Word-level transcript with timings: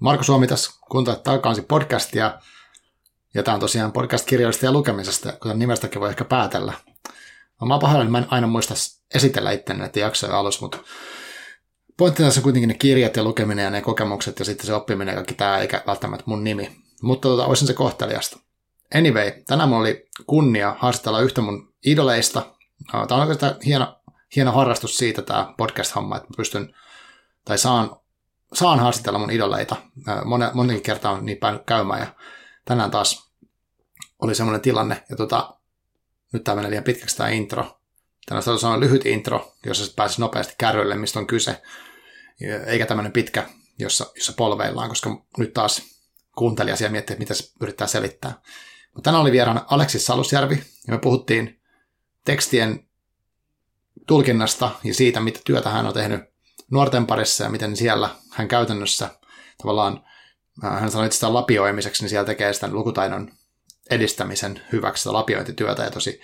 Marko 0.00 0.22
Suomi 0.22 0.46
tässä 0.46 0.70
kuuntelee 0.90 1.20
takaisin 1.20 1.64
podcastia. 1.64 2.40
Ja 3.34 3.42
tämä 3.42 3.54
on 3.54 3.60
tosiaan 3.60 3.92
podcast 3.92 4.26
kirjoista 4.26 4.66
ja 4.66 4.72
lukemisesta, 4.72 5.32
kuten 5.32 5.58
nimestäkin 5.58 6.00
voi 6.00 6.08
ehkä 6.08 6.24
päätellä. 6.24 6.72
Mä 7.66 7.74
oon 7.74 7.80
pahoillani, 7.80 8.10
mä 8.10 8.18
en 8.18 8.26
aina 8.30 8.46
muista 8.46 8.74
esitellä 9.14 9.50
itse 9.50 9.74
näitä 9.74 10.00
jaksoja 10.00 10.38
alussa, 10.38 10.60
mutta 10.60 10.78
pointti 11.96 12.22
tässä 12.22 12.40
on 12.40 12.42
kuitenkin 12.42 12.68
ne 12.68 12.74
kirjat 12.74 13.16
ja 13.16 13.22
lukeminen 13.22 13.64
ja 13.64 13.70
ne 13.70 13.80
kokemukset 13.80 14.38
ja 14.38 14.44
sitten 14.44 14.66
se 14.66 14.74
oppiminen 14.74 15.12
ja 15.12 15.16
kaikki 15.16 15.34
tämä, 15.34 15.58
eikä 15.58 15.82
välttämättä 15.86 16.24
mun 16.26 16.44
nimi. 16.44 16.82
Mutta 17.02 17.28
tota, 17.28 17.46
olisin 17.46 17.66
se 17.66 17.74
kohteliasta. 17.74 18.38
Anyway, 18.94 19.32
tänään 19.46 19.68
mulla 19.68 19.80
oli 19.80 20.08
kunnia 20.26 20.76
haastatella 20.78 21.20
yhtä 21.20 21.40
mun 21.40 21.72
idoleista. 21.86 22.42
Tämä 22.92 23.06
on 23.10 23.20
oikeastaan 23.20 23.54
hieno, 23.66 24.00
hieno 24.36 24.52
harrastus 24.52 24.96
siitä 24.96 25.22
tämä 25.22 25.54
podcast-homma, 25.56 26.16
että 26.16 26.28
pystyn 26.36 26.74
tai 27.44 27.58
saan, 27.58 27.97
saan 28.54 28.80
haastatella 28.80 29.18
mun 29.18 29.30
idoleita. 29.30 29.76
Monen, 30.24 30.50
monenkin 30.54 30.82
kertaa 30.82 31.12
on 31.12 31.26
niin 31.26 31.38
päin 31.38 31.60
käymään 31.66 32.00
ja 32.00 32.06
tänään 32.64 32.90
taas 32.90 33.32
oli 34.22 34.34
semmoinen 34.34 34.60
tilanne. 34.60 35.04
Ja 35.10 35.16
tota, 35.16 35.58
nyt 36.32 36.44
tämä 36.44 36.54
menee 36.54 36.70
liian 36.70 36.84
pitkäksi 36.84 37.16
tämä 37.16 37.28
intro. 37.28 37.80
Tänään 38.26 38.44
on 38.46 38.58
sellainen 38.58 38.88
lyhyt 38.88 39.06
intro, 39.06 39.52
jossa 39.66 39.84
sitten 39.84 39.96
pääsisi 39.96 40.20
nopeasti 40.20 40.54
kärryille, 40.58 40.96
mistä 40.96 41.18
on 41.18 41.26
kyse. 41.26 41.62
Eikä 42.66 42.86
tämmöinen 42.86 43.12
pitkä, 43.12 43.46
jossa, 43.78 44.06
jossa 44.14 44.32
polveillaan, 44.32 44.88
koska 44.88 45.24
nyt 45.38 45.52
taas 45.52 45.82
kuuntelija 46.36 46.76
siellä 46.76 46.92
miettii, 46.92 47.14
että 47.14 47.20
mitä 47.20 47.34
se 47.34 47.50
yrittää 47.60 47.86
selittää. 47.86 48.40
Mutta 48.94 49.08
tänään 49.08 49.22
oli 49.22 49.32
vieraana 49.32 49.64
Aleksis 49.70 50.06
Salusjärvi, 50.06 50.54
ja 50.86 50.92
me 50.92 50.98
puhuttiin 50.98 51.60
tekstien 52.24 52.88
tulkinnasta 54.06 54.70
ja 54.84 54.94
siitä, 54.94 55.20
mitä 55.20 55.40
työtä 55.44 55.70
hän 55.70 55.86
on 55.86 55.94
tehnyt 55.94 56.20
nuorten 56.70 57.06
parissa 57.06 57.44
ja 57.44 57.50
miten 57.50 57.76
siellä 57.76 58.10
hän 58.30 58.48
käytännössä 58.48 59.10
tavallaan, 59.58 60.04
äh, 60.64 60.80
hän 60.80 60.90
sanoi 60.90 61.06
itse 61.06 61.26
lapioimiseksi, 61.26 62.02
niin 62.02 62.10
siellä 62.10 62.26
tekee 62.26 62.52
sitä 62.52 62.68
lukutaidon 62.70 63.30
edistämisen 63.90 64.60
hyväksi 64.72 65.02
sitä 65.02 65.12
lapiointityötä 65.12 65.82
ja 65.82 65.90
tosi 65.90 66.20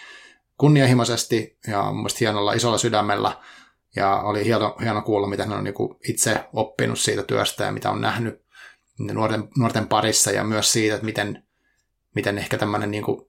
kunnianhimoisesti 0.58 1.58
ja 1.66 1.92
mun 1.92 2.10
hienolla 2.20 2.52
isolla 2.52 2.78
sydämellä. 2.78 3.36
Ja 3.96 4.16
oli 4.22 4.44
hieno, 4.44 4.76
hieno 4.80 5.02
kuulla, 5.02 5.26
miten 5.26 5.48
hän 5.48 5.58
on 5.58 5.64
niin 5.64 5.74
itse 6.08 6.44
oppinut 6.52 6.98
siitä 6.98 7.22
työstä 7.22 7.64
ja 7.64 7.72
mitä 7.72 7.90
on 7.90 8.00
nähnyt 8.00 8.44
nuorten, 8.98 9.48
nuorten 9.58 9.88
parissa 9.88 10.30
ja 10.30 10.44
myös 10.44 10.72
siitä, 10.72 10.94
että 10.94 11.04
miten, 11.04 11.44
miten 12.14 12.38
ehkä 12.38 12.58
tämmöinen 12.58 12.90
niin 12.90 13.04
kuin, 13.04 13.20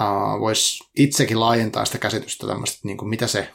uh, 0.00 0.40
voisi 0.40 0.84
itsekin 0.96 1.40
laajentaa 1.40 1.84
sitä 1.84 1.98
käsitystä 1.98 2.46
tämmöistä, 2.46 2.80
niin 2.82 2.96
kuin 2.96 3.08
mitä 3.08 3.26
se 3.26 3.50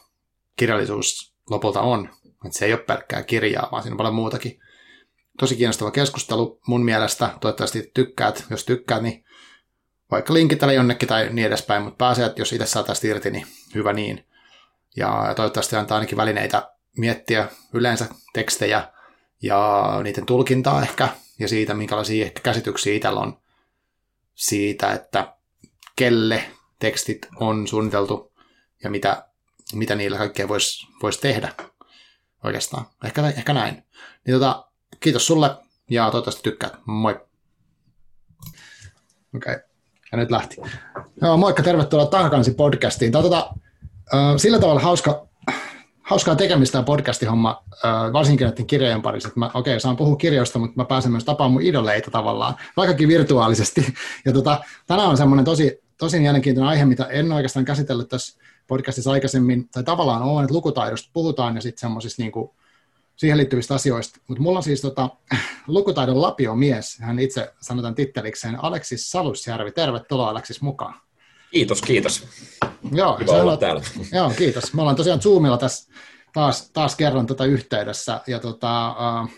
kirjallisuus 0.56 1.34
lopulta 1.50 1.82
on. 1.82 2.10
Että 2.46 2.58
se 2.60 2.66
ei 2.66 2.74
ole 2.74 2.82
pelkkää 2.82 3.24
kirjaa, 3.24 3.70
vaan 3.72 3.84
siinä 3.84 3.94
on 3.94 3.98
paljon 3.98 4.16
muutakin. 4.16 4.60
Tosi 5.40 5.56
kiinnostava 5.56 5.92
keskustelu 5.92 6.62
mun 6.68 6.86
mielestä. 6.86 7.30
Toivottavasti 7.42 7.92
tykkäät. 7.94 8.46
Jos 8.50 8.66
tykkäät, 8.66 9.04
niin 9.04 9.26
vaikka 10.12 10.34
linkitellä 10.34 10.74
jonnekin 10.74 11.10
tai 11.10 11.30
niin 11.32 11.48
edespäin, 11.48 11.84
mutta 11.84 11.98
pääsee, 11.98 12.26
että 12.26 12.42
jos 12.42 12.54
itse 12.54 12.66
saa 12.66 12.84
tästä 12.84 13.08
irti, 13.08 13.32
niin 13.32 13.48
hyvä 13.76 13.94
niin. 13.94 14.26
Ja 14.96 15.34
toivottavasti 15.36 15.76
antaa 15.76 15.98
ainakin 15.98 16.18
välineitä 16.18 16.72
miettiä 16.98 17.48
yleensä 17.74 18.06
tekstejä 18.34 18.92
ja 19.42 19.90
niiden 20.04 20.26
tulkintaa 20.26 20.82
ehkä, 20.82 21.10
ja 21.40 21.48
siitä, 21.48 21.74
minkälaisia 21.74 22.26
ehkä 22.26 22.42
käsityksiä 22.42 22.94
itsellä 22.94 23.20
on 23.20 23.42
siitä, 24.36 24.94
että 24.94 25.34
kelle 25.96 26.44
tekstit 26.80 27.28
on 27.36 27.68
suunniteltu 27.68 28.34
ja 28.84 28.90
mitä, 28.90 29.26
mitä 29.74 29.96
niillä 29.96 30.18
kaikkea 30.18 30.48
voisi 30.48 30.88
vois 31.02 31.18
tehdä 31.18 31.54
oikeastaan. 32.44 32.86
Ehkä, 33.04 33.28
ehkä 33.28 33.54
näin. 33.54 33.84
Niin 34.26 34.34
tota, 34.40 34.66
kiitos 35.00 35.28
sulle 35.28 35.56
ja 35.90 36.12
toivottavasti 36.12 36.44
tykkäät. 36.44 36.74
Moi. 36.86 37.20
Okei. 39.36 39.54
Okay. 39.54 39.60
Ja 40.12 40.18
nyt 40.18 40.32
lähti. 40.32 40.58
Joo, 41.22 41.38
moikka, 41.38 41.64
tervetuloa 41.64 42.06
Takakansi 42.06 42.52
podcastiin. 42.52 43.12
Tämä 43.12 43.24
on 43.24 43.30
tota, 43.30 43.54
sillä 44.38 44.60
tavalla 44.60 44.82
hauska, 44.82 45.28
hauskaa 46.02 46.36
tekemistä 46.36 46.72
tämä 46.72 46.84
podcastihomma, 46.84 47.64
varsinkin 48.14 48.48
näiden 48.48 48.68
kirjojen 48.68 49.02
parissa. 49.02 49.30
Okei, 49.54 49.80
saan 49.80 49.98
puhua 49.98 50.16
kirjoista, 50.16 50.60
mutta 50.60 50.74
mä 50.76 50.86
pääsen 50.86 51.12
myös 51.12 51.24
tapaamaan 51.24 51.52
mun 51.52 51.62
idoleita 51.62 52.12
tavallaan, 52.12 52.56
vaikkakin 52.78 53.08
virtuaalisesti. 53.08 53.94
Ja 54.26 54.34
tota, 54.34 54.64
tänään 54.88 55.10
on 55.10 55.18
semmoinen 55.18 55.46
tosi, 55.46 55.84
tosi 55.98 56.20
mielenkiintoinen 56.20 56.70
aihe, 56.70 56.86
mitä 56.86 57.06
en 57.06 57.32
oikeastaan 57.32 57.66
käsitellyt 57.66 58.10
tässä 58.10 58.40
podcastissa 58.70 59.12
aikaisemmin, 59.12 59.70
tai 59.70 59.84
tavallaan 59.84 60.22
on, 60.22 60.44
että 60.44 60.54
lukutaidosta 60.54 61.10
puhutaan 61.14 61.56
ja 61.56 61.62
sitten 61.62 61.80
semmoisista 61.82 62.22
niin 62.22 62.32
kuin, 62.32 62.50
siihen 63.16 63.38
liittyvistä 63.38 63.76
asioista. 63.76 64.20
Mutta 64.28 64.44
mulla 64.44 64.60
on 64.60 64.64
siis 64.64 64.82
tota, 64.82 65.10
lukutaidon 65.68 66.22
lapiomies, 66.22 67.00
hän 67.00 67.20
itse 67.20 67.54
sanotaan 67.62 67.96
tittelikseen 67.96 68.64
Aleksis 68.64 69.12
Salusjärvi. 69.12 69.72
Tervetuloa 69.72 70.30
Aleksis 70.30 70.62
mukaan. 70.62 71.02
Kiitos, 71.52 71.82
kiitos. 71.82 72.28
Joo, 72.92 73.18
Hyvä 73.18 73.32
olla 73.32 73.58
täällä. 73.58 73.82
Joo, 74.18 74.30
kiitos. 74.38 74.74
Me 74.74 74.82
ollaan 74.82 74.98
tosiaan 74.98 75.22
Zoomilla 75.22 75.58
tässä 75.58 75.92
taas, 76.34 76.72
taas 76.72 76.96
kerran 76.96 77.28
tätä 77.28 77.46
yhteydessä. 77.46 78.22
Ja 78.28 78.40
tota, 78.40 78.96
uh, 79.24 79.30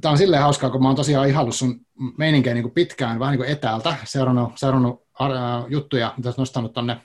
Tämä 0.00 0.12
on 0.12 0.18
silleen 0.18 0.42
hauskaa, 0.42 0.70
kun 0.70 0.82
mä 0.82 0.88
oon 0.88 0.96
tosiaan 0.96 1.28
ihannut 1.28 1.54
sun 1.54 1.80
meininkejä 2.18 2.54
niin 2.54 2.70
pitkään, 2.70 3.18
vähän 3.18 3.32
niin 3.32 3.38
kuin 3.38 3.50
etäältä, 3.50 3.96
seurannut, 4.04 4.52
seurannut 4.56 4.94
uh, 4.94 5.68
juttuja, 5.68 6.14
mitä 6.16 6.28
olet 6.28 6.38
nostanut 6.38 6.72
tuonne 6.72 6.96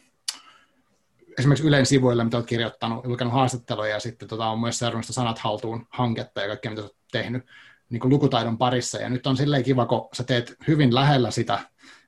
esimerkiksi 1.39 1.67
Ylen 1.67 1.85
sivuille, 1.85 2.23
mitä 2.23 2.37
olet 2.37 2.47
kirjoittanut, 2.47 3.05
lukenut 3.05 3.33
haastatteluja 3.33 3.89
ja 3.89 3.99
sitten 3.99 4.27
tota, 4.27 4.45
on 4.45 4.59
myös 4.59 4.79
seurannut 4.79 5.05
Sanat 5.05 5.39
haltuun 5.39 5.85
hanketta 5.89 6.41
ja 6.41 6.47
kaikkea, 6.47 6.71
mitä 6.71 6.81
olet 6.81 6.95
tehnyt 7.11 7.45
niin 7.89 7.99
kuin 7.99 8.09
lukutaidon 8.09 8.57
parissa. 8.57 8.97
Ja 8.97 9.09
nyt 9.09 9.27
on 9.27 9.37
silleen 9.37 9.63
kiva, 9.63 9.85
kun 9.85 10.09
sä 10.13 10.23
teet 10.23 10.55
hyvin 10.67 10.95
lähellä 10.95 11.31
sitä, 11.31 11.59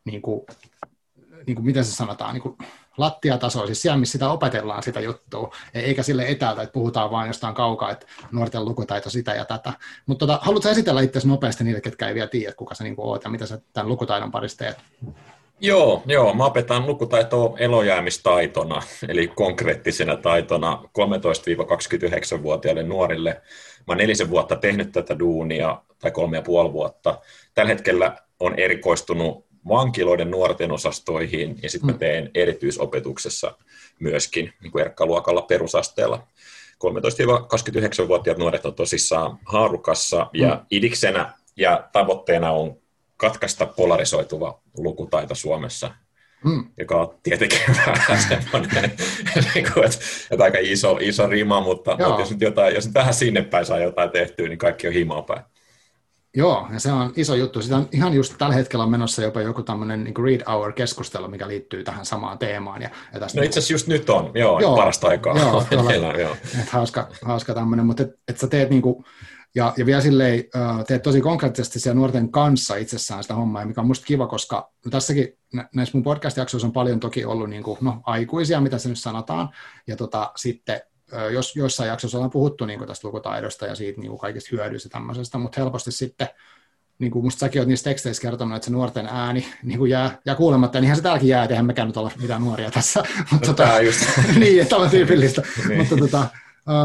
niin 0.05 0.21
kuin, 0.21 0.45
niin 1.47 1.55
kuin 1.55 1.65
miten 1.65 1.85
se 1.85 1.91
sanotaan, 1.91 2.33
niin 2.33 2.41
kuin 2.41 2.57
lattiatasoa, 2.97 3.65
siis 3.65 3.81
siellä, 3.81 3.97
missä 3.97 4.11
sitä 4.11 4.29
opetellaan 4.29 4.83
sitä 4.83 4.99
juttua, 4.99 5.55
eikä 5.73 6.03
sille 6.03 6.27
etäältä, 6.27 6.61
että 6.61 6.73
puhutaan 6.73 7.11
vain 7.11 7.27
jostain 7.27 7.55
kaukaa, 7.55 7.91
että 7.91 8.05
nuorten 8.31 8.65
lukutaito 8.65 9.09
sitä 9.09 9.33
ja 9.33 9.45
tätä. 9.45 9.73
Mutta 10.05 10.27
tota, 10.27 10.39
haluatko 10.41 10.69
esitellä 10.69 11.01
itse 11.01 11.27
nopeasti 11.27 11.63
niille, 11.63 11.81
ketkä 11.81 12.07
ei 12.07 12.13
vielä 12.13 12.27
tiedä, 12.27 12.53
kuka 12.53 12.75
sä 12.75 12.83
niin 12.83 12.95
oot 12.97 13.23
ja 13.23 13.29
mitä 13.29 13.45
sä 13.45 13.61
tämän 13.73 13.89
lukutaidon 13.89 14.31
parissa 14.31 14.57
teet? 14.57 14.77
Joo, 15.63 16.03
joo, 16.05 16.33
mä 16.33 16.45
opetan 16.45 16.87
lukutaitoa 16.87 17.57
elojäämistaitona, 17.57 18.81
eli 19.07 19.27
konkreettisena 19.27 20.17
taitona 20.17 20.83
13-29-vuotiaille 20.83 22.83
nuorille. 22.83 23.41
Mä 23.77 23.83
oon 23.87 23.97
nelisen 23.97 24.29
vuotta 24.29 24.55
tehnyt 24.55 24.91
tätä 24.91 25.19
duunia, 25.19 25.81
tai 25.99 26.11
kolme 26.11 26.37
ja 26.37 26.41
puoli 26.41 26.73
vuotta. 26.73 27.19
Tällä 27.53 27.69
hetkellä 27.69 28.17
on 28.39 28.59
erikoistunut 28.59 29.45
vankiloiden 29.67 30.31
nuorten 30.31 30.71
osastoihin, 30.71 31.59
ja 31.63 31.69
sitten 31.69 31.87
mä 31.87 31.91
mm. 31.91 31.99
teen 31.99 32.31
erityisopetuksessa 32.35 33.57
myöskin 33.99 34.53
niin 34.61 34.71
kuin 34.71 34.81
erkkaluokalla 34.81 35.41
perusasteella. 35.41 36.27
13-29-vuotiaat 36.83 38.37
nuoret 38.37 38.65
on 38.65 38.73
tosissaan 38.73 39.39
haarukassa, 39.45 40.27
ja 40.33 40.55
mm. 40.55 40.65
idiksenä 40.71 41.33
ja 41.55 41.89
tavoitteena 41.91 42.51
on 42.51 42.81
katkaista 43.21 43.65
polarisoituva 43.65 44.61
lukutaito 44.77 45.35
Suomessa, 45.35 45.91
mm. 46.45 46.65
joka 46.77 47.01
on 47.01 47.15
tietenkin 47.23 47.59
vähän 47.87 48.21
semmoinen, 48.21 48.91
niin 49.55 49.73
kuin, 49.73 49.85
että, 49.85 49.97
että 50.31 50.43
aika 50.43 50.57
iso, 50.61 50.97
iso 51.01 51.27
rima, 51.27 51.61
mutta, 51.61 51.91
mutta 51.91 52.21
jos, 52.21 52.31
nyt 52.31 52.41
jotain, 52.41 52.75
jos 52.75 52.85
nyt 52.85 52.93
vähän 52.93 53.13
sinne 53.13 53.41
päin 53.41 53.65
saa 53.65 53.79
jotain 53.79 54.09
tehtyä, 54.09 54.47
niin 54.47 54.57
kaikki 54.57 54.87
on 54.87 54.93
himaa 54.93 55.21
päin. 55.21 55.41
Joo, 56.35 56.67
ja 56.73 56.79
se 56.79 56.91
on 56.91 57.13
iso 57.15 57.35
juttu. 57.35 57.61
Sitä 57.61 57.75
on 57.75 57.89
ihan 57.91 58.13
just 58.13 58.35
tällä 58.37 58.55
hetkellä 58.55 58.83
on 58.83 58.91
menossa 58.91 59.21
jopa 59.21 59.41
joku 59.41 59.63
tämmöinen 59.63 60.03
niin 60.03 60.13
read 60.23 60.41
hour-keskustelu, 60.47 61.27
mikä 61.27 61.47
liittyy 61.47 61.83
tähän 61.83 62.05
samaan 62.05 62.37
teemaan. 62.37 62.81
Ja, 62.81 62.89
ja 63.13 63.19
tästä 63.19 63.39
no 63.39 63.45
itse 63.45 63.59
asiassa 63.59 63.73
just 63.73 63.87
nyt 63.87 64.09
on, 64.09 64.31
joo, 64.33 64.59
joo 64.59 64.75
parasta 64.75 65.07
aikaa. 65.07 65.37
Joo, 65.37 65.63
tuolla, 65.69 66.13
joo. 66.13 66.35
Et 66.61 66.69
hauska, 66.69 67.07
hauska 67.21 67.53
tämmöinen, 67.53 67.85
mutta 67.85 68.03
et, 68.03 68.09
et 68.27 68.37
sä 68.37 68.47
teet 68.47 68.69
niin 68.69 68.81
kuin, 68.81 69.05
ja, 69.55 69.73
ja 69.77 69.85
vielä 69.85 70.01
silleen 70.01 70.43
teet 70.87 71.01
tosi 71.01 71.21
konkreettisesti 71.21 71.79
siellä 71.79 71.99
nuorten 71.99 72.31
kanssa 72.31 72.75
itsessään 72.75 73.23
sitä 73.23 73.35
hommaa, 73.35 73.65
mikä 73.65 73.81
on 73.81 73.87
musta 73.87 74.05
kiva, 74.05 74.27
koska 74.27 74.71
tässäkin 74.91 75.37
näissä 75.75 75.97
mun 75.97 76.03
podcast-jaksoissa 76.03 76.67
on 76.67 76.73
paljon 76.73 76.99
toki 76.99 77.25
ollut 77.25 77.49
niin 77.49 77.63
kuin, 77.63 77.77
no, 77.81 78.01
aikuisia, 78.03 78.61
mitä 78.61 78.77
se 78.77 78.89
nyt 78.89 78.99
sanotaan, 78.99 79.49
ja 79.87 79.95
tota, 79.95 80.31
sitten 80.35 80.81
jos 81.33 81.55
joissain 81.55 81.87
jaksoissa 81.87 82.17
ollaan 82.17 82.31
puhuttu 82.31 82.65
niin 82.65 82.79
kuin 82.79 82.87
tästä 82.87 83.07
lukutaidosta 83.07 83.65
ja 83.65 83.75
siitä 83.75 84.01
niin 84.01 84.09
kuin 84.09 84.19
kaikista 84.19 84.49
hyödyistä 84.51 84.89
tämmöisestä, 84.89 85.37
mutta 85.37 85.61
helposti 85.61 85.91
sitten 85.91 86.27
niin 86.99 87.11
kuin 87.11 87.25
musta 87.25 87.39
säkin 87.39 87.59
olet 87.59 87.67
niissä 87.67 87.83
teksteissä 87.83 88.21
kertonut, 88.21 88.55
että 88.55 88.65
se 88.65 88.71
nuorten 88.71 89.05
ääni 89.11 89.47
niin 89.63 89.79
kuin 89.79 89.91
jää, 89.91 90.17
jää 90.25 90.35
kuulematta, 90.35 90.81
niin 90.81 90.95
se 90.95 91.01
täälläkin 91.01 91.29
jää, 91.29 91.45
eihän 91.45 91.65
mekään 91.65 91.87
nyt 91.87 91.97
olla 91.97 92.11
mitään 92.21 92.41
nuoria 92.41 92.71
tässä. 92.71 93.03
mutta, 93.31 93.47
no, 93.47 93.53
tota, 93.53 93.81
just. 93.81 93.99
niin, 94.39 94.61
että 94.61 94.77
on 94.77 94.89
tyypillistä. 94.89 95.41
niin. 95.67 95.79
mutta 95.79 95.97
tota, 95.97 96.27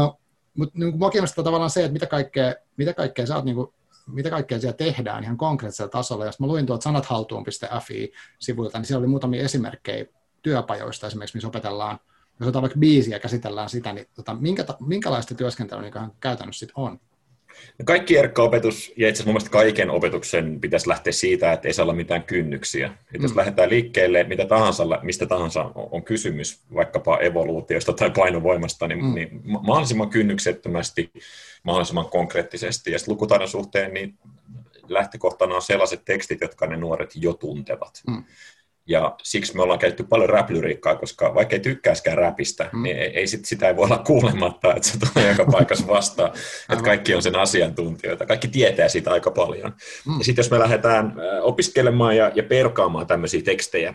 uh, 0.05 0.19
mutta 0.57 0.79
niin 0.79 0.93
kiinnostaa 1.11 1.43
tavallaan 1.43 1.69
se, 1.69 1.79
että 1.79 1.93
mitä 1.93 2.05
kaikkea, 2.05 2.53
mitä 2.77 2.93
kaikkea 2.93 3.25
sä 3.25 3.35
oot, 3.35 3.45
niin 3.45 3.55
kuin, 3.55 3.73
mitä 4.07 4.29
kaikkea 4.29 4.59
siellä 4.59 4.77
tehdään 4.77 5.23
ihan 5.23 5.37
konkreettisella 5.37 5.89
tasolla. 5.89 6.25
Ja 6.25 6.31
mä 6.39 6.47
luin 6.47 6.65
tuolta 6.65 6.83
sanathaltuun.fi-sivuilta, 6.83 8.77
niin 8.77 8.85
siellä 8.85 8.99
oli 8.99 9.07
muutamia 9.07 9.43
esimerkkejä 9.43 10.05
työpajoista 10.41 11.07
esimerkiksi, 11.07 11.37
missä 11.37 11.47
opetellaan, 11.47 11.99
jos 12.39 12.47
otetaan 12.47 12.61
vaikka 12.61 12.79
biisiä 12.79 13.15
ja 13.15 13.19
käsitellään 13.19 13.69
sitä, 13.69 13.93
niin 13.93 14.07
tota, 14.15 14.33
minkä, 14.33 14.65
minkälaista 14.79 15.35
työskentelyä 15.35 15.81
niin 15.81 16.11
käytännössä 16.19 16.59
sit 16.59 16.71
on? 16.75 16.99
No 17.79 17.85
kaikki 17.85 18.17
erkka-opetus, 18.17 18.93
ja 18.97 19.09
itse 19.09 19.23
asiassa 19.23 19.39
mun 19.39 19.51
kaiken 19.51 19.89
opetuksen 19.89 20.61
pitäisi 20.61 20.89
lähteä 20.89 21.13
siitä, 21.13 21.53
että 21.53 21.67
ei 21.67 21.73
saa 21.73 21.83
olla 21.83 21.93
mitään 21.93 22.23
kynnyksiä. 22.23 22.87
Mm. 22.87 23.21
Jos 23.21 23.35
lähdetään 23.35 23.69
liikkeelle 23.69 24.23
mitä 24.23 24.45
tahansa, 24.45 24.83
mistä 25.01 25.25
tahansa 25.25 25.71
on 25.75 26.03
kysymys, 26.03 26.59
vaikkapa 26.73 27.17
evoluutiosta 27.17 27.93
tai 27.93 28.09
painovoimasta, 28.09 28.87
niin, 28.87 29.05
mm. 29.05 29.15
niin 29.15 29.41
mahdollisimman 29.43 30.09
kynnyksettömästi, 30.09 31.11
mahdollisimman 31.63 32.09
konkreettisesti. 32.09 32.91
Ja 32.91 32.97
lukutaidon 33.07 33.47
suhteen 33.47 33.93
niin 33.93 34.17
lähtökohtana 34.87 35.55
on 35.55 35.61
sellaiset 35.61 36.01
tekstit, 36.05 36.41
jotka 36.41 36.67
ne 36.67 36.77
nuoret 36.77 37.11
jo 37.15 37.33
tuntevat. 37.33 38.01
Mm. 38.07 38.23
Ja 38.87 39.15
siksi 39.23 39.55
me 39.55 39.61
ollaan 39.61 39.79
käytetty 39.79 40.03
paljon 40.03 40.29
räplyriikkaa, 40.29 40.95
koska 40.95 41.35
vaikka 41.35 41.55
ei 41.55 41.59
tykkääskään 41.59 42.17
räpistä, 42.17 42.69
mm. 42.73 42.83
niin 42.83 42.97
ei, 42.97 43.19
ei 43.19 43.27
sit, 43.27 43.45
sitä 43.45 43.67
ei 43.67 43.75
voi 43.75 43.85
olla 43.85 43.97
kuulematta, 43.97 44.75
että 44.75 44.87
se 44.87 44.97
tulee 44.99 45.29
joka 45.29 45.45
paikassa 45.57 45.87
vastaan, 45.87 46.31
että 46.71 46.83
kaikki 46.83 47.15
on 47.15 47.21
sen 47.21 47.35
asiantuntijoita. 47.35 48.25
Kaikki 48.25 48.47
tietää 48.47 48.89
siitä 48.89 49.11
aika 49.11 49.31
paljon. 49.31 49.73
Mm. 50.05 50.17
Ja 50.17 50.23
sitten 50.23 50.43
jos 50.43 50.51
me 50.51 50.59
lähdetään 50.59 51.13
opiskelemaan 51.41 52.17
ja, 52.17 52.31
ja 52.35 52.43
perkaamaan 52.43 53.07
tämmöisiä 53.07 53.41
tekstejä, 53.41 53.93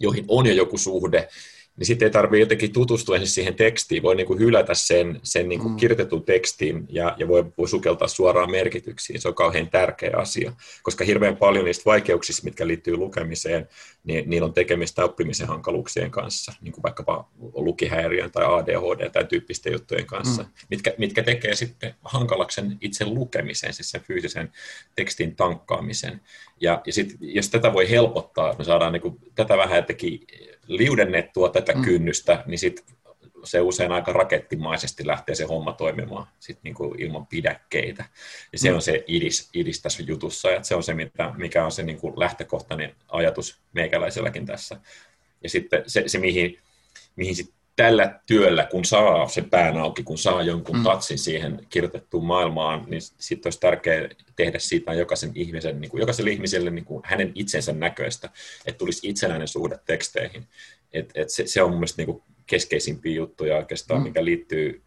joihin 0.00 0.24
on 0.28 0.46
jo 0.46 0.52
joku 0.52 0.78
suhde, 0.78 1.28
niin 1.76 1.86
sitten 1.86 2.06
ei 2.06 2.10
tarvitse 2.10 2.40
jotenkin 2.40 2.72
tutustua 2.72 3.16
ensin 3.16 3.34
siihen 3.34 3.54
tekstiin, 3.54 4.02
voi 4.02 4.16
niin 4.16 4.26
kuin 4.26 4.38
hylätä 4.38 4.74
sen, 4.74 5.20
sen 5.22 5.48
niin 5.48 5.60
kuin 5.60 5.72
mm. 5.72 5.76
kirjoitetun 5.76 6.24
tekstin 6.24 6.86
ja, 6.88 7.14
ja 7.18 7.28
voi, 7.28 7.44
voi 7.58 7.68
sukeltaa 7.68 8.08
suoraan 8.08 8.50
merkityksiin. 8.50 9.20
Se 9.20 9.28
on 9.28 9.34
kauhean 9.34 9.70
tärkeä 9.70 10.16
asia, 10.16 10.52
koska 10.82 11.04
hirveän 11.04 11.36
paljon 11.36 11.64
niistä 11.64 11.84
vaikeuksista, 11.86 12.44
mitkä 12.44 12.66
liittyy 12.66 12.96
lukemiseen, 12.96 13.68
niin 14.04 14.30
niillä 14.30 14.46
on 14.46 14.52
tekemistä 14.52 15.04
oppimisen 15.04 15.48
hankaluuksien 15.48 16.10
kanssa, 16.10 16.52
niin 16.60 16.72
kuin 16.72 16.82
vaikkapa 16.82 17.28
lukihäiriön 17.54 18.30
tai 18.30 18.44
ADHD 18.44 19.10
tai 19.10 19.24
tyyppisten 19.24 19.72
juttujen 19.72 20.06
kanssa, 20.06 20.42
mm. 20.42 20.48
mitkä, 20.70 20.94
mitkä 20.98 21.22
tekee 21.22 21.54
sitten 21.54 21.94
hankalaksen 22.04 22.78
itse 22.80 23.04
lukemisen, 23.06 23.72
siis 23.72 23.90
sen 23.90 24.00
fyysisen 24.00 24.52
tekstin 24.96 25.36
tankkaamisen. 25.36 26.20
Ja, 26.60 26.82
ja 26.86 26.92
sit, 26.92 27.16
jos 27.20 27.48
tätä 27.50 27.72
voi 27.72 27.90
helpottaa, 27.90 28.54
me 28.58 28.64
saadaan 28.64 28.92
niin 28.92 29.02
kuin, 29.02 29.18
tätä 29.34 29.56
vähän 29.56 29.76
jotenkin 29.76 30.20
liudennettua 30.66 31.48
tätä 31.48 31.72
mm. 31.72 31.82
kynnystä, 31.82 32.42
niin 32.46 32.58
sit 32.58 32.84
se 33.44 33.60
usein 33.60 33.92
aika 33.92 34.12
rakettimaisesti 34.12 35.06
lähtee 35.06 35.34
se 35.34 35.44
homma 35.44 35.72
toimimaan 35.72 36.26
sit 36.40 36.58
niin 36.62 36.74
kuin 36.74 37.00
ilman 37.00 37.26
pidäkkeitä. 37.26 38.04
Ja 38.52 38.58
se 38.58 38.68
mm. 38.70 38.74
on 38.74 38.82
se 38.82 39.04
idis, 39.06 39.50
idis 39.54 39.82
tässä 39.82 40.02
jutussa, 40.02 40.50
ja 40.50 40.62
se 40.62 40.74
on 40.74 40.82
se, 40.82 40.94
mitä, 40.94 41.32
mikä 41.36 41.64
on 41.64 41.72
se 41.72 41.82
niin 41.82 42.00
kuin 42.00 42.20
lähtökohtainen 42.20 42.94
ajatus 43.08 43.60
meikäläiselläkin 43.72 44.46
tässä. 44.46 44.80
Ja 45.42 45.48
sitten 45.48 45.82
se, 45.86 46.04
se 46.06 46.18
mihin, 46.18 46.58
mihin 47.16 47.36
sit 47.36 47.54
tällä 47.76 48.20
työllä, 48.26 48.66
kun 48.70 48.84
saa 48.84 49.28
sen 49.28 49.50
pään 49.50 49.76
auki, 49.76 50.02
kun 50.02 50.18
saa 50.18 50.42
jonkun 50.42 50.76
mm. 50.76 50.82
tatsin 50.82 51.18
siihen 51.18 51.66
kirjoitettuun 51.70 52.24
maailmaan, 52.24 52.84
niin 52.88 53.02
sitten 53.02 53.46
olisi 53.46 53.60
tärkeää 53.60 54.08
tehdä 54.36 54.58
siitä 54.58 54.92
jokaisen 54.92 55.32
ihmisen, 55.34 55.80
niin 55.80 55.90
kuin, 55.90 56.00
jokaiselle 56.00 56.30
ihmiselle 56.30 56.70
niin 56.70 56.84
kuin 56.84 57.02
hänen 57.04 57.32
itsensä 57.34 57.72
näköistä, 57.72 58.30
että 58.66 58.78
tulisi 58.78 59.08
itsenäinen 59.08 59.48
suhde 59.48 59.78
teksteihin. 59.86 60.46
Et, 60.92 61.10
et 61.14 61.30
se, 61.30 61.46
se 61.46 61.62
on 61.62 61.70
mun 61.70 61.78
mielestä 61.78 62.02
niin 62.02 62.06
kuin 62.06 62.22
keskeisimpiä 62.46 63.14
juttuja 63.14 63.56
oikeastaan, 63.56 64.00
mm. 64.00 64.04
mikä 64.04 64.24
liittyy 64.24 64.82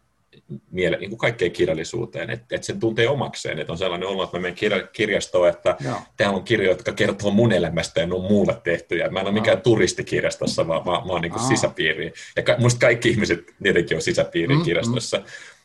miele, 0.70 0.96
niin 0.96 1.10
kuin 1.10 1.18
kaikkeen 1.18 1.52
kirjallisuuteen, 1.52 2.30
että, 2.30 2.56
että 2.56 2.66
sen 2.66 2.80
tuntee 2.80 3.08
omakseen, 3.08 3.58
että 3.58 3.72
on 3.72 3.78
sellainen 3.78 4.08
olo, 4.08 4.24
että 4.24 4.36
mä 4.36 4.40
menen 4.42 4.54
kirja, 4.54 4.86
kirjastoon, 4.86 5.48
että 5.48 5.76
Joo. 5.80 5.96
täällä 6.16 6.36
on 6.36 6.44
kirjoja, 6.44 6.70
jotka 6.70 6.92
kertoo 6.92 7.30
mun 7.30 7.52
elämästä 7.52 8.00
ja 8.00 8.06
ne 8.06 8.14
on 8.14 8.22
muulle 8.22 8.60
tehtyjä. 8.64 9.08
Mä 9.08 9.20
en 9.20 9.26
ole 9.26 9.34
mikään 9.34 9.62
turisti 9.62 10.04
kirjastossa, 10.04 10.68
vaan 10.68 10.84
mä, 10.84 10.90
mä 10.92 11.12
oon 11.12 11.22
niin 11.22 11.32
kuin 11.32 11.42
sisäpiiriin. 11.42 12.12
Ja 12.36 12.42
ka, 12.42 12.56
musta 12.58 12.80
kaikki 12.80 13.08
ihmiset 13.08 13.54
tietenkin 13.62 13.96
on 13.96 14.02
sisäpiiriin 14.02 14.58
mm, 14.58 14.64
kirjastossa, 14.64 15.16
mm. 15.16 15.24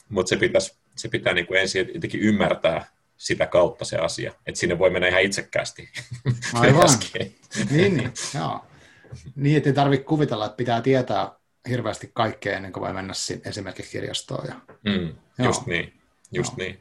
mutta 0.09 0.29
se, 0.29 0.37
pitäisi, 0.37 0.75
se 0.95 1.09
pitää 1.09 1.33
niin 1.33 1.47
kuin 1.47 1.59
ensin 1.59 1.89
jotenkin 1.93 2.21
ymmärtää 2.21 2.87
sitä 3.17 3.45
kautta 3.45 3.85
se 3.85 3.97
asia, 3.97 4.33
että 4.45 4.59
sinne 4.59 4.79
voi 4.79 4.89
mennä 4.89 5.07
ihan 5.07 5.21
itsekkäästi. 5.21 5.89
Aivan. 6.53 6.89
niin, 7.71 7.97
niin, 7.97 8.11
joo. 8.35 8.59
Niin, 9.35 9.57
että 9.57 9.69
ei 9.69 9.73
tarvitse 9.73 10.03
kuvitella, 10.03 10.45
että 10.45 10.57
pitää 10.57 10.81
tietää 10.81 11.31
hirveästi 11.69 12.11
kaikkea 12.13 12.55
ennen 12.55 12.73
kuin 12.73 12.81
voi 12.81 12.93
mennä 12.93 13.13
esimerkiksi 13.45 13.91
kirjastoon. 13.91 14.47
Ja, 14.47 14.55
mm, 14.85 15.15
just 15.45 15.65
niin, 15.65 15.93
just 16.31 16.51
Joo. 16.57 16.67
niin. 16.67 16.79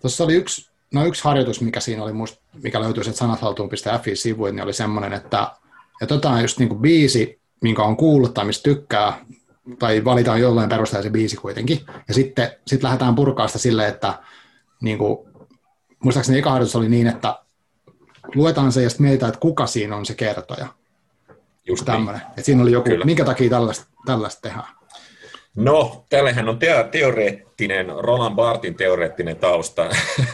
Tuossa 0.00 0.24
oli 0.24 0.34
yksi, 0.34 0.70
no 0.94 1.04
yksi 1.04 1.24
harjoitus, 1.24 1.60
mikä 1.60 1.80
siinä 1.80 2.02
oli, 2.02 2.12
must, 2.12 2.40
mikä 2.62 2.80
löytyi 2.80 3.04
sieltä 3.04 3.18
sanathaltuun.fi-sivuilta, 3.18 4.54
niin 4.54 4.64
oli 4.64 4.72
semmoinen, 4.72 5.12
että 5.12 5.52
että 6.02 6.14
otetaan 6.14 6.42
just 6.42 6.58
niin 6.58 6.68
kuin 6.68 6.80
biisi, 6.80 7.40
minkä 7.62 7.82
on 7.82 7.96
kuullut 7.96 8.34
tai 8.34 8.44
mistä 8.44 8.62
tykkää, 8.62 9.24
tai 9.78 10.04
valitaan 10.04 10.40
jollain 10.40 10.68
perusteella 10.68 11.02
se 11.02 11.10
biisi 11.10 11.36
kuitenkin, 11.36 11.80
ja 12.08 12.14
sitten 12.14 12.50
sit 12.66 12.82
lähdetään 12.82 13.14
purkaa 13.14 13.46
sitä 13.46 13.58
silleen, 13.58 13.88
että 13.88 14.18
niin 14.80 14.98
kuin, 14.98 15.18
muistaakseni 16.04 16.38
eka 16.38 16.50
harjoitus 16.50 16.76
oli 16.76 16.88
niin, 16.88 17.06
että 17.06 17.38
luetaan 18.34 18.72
se 18.72 18.82
ja 18.82 18.90
sitten 18.90 19.04
mietitään, 19.04 19.28
että 19.28 19.40
kuka 19.40 19.66
siinä 19.66 19.96
on 19.96 20.06
se 20.06 20.14
kertoja. 20.14 20.66
Just 21.66 21.84
tämmöinen. 21.84 22.20
Niin. 22.20 22.30
Että 22.30 22.42
siinä 22.42 22.62
oli 22.62 22.72
joku, 22.72 22.90
Kyllä. 22.90 23.04
minkä 23.04 23.24
takia 23.24 23.50
tällaista, 23.50 23.86
tällaista 24.06 24.40
tehdään? 24.40 24.68
No, 25.54 26.06
tällähän 26.08 26.48
on 26.48 26.58
teoreettinen, 27.68 28.04
Roland 28.04 28.34
Bartin 28.34 28.74
teoreettinen 28.74 29.36
tausta 29.36 29.90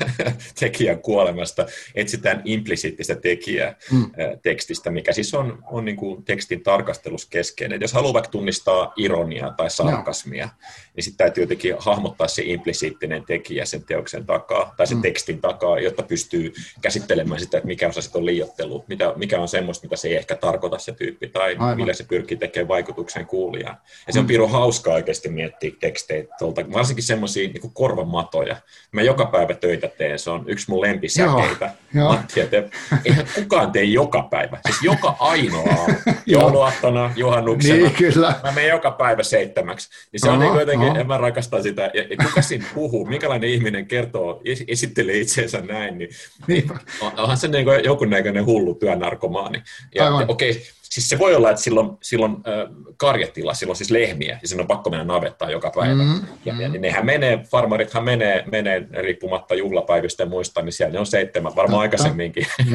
tekijän 0.61 0.99
kuolemasta. 0.99 1.67
Etsitään 1.94 2.43
implisiittistä 2.44 3.14
tekijää 3.14 3.75
mm. 3.93 4.11
tekstistä, 4.43 4.90
mikä 4.90 5.12
siis 5.12 5.34
on, 5.34 5.58
on 5.70 5.84
niin 5.84 5.96
kuin 5.96 6.25
tekstin 6.25 6.62
tarkastelus 6.62 7.26
keskeinen. 7.26 7.81
Jos 7.81 7.93
haluaa 7.93 8.14
vaikka 8.14 8.31
tunnistaa 8.31 8.93
ironiaa 8.96 9.52
tai 9.52 9.70
sarkasmia, 9.70 10.46
no. 10.46 10.52
niin 10.96 11.05
sitten 11.05 11.25
täytyy 11.25 11.43
jotenkin 11.43 11.75
hahmottaa 11.78 12.28
se 12.28 12.43
implisiittinen 12.44 13.25
tekijä 13.25 13.64
sen 13.64 13.84
teoksen 13.84 14.26
takaa 14.26 14.75
tai 14.76 14.87
sen 14.87 14.99
mm. 14.99 15.02
tekstin 15.02 15.40
takaa, 15.40 15.81
jotta 15.81 16.02
pystyy 16.02 16.52
käsittelemään 16.81 17.40
sitä, 17.40 17.58
että 17.58 17.67
mikä 17.67 17.88
osa 17.88 18.02
sitä 18.02 18.19
on 18.19 18.26
liiottelu, 18.26 18.84
mitä, 18.88 19.12
mikä 19.17 19.40
on 19.40 19.49
semmoista, 19.49 19.87
mitä 19.87 19.96
se 19.96 20.08
ei 20.08 20.17
ehkä 20.17 20.37
tarkoita 20.37 20.78
se 20.78 20.93
tyyppi 20.93 21.28
tai 21.28 21.50
Aivan. 21.50 21.76
millä 21.76 21.93
se 21.93 22.05
pyrkii 22.05 22.37
tekemään 22.37 22.69
vaikutuksen 22.69 23.26
kuulijaan. 23.26 23.76
Ja 24.06 24.12
se 24.12 24.19
on 24.19 24.25
mm. 24.25 24.28
piru 24.28 24.49
hauskaa 24.49 24.94
oikeasti 24.94 25.28
miettiä 25.28 25.70
tekstejä 25.81 26.25
tuolta, 26.38 26.73
varsinkin 26.73 27.05
semmoisia 27.17 27.49
niin 27.49 27.73
korvamatoja. 27.73 28.57
Mä 28.93 29.03
joka 29.03 29.27
päivä 29.27 29.55
töitä 29.55 29.89
teen, 29.89 30.19
se 30.19 30.31
on 30.31 30.45
yksi 30.47 30.71
mun 30.71 30.81
lempisäkeitä. 30.81 31.71
Joo, 31.95 32.09
Matti, 32.13 32.41
että 32.41 32.63
eihän 33.05 33.27
kukaan 33.35 33.73
tee 33.73 33.85
joka 33.85 34.23
päivä, 34.23 34.59
siis 34.67 34.83
joka 34.83 35.17
ainoa 35.21 35.69
aamu. 35.71 35.95
Jouluaattona, 36.27 37.13
juhannuksena. 37.17 37.75
Niin, 37.75 37.93
kyllä. 37.93 38.35
Mä 38.43 38.53
menen 38.53 38.71
joka 38.71 38.91
päivä 38.91 39.23
seitsemäksi. 39.23 39.89
Niin 40.13 40.21
se 40.21 40.31
on 40.31 40.39
niin 40.39 40.55
jotenkin, 40.55 40.97
en 40.97 41.07
mä 41.07 41.19
rakasta 41.19 41.63
sitä. 41.63 41.91
Ja, 41.95 42.03
ja 42.11 42.17
kuka 42.25 42.43
siinä 42.43 42.65
puhuu, 42.75 43.07
minkälainen 43.07 43.51
ihminen 43.51 43.87
kertoo, 43.87 44.41
esittelee 44.69 45.19
itseensä 45.19 45.61
näin, 45.61 45.99
niin, 45.99 46.11
niin 46.47 46.71
onhan 47.17 47.37
se 47.37 47.49
niin 47.49 47.67
näköinen 48.09 48.47
hullu 48.47 48.75
työnarkomaani. 48.75 49.62
Ja, 49.95 50.14
okei, 50.29 50.50
okay, 50.50 50.62
Siis 50.97 51.09
se 51.09 51.19
voi 51.19 51.35
olla, 51.35 51.50
että 51.50 51.62
silloin, 51.62 51.91
silloin 52.03 52.33
äh, 52.33 52.75
karjetila, 52.97 53.55
silloin 53.55 53.76
siis 53.76 53.91
lehmiä, 53.91 54.38
ja 54.43 54.49
sinne 54.49 54.61
on 54.61 54.67
pakko 54.67 54.91
mennä 54.91 55.05
navettaan 55.05 55.53
joka 55.53 55.73
päivä. 55.75 56.03
Mm, 56.03 56.21
ja, 56.45 56.53
mm. 56.53 56.61
ja 56.61 56.69
nehän 56.69 57.07
menee, 57.07 57.38
farmarithan 57.50 58.05
menee, 58.05 58.45
menee 58.53 58.87
riippumatta 58.93 59.55
juhlapäivistä 59.55 60.23
ja 60.23 60.29
muista, 60.29 60.62
niin 60.62 60.73
siellä 60.73 60.93
ne 60.93 60.99
on 60.99 61.07
seitsemän, 61.07 61.57
varmaan 61.57 61.67
Totta. 61.71 61.81
aikaisemminkin 61.81 62.47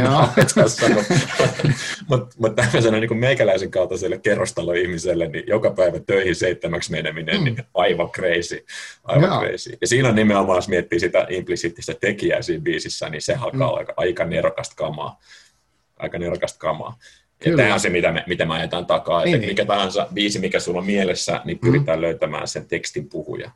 mutta 0.94 1.70
mut, 2.10 2.34
mut 2.40 2.56
tämmöisenä 2.56 3.00
niin 3.00 3.18
meikäläisen 3.18 3.72
kaltaiselle 3.72 4.18
kerrostaloihmiselle, 4.18 5.28
niin 5.28 5.44
joka 5.48 5.72
päivä 5.72 6.00
töihin 6.00 6.36
seitsemäksi 6.36 6.92
meneminen, 6.92 7.38
mm. 7.38 7.44
niin 7.44 7.64
aivan 7.74 8.12
crazy. 8.12 8.66
Aivan 9.04 9.30
Joo. 9.30 9.40
crazy. 9.40 9.78
Ja 9.82 9.88
siinä 9.88 10.10
on 10.10 10.16
nimenomaan, 10.16 10.58
jos 10.58 10.68
miettii 10.68 11.00
sitä 11.00 11.28
implisiittistä 11.30 11.94
tekijää 12.02 12.42
siinä 12.42 12.64
biisissä, 12.64 13.10
niin 13.10 13.22
se 13.22 13.34
alkaa 13.34 13.72
mm. 13.72 13.78
aika, 13.78 13.94
aika 13.98 14.26
nerokasta 14.26 14.76
kamaa. 14.76 15.20
Aika 16.00 16.18
nerokasta 16.18 16.60
kamaa. 16.60 16.98
Kyllä. 17.44 17.62
Ja 17.62 17.66
tämä 17.66 17.74
on 17.74 17.80
se, 17.80 17.90
mitä 17.90 18.12
me, 18.12 18.24
mitä 18.28 18.46
me 18.46 18.54
ajetaan 18.54 18.86
takaa. 18.86 19.24
Niin, 19.24 19.36
että 19.36 19.46
niin. 19.46 19.52
mikä 19.52 19.66
tahansa 19.66 20.08
biisi, 20.14 20.40
mikä 20.40 20.60
sulla 20.60 20.80
on 20.80 20.86
mielessä, 20.86 21.42
niin 21.46 21.60
pyritään 21.60 22.00
mm. 22.00 22.02
löytämään 22.02 22.48
sen 22.48 22.68
tekstin 22.68 23.10
puhuja. 23.10 23.52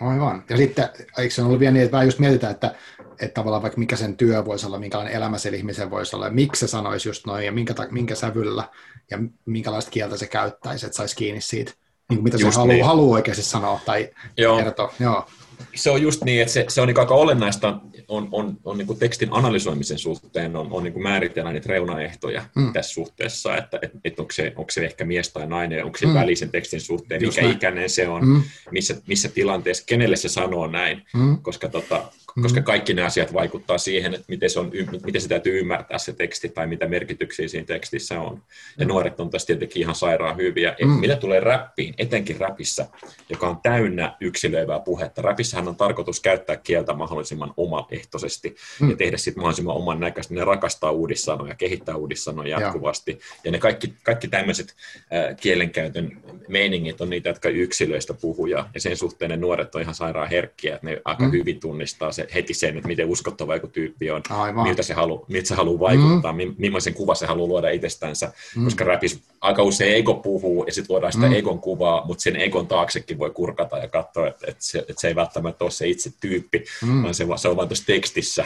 Aivan. 0.00 0.44
Ja 0.50 0.56
sitten, 0.56 0.88
eikö 1.18 1.34
se 1.34 1.42
ollut 1.42 1.60
vielä 1.60 1.72
niin, 1.72 1.84
että 1.84 1.92
vähän 1.92 2.06
just 2.06 2.18
mietitään, 2.18 2.50
että, 2.50 2.74
että 3.20 3.34
tavallaan 3.34 3.62
vaikka 3.62 3.78
mikä 3.78 3.96
sen 3.96 4.16
työ 4.16 4.44
voisi 4.44 4.66
olla, 4.66 4.78
minkälainen 4.78 5.14
elämä 5.14 5.38
se 5.38 5.48
ihmisen 5.48 5.90
voisi 5.90 6.16
olla, 6.16 6.26
ja 6.26 6.32
miksi 6.32 6.60
se 6.60 6.66
sanoisi 6.66 7.08
just 7.08 7.26
noin, 7.26 7.46
ja 7.46 7.52
minkä, 7.52 7.74
minkä 7.90 8.14
sävyllä, 8.14 8.64
ja 9.10 9.18
minkälaista 9.46 9.90
kieltä 9.90 10.16
se 10.16 10.26
käyttäisi, 10.26 10.86
että 10.86 10.96
saisi 10.96 11.16
kiinni 11.16 11.40
siitä, 11.40 11.72
niin 12.10 12.16
kuin 12.16 12.24
mitä 12.24 12.36
just 12.36 12.52
se 12.52 12.58
haluaa, 12.58 12.74
niin. 12.74 12.84
haluaa 12.84 13.14
oikeasti 13.14 13.42
sanoa 13.42 13.80
tai 13.86 14.10
Joo. 14.36 14.56
kertoa. 14.56 14.94
Joo 15.00 15.26
se 15.74 15.90
on 15.90 16.02
just 16.02 16.24
niin, 16.24 16.40
että 16.40 16.52
se, 16.52 16.64
se 16.68 16.80
on 16.80 16.88
niin 16.88 17.00
aika 17.00 17.14
olennaista 17.14 17.80
on, 18.08 18.28
on, 18.32 18.58
on 18.64 18.78
niin 18.78 18.98
tekstin 18.98 19.28
analysoimisen 19.32 19.98
suhteen 19.98 20.56
on, 20.56 20.68
on 20.70 20.84
niin 20.84 21.02
määritellä 21.02 21.52
niitä 21.52 21.68
reunaehtoja 21.68 22.42
mm. 22.54 22.72
tässä 22.72 22.94
suhteessa, 22.94 23.56
että 23.56 23.78
et, 23.82 23.92
et 24.04 24.20
onko, 24.20 24.32
se, 24.32 24.52
onko 24.56 24.70
se 24.70 24.84
ehkä 24.84 25.04
mies 25.04 25.32
tai 25.32 25.46
nainen, 25.46 25.84
onko 25.84 25.98
se 25.98 26.06
mm. 26.06 26.14
välisen 26.14 26.50
tekstin 26.50 26.80
suhteen, 26.80 27.22
just 27.22 27.36
mikä 27.36 27.46
näin. 27.46 27.56
ikäinen 27.56 27.90
se 27.90 28.08
on, 28.08 28.26
mm. 28.26 28.42
missä, 28.70 28.96
missä 29.06 29.28
tilanteessa, 29.28 29.84
kenelle 29.86 30.16
se 30.16 30.28
sanoo 30.28 30.66
näin, 30.66 31.02
mm. 31.14 31.38
koska, 31.42 31.68
tota. 31.68 32.12
Koska 32.42 32.62
kaikki 32.62 32.94
ne 32.94 33.02
asiat 33.02 33.32
vaikuttaa 33.32 33.78
siihen, 33.78 34.14
että 34.14 34.26
miten 34.28 34.50
se, 34.50 34.60
on, 34.60 34.70
miten 35.04 35.20
se 35.20 35.28
täytyy 35.28 35.58
ymmärtää 35.58 35.98
se 35.98 36.12
teksti 36.12 36.48
tai 36.48 36.66
mitä 36.66 36.88
merkityksiä 36.88 37.48
siinä 37.48 37.66
tekstissä 37.66 38.20
on. 38.20 38.42
Ja 38.78 38.86
mm. 38.86 38.88
nuoret 38.88 39.20
on 39.20 39.30
tässä 39.30 39.46
tietenkin 39.46 39.82
ihan 39.82 39.94
sairaan 39.94 40.36
hyviä. 40.36 40.76
Mm. 40.84 40.90
Mitä 40.90 41.16
tulee 41.16 41.40
räppiin, 41.40 41.94
etenkin 41.98 42.40
räpissä, 42.40 42.86
joka 43.28 43.48
on 43.48 43.56
täynnä 43.62 44.16
yksilöivää 44.20 44.80
puhetta. 44.80 45.22
Räpissä 45.22 45.50
niissähän 45.50 45.68
on 45.68 45.76
tarkoitus 45.76 46.20
käyttää 46.20 46.56
kieltä 46.56 46.92
mahdollisimman 46.92 47.54
omaehtoisesti 47.56 48.56
mm. 48.80 48.90
ja 48.90 48.96
tehdä 48.96 49.16
sitten 49.16 49.40
mahdollisimman 49.40 49.76
oman 49.76 50.00
näköistä. 50.00 50.34
Ne 50.34 50.44
rakastaa 50.44 50.90
uudissanoja, 50.90 51.54
kehittää 51.54 51.96
uudissanoja 51.96 52.60
jatkuvasti. 52.60 53.10
Joo. 53.10 53.20
Ja 53.44 53.50
ne 53.50 53.58
kaikki, 53.58 53.94
kaikki 54.02 54.28
tämmöiset 54.28 54.74
äh, 55.12 55.36
kielenkäytön 55.36 56.22
meiningit 56.48 57.00
on 57.00 57.10
niitä, 57.10 57.28
jotka 57.28 57.48
yksilöistä 57.48 58.14
puhuu. 58.14 58.46
Ja, 58.46 58.68
ja 58.74 58.80
sen 58.80 58.96
suhteen 58.96 59.30
ne 59.30 59.36
nuoret 59.36 59.74
on 59.74 59.82
ihan 59.82 59.94
sairaan 59.94 60.28
herkkiä, 60.28 60.74
että 60.74 60.86
ne 60.86 61.00
aika 61.04 61.24
mm. 61.24 61.32
hyvin 61.32 61.60
tunnistaa 61.60 62.12
se, 62.20 62.34
heti 62.34 62.54
sen, 62.54 62.76
että 62.76 62.88
miten 62.88 63.08
uskottava 63.08 63.54
joku 63.54 63.66
tyyppi 63.66 64.10
on, 64.10 64.22
Aivan. 64.30 64.62
miltä 64.62 64.82
se 64.82 64.94
haluaa, 64.94 65.24
miltä 65.28 65.48
se 65.48 65.54
haluaa 65.54 65.80
vaikuttaa, 65.80 66.32
mm. 66.32 66.54
millaisen 66.58 66.94
kuva 66.94 67.14
se 67.14 67.26
haluaa 67.26 67.48
luoda 67.48 67.70
itsestänsä. 67.70 68.32
Mm. 68.56 68.64
Koska 68.64 68.84
räpis 68.84 69.22
aika 69.40 69.62
usein 69.62 69.96
ego 69.96 70.14
puhuu 70.14 70.64
ja 70.64 70.72
sitten 70.72 70.94
luodaan 70.94 71.12
sitä 71.12 71.26
mm. 71.26 71.32
egon 71.32 71.58
kuvaa, 71.58 72.06
mutta 72.06 72.22
sen 72.22 72.36
egon 72.36 72.66
taaksekin 72.66 73.18
voi 73.18 73.30
kurkata 73.30 73.78
ja 73.78 73.88
katsoa, 73.88 74.28
että, 74.28 74.46
että, 74.48 74.64
se, 74.64 74.78
että 74.78 75.00
se 75.00 75.08
ei 75.08 75.14
välttämättä 75.14 75.64
ole 75.64 75.70
se 75.70 75.88
itse 75.88 76.10
tyyppi, 76.20 76.64
mm. 76.86 77.02
vaan 77.02 77.14
se, 77.14 77.26
se 77.36 77.48
on 77.48 77.56
vain 77.56 77.68
tuossa 77.68 77.86
tekstissä. 77.86 78.44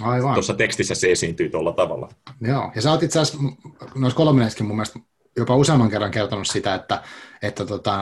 Aivan. 0.00 0.34
Tuossa 0.34 0.54
tekstissä 0.54 0.94
se 0.94 1.12
esiintyy 1.12 1.48
tuolla 1.48 1.72
tavalla. 1.72 2.08
Joo, 2.40 2.72
ja 2.74 2.82
sä 2.82 2.90
oot 2.90 3.02
itse 3.02 3.20
asiassa 3.20 3.48
noissa 3.94 4.16
kolmineissakin 4.16 4.66
mun 4.66 4.76
mielestä 4.76 4.98
jopa 5.36 5.56
useamman 5.56 5.90
kerran 5.90 6.10
kertonut 6.10 6.46
sitä, 6.46 6.74
että, 6.74 7.02
että 7.42 7.66
tota, 7.66 7.96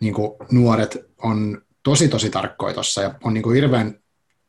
niin 0.00 0.14
nuoret 0.50 0.96
on 1.22 1.62
tosi 1.82 2.08
tosi 2.08 2.30
tarkkoja 2.30 2.74
tuossa 2.74 3.02
ja 3.02 3.14
on 3.24 3.34
niin 3.34 3.42
kuin 3.42 3.54
hirveän 3.54 4.01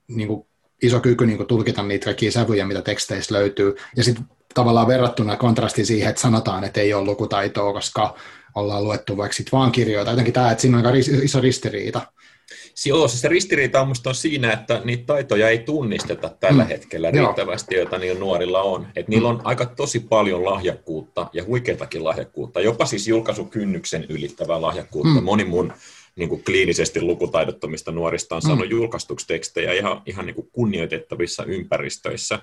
niin 0.08 0.28
kuin 0.28 0.48
iso 0.82 1.00
kyky 1.00 1.26
niin 1.26 1.38
kuin 1.38 1.48
tulkita 1.48 1.84
niitä 1.84 2.06
kaikkia 2.06 2.32
sävyjä, 2.32 2.66
mitä 2.66 2.82
teksteistä 2.82 3.34
löytyy. 3.34 3.76
Ja 3.96 4.04
sitten 4.04 4.26
tavallaan 4.54 4.88
verrattuna 4.88 5.38
kontrasti 5.38 5.86
siihen, 5.86 6.10
että 6.10 6.22
sanotaan, 6.22 6.64
että 6.64 6.82
ei 6.82 6.94
ole 6.94 7.06
lukutaitoa, 7.06 7.74
koska 7.74 8.16
ollaan 8.56 8.84
luettu 8.84 9.18
vaikka 9.18 9.36
sit 9.36 9.52
vaan 9.52 9.72
kirjoita. 9.72 10.12
Jotenkin 10.12 10.34
tämä, 10.34 10.52
että 10.52 10.62
siinä 10.62 10.78
on 10.78 10.86
aika 10.86 10.98
iso 11.24 11.42
ristiriita. 11.42 12.02
Joo, 12.86 13.08
se 13.08 13.28
ristiriita 13.28 13.82
on, 13.82 13.94
on 14.06 14.16
siinä, 14.16 14.54
että 14.54 14.82
niitä 14.84 15.06
taitoja 15.06 15.50
ei 15.50 15.60
tunnisteta 15.60 16.30
tällä 16.40 16.64
mm. 16.64 16.68
hetkellä 16.68 17.12
riittävästi, 17.12 17.76
joita 17.76 17.98
niillä 17.98 18.20
nuorilla 18.20 18.62
on. 18.62 18.88
Et 18.96 19.08
niillä 19.08 19.30
on 19.30 19.42
aika 19.44 19.66
tosi 19.66 20.00
paljon 20.00 20.46
lahjakkuutta 20.46 21.28
ja 21.34 21.44
huikeatakin 21.44 22.04
lahjakkuutta, 22.04 22.62
jopa 22.62 22.86
siis 22.86 23.08
julkaisukynnyksen 23.08 24.06
ylittävää 24.10 24.62
lahjakkuutta. 24.62 25.20
Mm. 25.20 25.24
Moni 25.24 25.44
mun 25.44 25.74
niin 26.16 26.30
kuin 26.30 26.44
kliinisesti 26.44 27.02
lukutaidottomista 27.02 27.92
nuorista 27.92 28.36
on 28.36 28.42
saanut 28.42 28.66
mm. 28.66 28.72
julkaistuksi 28.72 29.28
tekstejä 29.28 29.74
ihan, 29.74 30.02
ihan 30.06 30.26
niin 30.26 30.36
kuin 30.36 30.50
kunnioitettavissa 30.52 31.44
ympäristöissä. 31.44 32.40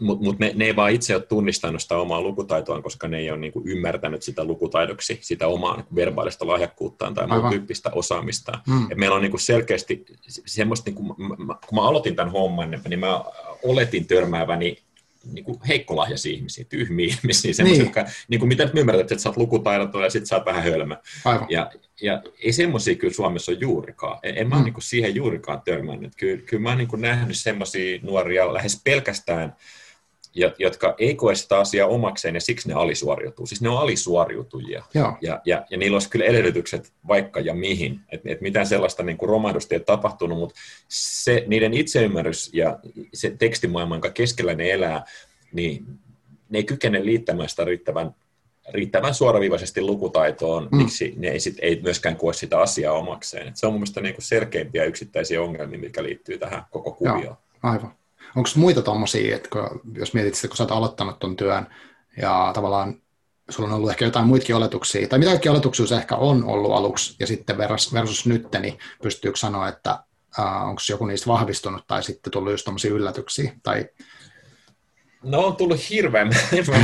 Mutta 0.00 0.24
mut 0.24 0.38
ne, 0.38 0.52
ne 0.54 0.64
ei 0.64 0.76
vaan 0.76 0.92
itse 0.92 1.14
ole 1.14 1.22
tunnistanut 1.22 1.82
sitä 1.82 1.98
omaa 1.98 2.20
lukutaitoaan, 2.20 2.82
koska 2.82 3.08
ne 3.08 3.18
ei 3.18 3.30
ole 3.30 3.38
niinku 3.38 3.62
ymmärtänyt 3.66 4.22
sitä 4.22 4.44
lukutaidoksi, 4.44 5.18
sitä 5.20 5.46
omaa 5.46 5.76
niinku 5.76 5.94
verbaalista 5.94 6.46
lahjakkuuttaan 6.46 7.14
tai 7.14 7.26
muun 7.26 7.50
tyyppistä 7.50 7.90
osaamista. 7.94 8.52
Mm. 8.66 8.92
Et 8.92 8.98
meillä 8.98 9.16
on 9.16 9.22
niinku 9.22 9.38
selkeästi 9.38 10.04
semmoista, 10.46 10.90
niinku, 10.90 11.14
kun 11.66 11.74
mä 11.78 11.82
aloitin 11.82 12.16
tämän 12.16 12.32
homman, 12.32 12.80
niin 12.88 13.00
mä 13.00 13.24
oletin 13.62 14.06
törmääväni 14.06 14.83
niin 15.32 15.44
kuin 15.44 15.60
heikkolahjaisia 15.68 16.32
ihmisiä, 16.32 16.64
tyhmiä 16.68 17.06
ihmisiä, 17.14 17.52
semmoisia, 17.52 17.84
niin. 17.84 17.94
jotka, 17.96 18.12
niin 18.28 18.38
kuin 18.38 18.48
mitä 18.48 18.64
nyt 18.64 18.74
ymmärrät, 18.74 19.12
että 19.12 19.22
sä 19.22 19.28
oot 19.28 19.36
lukutaidoton 19.36 20.02
ja 20.02 20.10
sit 20.10 20.26
sä 20.26 20.36
oot 20.36 20.46
vähän 20.46 20.62
hölmö. 20.62 20.96
Aivan. 21.24 21.46
Ja, 21.50 21.70
ja 22.02 22.22
ei 22.38 22.52
semmoisia 22.52 22.94
kyllä 22.94 23.14
Suomessa 23.14 23.52
ole 23.52 23.58
juurikaan. 23.60 24.18
En, 24.22 24.38
en 24.38 24.48
mä 24.48 24.56
mm. 24.56 24.64
niin 24.64 24.74
kuin 24.74 24.82
siihen 24.82 25.14
juurikaan 25.14 25.62
törmännyt. 25.64 26.12
Kyllä, 26.16 26.42
kyllä 26.46 26.62
mä 26.62 26.68
oon 26.68 26.78
niin 26.78 26.88
nähnyt 26.96 27.36
semmoisia 27.36 27.98
nuoria 28.02 28.54
lähes 28.54 28.80
pelkästään 28.84 29.56
jotka 30.58 30.94
ei 30.98 31.14
koe 31.14 31.34
sitä 31.34 31.58
asiaa 31.58 31.88
omakseen 31.88 32.34
ja 32.34 32.40
siksi 32.40 32.68
ne 32.68 32.74
alisuoriutuu. 32.74 33.46
Siis 33.46 33.60
ne 33.60 33.68
on 33.68 33.78
alisuoriutujia 33.78 34.84
ja, 34.94 35.40
ja, 35.44 35.66
ja 35.70 35.78
niillä 35.78 35.94
olisi 35.94 36.10
kyllä 36.10 36.24
edellytykset 36.24 36.92
vaikka 37.08 37.40
ja 37.40 37.54
mihin. 37.54 38.00
Että 38.12 38.28
et 38.32 38.40
mitään 38.40 38.66
sellaista 38.66 39.02
niin 39.02 39.16
kuin 39.16 39.28
romahdusta 39.28 39.74
ei 39.74 39.80
tapahtunut, 39.80 40.38
mutta 40.38 40.54
se, 40.88 41.44
niiden 41.46 41.74
itseymmärrys 41.74 42.50
ja 42.52 42.78
se 43.14 43.30
tekstimaailma, 43.38 43.94
jonka 43.94 44.10
keskellä 44.10 44.54
ne 44.54 44.70
elää, 44.70 45.04
niin 45.52 45.86
ne 46.48 46.58
ei 46.58 46.64
kykene 46.64 47.04
liittämään 47.04 47.48
sitä 47.48 47.64
riittävän, 47.64 48.14
riittävän 48.68 49.14
suoraviivaisesti 49.14 49.80
lukutaitoon, 49.80 50.68
mm. 50.72 50.76
miksi 50.76 51.14
ne 51.16 51.28
ei, 51.28 51.40
sit, 51.40 51.56
ei 51.62 51.80
myöskään 51.82 52.16
koe 52.16 52.32
sitä 52.32 52.58
asiaa 52.58 52.92
omakseen. 52.92 53.48
Et 53.48 53.56
se 53.56 53.66
on 53.66 53.72
mun 53.72 53.80
mielestä 53.80 54.00
niin 54.00 54.14
kuin 54.14 54.24
selkeimpiä 54.24 54.84
yksittäisiä 54.84 55.42
ongelmia, 55.42 55.78
mikä 55.78 56.02
liittyy 56.02 56.38
tähän 56.38 56.64
koko 56.70 56.92
kuvioon. 56.92 57.22
Joo, 57.22 57.36
aivan. 57.62 57.94
Onko 58.36 58.50
muita 58.56 58.82
tuommoisia, 58.82 59.36
että 59.36 59.48
kun, 59.48 59.80
jos 59.94 60.14
mietit 60.14 60.34
sitä, 60.34 60.48
kun 60.48 60.56
sä 60.56 60.62
oot 60.62 60.72
aloittanut 60.72 61.18
tuon 61.18 61.36
työn 61.36 61.66
ja 62.22 62.50
tavallaan 62.54 62.94
sulla 63.50 63.68
on 63.68 63.74
ollut 63.74 63.90
ehkä 63.90 64.04
jotain 64.04 64.26
muitakin 64.26 64.56
oletuksia, 64.56 65.08
tai 65.08 65.18
mitä 65.18 65.30
kaikki 65.30 65.48
oletuksia 65.48 65.96
ehkä 65.96 66.16
on 66.16 66.44
ollut 66.44 66.72
aluksi, 66.72 67.16
ja 67.20 67.26
sitten 67.26 67.58
versus, 67.58 67.94
versus 67.94 68.26
nyt, 68.26 68.46
niin 68.60 68.78
pystyykö 69.02 69.36
sanoa, 69.36 69.68
että 69.68 69.98
uh, 70.38 70.68
onko 70.68 70.80
joku 70.90 71.06
niistä 71.06 71.26
vahvistunut, 71.26 71.86
tai 71.86 72.02
sitten 72.02 72.30
tullut 72.30 72.52
just 72.52 72.64
tuommoisia 72.64 72.92
yllätyksiä, 72.92 73.52
tai 73.62 73.88
No 75.24 75.40
on 75.40 75.56
tullut 75.56 75.90
hirveän, 75.90 76.30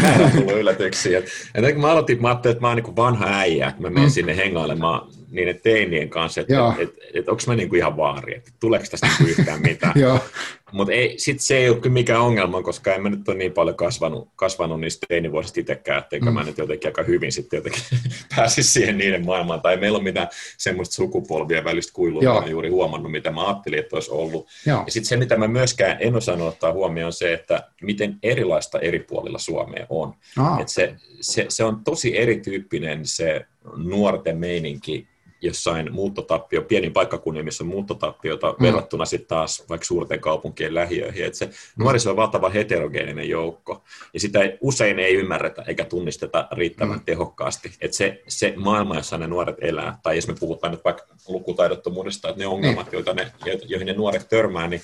määrä 0.03 0.31
tullut 0.31 0.53
yllätyksiä. 0.53 1.19
Et, 1.19 1.29
et 1.55 1.73
kun 1.73 1.81
mä 1.81 1.91
aloitin, 1.91 2.23
mä 2.23 2.29
ajattelin, 2.29 2.53
että 2.53 2.61
mä 2.61 2.69
oon 2.69 2.77
niin 2.77 2.97
vanha 2.97 3.27
äijä, 3.27 3.69
että 3.69 3.83
mä 3.83 3.91
menen 3.91 4.09
mm. 4.09 4.13
sinne 4.13 4.37
hengailemaan 4.37 5.09
niiden 5.31 5.61
teinien 5.63 6.11
kanssa, 6.11 6.41
että 6.41 6.55
et, 6.79 6.89
et, 6.89 6.95
et, 7.15 7.29
onko 7.29 7.43
mä 7.47 7.55
niinku 7.55 7.77
ihan 7.77 7.97
vaari, 7.97 8.37
että 8.37 8.51
tuleeko 8.61 8.87
tästä 8.91 9.07
niinku 9.07 9.41
yhtään 9.41 9.63
mitään. 9.63 9.95
Mutta 10.73 10.93
sitten 11.17 11.45
se 11.45 11.57
ei 11.57 11.69
ole 11.69 11.81
kyllä 11.81 11.93
mikään 11.93 12.21
ongelma, 12.21 12.63
koska 12.63 12.95
en 12.95 13.03
mä 13.03 13.11
nyt 13.11 13.29
ole 13.29 13.37
niin 13.37 13.53
paljon 13.53 13.77
kasvanut, 13.77 14.29
kasvanut 14.37 14.81
niistä 14.81 15.07
teinivuosista 15.09 15.61
itsekään, 15.61 15.99
etteikö 15.99 16.27
mm. 16.27 16.33
mä 16.33 16.45
nyt 16.45 16.59
jotenkin 16.59 16.89
aika 16.89 17.03
hyvin 17.03 17.33
sitten 17.33 17.57
jotenkin 17.57 17.83
pääsisi 18.37 18.71
siihen 18.71 18.99
niiden 18.99 19.25
maailmaan. 19.25 19.61
Tai 19.61 19.77
meillä 19.77 19.99
on 19.99 20.05
mitään 20.05 20.29
semmoista 20.59 20.95
sukupolvia 20.95 21.65
välistä 21.65 21.93
kuilua, 21.93 22.23
Joo. 22.23 22.41
mä 22.41 22.47
juuri 22.47 22.69
huomannut, 22.69 23.13
mitä 23.13 23.31
mä 23.31 23.47
ajattelin, 23.47 23.79
että 23.79 23.97
olisi 23.97 24.11
ollut. 24.11 24.49
Joo. 24.67 24.83
Ja 24.87 24.93
sitten 24.93 25.09
se, 25.09 25.17
mitä 25.17 25.37
mä 25.37 25.49
myöskään 25.49 25.97
en 26.01 26.17
osannut 26.17 26.49
ottaa 26.49 26.73
huomioon, 26.73 27.11
on 27.11 27.13
se, 27.13 27.33
että 27.33 27.69
miten 27.83 28.19
erilaista 28.23 28.79
eri 28.79 28.99
puolilla 28.99 29.39
Suomea 29.39 29.87
on. 29.89 30.15
Ah. 30.39 30.61
Et 30.61 30.69
se, 30.69 30.95
se, 31.21 31.47
se 31.49 31.65
on 31.65 31.85
tosi 31.85 32.19
erityyppinen 32.19 33.07
se 33.07 33.47
nuorten 33.77 34.39
meininki 34.39 35.09
jossain 35.41 35.93
muuttotappio, 35.93 36.63
pienin 36.63 36.93
paikkakunnin, 36.93 37.45
missä 37.45 37.65
on 37.65 37.69
muuttotappiota 37.69 38.53
mm. 38.53 38.63
verrattuna 38.63 39.05
sitten 39.05 39.29
taas 39.29 39.65
vaikka 39.69 39.85
suurten 39.85 40.21
kaupunkien 40.21 40.75
lähiöihin. 40.75 41.25
Et 41.25 41.35
se 41.35 41.47
mm. 41.47 41.53
nuoriso 41.77 42.11
on 42.11 42.17
valtava 42.17 42.49
heterogeeninen 42.49 43.29
joukko, 43.29 43.85
ja 44.15 44.21
sitä 44.21 44.41
ei, 44.41 44.59
usein 44.61 44.99
ei 44.99 45.15
ymmärretä 45.15 45.65
eikä 45.67 45.85
tunnisteta 45.85 46.49
riittävän 46.53 46.99
mm. 46.99 47.05
tehokkaasti. 47.05 47.73
Et 47.81 47.93
se, 47.93 48.23
se 48.29 48.55
maailma, 48.57 48.97
jossa 48.97 49.19
ne 49.19 49.27
nuoret 49.27 49.57
elää, 49.61 49.99
tai 50.03 50.17
jos 50.17 50.29
me 50.29 50.35
puhutaan 50.41 50.71
nyt 50.71 50.85
vaikka 50.85 51.05
lukutaidottomuudesta, 51.29 52.29
että 52.29 52.39
ne 52.39 52.47
ongelmat, 52.47 52.87
mm. 52.87 52.93
joita 52.93 53.15
ne, 53.15 53.33
joihin 53.65 53.87
ne 53.87 53.93
nuoret 53.93 54.29
törmää, 54.29 54.69
niin 54.69 54.83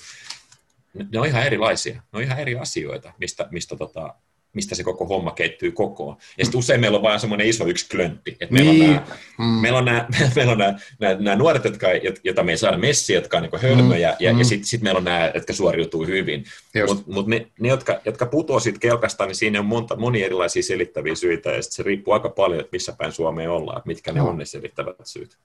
ne 1.11 1.19
on 1.19 1.25
ihan 1.25 1.45
erilaisia. 1.45 1.93
Ne 1.93 2.01
on 2.13 2.21
ihan 2.21 2.39
eri 2.39 2.55
asioita, 2.55 3.13
mistä, 3.19 3.47
mistä 3.51 3.75
tota, 3.75 4.15
mistä 4.57 4.75
se 4.75 4.83
koko 4.83 5.05
homma 5.05 5.31
keittyy 5.31 5.71
kokoon. 5.71 6.17
Ja 6.37 6.45
sitten 6.45 6.59
usein 6.59 6.81
meillä 6.81 6.95
on 6.95 7.03
vain 7.03 7.19
semmoinen 7.19 7.47
iso 7.47 7.65
yksi 7.67 7.89
klöntti. 7.89 8.37
Että 8.39 8.53
meillä, 8.53 8.71
niin. 8.71 8.99
mm. 9.39 9.45
meillä 9.45 9.79
on 9.79 9.85
nämä, 9.85 10.07
meillä 10.35 10.51
on 10.51 10.57
nämä, 10.57 10.79
nämä, 10.99 11.15
nämä 11.19 11.35
nuoret, 11.35 11.63
jotka, 11.63 11.87
joita 12.23 12.43
me 12.43 12.51
ei 12.51 12.57
saada 12.57 12.77
messiä, 12.77 13.17
jotka 13.17 13.37
on 13.37 13.43
niin 13.43 13.61
hölmöjä, 13.61 14.09
mm. 14.09 14.15
ja, 14.19 14.33
mm. 14.33 14.39
ja 14.39 14.45
sitten 14.45 14.67
sit 14.67 14.81
meillä 14.81 14.97
on 14.97 15.03
nämä, 15.03 15.31
jotka 15.35 15.53
suoriutuu 15.53 16.05
hyvin. 16.05 16.43
Mutta 16.87 17.03
mut 17.11 17.27
ne, 17.27 17.47
ne, 17.59 17.69
jotka, 17.69 17.99
jotka 18.05 18.25
putoaa 18.25 18.59
siitä 18.59 18.79
kelkasta, 18.79 19.25
niin 19.25 19.35
siinä 19.35 19.59
on 19.59 19.65
monta, 19.65 19.95
moni 19.95 20.23
erilaisia 20.23 20.63
selittäviä 20.63 21.15
syitä, 21.15 21.49
ja 21.51 21.61
se 21.61 21.83
riippuu 21.83 22.13
aika 22.13 22.29
paljon, 22.29 22.59
että 22.59 22.71
missä 22.71 22.95
päin 22.97 23.11
Suomeen 23.11 23.49
ollaan, 23.49 23.77
että 23.77 23.87
mitkä 23.87 24.11
ne 24.11 24.19
no. 24.19 24.29
on 24.29 24.37
ne 24.37 24.45
selittävät 24.45 24.95
syyt. 25.03 25.37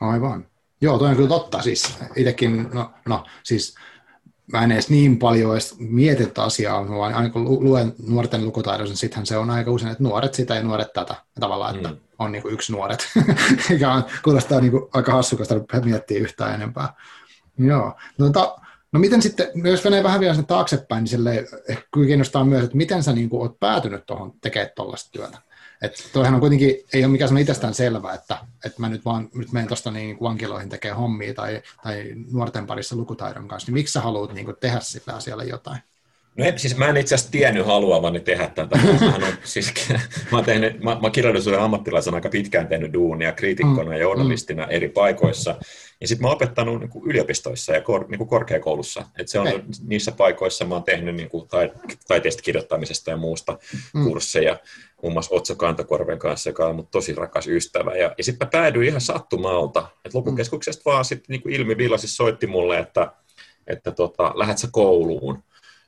Aivan. 0.00 0.46
Joo, 0.80 0.98
toi 0.98 1.08
on 1.08 1.16
kyllä 1.16 1.28
totta. 1.28 1.62
Siis 1.62 1.94
itsekin, 2.16 2.68
no, 2.72 2.90
no 3.06 3.24
siis 3.42 3.74
mä 4.52 4.64
en 4.64 4.72
edes 4.72 4.90
niin 4.90 5.18
paljon 5.18 5.52
edes 5.52 5.74
mieti 5.78 6.26
tätä 6.26 6.42
asiaa, 6.42 6.88
vaan 6.88 7.14
aina 7.14 7.30
kun 7.30 7.64
luen 7.64 7.94
nuorten 8.06 8.44
lukutaidon, 8.44 8.86
niin 8.86 8.96
sittenhän 8.96 9.26
se 9.26 9.36
on 9.36 9.50
aika 9.50 9.70
usein, 9.70 9.92
että 9.92 10.04
nuoret 10.04 10.34
sitä 10.34 10.54
ja 10.54 10.62
nuoret 10.62 10.92
tätä. 10.92 11.14
Tavallaan, 11.40 11.76
että 11.76 11.88
mm. 11.88 11.96
on 12.18 12.32
niin 12.32 12.42
kuin 12.42 12.54
yksi 12.54 12.72
nuoret, 12.72 13.08
mikä 13.70 13.92
on, 13.92 14.04
kuulostaa 14.22 14.60
niin 14.60 14.70
kuin 14.70 14.84
aika 14.94 15.12
hassukasta 15.12 15.54
miettiä 15.84 16.18
yhtään 16.18 16.54
enempää. 16.54 16.94
Joo. 17.58 17.94
No, 18.18 18.30
ta, 18.30 18.56
no 18.92 19.00
miten 19.00 19.22
sitten, 19.22 19.48
no 19.54 19.70
jos 19.70 19.84
menee 19.84 20.02
vähän 20.02 20.20
vielä 20.20 20.34
sen 20.34 20.46
taaksepäin, 20.46 21.02
niin 21.02 21.10
sille 21.10 21.46
ehkä 21.68 21.86
kiinnostaa 22.06 22.44
myös, 22.44 22.64
että 22.64 22.76
miten 22.76 23.02
sä 23.02 23.12
niin 23.12 23.28
kuin, 23.28 23.42
oot 23.42 23.60
päätynyt 23.60 24.06
tuohon 24.06 24.32
tekemään 24.40 24.70
tuollaista 24.76 25.10
työtä? 25.12 25.38
Että 25.84 26.02
toihan 26.12 26.34
on 26.34 26.40
kuitenkin, 26.40 26.76
ei 26.92 27.04
ole 27.04 27.12
mikään 27.12 27.28
sellainen 27.28 27.42
itsestään 27.42 27.74
selvä, 27.74 28.12
että, 28.12 28.38
että 28.64 28.80
mä 28.80 28.88
nyt 28.88 29.04
vaan 29.04 29.28
nyt 29.34 29.52
menen 29.52 29.68
tuosta 29.68 29.90
niin 29.90 30.16
vankiloihin 30.20 30.68
tekemään 30.68 30.98
hommia 30.98 31.34
tai, 31.34 31.62
tai 31.82 32.12
nuorten 32.32 32.66
parissa 32.66 32.96
lukutaidon 32.96 33.48
kanssa, 33.48 33.68
niin 33.68 33.74
miksi 33.74 33.92
sä 33.92 34.00
haluat 34.00 34.32
niin 34.32 34.46
tehdä 34.60 34.80
sillä 34.80 35.14
asialle 35.14 35.44
jotain? 35.44 35.78
No 36.38 36.44
en, 36.44 36.58
siis 36.58 36.76
mä 36.76 36.88
en 36.88 36.96
itse 36.96 37.14
asiassa 37.14 37.32
tiennyt 37.32 37.66
haluavani 37.66 38.20
tehdä 38.20 38.46
tätä. 38.46 38.76
Mä, 38.76 39.14
on, 39.14 39.22
siis, 39.44 39.74
mä, 40.32 40.38
oon 40.38 40.44
tehnyt, 40.44 40.82
mä, 40.82 40.98
mä 41.02 41.10
kirjallisuuden 41.10 41.60
ammattilaisena 41.60 42.14
aika 42.14 42.28
pitkään 42.28 42.68
tehnyt 42.68 42.92
duunia 42.92 43.32
kriitikkona 43.32 43.84
mm. 43.84 43.92
ja 43.92 43.98
journalistina 43.98 44.66
eri 44.66 44.88
paikoissa. 44.88 45.56
Ja 46.00 46.08
sitten 46.08 46.22
mä 46.22 46.28
oon 46.28 46.36
opettanut 46.36 46.80
niin 46.80 46.90
kuin 46.90 47.10
yliopistoissa 47.10 47.72
ja 47.72 47.80
kor, 47.80 48.08
niin 48.08 48.18
kuin 48.18 48.28
korkeakoulussa. 48.28 49.04
Et 49.18 49.28
se 49.28 49.38
on 49.38 49.46
Hei. 49.46 49.62
niissä 49.86 50.12
paikoissa 50.12 50.64
mä 50.64 50.74
oon 50.74 50.84
tehnyt 50.84 51.14
niin 51.14 51.28
kuin 51.28 51.48
taiteesta 52.08 52.42
kirjoittamisesta 52.42 53.10
ja 53.10 53.16
muusta 53.16 53.58
mm. 53.94 54.04
kursseja 54.04 54.58
muun 55.02 55.12
muassa 55.12 55.34
Otso 55.34 55.56
Kantakorven 55.56 56.18
kanssa, 56.18 56.50
joka 56.50 56.66
on 56.66 56.76
mut 56.76 56.90
tosi 56.90 57.14
rakas 57.14 57.46
ystävä. 57.46 57.96
Ja, 57.96 58.14
ja 58.18 58.24
sitten 58.24 58.46
mä 58.46 58.50
päädyin 58.50 58.88
ihan 58.88 59.00
sattumalta, 59.00 59.86
että 60.04 60.18
lukukeskuksesta 60.18 60.82
mm. 60.90 60.92
vaan 60.92 61.04
sitten 61.04 61.26
niin 61.28 61.54
ilmi 61.54 61.76
Villasi 61.76 62.08
soitti 62.08 62.46
mulle, 62.46 62.78
että, 62.78 63.12
että 63.66 63.90
tota, 63.90 64.32
lähdet 64.36 64.58
sä 64.58 64.68
kouluun. 64.72 65.42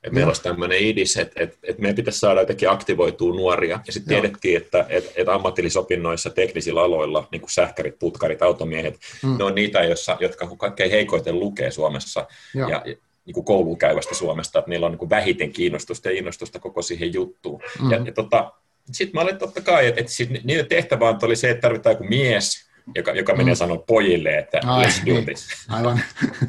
Et 0.07 0.13
meillä 0.13 0.29
olisi 0.29 0.43
tämmöinen 0.43 0.79
idis, 0.79 1.17
että 1.17 1.43
et, 1.43 1.57
et 1.63 1.77
meidän 1.77 1.95
pitäisi 1.95 2.19
saada 2.19 2.39
jotenkin 2.39 2.69
aktivoitua 2.69 3.35
nuoria. 3.35 3.79
Ja 3.87 3.93
sitten 3.93 4.09
tiedettiin, 4.09 4.57
että 4.57 4.85
et, 4.89 5.13
et 5.15 5.29
ammatillisopinnoissa, 5.29 6.29
teknisillä 6.29 6.83
aloilla, 6.83 7.27
niin 7.31 7.41
kuin 7.41 7.51
sähkärit, 7.51 7.99
putkarit, 7.99 8.41
automiehet, 8.41 8.99
mm. 9.23 9.37
ne 9.37 9.43
on 9.43 9.55
niitä, 9.55 9.83
jossa, 9.83 10.17
jotka 10.19 10.47
kaikkein 10.57 10.91
heikoiten 10.91 11.39
lukee 11.39 11.71
Suomessa. 11.71 12.27
Joo. 12.55 12.69
Ja, 12.69 12.83
niin 13.25 13.33
kuin 13.33 13.45
kouluun 13.45 13.77
käyvästä 13.77 14.15
Suomesta, 14.15 14.59
että 14.59 14.69
niillä 14.69 14.85
on 14.85 14.91
niin 14.91 14.99
kuin 14.99 15.09
vähiten 15.09 15.51
kiinnostusta 15.51 16.09
ja 16.09 16.17
innostusta 16.17 16.59
koko 16.59 16.81
siihen 16.81 17.13
juttuun. 17.13 17.61
Mm. 17.81 17.91
Ja, 17.91 17.97
ja 18.05 18.11
tota, 18.11 18.51
sitten 18.91 19.13
mä 19.13 19.21
olin 19.21 19.37
totta 19.37 19.61
kai, 19.61 19.87
että, 19.87 20.01
että 20.01 20.13
sit 20.13 20.43
niiden 20.43 20.67
tehtävä 20.67 21.17
oli 21.21 21.35
se, 21.35 21.49
että 21.49 21.61
tarvitaan 21.61 21.93
joku 21.93 22.03
mies, 22.03 22.66
joka, 22.95 23.11
joka 23.11 23.35
menee 23.35 23.53
mm. 23.53 23.57
sanoa 23.57 23.83
pojille, 23.87 24.37
että 24.37 24.59
Ai, 24.65 24.85
let's 24.85 25.05
do 25.05 25.13
niin. 25.13 25.25
this. 25.25 25.47
Aivan. 25.69 26.01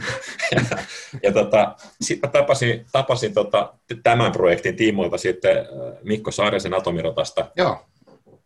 ja 0.54 0.60
ja 1.22 1.32
tota, 1.32 1.74
sitten 2.00 2.30
tapasin, 2.30 2.86
tapasin 2.92 3.34
tota, 3.34 3.74
tämän 4.02 4.32
projektin 4.32 4.76
tiimoilta 4.76 5.18
sitten 5.18 5.58
äh, 5.58 5.64
Mikko 6.02 6.30
Saarisen 6.30 6.74
Atomirotasta, 6.74 7.46
Joo. 7.56 7.86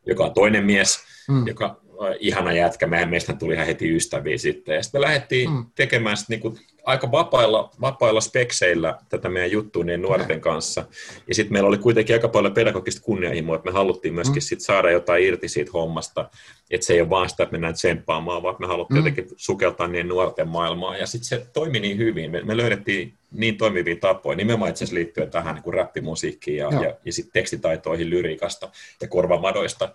joka 0.06 0.24
on 0.24 0.34
toinen 0.34 0.64
mies, 0.64 1.00
mm. 1.32 1.46
joka 1.46 1.82
ihana 2.20 2.52
jätkä, 2.52 2.86
meidän 2.86 3.10
meistä 3.10 3.32
tuli 3.32 3.54
ihan 3.54 3.66
heti 3.66 3.96
ystäviä 3.96 4.38
sitten. 4.38 4.74
Ja 4.74 4.82
sitten 4.82 5.00
me 5.00 5.06
lähdettiin 5.06 5.50
mm. 5.50 5.66
tekemään 5.74 6.16
sit 6.16 6.28
niinku 6.28 6.58
aika 6.84 7.10
vapailla, 7.10 7.70
vapailla 7.80 8.20
spekseillä 8.20 8.98
tätä 9.08 9.28
meidän 9.28 9.50
juttua 9.50 9.84
niin 9.84 10.02
nuorten 10.02 10.40
kanssa. 10.40 10.84
Ja 11.28 11.34
sitten 11.34 11.52
meillä 11.52 11.68
oli 11.68 11.78
kuitenkin 11.78 12.16
aika 12.16 12.28
paljon 12.28 12.54
pedagogista 12.54 13.02
kunnianhimoa, 13.02 13.56
että 13.56 13.70
me 13.70 13.74
haluttiin 13.74 14.14
myöskin 14.14 14.36
mm. 14.36 14.40
sit 14.40 14.60
saada 14.60 14.90
jotain 14.90 15.24
irti 15.24 15.48
siitä 15.48 15.70
hommasta. 15.74 16.30
Että 16.70 16.86
se 16.86 16.92
ei 16.92 17.00
ole 17.00 17.10
vaan 17.10 17.30
sitä, 17.30 17.42
että 17.42 17.52
mennään 17.52 17.74
tsemppaamaan, 17.74 18.42
vaan 18.42 18.56
me 18.58 18.66
haluttiin 18.66 19.00
mm. 19.00 19.06
jotenkin 19.06 19.28
sukeltaa 19.36 19.86
niin 19.86 20.08
nuorten 20.08 20.48
maailmaan. 20.48 20.98
Ja 20.98 21.06
sitten 21.06 21.28
se 21.28 21.46
toimi 21.52 21.80
niin 21.80 21.98
hyvin. 21.98 22.30
Me, 22.30 22.42
me 22.42 22.56
löydettiin 22.56 23.14
niin 23.32 23.56
toimivia 23.56 23.96
tapoja, 23.96 24.36
nimenomaan 24.36 24.70
itse 24.70 24.84
asiassa 24.84 24.94
liittyen 24.94 25.30
tähän 25.30 25.54
niin 25.54 25.62
kuin 25.62 25.74
räppimusiikkiin 25.74 26.56
ja, 26.56 26.68
ja, 26.82 26.94
ja 27.04 27.12
sitten 27.12 27.32
tekstitaitoihin 27.32 28.10
lyriikasta 28.10 28.70
ja 29.00 29.08
korvamadoista, 29.08 29.88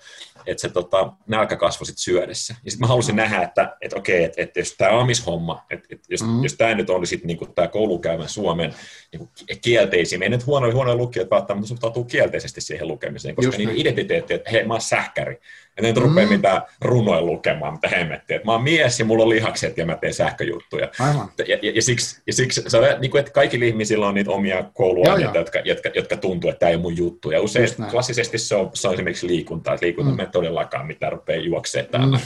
että 0.45 0.61
se 0.61 0.69
tota, 0.69 1.13
nälkä 1.27 1.55
kasvoi 1.55 1.85
sitten 1.85 2.03
syödessä. 2.03 2.55
Ja 2.65 2.71
sitten 2.71 2.85
mä 2.85 2.87
halusin 2.87 3.15
mm. 3.15 3.17
nähdä, 3.17 3.41
että, 3.41 3.77
että 3.81 3.97
okei, 3.97 4.23
että, 4.23 4.41
että 4.41 4.59
jos 4.59 4.75
tämä 4.77 4.99
amishomma, 4.99 5.65
että, 5.69 5.87
että 5.89 6.05
jos, 6.09 6.23
mm. 6.23 6.43
jos 6.43 6.53
tämä 6.53 6.75
nyt 6.75 6.89
oli 6.89 7.05
sitten 7.05 7.27
niin 7.27 7.53
tämä 7.55 7.67
koulukäymän 7.67 8.29
Suomen 8.29 8.73
niin 9.11 9.19
kuin 9.19 9.29
kielteisin, 9.61 10.23
ei 10.23 10.29
nyt 10.29 10.45
huonoja, 10.45 10.73
huonoja 10.73 10.97
lukijoita 10.97 11.35
välttämättä 11.35 11.67
suhtautuu 11.67 12.03
kielteisesti 12.03 12.61
siihen 12.61 12.87
lukemiseen, 12.87 13.35
koska 13.35 13.47
Just 13.47 13.57
niin 13.57 13.69
identiteetti, 13.75 14.33
että 14.33 14.49
hei, 14.49 14.65
mä 14.65 14.73
oon 14.73 14.81
sähkäri, 14.81 15.39
ja 15.77 15.83
ne 15.83 15.91
mm. 15.91 16.01
rupea 16.01 16.27
mitään 16.27 16.61
runoja 16.81 17.21
lukemaan, 17.21 17.73
mitä 17.73 17.87
hemmettiä. 17.87 18.35
Että 18.35 18.45
mä 18.45 18.51
oon 18.51 18.63
mies 18.63 18.99
ja 18.99 19.05
mulla 19.05 19.23
on 19.23 19.29
lihakset 19.29 19.77
ja 19.77 19.85
mä 19.85 19.95
teen 19.95 20.13
sähköjuttuja. 20.13 20.89
Aivan. 20.99 21.29
Ja, 21.37 21.57
ja, 21.61 21.71
ja, 21.71 21.81
siksi, 21.81 22.21
ja 22.27 22.33
siksi 22.33 22.63
se 22.67 22.77
on, 22.77 22.83
niin 22.99 23.11
kuin, 23.11 23.19
että 23.19 23.31
kaikilla 23.31 23.65
ihmisillä 23.65 24.07
on 24.07 24.15
niitä 24.15 24.31
omia 24.31 24.63
kouluaineita, 24.73 25.37
jotka, 25.37 25.59
jotka, 25.59 25.89
jotka, 25.95 26.17
tuntuu, 26.17 26.49
että 26.49 26.59
tämä 26.59 26.69
ei 26.69 26.75
ole 26.75 26.81
mun 26.81 26.97
juttu. 26.97 27.31
Ja 27.31 27.41
usein 27.41 27.69
klassisesti 27.91 28.37
se 28.37 28.55
on, 28.55 28.69
se 28.73 28.87
on 28.87 28.93
esimerkiksi 28.93 29.27
liikuntaa, 29.27 29.73
että 29.73 29.85
liikunta 29.85 30.11
mm. 30.11 30.17
me 30.17 30.25
todellakaan 30.25 30.87
mitään 30.87 31.16
rupeaa 31.17 31.43
juoksemaan 31.43 31.91
täällä. 31.91 32.17
Mm. 32.17 32.23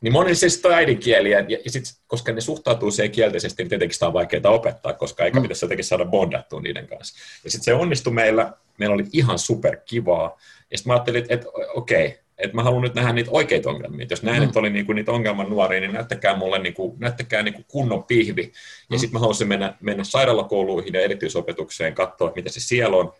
Niin 0.00 0.36
se 0.36 0.48
sitten 0.48 0.70
on 0.70 0.76
äidinkieli, 0.76 1.30
ja, 1.30 1.40
ja 1.40 1.70
sit, 1.70 1.84
koska 2.06 2.32
ne 2.32 2.40
suhtautuu 2.40 2.90
siihen 2.90 3.10
kielteisesti, 3.10 3.62
niin 3.62 3.68
tietenkin 3.68 3.94
sitä 3.94 4.06
on 4.06 4.12
vaikeaa 4.12 4.50
opettaa, 4.50 4.92
koska 4.92 5.24
eikä 5.24 5.38
mm. 5.38 5.42
pitäisi 5.42 5.64
jotenkin 5.64 5.84
saada 5.84 6.04
bondattua 6.04 6.60
niiden 6.60 6.86
kanssa. 6.86 7.18
Ja 7.44 7.50
sitten 7.50 7.64
se 7.64 7.74
onnistui 7.74 8.12
meillä, 8.12 8.52
meillä 8.78 8.94
oli 8.94 9.04
ihan 9.12 9.38
super 9.38 9.76
kivaa, 9.76 10.38
ja 10.70 10.78
sitten 10.78 10.90
mä 10.90 10.94
ajattelin, 10.94 11.22
että, 11.22 11.34
että 11.34 11.46
okei, 11.74 12.06
okay, 12.06 12.18
että 12.38 12.56
mä 12.56 12.62
haluan 12.62 12.82
nyt 12.82 12.94
nähdä 12.94 13.12
niitä 13.12 13.30
oikeita 13.30 13.70
ongelmia. 13.70 14.06
Jos 14.10 14.22
näin, 14.22 14.42
mm. 14.42 14.44
että 14.44 14.58
oli 14.58 14.70
niinku 14.70 14.92
niitä 14.92 15.12
ongelman 15.12 15.50
nuoria, 15.50 15.80
niin 15.80 15.92
näyttäkää 15.92 16.36
mulle 16.36 16.58
niinku, 16.58 16.96
näyttäkää 16.98 17.42
niinku 17.42 17.62
kunnon 17.68 18.04
pihvi. 18.04 18.42
Ja 18.42 18.96
mm. 18.96 18.98
sitten 18.98 19.12
mä 19.12 19.18
haluaisin 19.18 19.48
mennä, 19.48 19.74
mennä 19.80 20.04
sairaalakouluihin 20.04 20.94
ja 20.94 21.00
erityisopetukseen, 21.00 21.94
katsoa, 21.94 22.32
mitä 22.36 22.50
se 22.50 22.60
siellä 22.60 22.96
on, 22.96 23.12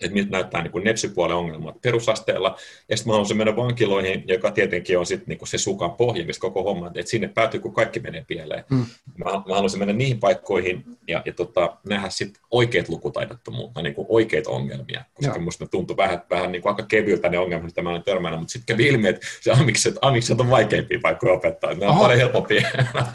että 0.00 0.14
miltä 0.14 0.30
näyttää 0.30 0.62
niin 0.62 0.84
nepsipuolen 0.84 1.36
ongelmat 1.36 1.80
perusasteella. 1.82 2.56
Ja 2.88 2.96
sitten 2.96 3.10
mä 3.10 3.12
haluaisin 3.12 3.36
mennä 3.36 3.56
vankiloihin, 3.56 4.24
joka 4.26 4.50
tietenkin 4.50 4.98
on 4.98 5.06
sit, 5.06 5.26
niin 5.26 5.38
se 5.44 5.58
sukan 5.58 5.92
pohja, 5.92 6.26
mistä 6.26 6.40
koko 6.40 6.62
homma, 6.62 6.86
että 6.86 7.10
sinne 7.10 7.28
päätyy, 7.28 7.60
kun 7.60 7.74
kaikki 7.74 8.00
menee 8.00 8.24
pieleen. 8.28 8.64
Mm. 8.70 8.86
Mä, 9.16 9.24
mä 9.24 9.54
haluaisin 9.54 9.78
mennä 9.78 9.94
niihin 9.94 10.20
paikkoihin 10.20 10.84
ja, 11.08 11.22
ja 11.26 11.32
tota, 11.32 11.76
nähdä 11.88 12.10
sitten 12.10 12.42
oikeat 12.50 12.88
lukutaidottomuutta, 12.88 13.82
niin 13.82 13.94
oikeat 14.08 14.46
ongelmia, 14.46 15.04
koska 15.14 15.34
Joo. 15.34 15.44
musta 15.44 15.64
ne 15.64 15.68
tuntui 15.68 15.96
vähän, 15.96 16.22
vähän 16.30 16.52
niin 16.52 16.62
kuin 16.62 16.72
aika 16.72 16.82
kevyiltä 16.82 17.28
ne 17.28 17.38
ongelmat, 17.38 17.66
mitä 17.66 17.82
mä 17.82 17.90
olen 17.90 18.02
törmännyt, 18.02 18.40
mutta 18.40 18.52
sitten 18.52 18.76
kävi 18.76 18.88
ilmi, 18.88 19.08
että 19.08 19.26
se 19.40 19.50
amikset, 19.50 19.94
amikset 20.02 20.40
on 20.40 20.50
vaikeimpia 20.50 20.98
paikkoja 21.02 21.32
opettaa. 21.32 21.74
Ne 21.74 21.86
on 21.86 21.92
Oho. 21.92 22.00
paljon 22.00 22.18
helpompia. 22.18 22.68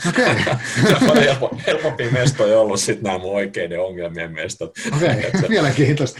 Okay. 0.10 0.36
se 0.88 0.95
on 1.02 1.08
paljon 1.08 1.23
helpo, 1.23 1.58
helpompia 1.67 2.12
mestoja 2.12 2.60
ollut 2.60 2.80
sitten 2.80 3.04
nämä 3.04 3.17
mun 3.17 3.36
oikeiden 3.36 3.80
ongelmien 3.80 4.32
mestot. 4.32 4.78
Okei, 4.95 5.10
okay. 5.28 5.50
mielenkiintoista 5.50 6.19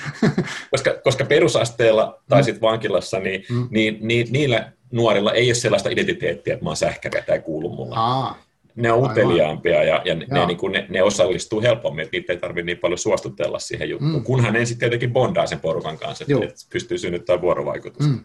koska, 0.72 0.94
koska 1.04 1.26
perusasteella 1.26 2.22
tai 2.30 2.42
mm. 2.42 2.46
sitten 2.46 2.62
vankilassa, 2.62 3.20
niin, 3.20 3.44
mm. 3.50 3.68
niin, 3.72 3.98
niin, 4.02 4.28
niillä 4.32 4.72
nuorilla 4.92 5.34
ei 5.34 5.48
ole 5.48 5.54
sellaista 5.54 5.90
identiteettiä, 5.90 6.54
että 6.54 6.66
mä 6.66 6.70
oon 6.70 6.78
sähkäriä 6.78 7.22
tai 7.22 7.40
kuulu 7.40 7.70
mulle. 7.70 7.96
Aa. 7.98 8.46
Ne 8.76 8.92
on 8.92 9.12
uteliaampia 9.12 9.84
ja, 9.84 10.02
ja 10.06 10.16
ne, 10.16 10.46
niin 10.46 10.58
kuin 10.58 10.72
ne, 10.72 10.86
ne 10.90 11.04
osallistuu 11.04 11.62
helpommin, 11.62 12.04
että 12.04 12.18
niitä 12.18 12.34
ei 12.34 12.40
tarvitse 12.40 12.66
niin 12.66 12.78
paljon 12.78 12.98
suostutella 12.98 13.60
siihen 13.60 13.90
juttuun, 13.90 14.14
mm. 14.14 14.24
kunhan 14.24 14.56
ensin 14.56 14.78
tietenkin 14.78 15.14
bondaa 15.14 15.48
sen 15.48 15.60
porukan 15.60 15.98
kanssa, 15.98 16.26
että, 16.30 16.46
että 16.46 16.56
pystyy 16.72 16.98
synnyttämään 16.98 17.42
vuorovaikutusta. 17.42 18.14
Mm. 18.14 18.24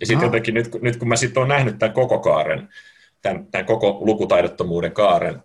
Ja 0.00 0.06
sitten 0.06 0.26
jotenkin 0.26 0.54
nyt, 0.54 0.82
nyt 0.82 0.96
kun 0.96 1.08
mä 1.08 1.16
sitten 1.16 1.40
olen 1.40 1.48
nähnyt 1.48 1.78
tämän 1.78 1.92
koko 1.92 2.18
kaaren, 2.18 2.68
tämän, 3.22 3.46
tämän 3.46 3.66
koko 3.66 3.98
lukutaidottomuuden 4.00 4.92
kaaren, 4.92 5.42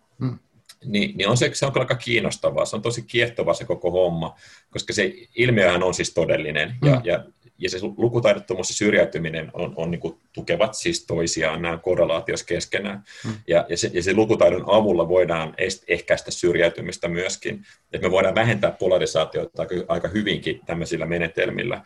niin, 0.86 1.18
niin 1.18 1.30
on 1.30 1.38
se, 1.38 1.50
se 1.54 1.66
on 1.66 1.72
kyllä 1.72 1.84
aika 1.84 1.96
kiinnostavaa. 1.96 2.66
Se 2.66 2.76
on 2.76 2.82
tosi 2.82 3.02
kiehtova 3.02 3.54
se 3.54 3.66
koko 3.66 3.92
homma, 3.92 4.36
koska 4.70 4.94
se 4.94 5.13
ilmiöhän 5.36 5.84
on 5.84 5.94
siis 5.94 6.13
todellinen. 6.13 6.76
Mm. 6.82 6.88
Ja, 6.88 7.02
ja, 7.04 7.24
ja 7.58 7.70
se 7.70 7.78
lukutaidottomuus 7.98 8.70
ja 8.70 8.76
syrjäytyminen 8.76 9.52
on, 9.54 9.74
on 9.76 9.92
niin 9.92 10.00
kuin, 10.00 10.18
tukevat 10.34 10.74
siis 10.74 11.06
toisiaan, 11.06 11.62
nämä 11.62 11.78
korrelaatios 11.78 12.44
keskenään. 12.44 13.04
Mm. 13.26 13.34
Ja, 13.48 13.66
ja, 13.70 13.78
se, 13.78 13.92
ja 13.94 14.04
se 14.04 14.13
lukutaidon 14.13 14.63
avulla 14.68 15.08
voidaan 15.08 15.54
ehkäistä 15.88 16.32
syrjäytymistä 16.32 17.08
myöskin. 17.08 17.66
Että 17.94 18.08
me 18.08 18.12
voidaan 18.12 18.36
vähentää 18.36 18.72
polarisaatiota 18.72 19.66
aika, 19.88 20.08
hyvinkin 20.08 20.60
tämmöisillä 20.66 21.06
menetelmillä. 21.06 21.82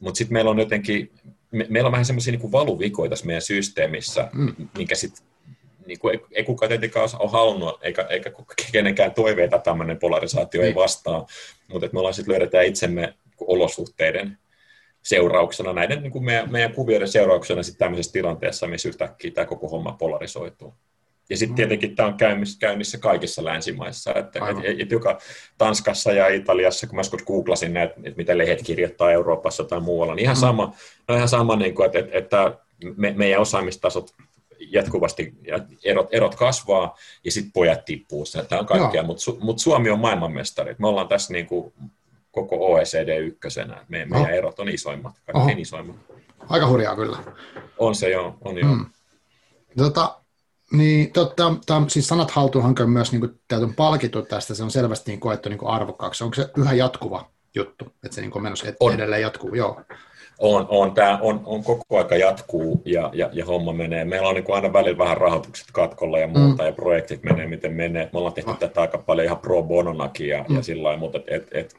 Mutta 0.00 0.18
sitten 0.18 0.32
meillä 0.32 0.50
on 0.50 0.58
jotenkin, 0.58 1.12
me, 1.50 1.66
meillä 1.68 1.86
on 1.86 1.92
vähän 1.92 2.06
semmoisia 2.06 2.32
niin 2.32 2.52
valuvikoita 2.52 3.10
tässä 3.10 3.26
meidän 3.26 3.42
systeemissä, 3.42 4.30
mm. 4.32 4.54
minkä 4.76 4.94
sitten 4.94 5.24
niin 5.90 5.98
kuin 5.98 6.14
ei, 6.14 6.26
ei 6.32 6.44
kukaan 6.44 6.68
tietenkään 6.68 7.08
ole 7.18 7.30
halunnut, 7.30 7.78
eikä, 7.82 8.02
eikä 8.02 8.30
kenenkään 8.72 9.14
toiveita 9.14 9.58
tämmöinen 9.58 9.98
polarisaatio 9.98 10.60
ei 10.60 10.66
niin. 10.66 10.74
vastaa, 10.74 11.26
mutta 11.68 11.88
me 11.92 11.98
ollaan 11.98 12.14
sitten 12.14 12.32
löydetään 12.32 12.66
itsemme 12.66 13.14
olosuhteiden 13.40 14.38
seurauksena, 15.02 15.72
näiden 15.72 16.02
niin 16.02 16.12
kuin 16.12 16.24
meidän, 16.24 16.52
meidän 16.52 16.74
kuvioiden 16.74 17.08
seurauksena 17.08 17.62
sitten 17.62 17.78
tämmöisessä 17.78 18.12
tilanteessa, 18.12 18.66
missä 18.66 18.88
yhtäkkiä 18.88 19.30
tämä 19.30 19.46
koko 19.46 19.68
homma 19.68 19.92
polarisoituu. 19.92 20.74
Ja 21.30 21.36
sitten 21.36 21.52
mm. 21.52 21.56
tietenkin 21.56 21.96
tämä 21.96 22.08
on 22.08 22.14
käynnissä, 22.14 22.58
käynnissä 22.58 22.98
kaikissa 22.98 23.44
länsimaissa, 23.44 24.14
että 24.14 24.40
et, 24.48 24.80
et 24.80 24.90
joka 24.90 25.18
Tanskassa 25.58 26.12
ja 26.12 26.28
Italiassa, 26.28 26.86
kun 26.86 26.96
mä 26.96 27.00
joskus 27.00 27.22
googlasin 27.22 27.74
näitä, 27.74 27.94
että 28.04 28.16
mitä 28.16 28.38
lehdet 28.38 28.62
kirjoittaa 28.62 29.12
Euroopassa 29.12 29.64
tai 29.64 29.80
muualla, 29.80 30.14
niin 30.14 30.24
ihan 30.24 30.36
mm. 30.36 30.40
sama, 30.40 30.74
no 31.08 31.14
ihan 31.14 31.28
sama 31.28 31.56
niin 31.56 31.74
kuin, 31.74 31.86
että, 31.86 31.98
että, 31.98 32.18
että 32.18 32.58
me, 32.96 33.12
meidän 33.16 33.40
osaamistasot 33.40 34.14
jatkuvasti 34.72 35.34
erot, 35.84 36.08
erot 36.12 36.34
kasvaa 36.34 36.96
ja 37.24 37.32
sitten 37.32 37.52
pojat 37.52 37.84
tippuu. 37.84 38.24
Tämä 38.48 38.60
on 38.60 38.66
kaikkea, 38.66 39.02
mutta 39.02 39.32
mut 39.40 39.58
Suomi 39.58 39.90
on 39.90 40.00
maailmanmestari. 40.00 40.76
Me 40.78 40.88
ollaan 40.88 41.08
tässä 41.08 41.32
niin 41.32 41.46
kuin 41.46 41.72
koko 42.30 42.72
OECD 42.72 43.18
ykkösenä. 43.18 43.84
Me, 43.88 44.04
meidän 44.04 44.30
oh. 44.30 44.36
erot 44.36 44.58
on 44.58 44.68
isoimmat, 44.68 45.14
kaikkein 45.26 45.56
Oho. 45.56 45.62
isoimmat. 45.62 45.96
Aika 46.48 46.68
hurjaa 46.68 46.96
kyllä. 46.96 47.18
On 47.78 47.94
se 47.94 48.10
joo, 48.10 48.36
on 48.40 48.58
joo. 48.58 48.74
Mm. 48.74 48.86
Tota, 49.78 50.16
niin, 50.72 51.12
totta, 51.12 51.54
tam, 51.66 51.88
siis 51.88 52.08
sanat 52.08 52.30
haltuunhanke 52.30 52.82
on 52.82 52.90
myös 52.90 53.12
niin 53.12 53.20
kuin, 53.20 53.62
on 53.62 53.74
palkittu 53.74 54.22
tästä, 54.22 54.54
se 54.54 54.62
on 54.62 54.70
selvästi 54.70 55.10
niin 55.10 55.20
koettu 55.20 55.48
niin 55.48 55.66
arvokkaaksi. 55.66 56.24
Onko 56.24 56.34
se 56.34 56.48
yhä 56.56 56.74
jatkuva 56.74 57.30
juttu, 57.54 57.84
että 58.04 58.14
se 58.14 58.20
niin 58.20 58.30
kuin 58.30 58.42
menossa 58.42 58.66
edelleen 58.94 59.22
jatkuu? 59.22 59.54
Joo 59.54 59.80
on, 60.40 60.66
on, 60.68 60.92
tämä 60.92 61.18
on, 61.22 61.40
on 61.44 61.64
koko 61.64 61.98
aika 61.98 62.16
jatkuu 62.16 62.82
ja, 62.84 63.10
ja, 63.12 63.30
ja 63.32 63.44
homma 63.46 63.72
menee. 63.72 64.04
Meillä 64.04 64.28
on 64.28 64.34
niin 64.34 64.44
kuin 64.44 64.56
aina 64.56 64.72
välillä 64.72 64.98
vähän 64.98 65.16
rahoitukset 65.16 65.66
katkolla 65.72 66.18
ja 66.18 66.26
muuta 66.26 66.62
mm. 66.62 66.66
ja 66.66 66.72
projektit 66.72 67.22
menee 67.22 67.46
miten 67.46 67.72
menee. 67.72 68.10
Me 68.12 68.18
ollaan 68.18 68.34
tehty 68.34 68.50
oh. 68.50 68.58
tätä 68.58 68.80
aika 68.80 68.98
paljon 68.98 69.24
ihan 69.24 69.38
pro 69.38 69.62
bononakin 69.62 70.28
ja, 70.28 70.44
mm. 70.48 70.56
ja 70.56 70.62
sillä 70.62 70.82
lailla, 70.82 71.00
mutta 71.00 71.20
et, 71.26 71.48
et, 71.52 71.76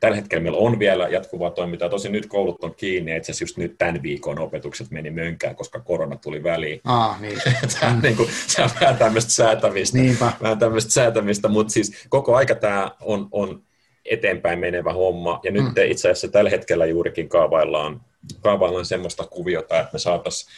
tällä 0.00 0.16
hetkellä 0.16 0.42
meillä 0.42 0.58
on 0.58 0.78
vielä 0.78 1.08
jatkuvaa 1.08 1.50
toimintaa. 1.50 1.88
Tosin 1.88 2.12
nyt 2.12 2.26
koulut 2.26 2.64
on 2.64 2.74
kiinni, 2.74 3.16
itse 3.16 3.32
asiassa 3.32 3.42
just 3.42 3.56
nyt 3.56 3.74
tämän 3.78 4.02
viikon 4.02 4.38
opetukset 4.38 4.90
meni 4.90 5.10
mönkään, 5.10 5.56
koska 5.56 5.80
korona 5.80 6.16
tuli 6.16 6.42
väliin. 6.42 6.80
Ah, 6.84 7.20
niin. 7.20 7.38
tämä, 7.80 7.98
niin 8.02 8.16
kuin, 8.16 8.28
se 8.46 8.62
on 8.62 8.70
vähän 8.80 8.96
tämmöistä 8.96 9.32
säätämistä, 9.32 9.98
Niinpä. 9.98 10.32
vähän 10.42 10.58
tämmöistä 10.58 10.92
säätämistä, 10.92 11.48
mutta 11.48 11.72
siis 11.72 12.06
koko 12.08 12.36
aika 12.36 12.54
tämä 12.54 12.90
on, 13.00 13.28
on 13.30 13.62
eteenpäin 14.04 14.58
menevä 14.58 14.92
homma, 14.92 15.40
ja 15.42 15.50
nyt 15.50 15.64
mm. 15.64 15.72
itse 15.84 16.10
asiassa 16.10 16.28
tällä 16.28 16.50
hetkellä 16.50 16.86
juurikin 16.86 17.28
kaavaillaan, 17.28 18.00
kaavaillaan 18.40 18.86
semmoista 18.86 19.26
kuviota, 19.26 19.80
että 19.80 19.92
me 19.92 19.98
saataisiin 19.98 20.52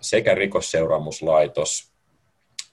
sekä 0.00 0.34
rikosseuraamuslaitos, 0.34 1.89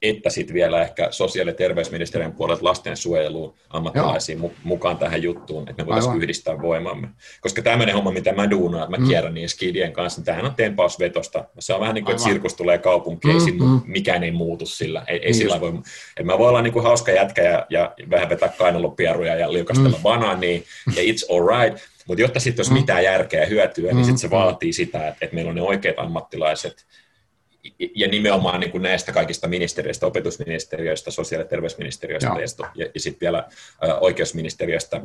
että 0.02 0.30
sitten 0.30 0.54
vielä 0.54 0.82
ehkä 0.82 1.08
sosiaali- 1.10 1.50
ja 1.50 1.54
terveysministeriön 1.54 2.32
puolelta 2.32 2.64
lastensuojeluun 2.64 3.54
ammattilaisiin 3.70 4.38
Joo. 4.38 4.50
mukaan 4.64 4.98
tähän 4.98 5.22
juttuun, 5.22 5.68
että 5.68 5.82
me 5.82 5.86
voitaisiin 5.86 6.16
yhdistää 6.16 6.62
voimamme. 6.62 7.08
Koska 7.40 7.62
tämmöinen 7.62 7.94
homma, 7.94 8.10
mitä 8.10 8.32
mä 8.32 8.50
duunaan, 8.50 8.84
että 8.84 8.96
mä 8.96 9.04
mm. 9.04 9.08
kierrän 9.08 9.34
niin 9.34 9.48
skidien 9.48 9.92
kanssa, 9.92 10.20
niin 10.20 10.24
tämähän 10.24 10.44
on 10.44 10.54
tempausvetosta. 10.54 11.44
Se 11.58 11.74
on 11.74 11.80
vähän 11.80 11.94
niin 11.94 12.04
kuin, 12.04 12.12
että 12.12 12.24
sirkus 12.24 12.54
tulee 12.54 12.78
kaupunkiin, 12.78 13.36
mm, 13.36 13.64
mm. 13.64 13.80
mikään 13.86 14.24
ei 14.24 14.30
muutu 14.30 14.66
sillä. 14.66 15.04
Ei, 15.06 15.16
ei 15.16 15.24
niin 15.24 15.34
sillä 15.34 15.60
voi, 15.60 15.68
että 16.16 16.32
mä 16.32 16.38
voin 16.38 16.48
olla 16.48 16.62
niin 16.62 16.72
kuin 16.72 16.82
hauska 16.82 17.12
jätkä 17.12 17.42
ja, 17.42 17.66
ja 17.70 17.94
vähän 18.10 18.28
vetää 18.28 18.48
kainalopieruja 18.48 19.36
ja 19.36 19.52
liukastella 19.52 19.96
mm. 19.96 20.02
banaania, 20.02 20.60
ja 20.96 21.02
it's 21.02 21.36
alright. 21.36 21.84
Mutta 22.06 22.22
jotta 22.22 22.40
sitten 22.40 22.60
olisi 22.60 22.72
mm. 22.72 22.78
mitään 22.78 23.04
järkeä 23.04 23.40
ja 23.40 23.46
hyötyä, 23.46 23.92
niin 23.92 24.04
sitten 24.04 24.18
se 24.18 24.26
mm. 24.26 24.30
vaatii 24.30 24.72
sitä, 24.72 24.98
että, 24.98 25.18
että 25.20 25.34
meillä 25.34 25.48
on 25.48 25.54
ne 25.54 25.62
oikeat 25.62 25.98
ammattilaiset, 25.98 26.86
ja 27.94 28.08
nimenomaan 28.08 28.60
niin 28.60 28.70
kuin 28.70 28.82
näistä 28.82 29.12
kaikista 29.12 29.48
ministeriöistä, 29.48 30.06
opetusministeriöistä, 30.06 31.10
sosiaali- 31.10 31.44
ja 31.44 31.48
terveysministeriöistä 31.48 32.28
ja, 32.28 32.70
ja, 32.74 32.90
ja 32.94 33.00
sitten 33.00 33.20
vielä 33.20 33.38
ä, 33.88 33.94
oikeusministeriöstä 33.94 35.00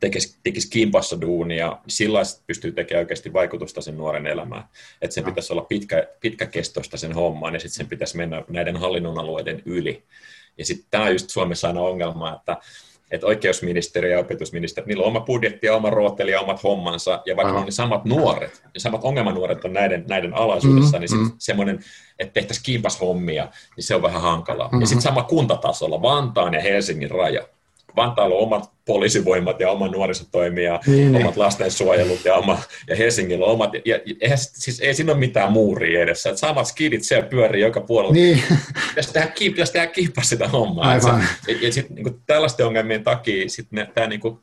tekisi, 0.00 0.38
tekisi 0.42 0.70
kimpassa 0.70 1.20
duunia, 1.20 1.78
sillä 1.88 2.20
pystyy 2.46 2.72
tekemään 2.72 3.02
oikeasti 3.02 3.32
vaikutusta 3.32 3.80
sen 3.80 3.96
nuoren 3.96 4.26
elämään. 4.26 4.64
Että 5.02 5.14
sen 5.14 5.24
pitäisi 5.24 5.52
olla 5.52 5.62
pitkä, 5.62 6.08
pitkäkestoista 6.20 6.96
sen 6.96 7.12
hommaan 7.12 7.54
ja 7.54 7.60
sitten 7.60 7.76
sen 7.76 7.88
pitäisi 7.88 8.16
mennä 8.16 8.44
näiden 8.48 8.76
hallinnonalueiden 8.76 9.62
yli. 9.64 10.02
Ja 10.58 10.64
sitten 10.64 10.86
tämä 10.90 11.04
on 11.04 11.12
just 11.12 11.30
Suomessa 11.30 11.68
aina 11.68 11.80
ongelma, 11.80 12.36
että 12.36 12.56
että 13.12 13.26
oikeusministeriö 13.26 14.12
ja 14.12 14.18
opetusministeriö, 14.18 14.86
niillä 14.86 15.02
on 15.02 15.08
oma 15.08 15.20
budjetti 15.20 15.66
ja 15.66 15.74
oma 15.76 15.90
rooteli 15.90 16.30
ja 16.30 16.40
omat 16.40 16.62
hommansa, 16.62 17.22
ja 17.26 17.36
vaikka 17.36 17.52
on 17.52 17.64
ne 17.64 17.70
samat 17.70 18.04
nuoret, 18.04 18.62
ja 18.74 18.80
samat 18.80 19.04
ongelmanuoret 19.04 19.64
on 19.64 19.72
näiden, 19.72 20.04
näiden 20.08 20.34
alaisuudessa, 20.34 20.96
mm, 20.96 21.00
niin 21.00 21.08
sit 21.08 21.20
mm. 21.20 21.30
semmoinen, 21.38 21.78
että 22.18 22.32
tehtäisiin 22.32 22.64
kimpashommia, 22.64 23.48
niin 23.76 23.84
se 23.84 23.94
on 23.94 24.02
vähän 24.02 24.22
hankalaa. 24.22 24.66
Mm-hmm. 24.66 24.80
Ja 24.80 24.86
sitten 24.86 25.02
sama 25.02 25.22
kuntatasolla, 25.22 26.02
Vantaan 26.02 26.54
ja 26.54 26.60
Helsingin 26.60 27.10
raja. 27.10 27.46
Vantaalla 27.96 28.34
on 28.34 28.42
omat 28.42 28.70
poliisivoimat 28.84 29.60
ja 29.60 29.70
oma 29.70 29.88
nuorisotoimija, 29.88 30.80
niin, 30.86 31.12
niin. 31.12 31.24
omat 31.24 31.36
lastensuojelut 31.36 32.24
ja, 32.24 32.34
oma, 32.34 32.58
ja 32.88 32.96
Helsingillä 32.96 33.46
on 33.46 33.52
omat. 33.52 33.74
Ja, 33.74 33.80
ja 33.84 34.14
eihän, 34.20 34.38
siis 34.38 34.80
ei 34.80 34.94
siinä 34.94 35.12
ole 35.12 35.20
mitään 35.20 35.52
muuria 35.52 36.02
edessä. 36.02 36.30
Että 36.30 36.40
samat 36.40 36.66
skidit 36.66 37.02
siellä 37.02 37.28
pyörii 37.28 37.62
joka 37.62 37.80
puolella. 37.80 38.14
Niin. 38.14 38.42
Pitäisi 38.88 39.12
tehdä, 39.12 39.32
pitäisi 39.38 39.72
tehdä 39.72 39.86
kiippa 39.86 40.22
sitä 40.22 40.48
hommaa. 40.48 40.88
Aivan. 40.88 41.24
Se, 41.46 41.52
ja, 41.52 41.58
ja 41.62 41.72
sitten 41.72 41.94
niin 41.94 42.22
tällaisten 42.26 42.66
ongelmien 42.66 43.04
takia 43.04 43.48
sit 43.48 43.66
ne, 43.70 43.88
tämä 43.94 44.06
niin 44.06 44.20
kuin, 44.20 44.38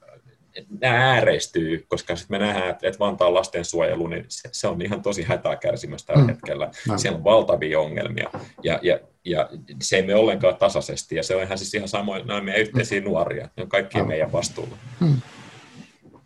nämä 0.81 1.13
ääreistyy, 1.13 1.85
koska 1.87 2.15
sitten 2.15 2.39
me 2.39 2.45
nähdään, 2.45 2.69
että, 2.69 2.99
Vantaan 2.99 3.33
lastensuojelu, 3.33 4.07
niin 4.07 4.25
se, 4.27 4.49
se 4.51 4.67
on 4.67 4.81
ihan 4.81 5.01
tosi 5.01 5.23
hätää 5.23 5.55
kärsimässä 5.55 6.07
tällä 6.07 6.21
mm. 6.21 6.29
hetkellä. 6.29 6.71
No. 6.87 6.97
Siellä 6.97 7.17
on 7.17 7.23
valtavia 7.23 7.79
ongelmia, 7.79 8.29
ja, 8.63 8.79
ja, 8.81 8.99
ja 9.25 9.49
se 9.81 9.95
ei 9.95 10.01
mene 10.01 10.15
ollenkaan 10.15 10.55
tasaisesti, 10.55 11.15
ja 11.15 11.23
se 11.23 11.35
on 11.35 11.43
ihan 11.43 11.57
siis 11.57 11.73
ihan 11.73 11.87
samoin, 11.87 12.27
nämä 12.27 12.41
meidän 12.41 12.61
yhteisiä 12.61 13.01
nuoria, 13.01 13.49
ne 13.57 13.63
on 13.63 13.69
kaikkien 13.69 14.03
no. 14.03 14.07
meidän 14.07 14.31
vastuulla. 14.31 14.77
Mm. 14.99 15.21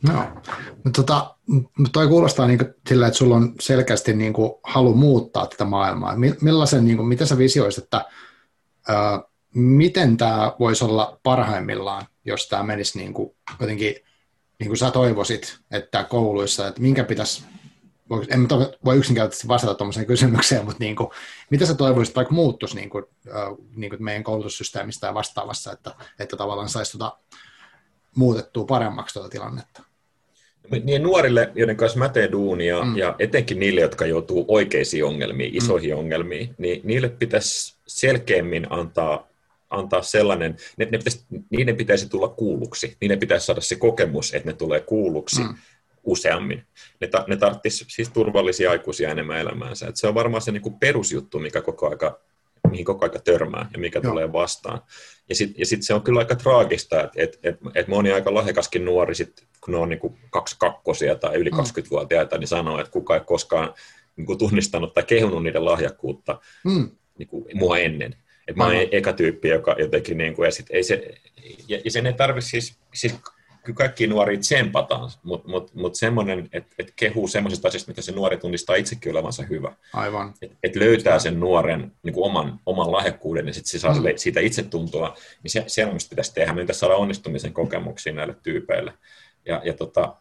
No, 0.08 0.28
mutta 0.84 1.04
tota, 1.04 1.36
toi 1.94 2.08
kuulostaa 2.08 2.48
niin 2.48 2.60
sillä, 2.90 3.08
että 3.08 3.18
sulla 3.18 3.36
on 3.36 3.54
selkeästi 3.60 4.14
niin 4.14 4.34
kuin 4.34 4.52
halu 4.64 4.94
muuttaa 4.94 5.48
tätä 5.48 5.66
maailmaa. 5.66 6.16
Millaisen, 6.42 6.86
niin 6.86 6.98
kuin, 6.98 7.08
miten 7.08 7.28
sä 7.28 7.38
visioisit, 7.38 7.84
että 7.84 8.06
ää, 8.88 9.22
miten 9.54 10.18
tämä 10.18 10.54
voisi 10.60 10.86
olla 10.86 11.20
parhaimmillaan, 11.24 12.06
jos 12.26 12.48
tämä 12.48 12.64
menisi 12.64 12.98
niin 12.98 13.14
kuin, 13.14 13.36
jotenkin 13.60 13.96
niin 14.64 14.70
kuin 14.70 14.78
sä 14.78 14.92
toivoisit, 14.92 15.58
että 15.72 16.04
kouluissa, 16.04 16.68
että 16.68 16.82
minkä 16.82 17.04
pitäisi, 17.04 17.44
en 18.30 18.48
voi 18.86 18.98
yksinkertaisesti 18.98 19.48
vastata 19.48 19.76
tuommoiseen 19.76 20.06
kysymykseen, 20.06 20.66
mutta 20.66 20.84
niin 20.84 20.96
kuin, 20.96 21.10
mitä 21.50 21.66
sä 21.66 21.74
toivoisit, 21.74 22.16
vaikka 22.16 22.34
muuttuisi 22.34 22.76
niin 22.76 22.90
kuin, 22.90 23.06
niin 23.76 23.90
kuin 23.90 24.04
meidän 24.04 24.24
koulutussysteemistä 24.24 25.08
ja 25.08 25.14
vastaavassa, 25.14 25.72
että, 25.72 25.96
että 26.20 26.38
tavallaan 26.38 26.70
saisi 26.70 26.98
tuota 26.98 27.18
muutettua 28.16 28.66
paremmaksi 28.66 29.14
tuota 29.14 29.30
tilannetta? 29.30 29.84
Niin 30.84 31.04
nuorille, 31.04 31.52
joiden 31.56 31.78
kanssa 31.78 32.00
mä 32.00 32.10
teen 32.10 32.32
duunia, 32.32 32.84
mm. 32.84 32.98
ja 32.98 33.16
etenkin 33.20 33.60
niille, 33.60 33.82
jotka 33.82 34.06
joutuu 34.06 34.46
oikeisiin 34.48 35.06
ongelmiin, 35.06 35.56
isoihin 35.56 35.92
mm. 35.92 35.98
ongelmiin, 35.98 36.56
niin 36.58 36.82
niille 36.84 37.10
pitäisi 37.10 37.76
selkeämmin 37.88 38.68
antaa 38.70 39.28
antaa 39.74 40.02
sellainen, 40.02 40.58
ne, 40.78 40.86
ne 40.86 40.98
pitäisi, 40.98 41.26
niiden 41.50 41.76
pitäisi 41.76 42.10
tulla 42.10 42.28
kuulluksi, 42.28 42.98
niiden 43.02 43.20
pitäisi 43.20 43.46
saada 43.46 43.62
se 43.62 43.76
kokemus, 43.76 44.34
että 44.34 44.50
ne 44.50 44.54
tulee 44.54 44.80
kuulluksi 44.80 45.42
mm. 45.42 45.56
useammin. 46.04 46.64
Ne, 47.02 47.08
ta, 47.08 47.26
ne 47.28 47.38
tarvitsisi 47.38 47.86
siis 47.88 48.10
turvallisia 48.10 48.72
aikuisia 48.72 49.10
enemmän 49.10 49.40
elämäänsä. 49.40 49.88
Et 49.88 49.98
se 49.98 50.08
on 50.08 50.16
varmaan 50.16 50.42
se 50.42 50.52
niin 50.52 50.62
kuin 50.62 50.80
perusjuttu, 50.80 51.40
mikä 51.40 51.62
koko 51.62 51.90
aika, 51.90 52.20
mihin 52.72 52.86
koko 52.86 53.06
aika 53.06 53.20
törmää 53.20 53.70
ja 53.74 53.80
mikä 53.80 54.00
Joo. 54.04 54.12
tulee 54.12 54.34
vastaan. 54.34 54.82
Ja 55.30 55.36
sitten 55.36 55.60
ja 55.60 55.66
sit 55.66 55.84
se 55.84 55.94
on 55.94 56.02
kyllä 56.02 56.20
aika 56.20 56.36
traagista, 56.36 57.02
että 57.04 57.14
et, 57.16 57.40
et, 57.44 57.58
et 57.76 57.88
moni 57.88 58.12
aika 58.12 58.34
lahjakaskin 58.34 58.86
nuori, 58.86 59.16
sit, 59.16 59.48
kun 59.62 59.72
ne 59.72 59.78
on 59.78 59.90
niin 59.90 60.00
kuin 60.00 60.18
kaksi 60.30 60.56
kakkosia 60.60 61.16
tai 61.16 61.36
yli 61.36 61.50
mm. 61.50 61.58
20-vuotiaita, 61.58 62.38
niin 62.38 62.48
sanoo, 62.48 62.80
että 62.80 62.92
kukaan 62.92 63.20
ei 63.20 63.26
koskaan 63.26 63.74
niin 64.16 64.26
kuin 64.26 64.40
tunnistanut 64.40 64.94
tai 64.94 65.04
kehunut 65.04 65.44
niiden 65.44 65.66
lahjakkuutta 65.66 66.40
mm. 66.64 66.90
niin 67.18 67.28
kuin 67.28 67.46
mua 67.54 67.78
ennen. 67.78 68.16
Et 68.48 68.56
mä 68.56 68.66
oon 68.66 68.76
eka 68.92 69.14
tyyppi, 69.14 69.48
joka 69.48 69.76
jotenkin, 69.80 70.18
niin 70.18 70.36
kuin, 70.36 70.46
ja, 70.46 70.52
sit 70.52 70.66
ei 70.70 70.84
se, 70.84 71.16
ja, 71.68 71.80
ja 71.86 71.92
sen 71.92 72.06
ei 72.06 72.14
tarvitse 72.14 72.50
siis, 72.50 72.78
siis 72.94 73.16
kyllä 73.64 73.78
kaikki 73.78 74.08
nuoria 74.08 74.40
tsempataan, 74.40 75.10
mutta 75.24 75.50
mut, 75.50 75.76
mut 75.76 75.96
semmoinen, 75.96 76.50
että 76.54 76.76
et 76.80 76.94
kehuu 76.96 77.28
semmoisesta 77.28 77.68
asiasta, 77.68 77.92
mitä 77.92 78.02
se 78.02 78.12
nuori 78.12 78.38
tunnistaa 78.38 78.76
itsekin 78.76 79.12
olevansa 79.12 79.44
hyvä. 79.44 79.76
Aivan. 79.94 80.34
Että 80.42 80.58
et 80.64 80.76
löytää 80.76 81.20
sen 81.20 81.40
nuoren 81.40 81.92
niin 82.04 82.14
kuin 82.14 82.26
oman, 82.26 82.60
oman 82.66 82.92
lahjakkuuden 82.92 83.48
ja 83.48 83.54
sitten 83.54 83.72
se 83.72 83.80
saa 83.80 83.94
mm. 83.94 84.04
siitä 84.16 84.40
itsetuntoa, 84.40 85.18
niin 85.44 85.52
se, 85.52 85.64
se 85.68 85.86
on, 85.86 85.98
pitäisi 86.10 86.34
tehdä. 86.34 86.54
Me 86.54 86.62
pitäisi 86.62 86.80
saada 86.80 86.96
onnistumisen 86.96 87.54
kokemuksia 87.54 88.14
näille 88.14 88.36
tyypeille. 88.44 88.94
Ja, 89.46 89.62
ja, 89.66 89.74
tota, 89.74 90.16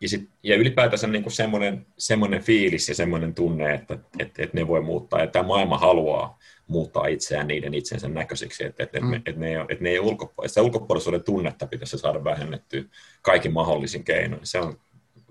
ja, 0.00 0.08
sit, 0.08 0.28
ja 0.42 0.56
ylipäätänsä 0.56 1.06
niin 1.06 1.22
kuin 1.22 1.32
semmoinen, 1.32 1.86
semmoinen 1.98 2.42
fiilis 2.42 2.88
ja 2.88 2.94
semmoinen 2.94 3.34
tunne, 3.34 3.74
että 3.74 3.98
et, 4.18 4.38
et 4.38 4.54
ne 4.54 4.68
voi 4.68 4.80
muuttaa, 4.80 5.20
ja 5.20 5.26
tämä 5.26 5.46
maailma 5.46 5.78
haluaa 5.78 6.38
muuttaa 6.66 7.06
itseään 7.06 7.46
niiden 7.46 7.74
itsensä 7.74 8.08
näköisiksi, 8.08 8.64
että, 8.64 8.82
että, 8.82 9.00
mm. 9.00 9.14
että, 9.14 9.32
ne, 9.32 9.54
että 9.68 9.84
ne 9.84 9.90
ei 9.90 10.00
ulkopuolella, 10.00 10.48
sitä 10.48 10.62
ulkopuolisuuden 10.62 11.22
tunnetta 11.22 11.66
pitäisi 11.66 11.98
saada 11.98 12.24
vähennettyä 12.24 12.82
kaikin 13.22 13.52
mahdollisin 13.52 14.04
keinoin. 14.04 14.46
Se 14.46 14.58
on 14.58 14.78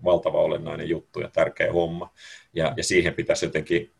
valtava 0.03 0.41
olennainen 0.41 0.89
juttu 0.89 1.19
ja 1.19 1.29
tärkeä 1.29 1.73
homma, 1.73 2.13
ja, 2.53 2.73
ja 2.77 2.83
siihen 2.83 3.13
pitäisi 3.13 3.45
jotenkin 3.45 3.91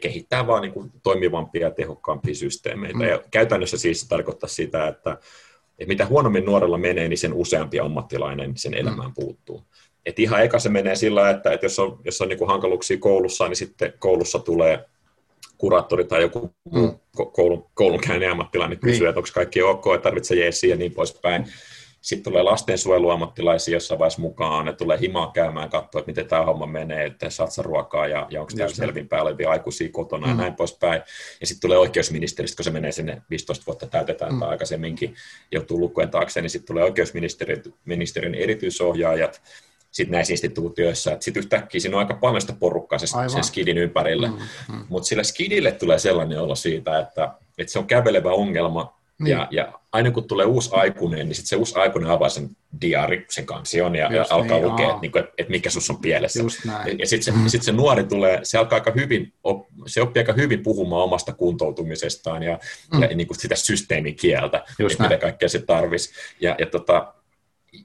kehittää 0.00 0.46
vaan 0.46 0.62
niin 0.62 0.72
kuin 0.72 0.92
toimivampia 1.02 1.66
ja 1.66 1.70
tehokkaampia 1.70 2.34
systeemeitä. 2.34 2.98
Mm. 2.98 3.04
Ja 3.04 3.22
käytännössä 3.30 3.78
siis 3.78 4.00
se 4.00 4.08
tarkoittaa 4.08 4.48
sitä, 4.48 4.88
että, 4.88 5.12
että 5.78 5.88
mitä 5.88 6.06
huonommin 6.06 6.44
nuorella 6.44 6.78
menee, 6.78 7.08
niin 7.08 7.18
sen 7.18 7.32
useampi 7.32 7.80
ammattilainen 7.80 8.56
sen 8.56 8.72
mm. 8.72 8.78
elämään 8.78 9.10
mm. 9.10 9.14
puuttuu. 9.14 9.64
Et 10.06 10.18
ihan 10.18 10.44
eka 10.44 10.58
se 10.58 10.68
menee 10.68 10.96
sillä, 10.96 11.30
että, 11.30 11.52
että 11.52 11.66
jos 11.66 11.78
on, 11.78 12.00
jos 12.04 12.20
on 12.20 12.28
niin 12.28 12.38
kuin 12.38 12.48
hankaluuksia 12.48 12.98
koulussa, 12.98 13.48
niin 13.48 13.56
sitten 13.56 13.92
koulussa 13.98 14.38
tulee 14.38 14.84
kuraattori 15.58 16.04
tai 16.04 16.22
joku 16.22 16.54
mm. 16.72 16.98
koulun, 17.32 17.66
koulunkäynnin 17.74 18.30
ammattilainen 18.30 18.78
kysyy, 18.78 19.00
niin. 19.00 19.08
että 19.08 19.18
onko 19.18 19.28
kaikki 19.34 19.62
ok, 19.62 19.86
että 19.94 20.02
tarvitsee 20.02 20.38
jeesiä 20.38 20.70
ja 20.70 20.76
niin 20.76 20.94
poispäin. 20.94 21.46
Sitten 22.00 22.32
tulee 22.32 22.42
lastensuojeluammattilaisia 22.42 23.76
jossain 23.76 23.98
vaiheessa 23.98 24.20
mukaan, 24.20 24.64
ne 24.64 24.72
tulee 24.72 25.00
himaa 25.00 25.30
käymään 25.34 25.70
katsoa, 25.70 25.98
että 25.98 26.10
miten 26.10 26.26
tämä 26.26 26.44
homma 26.44 26.66
menee, 26.66 27.06
että 27.06 27.30
saat 27.30 27.52
sä 27.52 27.62
ruokaa 27.62 28.06
ja, 28.06 28.26
ja 28.30 28.40
onko 28.40 28.52
täällä 28.56 28.74
selvinpäin 28.74 29.22
olevia 29.22 29.50
aikuisia 29.50 29.88
kotona 29.92 30.26
mm. 30.26 30.30
ja 30.30 30.36
näin 30.36 30.54
poispäin. 30.54 31.02
Ja 31.40 31.46
sitten 31.46 31.68
tulee 31.68 31.78
oikeusministeristä, 31.78 32.56
kun 32.56 32.64
se 32.64 32.70
menee 32.70 32.92
sinne 32.92 33.22
15 33.30 33.66
vuotta 33.66 33.86
täytetään 33.86 34.32
mm. 34.32 34.40
tai 34.40 34.48
aikaisemminkin 34.48 35.14
joutuu 35.52 35.80
lukujen 35.80 36.10
taakse, 36.10 36.42
niin 36.42 36.50
sitten 36.50 36.66
tulee 36.66 36.84
oikeusministeriön 36.84 38.34
erityisohjaajat, 38.34 39.42
sit 39.98 40.08
näissä 40.08 40.32
instituutioissa. 40.32 41.16
Sitten 41.20 41.40
yhtäkkiä 41.40 41.80
siinä 41.80 41.96
on 41.96 42.02
aika 42.02 42.14
paljon 42.14 42.40
sitä 42.40 42.52
porukkaa 42.52 42.98
sen, 42.98 43.30
sen 43.30 43.44
skidin 43.44 43.78
ympärille. 43.78 44.28
Mm, 44.28 44.38
mm. 44.68 44.84
Mutta 44.88 45.08
sillä 45.08 45.22
skidille 45.22 45.72
tulee 45.72 45.98
sellainen 45.98 46.40
olo 46.40 46.54
siitä, 46.54 46.98
että, 46.98 47.34
että 47.58 47.72
se 47.72 47.78
on 47.78 47.86
kävelevä 47.86 48.30
ongelma, 48.30 48.98
niin. 49.18 49.30
Ja, 49.30 49.48
ja 49.50 49.72
aina 49.92 50.10
kun 50.10 50.28
tulee 50.28 50.46
uusi 50.46 50.70
aikuinen, 50.72 51.28
niin 51.28 51.34
sitten 51.34 51.48
se 51.48 51.56
uusi 51.56 51.78
aikuinen 51.78 52.10
avaa 52.10 52.28
sen 52.28 52.48
diari, 52.80 53.26
sen 53.30 53.46
kansion 53.46 53.96
ja, 53.96 54.12
ja 54.12 54.26
alkaa 54.30 54.58
niin, 54.58 54.68
lukea, 54.68 54.88
että, 54.88 55.00
niin 55.00 55.18
että, 55.18 55.32
että 55.38 55.50
mikä 55.50 55.70
sus 55.70 55.90
on 55.90 55.98
pielessä. 55.98 56.42
Ja, 56.64 56.94
ja 56.98 57.06
sitten 57.06 57.34
se, 57.34 57.48
sit 57.48 57.62
se 57.62 57.72
nuori 57.72 58.04
tulee, 58.04 58.40
se 58.42 58.58
alkaa 58.58 58.76
aika 58.76 58.92
hyvin, 58.96 59.32
se 59.86 60.02
oppii 60.02 60.20
aika 60.20 60.32
hyvin 60.32 60.62
puhumaan 60.62 61.04
omasta 61.04 61.32
kuntoutumisestaan 61.32 62.42
ja, 62.42 62.58
mm. 62.94 63.02
ja 63.02 63.08
niin 63.08 63.26
kuin 63.26 63.38
sitä 63.40 63.56
systeemin 63.56 64.16
kieltä, 64.16 64.64
että 64.78 65.02
mitä 65.02 65.16
kaikkea 65.16 65.48
se 65.48 65.58
tarvisi. 65.58 66.10
Ja, 66.40 66.56
ja 66.58 66.66
tota, 66.66 67.14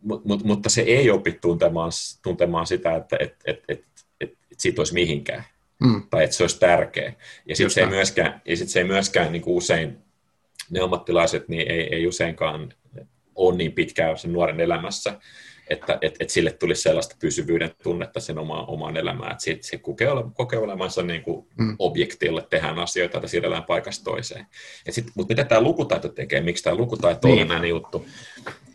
mut, 0.02 0.26
mut, 0.26 0.44
mutta 0.44 0.70
se 0.70 0.82
ei 0.82 1.12
opi 1.12 1.32
tuntemaan, 1.32 1.92
tuntemaan 2.24 2.68
sitä, 2.68 2.96
että 2.96 3.18
et, 3.20 3.36
et, 3.46 3.64
et, 3.68 3.86
et, 4.22 4.38
et 4.52 4.60
siitä 4.60 4.82
olisi 4.82 4.94
mihinkään. 4.94 5.44
Mm. 5.84 6.04
Tai 6.10 6.24
että 6.24 6.36
se 6.36 6.44
olisi 6.44 6.60
tärkeä. 6.60 7.14
Ja 7.46 7.56
sitten 7.56 7.70
se, 7.70 7.82
ei 7.82 7.88
myöskään, 7.88 8.42
ja 8.46 8.58
sit 8.58 8.70
se 8.70 8.80
ei 8.80 8.86
myöskään 8.86 9.32
niin 9.32 9.42
kuin 9.42 9.58
usein, 9.58 9.98
ne 10.70 10.80
ammattilaiset 10.80 11.48
niin 11.48 11.72
ei, 11.72 11.96
ei 11.96 12.08
useinkaan 12.08 12.74
ole 13.36 13.58
niin 13.58 13.72
pitkään 13.72 14.18
sen 14.18 14.34
nuoren 14.34 14.60
elämässä, 14.60 15.20
että 15.70 15.98
et, 16.02 16.16
et 16.20 16.30
sille 16.30 16.52
tulisi 16.52 16.82
sellaista 16.82 17.16
pysyvyyden 17.20 17.72
tunnetta 17.84 18.20
sen 18.20 18.38
omaan, 18.38 18.66
omaan 18.68 18.98
elämään, 18.98 19.32
että 19.32 19.44
se, 19.44 19.58
se 19.62 19.78
kokee, 19.78 20.10
ole, 20.10 20.24
kokee 20.34 20.60
olevansa 20.60 21.04
niin 21.04 21.22
kuin 21.22 21.48
mm. 21.58 21.76
objektille, 21.80 22.48
tehdään 22.50 22.80
asioita, 22.80 23.18
että 23.18 23.28
siirrellään 23.28 23.64
paikasta 23.64 24.04
toiseen. 24.04 24.46
mutta 25.16 25.32
mitä 25.32 25.44
tämä 25.44 25.62
lukutaito 25.62 26.10
tekee, 26.10 26.42
miksi 26.42 26.64
tämä 26.64 26.76
lukutaito 26.76 27.28
niin. 27.28 27.52
on 27.52 27.58
enää 27.58 27.66
juttu, 27.66 28.06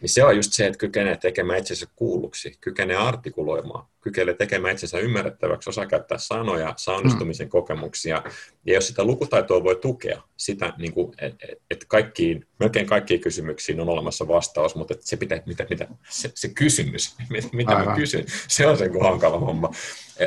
niin 0.00 0.08
se 0.08 0.24
on 0.24 0.36
just 0.36 0.52
se, 0.52 0.66
että 0.66 0.78
kykenee 0.78 1.16
tekemään 1.16 1.58
itsensä 1.58 1.86
kuulluksi, 1.96 2.58
kykenee 2.60 2.96
artikuloimaan, 2.96 3.86
kykenee 4.00 4.34
tekemään 4.34 4.74
itsensä 4.74 4.98
ymmärrettäväksi, 4.98 5.70
osaa 5.70 5.86
käyttää 5.86 6.18
sanoja, 6.18 6.74
saunnistumisen 6.76 7.46
mm. 7.46 7.50
kokemuksia. 7.50 8.22
Ja 8.66 8.74
jos 8.74 8.88
sitä 8.88 9.04
lukutaitoa 9.04 9.64
voi 9.64 9.76
tukea, 9.76 10.22
sitä, 10.36 10.72
niin 10.78 10.92
kuin, 10.92 11.14
että 11.18 11.46
et 11.70 11.84
kaikkiin, 11.88 12.46
melkein 12.60 12.86
kaikkiin 12.86 13.20
kysymyksiin 13.20 13.80
on 13.80 13.88
olemassa 13.88 14.28
vastaus, 14.28 14.74
mutta 14.74 14.94
se, 15.00 15.16
pitää, 15.16 15.42
mitä, 15.46 15.66
mitä, 15.70 15.88
se, 16.08 16.30
se 16.34 16.48
kysymys, 16.48 17.16
mitä 17.52 17.72
Aivan. 17.72 17.88
mä 17.88 17.94
kysyn, 17.94 18.24
se 18.48 18.66
on 18.66 18.78
se 18.78 18.90
hankala 19.02 19.38
homma. 19.38 19.70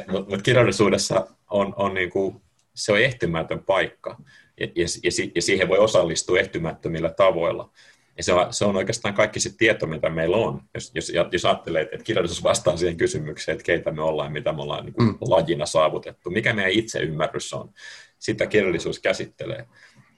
Mutta 0.07 0.29
mut 0.29 0.41
kirjallisuudessa 0.41 1.27
on, 1.49 1.73
on 1.77 1.93
niin 1.93 2.09
kuin, 2.09 2.41
se 2.73 2.91
on 2.91 2.99
ehtymätön 2.99 3.63
paikka, 3.63 4.17
ja, 4.59 4.67
ja, 4.75 4.85
ja, 5.03 5.31
ja 5.35 5.41
siihen 5.41 5.67
voi 5.67 5.77
osallistua 5.77 6.39
ehtymättömillä 6.39 7.09
tavoilla. 7.09 7.71
Ja 8.17 8.23
se 8.23 8.33
on, 8.33 8.53
se 8.53 8.65
on 8.65 8.75
oikeastaan 8.75 9.13
kaikki 9.13 9.39
se 9.39 9.57
tieto, 9.57 9.87
mitä 9.87 10.09
meillä 10.09 10.37
on. 10.37 10.61
Jos, 10.73 10.91
jos, 10.95 11.11
jos 11.31 11.45
ajattelee, 11.45 11.81
että 11.81 12.03
kirjallisuus 12.03 12.43
vastaa 12.43 12.77
siihen 12.77 12.97
kysymykseen, 12.97 13.53
että 13.53 13.65
keitä 13.65 13.91
me 13.91 14.01
ollaan, 14.01 14.31
mitä 14.31 14.53
me 14.53 14.61
ollaan 14.61 14.85
niin 14.85 14.93
kuin 14.93 15.07
mm. 15.07 15.17
lajina 15.21 15.65
saavutettu, 15.65 16.29
mikä 16.29 16.53
meidän 16.53 16.71
itseymmärrys 16.71 17.53
on, 17.53 17.73
sitä 18.19 18.47
kirjallisuus 18.47 18.99
käsittelee. 18.99 19.67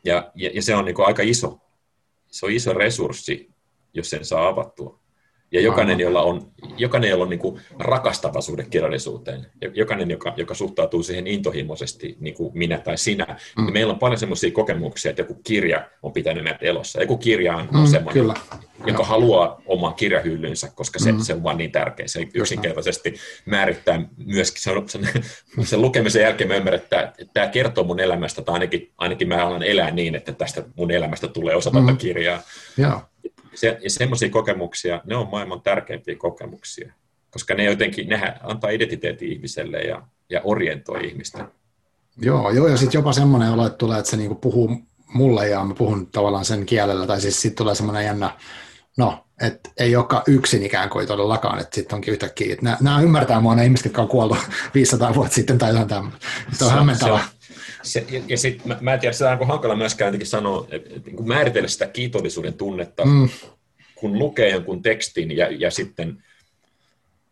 Ja, 0.05 0.31
ja, 0.35 0.49
ja 0.53 0.61
se 0.61 0.75
on 0.75 0.85
niin 0.85 0.95
kuin 0.95 1.07
aika 1.07 1.23
iso, 1.23 1.59
se 2.27 2.45
on 2.45 2.51
iso 2.51 2.73
resurssi, 2.73 3.49
jos 3.93 4.09
sen 4.09 4.25
saa 4.25 4.47
avattua. 4.47 5.02
Ja 5.53 5.61
jokainen, 5.61 5.99
jolla 5.99 6.21
on, 6.21 6.51
jokainen, 6.77 7.09
jolla 7.09 7.23
on 7.23 7.29
niin 7.29 7.39
kuin 7.39 7.61
rakastava 7.79 8.41
suhde 8.41 8.63
kirjallisuuteen, 8.63 9.45
jokainen, 9.73 10.11
joka, 10.11 10.33
joka 10.37 10.53
suhtautuu 10.53 11.03
siihen 11.03 11.27
intohimoisesti, 11.27 12.17
niin 12.19 12.35
kuin 12.35 12.57
minä 12.57 12.77
tai 12.77 12.97
sinä, 12.97 13.25
niin 13.25 13.37
mm. 13.57 13.63
niin 13.65 13.73
meillä 13.73 13.93
on 13.93 13.99
paljon 13.99 14.19
sellaisia 14.19 14.51
kokemuksia, 14.51 15.09
että 15.09 15.21
joku 15.21 15.33
kirja 15.43 15.87
on 16.03 16.13
pitänyt 16.13 16.43
meitä 16.43 16.65
elossa. 16.65 17.01
Joku 17.01 17.17
kirja 17.17 17.55
on 17.55 17.67
mm, 17.71 17.85
sellainen, 17.85 18.13
kyllä. 18.13 18.33
joka 18.79 18.91
Joo. 18.91 19.03
haluaa 19.03 19.61
oman 19.65 19.93
kirjahyllynsä, 19.93 20.71
koska 20.75 20.99
se, 20.99 21.11
mm. 21.11 21.19
se 21.19 21.33
on 21.33 21.43
vain 21.43 21.57
niin 21.57 21.71
tärkeä. 21.71 22.07
Se 22.07 22.27
yksinkertaisesti 22.33 23.13
määrittää 23.45 24.01
myöskin, 24.25 24.61
se, 24.61 24.71
on, 24.71 24.89
sen, 24.89 25.09
sen 25.63 25.81
lukemisen 25.81 26.21
jälkeen 26.21 26.47
me 26.47 26.57
ymmärretään, 26.57 27.03
että 27.17 27.33
tämä 27.33 27.47
kertoo 27.47 27.83
mun 27.83 27.99
elämästä, 27.99 28.41
tai 28.41 28.53
ainakin, 28.53 28.91
ainakin 28.97 29.27
mä 29.27 29.45
alan 29.45 29.63
elää 29.63 29.91
niin, 29.91 30.15
että 30.15 30.33
tästä 30.33 30.63
mun 30.75 30.91
elämästä 30.91 31.27
tulee 31.27 31.55
osa 31.55 31.69
mm. 31.69 31.85
tätä 31.85 31.97
kirjaa. 31.97 32.41
Joo 32.77 33.01
se, 33.55 33.77
ja 33.81 33.89
semmoisia 33.89 34.29
kokemuksia, 34.29 35.01
ne 35.05 35.15
on 35.15 35.29
maailman 35.31 35.61
tärkeimpiä 35.61 36.15
kokemuksia, 36.15 36.93
koska 37.31 37.53
ne 37.53 37.63
jotenkin, 37.63 38.09
nehän 38.09 38.39
antaa 38.43 38.69
identiteetin 38.69 39.31
ihmiselle 39.31 39.81
ja, 39.81 40.01
ja 40.29 40.41
orientoi 40.43 41.07
ihmistä. 41.07 41.47
Joo, 42.21 42.51
joo 42.51 42.67
ja 42.67 42.77
sitten 42.77 42.99
jopa 42.99 43.13
semmoinen 43.13 43.51
olo, 43.51 43.65
että 43.65 43.77
tulee, 43.77 43.99
että 43.99 44.11
se 44.11 44.17
niinku 44.17 44.35
puhuu 44.35 44.81
mulle 45.13 45.49
ja 45.49 45.63
mä 45.63 45.73
puhun 45.73 46.07
tavallaan 46.07 46.45
sen 46.45 46.65
kielellä, 46.65 47.07
tai 47.07 47.21
siis 47.21 47.41
sitten 47.41 47.57
tulee 47.57 47.75
semmoinen 47.75 48.05
jännä, 48.05 48.31
no, 48.97 49.25
että 49.41 49.69
ei 49.79 49.95
olekaan 49.95 50.23
yksin 50.27 50.63
ikään 50.63 50.89
kuin 50.89 51.07
todellakaan, 51.07 51.59
että 51.59 51.75
sitten 51.75 51.95
onkin 51.95 52.11
yhtäkkiä, 52.11 52.53
että 52.53 52.65
nämä, 52.65 52.77
nämä 52.81 53.01
ymmärtää 53.01 53.41
mua 53.41 53.55
ne 53.55 53.63
ihmiset, 53.63 53.85
jotka 53.85 54.01
on 54.01 54.07
kuollut 54.07 54.37
500 54.73 55.15
vuotta 55.15 55.35
sitten 55.35 55.57
tai 55.57 55.69
jotain 55.69 55.87
tämmöistä. 55.87 56.19
Se 56.51 56.65
on 56.65 56.71
hämmentävä. 56.71 57.19
Se, 57.19 57.32
ja, 58.11 58.21
ja 58.27 58.37
sitten 58.37 58.67
mä, 58.67 58.77
mä 58.81 58.93
en 58.93 58.99
tiedä, 58.99 59.13
se 59.13 59.25
on 59.25 59.47
hankala 59.47 59.75
myöskään 59.75 60.07
jotenkin 60.07 60.27
sanoa, 60.27 60.67
että, 60.71 60.89
niin 61.05 61.27
määritellä 61.27 61.67
sitä 61.67 61.87
kiitollisuuden 61.87 62.53
tunnetta, 62.53 63.05
mm. 63.05 63.29
kun 63.95 64.19
lukee 64.19 64.49
jonkun 64.49 64.81
tekstin 64.81 65.37
ja, 65.37 65.47
ja 65.51 65.71
sitten 65.71 66.23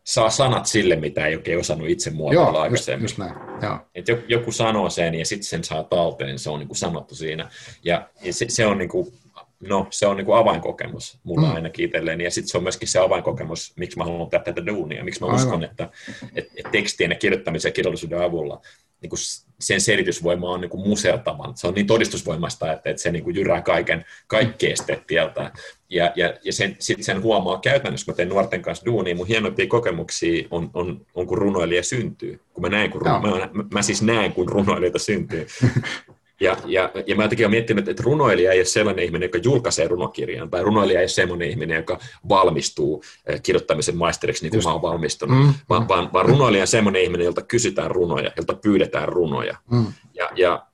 saa 0.04 0.30
sanat 0.30 0.66
sille, 0.66 0.96
mitä 0.96 1.28
ei 1.28 1.36
oikein 1.36 1.60
osannut 1.60 1.90
itse 1.90 2.10
muotoilla 2.10 2.50
Joo, 2.50 2.60
aikaisemmin. 2.60 3.04
Just, 3.04 3.18
just 3.18 3.34
näin. 3.34 3.62
Joo. 3.62 3.80
Et 3.96 4.06
joku 4.28 4.52
sanoo 4.52 4.90
sen 4.90 5.16
ja 5.16 5.26
sitten 5.26 5.48
sen 5.48 5.64
saa 5.64 5.84
talteen, 5.84 6.40
se 6.40 6.50
on 6.50 6.60
niin 6.60 6.68
kuin 6.68 6.78
sanottu 6.78 7.16
siinä. 7.16 7.50
Ja, 7.84 8.10
ja 8.22 8.34
se, 8.34 8.46
se 8.50 8.66
on 8.66 8.78
niin 8.78 8.90
kuin, 8.90 9.14
no, 9.60 9.88
se 9.90 10.08
on 10.08 10.18
niin 10.18 10.26
kuin 10.26 10.38
avainkokemus 10.38 11.20
mulla 11.24 11.48
mm. 11.48 11.56
ainakin 11.56 11.86
itselleen. 11.86 12.22
Ja 12.22 12.32
sitten 12.32 12.50
se 12.50 12.58
on 12.58 12.64
myöskin 12.64 12.88
se 12.88 13.00
avainkokemus, 13.00 13.74
miksi 13.76 13.98
mä 13.98 14.04
haluan 14.04 14.30
tehdä 14.30 14.44
tätä 14.44 14.66
duunia, 14.66 15.04
miksi 15.04 15.22
mä 15.22 15.28
Aivan. 15.28 15.40
uskon, 15.40 15.64
että, 15.64 15.90
että, 16.36 16.52
että 16.56 16.72
tekstien 16.72 17.12
ja 17.12 17.18
kirjoittamisen 17.18 17.70
ja 17.70 17.74
kirjallisuuden 17.74 18.22
avulla 18.22 18.62
niin 19.02 19.10
kuin 19.10 19.20
sen 19.60 19.82
selitysvoima 19.82 20.50
on 20.50 20.62
niin 20.62 20.70
kuin 20.70 20.88
musertavan. 20.88 21.58
Se 21.58 21.68
on 21.68 21.74
niin 21.74 21.88
todistusvoimasta, 21.88 22.74
että, 22.74 22.90
että 22.90 23.02
se 23.02 23.12
niin 23.12 23.24
kuin 23.24 23.36
jyrää 23.36 23.62
kaiken, 23.62 24.06
kaikki 24.28 24.72
esteet 24.72 25.08
tieltä. 25.08 25.52
Ja, 25.90 26.12
ja, 26.16 26.34
ja 26.44 26.54
sen, 26.54 26.76
sit 26.80 27.04
sen 27.04 27.22
huomaa 27.22 27.60
käytännössä, 27.60 28.06
kun 28.06 28.16
teen 28.16 28.30
nuorten 28.30 28.62
kanssa 28.62 28.86
duunia, 28.86 29.16
mun 29.16 29.28
hienoimpia 29.28 29.68
kokemuksia 29.68 30.48
on, 30.52 30.70
on, 30.74 31.06
on 31.16 31.28
kun 31.28 31.38
runoilija 31.38 31.84
syntyy. 31.84 32.40
Kun 32.54 32.62
mä, 32.62 32.70
näen, 32.70 32.92
kun, 32.92 33.02
no. 33.02 33.20
mä, 33.20 33.50
mä, 33.74 33.82
siis 33.82 34.02
näen, 34.02 34.34
kun 34.34 34.50
runoilijoita 34.50 35.00
syntyy. 35.00 35.48
Ja, 36.42 36.58
ja, 36.66 36.92
ja 37.08 37.16
mä 37.16 37.24
jotenkin 37.24 37.46
olen 37.46 37.52
miettinyt, 37.52 37.88
että 37.88 38.04
runoilija 38.04 38.52
ei 38.52 38.60
ole 38.60 38.66
sellainen 38.66 39.06
ihminen, 39.06 39.28
joka 39.28 39.38
julkaisee 39.44 39.88
runokirjan, 39.88 40.50
tai 40.50 40.64
runoilija 40.64 41.00
ei 41.00 41.04
ole 41.04 41.08
sellainen 41.08 41.50
ihminen, 41.50 41.78
joka 41.78 42.00
valmistuu 42.30 43.04
eh, 43.26 43.42
kirjoittamisen 43.42 43.98
maisteriksi 43.98 44.44
niin 44.44 44.50
kuin 44.50 44.58
Just. 44.58 44.68
mä 44.68 44.72
olen 44.72 44.82
valmistunut, 44.82 45.38
mm, 45.38 45.54
vaan, 45.70 45.82
mm. 45.82 45.88
vaan, 45.88 46.14
vaan 46.14 46.26
runoilija 46.26 46.64
on 46.64 46.68
sellainen 46.68 47.02
ihminen, 47.02 47.26
jolta 47.26 47.42
kysytään 47.42 47.92
runoja, 47.92 48.32
jolta 48.38 48.54
pyydetään 48.54 49.10
runoja. 49.10 49.58
Mm. 49.72 49.86
Ja, 50.14 50.30
ja, 50.36 50.66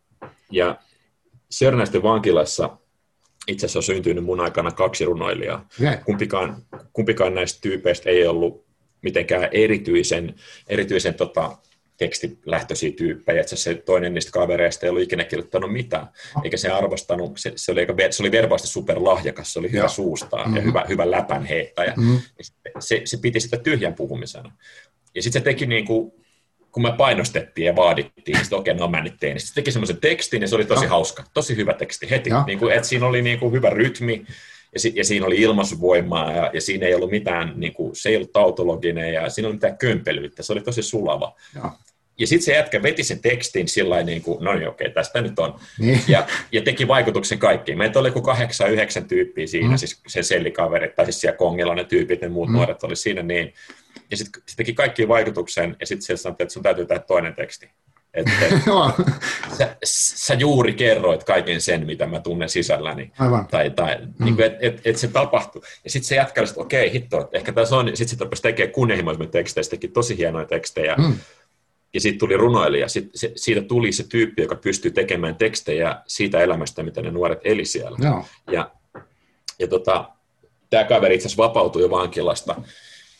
ja 0.52 0.76
Sörnäisten 1.50 2.04
vankilassa 2.04 2.78
itse 3.48 3.66
asiassa 3.66 3.80
on 3.80 3.84
syntynyt 3.84 4.24
mun 4.24 4.40
aikana 4.40 4.72
kaksi 4.72 5.06
runoilijaa. 5.06 5.68
Yeah. 5.82 6.04
Kumpikaan, 6.06 6.64
kumpikaan 6.94 7.36
näistä 7.36 7.62
tyypeistä 7.62 8.10
ei 8.10 8.28
ollut 8.28 8.66
mitenkään 9.02 9.50
erityisen, 9.52 10.36
erityisen 10.68 11.14
tota, 11.14 11.58
tekstilähtöisiä 11.98 12.92
tyyppejä, 12.92 13.42
että 13.42 13.56
se 13.56 13.74
toinen 13.74 14.14
niistä 14.14 14.32
kavereista 14.32 14.86
ei 14.86 14.90
ollut 14.90 15.04
ikinä 15.04 15.24
kirjoittanut 15.24 15.74
mitään, 15.74 16.08
eikä 16.44 16.58
se 16.58 16.70
arvostanut, 16.70 17.32
se, 17.38 17.54
se, 17.56 17.72
oli, 17.72 17.88
se 18.10 18.24
oli 18.24 18.32
verbaasti 18.32 18.68
superlahjakas, 18.68 19.54
se 19.54 19.60
oli 19.60 19.72
hyvä 19.72 19.82
Joo. 19.82 19.90
suustaa 19.90 20.40
mm-hmm. 20.40 20.56
ja 20.56 20.62
hyvä, 20.62 20.86
hyvä 20.90 21.12
läpän 21.12 21.46
heittäjä. 21.46 21.94
Mm-hmm. 21.98 22.20
Se, 22.80 23.02
se 23.06 23.18
piti 23.18 23.40
sitä 23.40 23.58
tyhjän 23.58 23.94
puhumisena. 23.94 24.52
Ja 25.16 25.24
sitten 25.24 25.42
se 25.42 25.44
teki 25.44 25.66
niin 25.66 25.86
kuin, 25.86 26.12
kun 26.72 26.84
me 26.84 26.94
painostettiin 26.98 27.66
ja 27.66 27.76
vaadittiin, 27.76 28.38
että 28.38 28.56
okei, 28.56 28.72
okay, 28.72 28.80
no 28.80 28.88
mä 28.88 29.04
nyt 29.04 29.16
tein, 29.20 29.34
niin 29.34 29.48
se 29.48 29.54
teki 29.54 29.72
semmoisen 29.72 29.98
tekstin 29.98 30.42
ja 30.42 30.48
se 30.48 30.56
oli 30.56 30.66
tosi 30.66 30.86
Joo. 30.86 30.90
hauska, 30.90 31.24
tosi 31.34 31.56
hyvä 31.56 31.74
teksti 31.74 32.10
heti, 32.10 32.30
niin 32.46 32.60
kuin, 32.60 32.74
että 32.74 32.88
siinä 32.88 33.06
oli 33.06 33.22
niin 33.22 33.40
kuin 33.40 33.54
hyvä 33.54 33.70
rytmi, 33.70 34.26
ja, 34.74 34.80
si, 34.80 34.94
ja 34.96 35.06
siinä 35.06 35.26
oli 35.26 35.36
ilmaisuvoimaa, 35.36 36.32
ja, 36.32 36.52
ja 36.54 36.62
siinä 36.62 36.88
ei 36.88 36.96
ollut 36.96 37.12
mitään, 37.12 37.54
niin 37.56 37.74
kuin, 37.74 37.96
se 37.96 38.10
ei 38.10 38.16
ollut 38.16 38.32
tautologinen, 38.32 39.14
ja 39.14 39.30
siinä 39.30 39.48
ollut 39.48 39.56
mitään 39.56 39.78
kömpelyyttä, 39.78 40.44
se 40.44 40.54
oli 40.54 40.62
tosi 40.62 40.84
sulava. 40.84 41.36
Ja, 41.56 41.72
ja 42.20 42.28
sitten 42.28 42.46
se 42.46 42.54
jätkä 42.54 42.84
veti 42.84 43.04
sen 43.04 43.20
tekstin 43.20 43.68
sillä 43.68 44.04
niin 44.04 44.22
kuin, 44.22 44.44
no 44.44 44.54
niin 44.54 44.70
okei, 44.70 44.90
tästä 44.90 45.22
nyt 45.22 45.40
on. 45.40 45.60
Niin. 45.80 46.02
Ja, 46.08 46.28
ja 46.52 46.62
teki 46.62 46.88
vaikutuksen 46.88 47.40
kaikkiin. 47.40 47.78
Meitä 47.78 48.00
oli 48.00 48.12
kuin 48.12 48.24
kahdeksan, 48.24 48.72
yhdeksän 48.72 49.08
tyyppiä 49.08 49.48
siinä, 49.48 49.70
mm. 49.70 49.78
siis 49.78 50.02
se 50.08 50.24
sellikaveri, 50.24 50.90
tai 50.96 51.06
siis 51.06 51.22
siellä 51.22 51.38
Kongilla 51.38 51.76
ne 51.76 51.84
tyypit, 51.84 52.22
ne 52.22 52.28
muut 52.28 52.50
mm. 52.50 52.56
nuoret 52.56 52.84
oli 52.84 52.96
siinä 52.96 53.24
niin. 53.24 53.54
Ja 54.12 54.18
sitten 54.18 54.42
se 54.46 54.56
teki 54.56 54.74
kaikki 54.74 55.08
vaikutuksen, 55.08 55.76
ja 55.80 55.88
sitten 55.88 56.06
se 56.06 56.18
sanoi, 56.18 56.36
että 56.40 56.54
sun 56.54 56.64
täytyy 56.64 56.86
tehdä 56.86 57.04
toinen 57.08 57.36
teksti. 57.36 57.70
Että 58.14 58.32
sä, 59.58 59.76
sä 59.84 60.34
juuri 60.34 60.74
kerroit 60.74 61.24
kaiken 61.24 61.62
sen, 61.62 61.86
mitä 61.86 62.06
mä 62.06 62.20
tunnen 62.20 62.50
sisälläni. 62.50 63.12
Aivan. 63.20 63.48
Tai, 63.48 63.70
tai 63.70 63.98
mm. 64.00 64.26
niin 64.26 64.42
että 64.42 64.58
et, 64.62 64.82
et 64.86 64.98
se 64.98 65.08
tapahtuu. 65.08 65.64
Ja 65.84 65.90
sitten 65.90 66.08
se 66.08 66.16
jatkaa, 66.16 66.44
että 66.44 66.62
okei, 66.62 66.94
hitto, 66.94 67.22
että 67.22 67.38
ehkä 67.38 67.52
tässä 67.54 67.76
on. 67.76 67.88
Sitten 67.88 68.18
se 68.18 68.24
rupesi 68.24 68.42
tekemään 68.42 68.74
kunnianhimoisemmin 68.74 69.32
tekstejä, 69.32 69.64
teki 69.70 69.88
tosi 69.88 70.18
hienoja 70.18 70.46
tekstejä. 70.46 70.96
Mm. 70.96 71.14
Ja 71.94 72.02
sitten 72.02 72.20
tuli 72.20 72.38
runoilija. 72.38 72.88
Sit, 72.88 73.10
se, 73.16 73.32
siitä 73.36 73.62
tuli 73.62 73.92
se 73.92 74.08
tyyppi, 74.08 74.42
joka 74.42 74.56
pystyy 74.56 74.92
tekemään 74.92 75.36
tekstejä 75.36 76.02
siitä 76.08 76.40
elämästä, 76.40 76.84
mitä 76.84 77.02
ne 77.02 77.12
nuoret 77.12 77.40
eli 77.44 77.66
siellä. 77.66 77.98
Joo. 78.02 78.26
Ja, 78.52 78.72
ja 79.60 79.68
tota, 79.68 80.10
tämä 80.70 80.84
kaveri 80.84 81.16
itse 81.16 81.28
asiassa 81.28 81.44
vapautui 81.44 81.82
jo 81.82 81.90
vankilasta. 81.90 82.62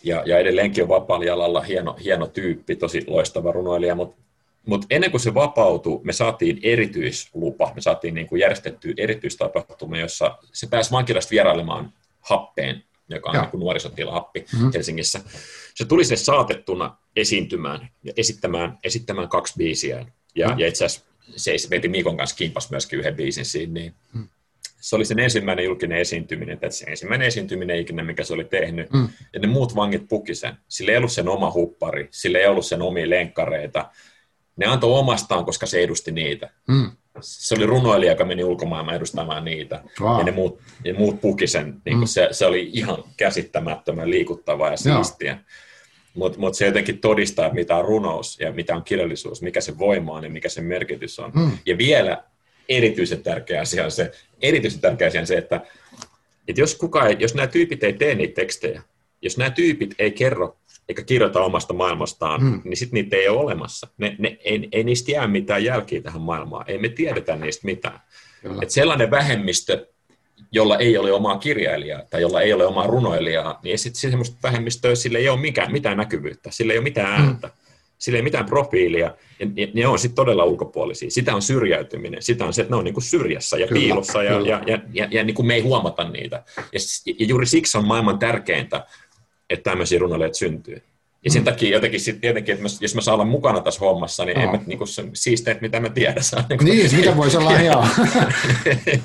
Ja, 0.04 0.24
ja 0.26 0.38
edelleenkin 0.38 0.84
on 0.84 0.90
vapaalla 0.90 1.26
jalalla 1.26 1.62
hieno, 1.62 1.96
hieno 2.04 2.28
tyyppi, 2.28 2.76
tosi 2.76 3.04
loistava 3.08 3.52
runoilija, 3.52 3.96
mutta 3.96 4.28
mutta 4.68 4.88
ennen 4.90 5.12
kuin 5.12 5.22
se 5.22 5.34
vapautui, 5.34 6.00
me 6.04 6.14
saatiin 6.14 6.60
erityislupa, 6.64 7.72
me 7.76 7.82
saatiin 7.82 8.14
niin 8.14 8.28
kuin 8.28 8.40
järjestettyä 8.40 8.94
erityistapahtuma, 8.98 9.98
jossa 9.98 10.38
se 10.54 10.68
pääsi 10.68 10.92
vankilasta 10.92 11.32
vierailemaan 11.32 11.94
happeen, 12.20 12.84
joka 13.10 13.30
on 13.30 13.36
niin 13.36 13.52
kuin 13.52 13.60
nuorisotilahappi 13.60 14.40
mm-hmm. 14.40 14.72
Helsingissä. 14.74 15.22
Se 15.76 15.86
tuli 15.86 16.06
se 16.06 16.16
saatettuna 16.16 16.98
esiintymään 17.16 17.90
ja 18.04 18.14
esittämään, 18.18 18.78
esittämään 18.84 19.30
kaksi 19.30 19.54
biisiä. 19.58 20.06
Ja, 20.36 20.48
mm-hmm. 20.48 20.60
ja 20.60 20.68
itse 20.68 20.86
asiassa 20.86 21.08
se 21.36 21.70
veti 21.70 21.88
Mikon 21.88 22.18
kanssa 22.18 22.36
kimpas 22.36 22.72
myöskin 22.72 23.00
yhden 23.00 23.16
biisin 23.16 23.46
siinä, 23.46 23.74
niin 23.74 23.94
mm 24.14 24.28
se 24.88 24.96
oli 24.96 25.06
sen 25.06 25.20
ensimmäinen 25.20 25.66
julkinen 25.66 25.98
esiintyminen, 25.98 26.60
tai 26.60 26.72
se 26.72 26.86
ensimmäinen 26.86 27.28
esiintyminen 27.28 27.80
ikinä, 27.80 28.04
mikä 28.04 28.24
se 28.24 28.34
oli 28.34 28.44
tehnyt, 28.44 28.92
mm. 28.94 29.10
ja 29.34 29.40
ne 29.40 29.48
muut 29.48 29.76
vangit 29.76 30.08
puki 30.10 30.36
sen. 30.36 30.58
Sillä 30.68 30.92
ei 30.92 30.98
ollut 30.98 31.12
sen 31.12 31.30
oma 31.30 31.52
huppari, 31.52 32.08
sillä 32.12 32.40
ei 32.40 32.48
ollut 32.48 32.66
sen 32.66 32.82
omia 32.82 33.10
lenkkareita. 33.10 33.92
Ne 34.56 34.66
antoi 34.66 35.00
omastaan, 35.00 35.46
koska 35.46 35.66
se 35.66 35.84
edusti 35.84 36.12
niitä. 36.12 36.50
Mm. 36.68 36.92
Se 37.22 37.56
oli 37.56 37.66
runoilija, 37.66 38.12
joka 38.12 38.26
meni 38.26 38.44
ulkomaailmaan 38.44 38.98
edustamaan 38.98 39.46
niitä, 39.46 39.84
wow. 40.02 40.20
ja 40.20 40.24
ne 40.24 40.32
muut, 40.32 40.60
ne 40.86 40.94
muut 40.94 41.22
puki 41.22 41.48
sen. 41.48 41.82
Niin 41.86 41.98
mm. 41.98 42.06
se, 42.06 42.28
se 42.32 42.46
oli 42.46 42.70
ihan 42.74 43.04
käsittämättömän 43.18 44.10
liikuttavaa 44.10 44.72
ja 44.72 44.78
siistiä. 44.78 45.40
Mutta 46.14 46.40
mut 46.40 46.56
se 46.56 46.66
jotenkin 46.66 47.00
todistaa, 47.00 47.54
mitä 47.54 47.76
on 47.76 47.86
runous 47.86 48.40
ja 48.40 48.52
mitä 48.52 48.76
on 48.76 48.84
kirjallisuus, 48.84 49.42
mikä 49.42 49.62
se 49.62 49.78
voima 49.78 50.14
on 50.14 50.24
ja 50.24 50.30
mikä 50.30 50.50
se 50.50 50.62
merkitys 50.62 51.20
on. 51.20 51.32
Mm. 51.36 51.52
Ja 51.66 51.78
vielä 51.78 52.24
erityisen 52.70 53.24
tärkeä 53.24 53.62
asia 53.62 53.86
on 53.86 53.92
se, 53.92 54.12
erityisen 54.42 54.82
tärkeä 54.82 55.08
asia 55.08 55.22
on 55.22 55.28
se, 55.28 55.38
että, 55.38 55.62
että 56.48 56.62
jos, 56.62 56.76
kuka 56.76 57.08
ei, 57.08 57.16
jos 57.20 57.36
nämä 57.36 57.48
tyypit 57.48 57.84
ei 57.84 57.94
tee 57.94 58.16
niitä 58.16 58.34
tekstejä, 58.34 58.82
jos 59.22 59.38
nämä 59.38 59.50
tyypit 59.50 59.96
ei 60.00 60.12
kerro 60.12 60.58
eikä 60.90 61.04
kirjoita 61.04 61.42
omasta 61.42 61.74
maailmastaan, 61.74 62.44
mm. 62.44 62.62
niin 62.64 62.78
sitten 62.78 62.94
niitä 62.94 63.16
ei 63.16 63.28
ole 63.28 63.40
olemassa. 63.40 63.88
Ne, 63.98 64.16
ne, 64.20 64.38
ei, 64.44 64.68
ei 64.72 64.84
niistä 64.84 65.12
jää 65.12 65.28
mitään 65.28 65.64
jälkiä 65.64 66.02
tähän 66.02 66.22
maailmaan. 66.22 66.66
Ei 66.68 66.78
me 66.78 66.90
tiedetä 66.90 67.36
niistä 67.36 67.66
mitään. 67.66 68.00
Et 68.62 68.70
sellainen 68.70 69.12
vähemmistö, 69.12 69.88
jolla 70.52 70.78
ei 70.78 70.98
ole 70.98 71.12
omaa 71.12 71.38
kirjailijaa 71.38 72.02
tai 72.10 72.22
jolla 72.22 72.42
ei 72.42 72.54
ole 72.54 72.66
omaa 72.66 72.88
runoilijaa, 72.88 73.60
niin 73.64 73.80
sitten 73.80 74.12
semmoista 74.12 74.38
vähemmistöä, 74.44 74.96
sillä 74.96 75.20
ei 75.20 75.30
ole 75.30 75.40
mikään, 75.40 75.72
mitään 75.72 75.98
näkyvyyttä, 75.98 76.52
sillä 76.52 76.74
ei 76.74 76.80
ole 76.80 76.84
mitään 76.84 77.22
mm. 77.22 77.28
ääntä. 77.28 77.48
Mm 77.48 77.54
sillä 77.98 78.18
ei 78.18 78.24
mitään 78.24 78.46
profiilia, 78.46 79.16
ja 79.40 79.68
ne 79.74 79.88
on 79.88 80.00
sitten 80.00 80.16
todella 80.16 80.44
ulkopuolisia. 80.44 81.12
Sitä 81.12 81.36
on 81.36 81.42
syrjäytyminen, 81.42 82.22
sitä 82.22 82.46
on 82.46 82.54
se, 82.54 82.62
että 82.62 82.74
ne 82.74 82.78
on 82.78 82.84
niin 82.84 82.94
kuin 82.94 83.04
syrjässä 83.04 83.58
ja 83.58 83.68
kyllä, 83.68 83.82
piilossa, 83.82 84.24
ja, 84.24 84.40
ja, 84.40 84.62
ja, 84.68 84.80
ja, 84.94 85.08
ja 85.12 85.24
niin 85.24 85.36
kuin 85.36 85.46
me 85.46 85.56
ei 85.56 85.62
huomata 85.62 86.10
niitä. 86.10 86.44
Ja, 86.58 86.80
ja 87.20 87.26
juuri 87.26 87.46
siksi 87.46 87.78
on 87.78 87.88
maailman 87.88 88.20
tärkeintä, 88.20 88.86
että 89.50 89.70
tämmöisiä 89.70 90.00
runoilijoita 90.00 90.38
syntyy. 90.38 90.82
Ja 91.26 91.32
sen 91.32 91.42
mm. 91.42 91.46
takia 91.46 91.70
jotenkin 91.70 92.00
sit 92.00 92.22
tietenkin, 92.22 92.56
että 92.56 92.68
jos 92.82 92.96
mä 92.96 93.02
saan 93.02 93.14
olla 93.14 93.26
mukana 93.26 93.62
tässä 93.62 93.80
hommassa, 93.80 94.26
niin 94.26 94.40
en 94.40 94.50
mä 94.50 94.60
niinku 94.66 94.86
siisteet, 95.14 95.62
mitä 95.62 95.80
mä 95.80 95.90
tiedän. 95.90 96.24
Saa, 96.24 96.44
niinku... 96.50 96.66
Niin, 96.66 96.96
mitä 96.96 97.18
voisi 97.18 97.38
olla 97.38 97.60
ihan, 97.60 97.90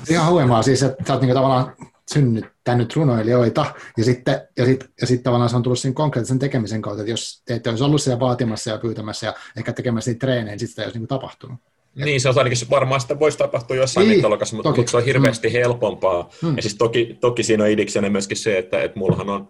ihan 0.09 0.31
huimaa. 0.31 0.63
Siis, 0.63 0.83
että 0.83 1.03
sä 1.07 1.13
oot 1.13 1.21
niinku 1.21 1.35
tavallaan 1.35 1.75
synnyttänyt 2.13 2.95
runoilijoita, 2.95 3.65
ja 3.97 4.03
sitten, 4.03 4.41
ja 4.57 4.65
sitten, 4.65 4.89
ja 5.01 5.07
sitten 5.07 5.23
tavallaan 5.23 5.49
se 5.49 5.55
on 5.55 5.63
tullut 5.63 5.79
sen 5.79 5.93
konkreettisen 5.93 6.39
tekemisen 6.39 6.81
kautta, 6.81 7.01
että 7.01 7.11
jos 7.11 7.41
te 7.45 7.53
ette 7.53 7.69
olisi 7.69 7.83
ollut 7.83 8.01
siellä 8.01 8.19
vaatimassa 8.19 8.69
ja 8.69 8.77
pyytämässä 8.77 9.27
ja 9.27 9.33
ehkä 9.57 9.73
tekemässä 9.73 10.11
niitä 10.11 10.19
treenejä, 10.19 10.45
niin 10.45 10.59
sitten 10.59 10.69
sitä 10.69 10.81
ei 10.81 10.85
olisi 10.85 10.99
niin 10.99 11.07
tapahtunut. 11.07 11.57
Niin, 11.95 12.21
se 12.21 12.29
on 12.29 12.37
ainakin 12.37 12.57
varmaan 12.69 13.01
sitä 13.01 13.19
voisi 13.19 13.37
tapahtua 13.37 13.75
jossain 13.75 14.07
niin, 14.07 14.17
mitologassa, 14.17 14.55
mutta, 14.55 14.75
mutta 14.75 14.91
se 14.91 14.97
on 14.97 15.05
hirveästi 15.05 15.47
mm. 15.47 15.51
helpompaa. 15.51 16.29
Mm. 16.41 16.55
Ja 16.55 16.61
siis 16.61 16.75
toki, 16.75 17.17
toki 17.21 17.43
siinä 17.43 17.63
on 17.63 17.69
idiksenä 17.69 18.09
myöskin 18.09 18.37
se, 18.37 18.57
että, 18.57 18.81
että 18.81 18.99
mullahan 18.99 19.29
on, 19.29 19.47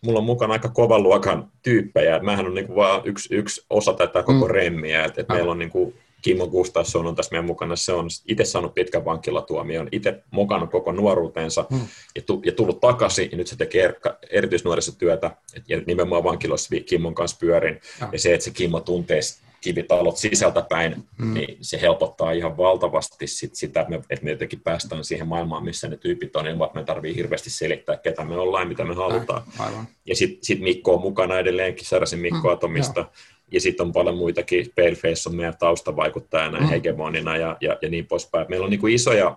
mulla 0.00 0.18
on 0.18 0.24
mukana 0.24 0.52
aika 0.52 0.68
kovan 0.68 1.02
luokan 1.02 1.48
tyyppejä. 1.62 2.18
Mähän 2.18 2.46
on 2.46 2.54
niin 2.54 2.74
vaan 2.74 3.02
yksi, 3.04 3.34
yksi 3.34 3.64
osa 3.70 3.92
tätä 3.92 4.22
koko 4.22 4.46
mm. 4.46 4.50
remmiä, 4.50 5.04
että, 5.04 5.20
että 5.20 5.34
meillä 5.34 5.52
on 5.52 5.58
niin 5.58 5.70
kuin 5.70 5.94
Kimmo 6.22 6.46
Gustafsson 6.46 7.06
on 7.06 7.14
tässä 7.14 7.32
meidän 7.32 7.44
mukana. 7.44 7.76
Se 7.76 7.92
on 7.92 8.08
itse 8.28 8.44
saanut 8.44 8.74
pitkän 8.74 9.04
vankilatuomion, 9.04 9.88
itse 9.92 10.22
mukana 10.30 10.66
koko 10.66 10.92
nuoruutensa 10.92 11.66
hmm. 11.70 11.88
ja, 12.16 12.22
tu, 12.22 12.42
ja 12.44 12.52
tullut 12.52 12.80
takaisin, 12.80 13.28
ja 13.30 13.36
nyt 13.36 13.46
se 13.46 13.56
tekee 13.56 13.94
erityisnuorissa 14.30 14.98
työtä, 14.98 15.30
ja 15.68 15.80
nimenomaan 15.86 16.24
vankilossa 16.24 16.76
Kimmon 16.86 17.14
kanssa 17.14 17.36
pyörin. 17.40 17.80
Ja, 18.00 18.08
ja 18.12 18.18
se, 18.18 18.34
että 18.34 18.44
se 18.44 18.50
Kimmo 18.50 18.80
tuntee 18.80 19.20
kivitalot 19.60 20.16
sisältäpäin, 20.16 21.04
hmm. 21.18 21.34
niin 21.34 21.56
se 21.60 21.80
helpottaa 21.80 22.32
ihan 22.32 22.56
valtavasti 22.56 23.26
sit 23.26 23.54
sitä, 23.54 23.80
että 23.80 23.90
me, 23.90 24.00
että 24.10 24.24
me 24.24 24.30
jotenkin 24.30 24.60
päästään 24.60 25.04
siihen 25.04 25.28
maailmaan, 25.28 25.64
missä 25.64 25.88
ne 25.88 25.96
tyypit 25.96 26.36
on, 26.36 26.44
niin 26.44 26.58
me 26.74 26.84
tarvii 26.84 27.16
hirveästi 27.16 27.50
selittää, 27.50 27.96
ketä 27.96 28.24
me 28.24 28.36
ollaan, 28.36 28.68
mitä 28.68 28.84
me 28.84 28.94
halutaan. 28.94 29.42
Aivan. 29.58 29.88
Ja 30.06 30.16
sitten 30.16 30.44
sit 30.44 30.60
Mikko 30.60 30.94
on 30.94 31.00
mukana 31.00 31.38
edelleenkin, 31.38 31.86
Säräsen 31.86 32.18
Mikko 32.18 32.48
hmm. 32.48 32.52
Atomista, 32.52 33.04
ja 33.52 33.60
sitten 33.60 33.86
on 33.86 33.92
paljon 33.92 34.16
muitakin, 34.16 34.66
Paleface 34.76 35.28
on 35.28 35.34
meidän 35.34 35.56
taustavaikuttajana 35.58 36.58
ja 36.58 36.64
mm. 36.64 36.68
hegemonina 36.68 37.36
ja, 37.36 37.56
ja, 37.60 37.76
ja 37.82 37.88
niin 37.88 38.06
poispäin. 38.06 38.46
Meillä 38.48 38.64
on 38.64 38.70
niin 38.70 38.80
kuin 38.80 38.94
isoja, 38.94 39.36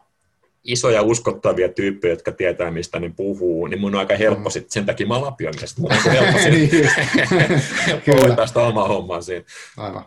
isoja 0.63 1.01
uskottavia 1.01 1.69
tyyppejä, 1.69 2.13
jotka 2.13 2.31
tietää, 2.31 2.71
mistä 2.71 2.99
ne 2.99 3.13
puhuu, 3.15 3.67
niin 3.67 3.79
mun 3.81 3.95
on 3.95 3.99
aika 3.99 4.15
helppo 4.15 4.49
mm. 4.49 4.51
sit, 4.51 4.71
sen 4.71 4.85
takia 4.85 5.07
mä 5.07 5.13
oon 5.13 5.23
Lapionista, 5.23 5.81
mun 5.81 5.91
on 5.91 6.11
helppo, 6.11 6.39
sit, 6.43 6.51
niin 6.51 6.69
helppo 7.87 8.11
hoitaa 8.11 8.47
sitä 8.47 8.59
omaa 8.59 8.87
hommaa 8.87 9.21
siinä. 9.21 9.45
Aivan. 9.77 10.05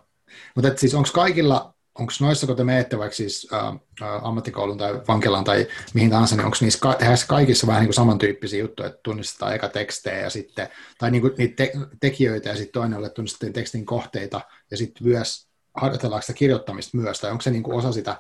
Mutta 0.55 0.77
siis 0.77 0.95
onko 0.95 1.09
kaikilla 1.13 1.75
onko 1.99 2.13
noissa, 2.21 2.47
kun 2.47 2.57
te 2.57 2.65
menette 2.65 2.99
vaikka 2.99 3.17
siis 3.17 3.49
ä, 3.53 3.59
ä, 4.03 4.17
ammattikoulun 4.23 4.79
tai 4.79 5.01
vankilaan 5.09 5.45
tai 5.45 5.67
mihin 5.95 6.11
tahansa, 6.11 6.37
niin 6.37 6.45
onko 6.45 6.57
niissä 6.61 6.79
ka- 6.81 6.99
kaikissa 7.29 7.67
vähän 7.67 7.81
niin 7.81 7.89
kuin 7.89 7.95
samantyyppisiä 7.95 8.61
juttuja, 8.61 8.89
että 8.89 9.01
tunnistetaan 9.03 9.55
eka 9.55 9.69
tekstejä 9.69 10.21
ja 10.21 10.31
sitten, 10.31 10.69
tai 10.99 11.11
niin 11.11 11.23
kuin 11.23 11.35
niitä 11.39 11.57
te- 11.57 11.73
tekijöitä 12.01 12.49
ja 12.49 12.57
sitten 12.57 12.73
toinen 12.73 12.99
ole 12.99 13.11
tunnistetaan 13.11 13.53
tekstin 13.53 13.87
kohteita 13.87 14.41
ja 14.71 14.77
sitten 14.77 15.07
myös 15.07 15.49
harjoitellaanko 15.75 16.23
sitä 16.23 16.39
kirjoittamista 16.39 16.97
myös, 16.97 17.21
tai 17.21 17.31
onko 17.31 17.43
se 17.43 17.51
niin 17.51 17.63
kuin 17.63 17.77
osa 17.77 17.93
sitä 17.93 18.17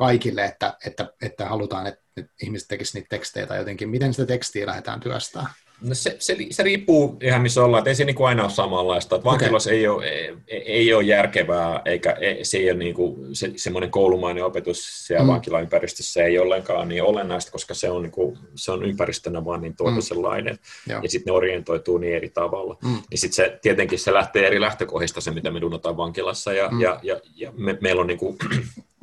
kaikille, 0.00 0.44
että, 0.44 0.74
että, 0.86 1.12
että 1.22 1.46
halutaan, 1.46 1.86
että, 1.86 2.00
että 2.16 2.32
ihmiset 2.42 2.68
tekisivät 2.68 2.94
niitä 2.94 3.16
tekstejä 3.16 3.46
tai 3.46 3.58
jotenkin, 3.58 3.88
miten 3.88 4.14
sitä 4.14 4.26
tekstiä 4.26 4.66
lähdetään 4.66 5.00
työstämään? 5.00 5.50
No 5.82 5.94
se, 5.94 6.16
se, 6.18 6.36
se, 6.50 6.62
riippuu 6.62 7.16
ihan 7.22 7.42
missä 7.42 7.64
ollaan, 7.64 7.78
että 7.80 7.90
ei 7.90 7.94
se 7.94 8.04
niin 8.04 8.16
kuin 8.16 8.28
aina 8.28 8.42
ole 8.42 8.50
samanlaista. 8.50 9.16
Että 9.16 9.24
vankilassa 9.24 9.70
okay. 9.70 9.78
ei, 9.78 9.88
ole, 9.88 10.04
ei, 10.04 10.62
ei 10.66 10.94
ole 10.94 11.02
järkevää, 11.02 11.82
eikä 11.84 12.16
se 12.42 12.58
ei 12.58 12.70
ole 12.70 12.78
niin 12.78 12.94
kuin, 12.94 13.36
se, 13.36 13.52
semmoinen 13.56 13.90
koulumainen 13.90 14.44
opetus 14.44 15.06
siellä 15.06 15.24
mm. 15.24 15.32
vankilaympäristössä 15.32 16.22
ei 16.22 16.38
ollenkaan 16.38 16.88
niin 16.88 17.02
olennaista, 17.02 17.52
koska 17.52 17.74
se 17.74 17.90
on, 17.90 18.02
niin 18.02 18.12
kuin, 18.12 18.38
se 18.54 18.72
on 18.72 18.84
ympäristönä 18.84 19.44
vaan 19.44 19.60
niin 19.60 19.76
tuota 19.76 19.94
mm. 19.94 20.02
sellainen, 20.02 20.58
ja 20.88 21.00
sitten 21.06 21.32
ne 21.32 21.36
orientoituu 21.36 21.98
niin 21.98 22.16
eri 22.16 22.28
tavalla. 22.28 22.76
Mm. 22.84 23.02
Niin 23.10 23.18
sitten 23.18 23.36
se, 23.36 23.58
tietenkin 23.62 23.98
se 23.98 24.12
lähtee 24.12 24.46
eri 24.46 24.60
lähtökohdista 24.60 25.20
se, 25.20 25.30
mitä 25.30 25.50
me 25.50 25.60
dunataan 25.60 25.96
vankilassa, 25.96 26.52
ja, 26.52 26.68
mm. 26.68 26.80
ja, 26.80 27.00
ja, 27.02 27.20
ja 27.34 27.52
me, 27.56 27.78
meillä 27.80 28.00
on 28.00 28.06
niin 28.06 28.18
kuin, 28.18 28.36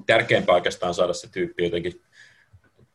tärkeämpää 0.08 0.56
oikeastaan 0.56 0.94
saada 0.94 1.14
se 1.14 1.32
tyyppi 1.32 1.64
jotenkin 1.64 2.02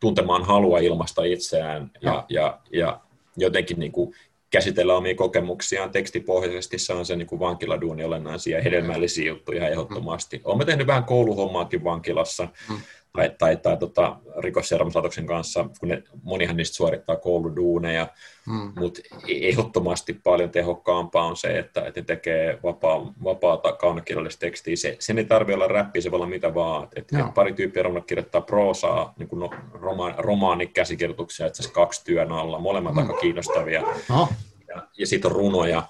tuntemaan 0.00 0.44
halua 0.44 0.78
ilmasta 0.78 1.24
itseään, 1.24 1.90
ja, 2.02 2.24
ja, 2.28 2.60
ja 2.72 3.00
jotenkin 3.36 3.78
niin 3.78 3.92
kuin 3.92 4.14
käsitellä 4.50 4.96
omia 4.96 5.14
kokemuksiaan. 5.14 5.90
Tekstipohjaisesti, 5.90 6.78
se 6.78 6.92
on 6.92 7.06
se 7.06 7.16
niin 7.16 7.26
kuin 7.26 7.40
vankiladuuni 7.40 8.04
olennaisia 8.04 8.56
ja 8.56 8.62
hedelmällisiä 8.62 9.26
juttuja 9.26 9.68
ehdottomasti. 9.68 10.40
Olemme 10.44 10.64
tehnyt 10.64 10.86
vähän 10.86 11.04
kouluhommaakin 11.04 11.84
vankilassa, 11.84 12.48
mm 12.70 12.80
tai, 13.12 13.30
tai, 13.38 13.56
tai 13.56 13.76
tota, 13.76 14.16
rikosseuraamuslaitoksen 14.38 15.26
kanssa, 15.26 15.66
kun 15.80 15.88
ne, 15.88 16.02
monihan 16.22 16.56
niistä 16.56 16.76
suorittaa 16.76 17.16
kouluduuneja, 17.16 18.06
mm. 18.46 18.72
mutta 18.76 19.00
ehdottomasti 19.28 20.12
paljon 20.12 20.50
tehokkaampaa 20.50 21.24
on 21.24 21.36
se, 21.36 21.58
että, 21.58 21.80
että 21.86 22.00
ne 22.00 22.04
tekee 22.04 22.58
vapaa, 22.62 23.12
vapaata 23.24 23.72
kaunokirjallista 23.72 24.40
tekstiä. 24.40 24.76
Se, 24.76 24.96
sen 24.98 25.18
ei 25.18 25.24
tarvitse 25.24 25.54
olla 25.54 25.68
räppi, 25.68 26.02
se 26.02 26.10
voi 26.10 26.16
olla 26.16 26.26
mitä 26.26 26.54
vaan. 26.54 26.88
Et, 26.96 27.12
et 27.12 27.34
pari 27.34 27.52
tyyppiä 27.52 27.82
on 27.86 28.04
kirjoittaa 28.04 28.40
proosaa, 28.40 29.14
niin 29.18 29.28
kuin 29.28 29.40
no, 29.40 29.50
roma, 29.72 30.14
romaanikäsikirjoituksia, 30.18 31.46
että 31.46 31.62
kaksi 31.72 32.04
työn 32.04 32.32
alla, 32.32 32.58
molemmat 32.58 32.92
mm. 32.92 32.98
aika 32.98 33.14
kiinnostavia. 33.14 33.82
Oh. 34.10 34.32
Ja, 34.68 34.86
ja 34.98 35.06
sitten 35.06 35.30
on 35.30 35.36
runoja, 35.36 35.82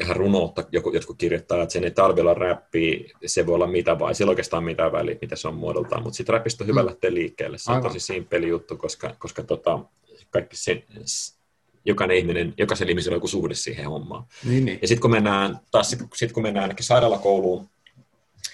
ihan 0.00 0.16
runoutta 0.16 0.64
joku, 0.72 0.90
jotkut 0.90 1.18
kirjoittaa, 1.18 1.62
että 1.62 1.72
sen 1.72 1.84
ei 1.84 1.90
tarvitse 1.90 2.20
olla 2.20 2.34
räppiä, 2.34 3.04
se 3.26 3.46
voi 3.46 3.54
olla 3.54 3.66
mitä 3.66 3.98
vaan, 3.98 4.14
sillä 4.14 4.30
oikeastaan 4.30 4.64
mitään 4.64 4.92
väliä, 4.92 5.16
mitä 5.20 5.36
se 5.36 5.48
on 5.48 5.54
muodoltaan, 5.54 6.02
mutta 6.02 6.16
sitten 6.16 6.32
räppistä 6.32 6.64
on 6.64 6.68
hyvä 6.68 6.80
mm. 6.80 6.86
lähteä 6.86 7.14
liikkeelle, 7.14 7.58
se 7.58 7.70
on 7.70 7.76
Aivan. 7.76 7.90
tosi 7.90 8.06
simppeli 8.06 8.48
juttu, 8.48 8.76
koska, 8.76 9.14
koska 9.18 9.42
tota, 9.42 9.78
kaikki 10.30 10.56
se, 10.56 10.84
jokainen 11.84 12.16
ihminen, 12.16 12.54
jokaisen 12.58 12.88
ihmisellä 12.88 13.14
on 13.14 13.16
joku 13.16 13.28
suhde 13.28 13.54
siihen 13.54 13.88
hommaan. 13.88 14.24
Niin, 14.44 14.64
niin. 14.64 14.78
Ja 14.82 14.88
sitten 14.88 15.02
kun 15.02 15.10
mennään, 15.10 15.60
taas 15.70 15.90
sit, 15.90 16.00
sit 16.14 16.32
kun 16.32 16.42
mennään 16.42 16.64
ainakin 16.64 16.84
sairaalakouluun, 16.84 17.68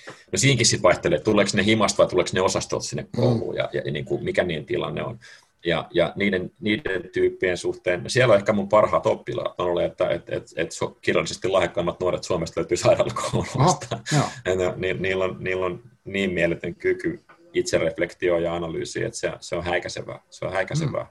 no 0.07 0.37
siinkin 0.37 0.67
sitten 0.67 0.83
vaihtelee, 0.83 1.19
tuleeko 1.19 1.51
ne 1.55 1.65
himasta 1.65 1.99
vai 1.99 2.11
tuleeko 2.11 2.31
ne 2.35 2.41
osastolta 2.41 2.87
sinne 2.87 3.03
mm. 3.03 3.09
kouluun 3.17 3.55
mm. 3.55 3.59
ja, 3.59 3.69
ja, 3.73 3.83
ja 3.85 3.93
niin 3.93 4.05
kuin, 4.05 4.25
mikä 4.25 4.45
niiden 4.45 4.67
tilanne 4.67 5.05
on 5.05 5.19
ja, 5.65 5.89
ja 5.95 6.13
niiden, 6.17 6.51
niiden 6.61 7.11
tyyppien 7.13 7.57
suhteen, 7.57 8.03
siellä 8.07 8.33
on 8.33 8.39
ehkä 8.39 8.53
mun 8.53 8.69
parhaat 8.69 9.07
oppilaat 9.07 9.61
on 9.61 9.67
ollut, 9.67 9.83
että 9.83 10.09
et, 10.09 10.29
et, 10.29 10.43
et 10.57 10.71
kirjallisesti 11.01 11.49
lahjakkaimmat 11.49 12.01
nuoret 12.01 12.25
Suomesta 12.25 12.61
löytyy 12.61 12.77
sairaalakoulusta. 12.77 13.99
Oh, 14.19 14.33
ni, 14.77 14.95
niillä, 14.95 15.25
on, 15.25 15.37
niillä 15.41 15.67
on 15.67 15.83
niin 16.05 16.33
mieletön 16.33 16.75
kyky 16.75 17.25
itsereflektio 17.53 18.39
ja 18.39 18.55
analyysi, 18.55 19.05
että 19.05 19.19
se, 19.19 19.33
se 19.41 19.57
on 19.57 19.65
häikäisevää. 19.65 20.21
Se 20.31 20.45
on 20.45 20.53
häikäisevää. 20.53 21.03
Mm. 21.03 21.11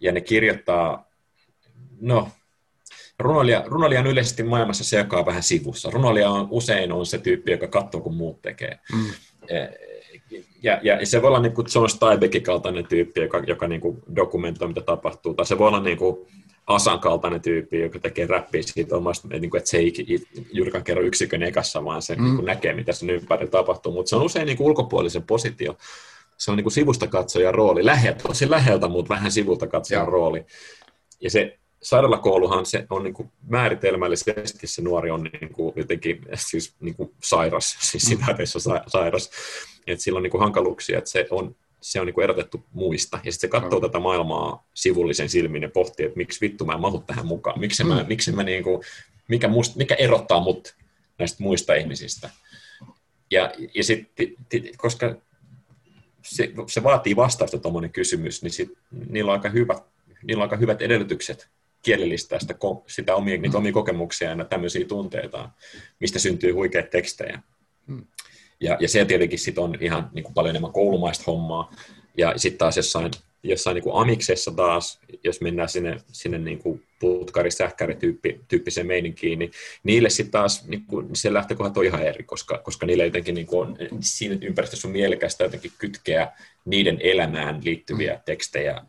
Ja 0.00 0.12
ne 0.12 0.20
kirjoittaa, 0.20 1.10
no, 2.00 2.28
runoilija, 3.18 3.62
runoilija 3.66 4.00
on 4.00 4.06
yleisesti 4.06 4.42
maailmassa 4.42 4.84
se, 4.84 4.98
joka 4.98 5.18
on 5.18 5.26
vähän 5.26 5.42
sivussa. 5.42 5.90
Runoilija 5.90 6.30
on 6.30 6.48
usein 6.50 6.92
on 6.92 7.06
se 7.06 7.18
tyyppi, 7.18 7.50
joka 7.50 7.68
katsoo, 7.68 8.00
kun 8.00 8.14
muut 8.16 8.42
tekee. 8.42 8.78
Mm 8.92 9.10
e, 9.48 9.58
ja, 10.62 10.80
ja 10.82 11.06
se 11.06 11.22
voi 11.22 11.28
olla 11.28 11.40
niin 11.40 11.52
kuin 11.52 11.66
John 11.74 11.88
Steinbeckin 11.88 12.42
kaltainen 12.42 12.86
tyyppi, 12.86 13.20
joka, 13.20 13.42
joka 13.46 13.68
niin 13.68 13.80
kuin 13.80 14.02
dokumentoi, 14.16 14.68
mitä 14.68 14.80
tapahtuu, 14.80 15.34
tai 15.34 15.46
se 15.46 15.58
voi 15.58 15.68
olla 15.68 15.80
niin 15.80 15.98
kuin 15.98 16.16
Asan 16.66 17.00
kaltainen 17.00 17.42
tyyppi, 17.42 17.80
joka 17.80 17.98
tekee 17.98 18.26
räppiä 18.26 18.62
siitä 18.62 18.96
omasta, 18.96 19.28
niin 19.28 19.50
kuin, 19.50 19.58
että 19.58 19.70
se 19.70 19.78
ei 19.78 19.92
juurikaan 20.52 20.84
kerro 20.84 21.02
yksikön 21.02 21.42
ekassa, 21.42 21.84
vaan 21.84 22.02
se 22.02 22.14
mm. 22.14 22.24
niin 22.24 22.36
kuin 22.36 22.46
näkee, 22.46 22.74
mitä 22.74 22.92
sen 22.92 23.10
ympärillä 23.10 23.50
tapahtuu, 23.50 23.92
mutta 23.92 24.10
se 24.10 24.16
on 24.16 24.22
usein 24.22 24.46
niin 24.46 24.56
kuin 24.56 24.66
ulkopuolisen 24.66 25.22
positio, 25.22 25.76
se 26.36 26.50
on 26.50 26.56
niin 26.56 26.64
kuin 26.64 26.72
sivusta 26.72 27.06
katsojan 27.06 27.54
rooli, 27.54 27.84
läheltä, 27.84 28.22
tosi 28.22 28.50
läheltä, 28.50 28.88
mutta 28.88 29.14
vähän 29.14 29.32
sivulta 29.32 29.66
katsojan 29.66 30.08
rooli. 30.08 30.44
Ja 31.20 31.30
se 31.30 31.58
sairaalakouluhan 31.82 32.66
se 32.66 32.86
on 32.90 33.04
niin 33.04 33.14
kuin 33.14 33.32
määritelmällisesti 33.48 34.66
se 34.66 34.82
nuori 34.82 35.10
on 35.10 35.22
niin 35.22 35.52
kuin 35.52 35.72
jotenkin 35.76 36.20
siis 36.34 36.74
niin 36.80 36.94
kuin 36.94 37.10
sairas, 37.22 37.76
siis 37.80 38.02
sitä 38.02 38.24
mm. 38.32 38.44
sairas, 38.86 39.30
että 39.86 40.02
sillä 40.02 40.16
on 40.16 40.22
niin 40.22 40.30
kuin 40.30 40.40
hankaluuksia, 40.40 40.98
että 40.98 41.10
se 41.10 41.26
on, 41.30 41.56
se 41.80 42.00
on 42.00 42.06
niin 42.06 42.14
kuin 42.14 42.24
erotettu 42.24 42.64
muista, 42.72 43.20
ja 43.24 43.32
sitten 43.32 43.48
se 43.48 43.60
katsoo 43.60 43.80
mm. 43.80 43.86
tätä 43.86 43.98
maailmaa 43.98 44.66
sivullisen 44.74 45.28
silmin 45.28 45.62
ja 45.62 45.68
pohtii, 45.68 46.06
että 46.06 46.16
miksi 46.16 46.40
vittu 46.40 46.64
mä 46.64 46.72
en 46.72 46.80
mahu 46.80 47.04
tähän 47.06 47.26
mukaan, 47.26 47.60
miksi 47.60 47.84
mä, 47.84 48.02
mm. 48.02 48.08
miksi 48.08 48.32
mä 48.32 48.42
niin 48.42 48.62
kuin, 48.62 48.82
mikä, 49.28 49.48
must, 49.48 49.76
mikä 49.76 49.94
erottaa 49.94 50.40
mut 50.40 50.76
näistä 51.18 51.42
muista 51.42 51.74
ihmisistä. 51.74 52.30
Ja, 53.30 53.52
ja 53.74 53.84
sitten, 53.84 54.28
koska 54.76 55.14
se, 56.22 56.52
se 56.68 56.82
vaatii 56.82 57.16
vastausta 57.16 57.58
tuommoinen 57.58 57.92
kysymys, 57.92 58.42
niin 58.42 58.50
sit, 58.50 58.72
niillä, 59.08 59.32
on 59.32 59.38
aika 59.38 59.48
hyvä, 59.48 59.74
niillä 60.22 60.42
on 60.42 60.46
aika 60.46 60.56
hyvät 60.56 60.82
edellytykset 60.82 61.48
kielellistää 61.82 62.38
sitä, 62.38 62.54
sitä 62.86 63.14
omia, 63.14 63.38
niitä 63.38 63.58
omia 63.58 63.72
kokemuksia 63.72 64.30
ja 64.30 64.44
tämmöisiä 64.44 64.86
tunteita, 64.86 65.50
mistä 66.00 66.18
syntyy 66.18 66.52
huikeita 66.52 66.88
tekstejä. 66.88 67.42
Hmm. 67.86 68.06
Ja, 68.60 68.76
ja 68.80 68.88
se 68.88 69.04
tietenkin 69.04 69.38
sit 69.38 69.58
on 69.58 69.74
ihan 69.80 70.10
niin 70.12 70.22
kuin 70.22 70.34
paljon 70.34 70.50
enemmän 70.50 70.72
koulumaista 70.72 71.24
hommaa. 71.26 71.72
Ja 72.16 72.32
sitten 72.36 72.58
taas 72.58 72.76
jossain, 72.76 73.10
jossain 73.42 73.74
niin 73.74 73.82
kuin 73.82 73.96
amiksessa 73.96 74.50
taas, 74.50 75.00
jos 75.24 75.40
mennään 75.40 75.68
sinne, 75.68 75.96
sinne 76.12 76.38
niin 76.38 76.58
kuin 76.58 76.82
putkari 77.00 77.50
sähkäri 77.50 77.96
tyyppiseen 78.48 78.86
meininkiin, 78.86 79.38
niin 79.38 79.50
niille 79.84 80.10
sitten 80.10 80.32
taas 80.32 80.66
niin 80.66 80.84
kuin, 80.86 81.08
se 81.16 81.32
lähtökohdat 81.32 81.76
on 81.76 81.84
ihan 81.84 82.02
eri, 82.02 82.24
koska, 82.24 82.58
koska 82.58 82.86
niille 82.86 83.04
jotenkin 83.04 83.34
niin 83.34 83.46
kuin 83.46 83.68
on, 83.68 83.76
siinä 84.00 84.38
ympäristössä 84.40 84.88
on 84.88 84.92
mielekästä 84.92 85.44
jotenkin 85.44 85.72
kytkeä 85.78 86.32
niiden 86.64 86.98
elämään 87.00 87.60
liittyviä 87.64 88.20
tekstejä 88.24 88.82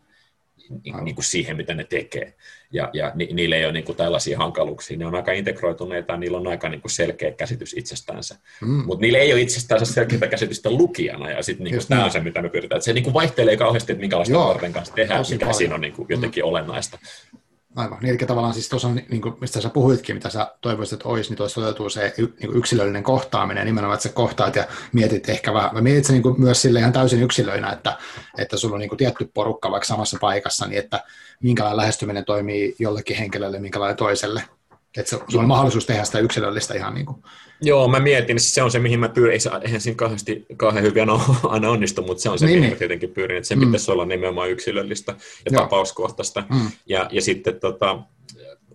niin, 0.84 1.04
niin 1.04 1.14
kuin 1.14 1.24
siihen, 1.24 1.56
mitä 1.56 1.74
ne 1.74 1.84
tekee. 1.84 2.34
Ja, 2.72 2.90
ja 2.92 3.12
ni, 3.14 3.28
niillä 3.32 3.56
ei 3.56 3.64
ole 3.64 3.72
niin 3.72 3.84
kuin 3.84 3.96
tällaisia 3.96 4.38
hankaluuksia. 4.38 4.98
Ne 4.98 5.06
on 5.06 5.14
aika 5.14 5.32
integroituneita 5.32 6.12
ja 6.12 6.16
niillä 6.16 6.38
on 6.38 6.46
aika 6.46 6.68
niin 6.68 6.80
kuin 6.80 6.90
selkeä 6.90 7.32
käsitys 7.32 7.74
itsestäänsä. 7.78 8.36
Mm. 8.60 8.84
Mutta 8.86 9.02
niillä 9.02 9.18
ei 9.18 9.32
ole 9.32 9.40
itsestään 9.40 9.86
selkeää 9.86 10.26
käsitystä 10.30 10.70
lukijana. 10.70 11.30
Ja 11.30 11.42
sitten 11.42 11.64
niin 11.64 11.88
tämä 11.88 12.04
on 12.04 12.10
se, 12.10 12.20
mitä 12.20 12.42
me 12.42 12.48
pyritään. 12.48 12.76
Et 12.76 12.82
se 12.82 12.92
niin 12.92 13.04
kuin 13.04 13.14
vaihtelee 13.14 13.56
kauheasti, 13.56 13.92
että 13.92 14.00
minkälaista 14.00 14.34
nuorten 14.34 14.72
kanssa 14.72 14.94
tehdään, 14.94 15.24
mikä 15.30 15.38
paljon. 15.38 15.54
siinä 15.54 15.74
on 15.74 15.80
niin 15.80 15.92
kuin 15.92 16.06
jotenkin 16.10 16.44
mm. 16.44 16.48
olennaista. 16.48 16.98
Aivan. 17.76 17.98
Niin, 18.02 18.10
eli 18.10 18.18
tavallaan 18.18 18.54
siis 18.54 18.68
tuossa, 18.68 18.88
niin 18.88 19.20
kuin, 19.20 19.34
mistä 19.40 19.60
sä 19.60 19.68
puhuitkin, 19.68 20.16
mitä 20.16 20.30
sä 20.30 20.54
toivoisit, 20.60 20.92
että 20.92 21.08
olisi, 21.08 21.30
niin 21.30 21.36
tuossa 21.36 21.60
toteutuu 21.60 21.90
se 21.90 22.14
niin 22.18 22.56
yksilöllinen 22.56 23.02
kohtaaminen, 23.02 23.66
nimenomaan, 23.66 23.94
että 23.94 24.08
sä 24.08 24.14
kohtaat 24.14 24.56
ja 24.56 24.64
mietit 24.92 25.28
ehkä 25.28 25.54
vähän, 25.54 25.70
mä 25.72 25.80
mietit 25.80 26.04
se 26.04 26.12
niin 26.12 26.40
myös 26.40 26.62
sille 26.62 26.78
ihan 26.78 26.92
täysin 26.92 27.22
yksilöinä, 27.22 27.72
että, 27.72 27.98
että 28.38 28.56
sulla 28.56 28.74
on 28.74 28.80
niin 28.80 28.88
kuin 28.88 28.98
tietty 28.98 29.30
porukka 29.34 29.70
vaikka 29.70 29.86
samassa 29.86 30.18
paikassa, 30.20 30.66
niin 30.66 30.78
että 30.78 31.04
minkälainen 31.42 31.76
lähestyminen 31.76 32.24
toimii 32.24 32.74
jollekin 32.78 33.16
henkilölle, 33.16 33.58
minkälainen 33.58 33.96
toiselle. 33.96 34.42
Että 34.98 35.10
sulla 35.10 35.42
on 35.42 35.48
mahdollisuus 35.48 35.86
tehdä 35.86 36.04
sitä 36.04 36.18
yksilöllistä 36.18 36.74
ihan 36.74 36.94
niin 36.94 37.06
kuin. 37.06 37.22
Joo, 37.60 37.88
mä 37.88 38.00
mietin, 38.00 38.40
se 38.40 38.62
on 38.62 38.70
se, 38.70 38.78
mihin 38.78 39.00
mä 39.00 39.08
pyrin. 39.08 39.40
Eihän 39.62 39.80
siinä 39.80 39.96
kauheasti, 39.96 40.46
kauhean 40.56 40.84
hyvin 40.84 41.06
aina 41.42 41.70
onnistu, 41.74 42.02
mutta 42.02 42.22
se 42.22 42.30
on 42.30 42.38
se, 42.38 42.46
niin, 42.46 42.52
mihin 42.52 42.62
niin. 42.62 42.72
mä 42.72 42.78
tietenkin 42.78 43.10
pyrin. 43.10 43.36
Että 43.36 43.48
se 43.48 43.56
mm. 43.56 43.60
pitäisi 43.60 43.90
olla 43.90 44.04
nimenomaan 44.04 44.50
yksilöllistä 44.50 45.12
ja 45.44 45.52
Joo. 45.52 45.62
tapauskohtaista. 45.62 46.44
Mm. 46.50 46.70
Ja, 46.86 47.08
ja 47.12 47.22
sitten 47.22 47.60
tota, 47.60 47.98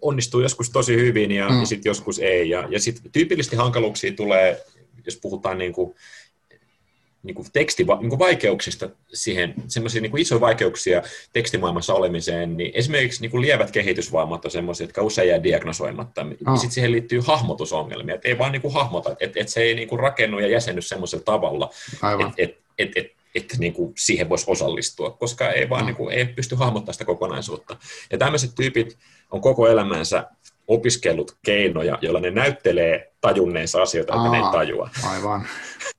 onnistuu 0.01 0.41
joskus 0.41 0.69
tosi 0.69 0.95
hyvin 0.95 1.31
ja, 1.31 1.49
mm. 1.49 1.59
ja 1.59 1.65
sitten 1.65 1.89
joskus 1.89 2.19
ei. 2.19 2.49
Ja, 2.49 2.67
ja 2.69 2.79
sitten 2.79 3.11
tyypillisesti 3.11 3.55
hankaluuksia 3.55 4.13
tulee, 4.13 4.65
jos 5.05 5.17
puhutaan 5.21 5.57
niin 5.57 5.73
kuin, 5.73 5.95
niin 7.23 7.35
kuin 7.35 7.47
teksti, 7.53 7.85
niin 7.99 8.09
kuin 8.09 8.19
vaikeuksista 8.19 8.89
siihen, 9.13 9.53
semmoisia 9.67 10.01
niin 10.01 10.17
isoja 10.17 10.41
vaikeuksia 10.41 11.01
tekstimaailmassa 11.33 11.93
olemiseen, 11.93 12.57
niin 12.57 12.71
esimerkiksi 12.73 13.21
niin 13.21 13.31
kuin 13.31 13.41
lievät 13.41 13.71
kehitysvammat 13.71 14.45
on 14.45 14.51
semmoisia, 14.51 14.83
jotka 14.83 15.01
usein 15.01 15.29
jää 15.29 15.43
diagnosoimatta. 15.43 16.25
Oh. 16.47 16.55
Sitten 16.55 16.71
siihen 16.71 16.91
liittyy 16.91 17.21
hahmotusongelmia, 17.25 18.15
että 18.15 18.27
ei 18.27 18.37
vaan 18.37 18.51
niin 18.51 18.61
kuin 18.61 18.73
hahmota, 18.73 19.15
että, 19.19 19.39
että 19.39 19.53
se 19.53 19.61
ei 19.61 19.75
niin 19.75 19.87
kuin 19.87 19.99
rakennu 19.99 20.39
ja 20.39 20.47
jäsenny 20.47 20.81
semmoisella 20.81 21.23
tavalla, 21.23 21.69
että 21.93 22.33
että 22.37 22.63
että, 22.77 22.99
että 22.99 23.23
että 23.35 23.57
niin 23.57 23.73
kuin 23.73 23.93
siihen 23.97 24.29
voisi 24.29 24.45
osallistua, 24.47 25.11
koska 25.11 25.49
ei 25.49 25.69
vaan 25.69 25.85
niin 25.85 25.95
kuin, 25.95 26.13
ei 26.13 26.25
pysty 26.25 26.55
hahmottamaan 26.55 26.93
sitä 26.93 27.05
kokonaisuutta. 27.05 27.77
Ja 28.11 28.17
tämmöiset 28.17 28.51
tyypit 28.55 28.97
on 29.31 29.41
koko 29.41 29.67
elämänsä 29.67 30.27
opiskellut 30.67 31.37
keinoja, 31.45 31.97
joilla 32.01 32.19
ne 32.19 32.31
näyttelee 32.31 33.13
tajunneensa 33.21 33.81
asioita, 33.81 34.13
joita 34.13 34.31
ne 34.31 34.37
ei 34.37 34.51
tajua. 34.51 34.89
Aivan 35.03 35.47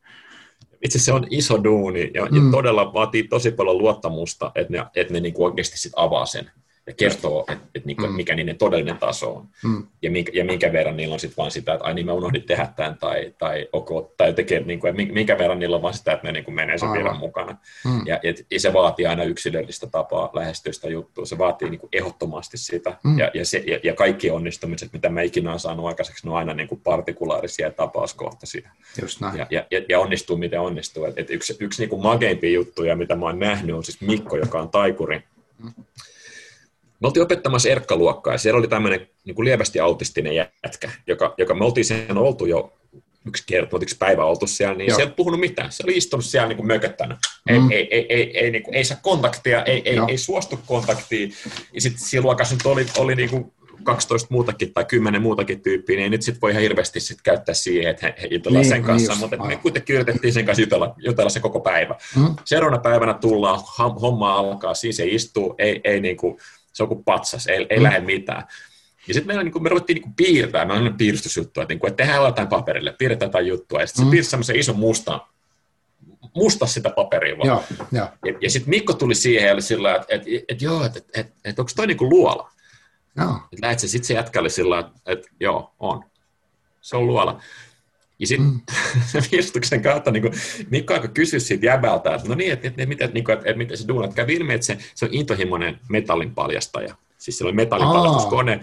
itse 0.85 0.99
se 0.99 1.13
on 1.13 1.27
iso 1.31 1.65
duuni 1.65 2.11
ja, 2.15 2.27
mm. 2.27 2.37
ja 2.37 2.43
todella 2.51 2.93
vaatii 2.95 3.23
tosi 3.23 3.51
paljon 3.51 3.79
luottamusta, 3.79 4.53
että 4.55 4.73
ne, 4.73 4.87
että 4.97 5.13
ne 5.13 5.21
niin 5.21 5.35
kuin 5.35 5.47
oikeasti 5.47 5.79
sit 5.79 5.93
avaa 5.97 6.27
sen 6.27 6.51
ja 6.87 6.93
kertoo, 6.95 7.45
että 7.49 7.69
et 7.75 7.85
niinku, 7.85 8.07
mm. 8.07 8.13
mikä 8.13 8.35
niiden 8.35 8.59
todellinen 8.59 8.99
taso 8.99 9.35
on. 9.35 9.49
Mm. 9.65 9.87
Ja, 10.03 10.11
minkä, 10.11 10.33
ja 10.35 10.45
minkä 10.45 10.73
verran 10.73 10.97
niillä 10.97 11.13
on 11.13 11.21
sitten 11.21 11.37
vaan 11.37 11.51
sitä, 11.51 11.75
että 11.75 11.85
ai 11.85 11.95
niin 11.95 12.07
mä 12.07 12.13
unohdin 12.13 12.43
tehdä 12.43 12.69
tämän, 12.77 12.99
tai, 12.99 13.35
tai, 13.39 13.69
okay, 13.73 13.97
tai 14.17 14.33
tekee, 14.33 14.61
niinku, 14.61 14.87
minkä 15.13 15.39
verran 15.39 15.59
niillä 15.59 15.77
on 15.77 15.83
vaan 15.83 15.95
sitä, 15.95 16.13
että 16.13 16.27
ne 16.27 16.33
niinku 16.33 16.51
menee 16.51 16.79
sen 16.79 16.93
viran 16.93 17.19
mukana. 17.19 17.57
Mm. 17.85 18.07
Ja, 18.07 18.21
et, 18.23 18.47
ja, 18.51 18.61
se 18.61 18.73
vaatii 18.73 19.07
aina 19.07 19.25
yksilöllistä 19.25 19.87
tapaa 19.87 20.31
lähestyä 20.33 20.73
sitä 20.73 20.89
juttua. 20.89 21.27
Se 21.27 21.39
vaatii 21.39 21.71
niinku 21.71 21.89
ehdottomasti 21.93 22.59
sitä. 22.59 22.97
Mm. 23.05 23.19
Ja, 23.19 23.31
ja, 23.35 23.47
se, 23.47 23.63
ja, 23.67 23.79
ja, 23.83 23.95
kaikki 23.95 24.31
onnistumiset, 24.31 24.93
mitä 24.93 25.09
mä 25.09 25.23
ikinä 25.23 25.51
olen 25.51 25.61
saanut 25.61 25.87
aikaiseksi, 25.87 26.27
ne 26.27 26.31
on 26.31 26.39
aina 26.39 26.55
niinku 26.55 26.77
partikulaarisia 26.77 27.67
ja 27.67 27.73
tapauskohtaisia. 27.73 28.71
Just 29.03 29.21
näin. 29.21 29.39
Ja, 29.39 29.47
ja, 29.51 29.67
ja, 29.71 29.81
ja 29.89 30.01
onnistuu, 30.01 30.37
miten 30.37 30.61
onnistuu. 30.61 31.05
Et, 31.05 31.19
et 31.19 31.31
yksi 31.31 31.57
yksi 31.61 31.83
niinku 31.83 31.99
mageimpia 31.99 32.51
juttuja, 32.51 32.97
mitä 32.97 33.17
mä 33.17 33.27
oon 33.27 33.39
nähnyt, 33.39 33.77
on 33.77 33.85
siis 33.85 34.01
Mikko, 34.01 34.37
joka 34.37 34.61
on 34.61 34.69
taikuri. 34.69 35.23
Mm 35.63 35.73
me 37.01 37.07
oltiin 37.07 37.23
opettamassa 37.23 37.69
erkkaluokkaa 37.69 38.35
ja 38.35 38.39
siellä 38.39 38.59
oli 38.59 38.69
tämmöinen 38.69 39.09
niin 39.25 39.35
kuin 39.35 39.45
lievästi 39.45 39.81
autistinen 39.81 40.35
jätkä, 40.35 40.91
joka, 41.07 41.35
joka 41.39 41.55
me 41.55 41.65
oltiin 41.65 41.85
sen 41.85 42.19
oltu 42.19 42.47
jo 42.47 42.73
yksi 43.27 43.45
kerta, 43.47 43.79
yksi 43.83 43.97
päivä 43.99 44.25
oltu 44.25 44.47
siellä, 44.47 44.75
niin 44.75 44.89
Joo. 44.89 44.97
se 44.97 45.03
ei 45.03 45.11
puhunut 45.11 45.41
mitään. 45.41 45.73
Se 45.73 45.83
oli 45.87 45.97
istunut 45.97 46.25
siellä 46.25 46.49
niin 46.49 46.57
kuin 46.57 46.67
mököttänyt. 46.67 47.19
Mm. 47.51 47.71
Ei, 47.71 47.77
ei, 47.77 47.89
ei, 47.91 48.07
ei, 48.09 48.39
ei, 48.39 48.51
niin 48.51 48.63
kuin, 48.63 48.75
ei 48.75 48.85
saa 48.85 48.99
kontaktia, 49.03 49.63
ei, 49.63 49.83
ei, 49.85 49.99
ei 50.09 50.19
suostu 50.19 50.61
kontaktiin. 50.67 51.33
Ja 51.73 51.81
sitten 51.81 52.03
siinä 52.05 52.23
luokassa 52.23 52.55
nyt 52.55 52.67
oli, 52.67 52.87
oli 52.99 53.15
niin 53.15 53.31
kuin 53.31 53.53
12 53.83 54.29
muutakin 54.31 54.75
tai 54.75 54.85
10 54.85 55.23
muutakin 55.23 55.61
tyyppiä, 55.61 55.97
niin 55.97 56.11
nyt 56.11 56.23
sitten 56.23 56.41
voi 56.41 56.51
ihan 56.51 56.63
hirveästi 56.63 57.01
sit 57.01 57.23
käyttää 57.23 57.55
siihen, 57.55 57.91
että 57.91 58.07
he, 58.07 58.15
he 58.23 58.29
jutellaan 58.31 58.63
niin, 58.63 58.69
sen 58.69 58.77
niin 58.77 58.87
kanssa, 58.87 59.13
niin 59.13 59.21
mutta 59.21 59.37
me 59.37 59.57
kuitenkin 59.57 59.97
yritettiin 59.97 60.33
sen 60.33 60.47
kanssa 60.47 60.63
jutella, 60.63 60.95
jutella 60.99 61.31
se 61.31 61.41
koko 61.41 61.61
päivä. 61.61 61.95
Mm. 62.17 62.37
Seuraavana 62.45 62.83
päivänä 62.83 63.15
tullaan, 63.15 63.61
homma 64.03 64.35
alkaa, 64.35 64.75
siis 64.75 64.97
se 64.97 65.07
istuu, 65.07 65.55
ei, 65.59 65.81
ei 65.85 66.01
niin 66.01 66.17
kuin, 66.17 66.39
se 66.75 66.83
on 66.83 66.89
kuin 66.89 67.05
patsas, 67.05 67.47
ei, 67.47 67.67
ei 67.71 67.79
mm. 67.79 67.83
lähde 67.83 68.01
mitään. 68.01 68.45
Ja 69.09 69.15
sitten 69.15 69.27
meillä 69.27 69.43
niin 69.43 69.53
kuin, 69.53 69.63
me 69.63 69.69
ruvettiin 69.69 69.95
niin 69.95 70.03
kuin 70.03 70.15
piirtää, 70.15 70.65
meillä 70.65 70.91
on 70.91 70.97
piiristysjuttu, 70.97 71.61
että, 71.61 71.73
niin 71.73 71.81
kuin, 71.81 71.89
että 71.89 72.03
tehdään 72.03 72.25
jotain 72.25 72.49
paperille, 72.49 72.95
piirretään 72.99 73.29
jotain 73.29 73.47
juttua, 73.47 73.81
ja 73.81 73.87
sitten 73.87 74.05
mm. 74.05 74.09
se 74.09 74.11
piirsi 74.11 74.31
semmoisen 74.31 74.57
ison 74.57 74.79
mustan, 74.79 75.21
musta 76.35 76.67
sitä 76.67 76.91
paperia 76.91 77.39
vaan. 77.39 77.47
Joo, 77.47 77.65
joo. 77.93 78.09
Ja, 78.25 78.35
ja 78.41 78.51
sitten 78.51 78.71
Mikko 78.71 78.93
tuli 78.93 79.15
siihen 79.15 79.47
ja 79.47 79.53
oli 79.53 79.63
sillä 79.63 79.95
että, 79.95 80.07
että, 80.15 80.29
että 80.49 80.65
joo, 80.65 80.85
että, 80.85 80.99
että, 80.99 81.21
että, 81.21 81.33
että 81.45 81.63
onko 81.63 81.73
toi 81.77 81.87
niinku 81.87 82.11
luola? 82.11 82.51
Joo. 83.17 83.41
Että 83.53 83.81
se, 83.81 83.89
sitten 83.89 84.07
se 84.07 84.15
jätkä 84.15 84.41
oli 84.41 84.51
sillä 84.51 84.79
että, 84.79 84.93
että 85.07 85.29
joo, 85.41 85.75
on. 85.79 86.05
Se 86.81 86.97
on 86.97 87.07
luola. 87.07 87.41
Ja 88.19 88.27
sitten 88.27 88.47
mm. 88.47 88.61
viestuksen 89.33 89.83
kautta 89.83 90.11
niin 90.11 90.33
Mikko 90.71 90.95
alkoi 90.95 91.09
kysyä 91.15 91.41
siitä 91.41 91.67
jäbältä, 91.67 92.15
että 92.15 92.29
no 92.29 92.35
niin, 92.35 92.53
että, 92.53 92.69
että, 92.69 92.83
että, 92.83 93.05
että, 93.05 93.19
että, 93.19 93.33
että 93.33 93.55
miten 93.55 93.79
se 93.79 93.89
duunat. 93.89 94.15
Kävi 94.15 94.35
ilmi, 94.35 94.55
että 94.55 94.67
se, 94.67 94.79
se 94.95 95.05
on 95.05 95.15
intohimoinen 95.15 95.79
metallin 95.89 96.35
paljastaja. 96.35 96.95
Siis 97.19 97.39
se 97.39 97.45
oli 97.45 97.53
metallipaljastuskone. 97.53 98.61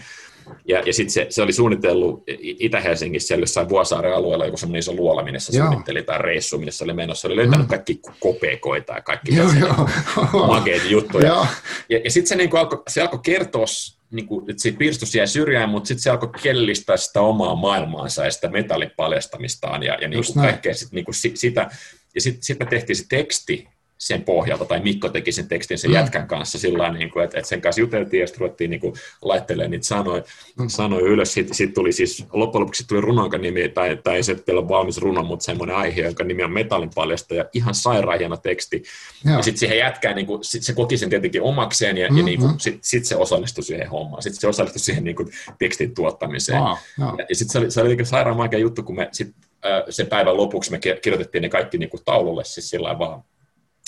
Ja, 0.66 0.84
ja 0.86 0.94
sitten 0.94 1.12
se, 1.12 1.28
se, 1.30 1.42
oli 1.42 1.54
suunnitellut 1.54 2.24
Itä-Helsingissä 2.42 3.28
siellä 3.28 3.44
jossain 3.44 3.70
Vuosaaren 3.70 4.16
alueella 4.16 4.46
joku 4.46 4.58
semmoinen 4.58 4.80
iso 4.80 4.94
luola, 4.94 5.24
minne 5.24 5.40
se 5.40 5.52
suunnitteli 5.52 6.04
tai 6.04 6.18
reissu, 6.18 6.58
minne 6.58 6.72
se 6.72 6.84
oli 6.84 6.94
menossa. 6.94 7.22
Se 7.22 7.28
oli 7.28 7.36
löytänyt 7.36 7.68
mm. 7.68 7.70
kaikki 7.70 8.00
kopekoita 8.20 8.94
ja 8.94 9.02
kaikki 9.02 9.36
joo, 9.36 9.50
joo. 9.60 9.90
makeita 10.48 10.88
juttuja. 10.88 11.46
ja, 11.90 12.00
ja 12.04 12.12
sitten 12.12 12.28
se, 12.28 12.36
niin 12.36 12.58
alkoi, 12.58 12.84
se 12.88 13.02
alkoi 13.02 13.20
kertoa 13.24 13.66
niin 14.12 14.28
kuin, 14.28 14.50
että 14.50 14.62
siitä 14.62 14.78
piirstus 14.78 15.16
jäi 15.16 15.28
syrjään, 15.28 15.70
mutta 15.70 15.88
sitten 15.88 16.04
se 16.04 16.10
alkoi 16.10 16.30
kellistää 16.44 16.98
sitä 16.98 17.22
omaa 17.22 17.56
maailmaansa 17.56 18.26
ja 18.26 18.32
sitä 18.32 18.50
metallipaljastamistaan 18.50 19.84
ja, 19.84 19.98
ja 20.02 20.08
niin 20.08 20.24
kuin 20.26 20.44
kaikkea 20.44 20.74
sit, 20.74 20.92
niin 20.92 21.06
kuin 21.06 21.16
sitä. 21.16 21.70
Ja 22.16 22.22
sitten 22.22 22.44
sit 22.44 22.60
me 22.60 22.66
tehtiin 22.66 22.96
se 22.96 23.06
teksti 23.10 23.68
sen 24.02 24.24
pohjalta, 24.24 24.66
tai 24.66 24.80
Mikko 24.80 25.10
teki 25.10 25.32
sen 25.32 25.48
tekstin 25.48 25.78
sen 25.78 25.92
mm. 25.92 25.96
jätkän 25.96 26.28
kanssa 26.28 26.60
sillä 26.60 26.94
niin 26.94 27.12
kuin, 27.12 27.24
että, 27.24 27.38
että 27.38 27.50
sen 27.50 27.62
kanssa 27.62 27.82
juteltiin 27.82 28.22
ja 28.22 28.28
sitten 28.28 28.40
ruvettiin 28.40 28.70
niin 28.70 28.80
kuin, 28.80 28.94
laittelemaan 29.22 29.72
niitä 29.72 29.86
sanoja, 29.86 30.24
mm. 30.60 30.68
sanoja 30.68 31.06
ylös. 31.06 31.34
Sitten 31.34 31.56
sit 31.56 31.74
tuli 31.74 31.92
siis, 31.92 32.26
loppujen 32.34 32.62
lopuksi 32.62 32.88
tuli 32.88 33.02
runo, 33.02 33.22
jonka 33.22 33.38
nimi, 33.38 33.70
tai, 33.70 33.98
tai 34.04 34.16
ei 34.16 34.24
se 34.24 34.38
vielä 34.48 34.68
valmis 34.68 34.98
runo, 34.98 35.24
mutta 35.24 35.46
semmoinen 35.46 35.76
aihe, 35.76 36.02
jonka 36.02 36.24
nimi 36.24 36.44
on 36.44 36.52
Metallin 36.52 36.90
paljasta 36.96 37.36
ja 37.36 37.46
ihan 37.54 37.76
sairaan 37.76 38.20
hieno 38.20 38.38
teksti. 38.38 38.84
Joo. 39.26 39.38
Ja 39.38 39.44
sitten 39.44 39.60
siihen 39.60 39.78
jätkään, 39.78 40.16
niin 40.16 40.28
kuin, 40.28 40.44
sit 40.44 40.64
se 40.64 40.74
koki 40.74 40.98
sen 40.98 41.10
tietenkin 41.10 41.42
omakseen 41.42 41.98
ja, 41.98 42.08
mm-hmm. 42.08 42.18
ja 42.18 42.24
niin 42.24 42.40
kuin, 42.40 42.60
sit, 42.60 42.80
sit 42.82 43.06
se 43.06 43.16
osallistui 43.16 43.64
siihen 43.64 43.90
hommaan. 43.90 44.24
Sitten 44.24 44.42
se 44.42 44.48
osallistui 44.48 44.80
siihen 44.80 45.04
niin 45.04 45.16
kuin, 45.16 45.28
tekstin 45.60 45.96
tuottamiseen. 45.96 46.62
Wow, 46.62 46.78
ja, 47.00 47.26
ja 47.30 47.36
sitten 47.36 47.52
se 47.52 47.60
oli, 47.60 47.72
se 47.72 47.82
oli 47.82 48.06
sairaan 48.06 48.38
vaikea 48.38 48.60
juttu, 48.60 48.84
kun 48.84 48.96
me 48.96 49.10
sit, 49.12 49.28
äh, 49.66 49.84
sen 49.90 50.08
päivän 50.08 50.38
lopuksi 50.38 50.72
me 50.72 50.80
kirjoitettiin 51.02 51.42
ne 51.42 51.50
kaikki 51.50 51.78
niin 51.78 51.90
kuin 51.90 52.02
taululle 52.06 52.44
siis 52.44 52.70
sillä 52.70 53.00
vaan 53.00 53.24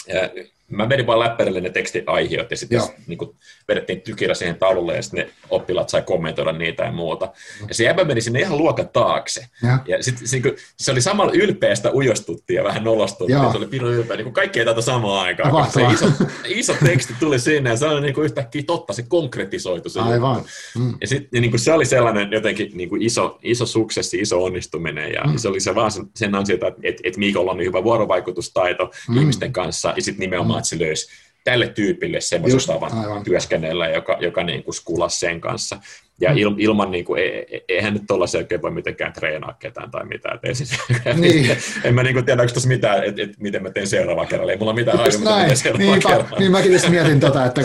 Yeah. 0.08 0.32
Mä 0.76 0.90
vedin 0.90 1.08
vaan 1.08 1.20
läppärille 1.20 1.62
ne 1.62 1.70
tekstiaihiot 1.70 2.52
ja 2.52 2.58
sitten 2.58 2.82
niin 3.08 3.18
kuin, 3.18 3.32
vedettiin 3.68 4.02
tykillä 4.02 4.34
siihen 4.34 4.56
taululle 4.56 4.96
ja 4.96 5.02
sitten 5.02 5.26
ne 5.26 5.32
oppilaat 5.50 5.90
sai 5.90 6.02
kommentoida 6.02 6.52
niitä 6.52 6.84
ja 6.84 6.92
muuta. 6.92 7.32
Ja 7.68 7.74
se 7.74 7.84
jäbä 7.84 8.04
meni 8.04 8.22
sinne 8.22 8.40
ihan 8.40 8.58
luokan 8.58 8.90
taakse. 8.90 9.46
Ja, 9.64 9.80
ja 9.88 10.04
sit, 10.04 10.18
se, 10.18 10.36
niin 10.36 10.44
kuin, 10.44 10.56
se 10.78 10.92
oli 10.92 11.02
samalla 11.02 11.32
ylpeästä 11.36 11.92
ujostuttiin 11.92 12.58
ja 12.58 12.64
vähän 12.64 12.84
nolostuttiin. 12.84 13.52
Se 13.52 13.58
oli 13.58 13.68
pidon 13.68 13.94
ylpeä, 13.94 14.18
niin 14.18 14.26
kuin 14.26 14.34
kaikki 14.34 14.60
ei 14.60 14.66
tätä 14.66 14.82
samaan 14.82 15.26
aikaan. 15.26 15.72
Se 15.72 15.82
iso, 15.94 16.06
iso 16.46 16.76
teksti 16.86 17.14
tuli 17.20 17.40
sinne 17.40 17.70
ja 17.70 17.78
se 17.78 17.86
oli 17.86 18.02
niin 18.02 18.14
kuin 18.14 18.26
yhtäkkiä 18.26 18.64
totta, 18.68 18.94
se 18.94 19.04
konkretisoitu. 19.04 19.90
Se 19.90 20.00
Aivan. 20.00 20.44
Mm. 20.78 20.94
Ja 21.02 21.08
sitten 21.08 21.42
niin 21.42 21.52
kuin 21.52 21.60
se 21.60 21.74
oli 21.74 21.86
sellainen 21.86 22.32
jotenkin 22.32 22.72
niin 22.74 22.90
kuin 22.90 23.02
iso, 23.02 23.40
iso 23.44 23.66
suksessi, 23.66 24.18
iso 24.18 24.44
onnistuminen 24.44 25.14
ja 25.14 25.24
mm. 25.24 25.38
se 25.38 25.48
oli 25.48 25.60
se 25.60 25.76
vaan 25.76 25.92
sen 26.16 26.36
ansiota, 26.36 26.68
että 26.68 26.80
et, 26.84 26.98
et 27.04 27.18
Miikolla 27.18 27.52
on 27.52 27.58
niin 27.58 27.68
hyvä 27.68 27.84
vuorovaikutustaito 27.84 28.92
mm. 29.10 29.18
ihmisten 29.18 29.54
kanssa 29.54 29.94
ja 29.96 30.02
sitten 30.02 30.20
nimenomaan 30.20 30.63
että 30.64 30.70
se 30.70 30.80
löysi 30.80 31.08
tälle 31.44 31.68
tyypille 31.68 32.22
semmoisen 32.22 32.60
tavan 32.68 32.94
aivan. 32.94 33.24
työskennellä, 33.24 33.90
joka, 33.90 34.18
joka 34.22 34.44
niin 34.44 34.64
kuin 34.64 34.76
skulasi 34.76 35.20
sen 35.20 35.42
kanssa. 35.42 35.80
Ja 36.22 36.30
mm. 36.30 36.38
il, 36.38 36.52
ilman, 36.58 36.92
niin 36.92 37.06
kuin, 37.06 37.24
e, 37.24 37.28
e, 37.28 37.60
eihän 37.68 37.94
nyt 37.94 38.04
tuollaisen 38.08 38.40
oikein 38.40 38.62
voi 38.62 38.72
mitenkään 38.72 39.14
treenaa 39.14 39.54
ketään 39.54 39.92
tai 39.92 40.06
mitään. 40.06 40.40
Et 40.44 40.58
siis, 40.58 40.72
niin. 41.16 41.58
en 41.84 41.96
mä 41.96 42.04
niin 42.04 42.14
kuin 42.14 42.26
tiedä, 42.26 42.42
onko 42.42 42.54
tässä 42.54 42.70
mitään, 42.70 43.04
että 43.04 43.22
et, 43.22 43.30
miten 43.40 43.64
mä 43.64 43.70
teen 43.70 43.88
seuraavalla 43.88 44.30
kerralla. 44.30 44.52
Ei 44.52 44.58
mulla 44.58 44.74
mitään 44.74 44.98
hajua, 44.98 45.20
mitä 45.20 45.56
teen 45.64 45.78
Niinpä, 45.78 46.10
kerralla. 46.10 46.40
Niin 46.40 46.52
mäkin 46.52 46.74
just 46.74 46.90
mietin 46.90 47.20
tota, 47.20 47.46
että, 47.46 47.62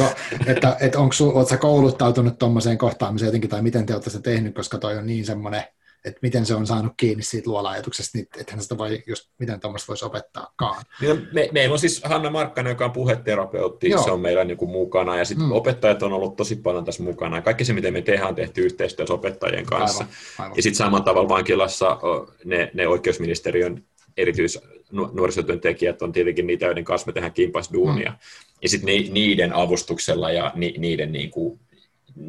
että, 0.46 0.76
että 0.80 0.98
onko 0.98 1.14
sä 1.48 1.56
kouluttautunut 1.56 2.38
tuommoiseen 2.38 2.78
kohtaamiseen 2.78 3.28
jotenkin, 3.28 3.50
tai 3.50 3.62
miten 3.62 3.86
te 3.86 3.92
olette 3.92 4.10
se 4.10 4.22
tehnyt, 4.22 4.54
koska 4.54 4.78
toi 4.78 4.96
on 4.96 5.06
niin 5.06 5.26
semmoinen 5.26 5.62
että 6.08 6.18
miten 6.22 6.46
se 6.46 6.54
on 6.54 6.66
saanut 6.66 6.92
kiinni 6.96 7.22
siitä 7.22 7.50
luola-ajatuksesta, 7.50 8.18
niin 8.18 8.28
ethän 8.40 8.62
sitä 8.62 8.78
voi, 8.78 9.02
just 9.06 9.30
miten 9.38 9.60
tuommoista 9.60 9.88
voisi 9.88 10.04
opettaakaan. 10.04 10.82
Niin, 11.00 11.28
me, 11.32 11.48
meillä 11.52 11.72
on 11.72 11.78
siis 11.78 12.02
Hanna 12.04 12.30
Markkanen, 12.30 12.70
joka 12.70 12.84
on 12.84 12.92
puheterapeutti, 12.92 13.90
Joo. 13.90 14.02
se 14.02 14.10
on 14.10 14.20
meillä 14.20 14.44
niin 14.44 14.58
kuin 14.58 14.70
mukana, 14.70 15.16
ja 15.16 15.24
sitten 15.24 15.46
mm. 15.46 15.52
opettajat 15.52 16.02
on 16.02 16.12
ollut 16.12 16.36
tosi 16.36 16.56
paljon 16.56 16.84
tässä 16.84 17.02
mukana, 17.02 17.36
ja 17.36 17.42
kaikki 17.42 17.64
se, 17.64 17.72
miten 17.72 17.92
me 17.92 18.02
tehdään, 18.02 18.28
on 18.28 18.34
tehty 18.34 18.60
yhteistyössä 18.60 19.14
opettajien 19.14 19.66
kanssa. 19.66 20.04
Aivan, 20.04 20.16
aivan. 20.38 20.56
Ja 20.56 20.62
sitten 20.62 20.78
samalla 20.78 21.04
tavalla 21.04 21.28
vankilassa 21.28 21.98
ne, 22.44 22.70
ne 22.74 22.88
oikeusministeriön 22.88 23.84
erityis 24.16 24.58
nuorisotyöntekijät 24.92 26.02
on 26.02 26.12
tietenkin 26.12 26.46
niitä, 26.46 26.66
joiden 26.66 26.84
kanssa 26.84 27.06
me 27.06 27.12
tehdään 27.12 27.32
kimpasduunia. 27.32 28.10
Mm. 28.10 28.16
Ja 28.62 28.68
sitten 28.68 29.14
niiden 29.14 29.52
avustuksella 29.52 30.30
ja 30.30 30.52
ni, 30.54 30.74
niiden 30.78 31.12
niin 31.12 31.30
kuin 31.30 31.60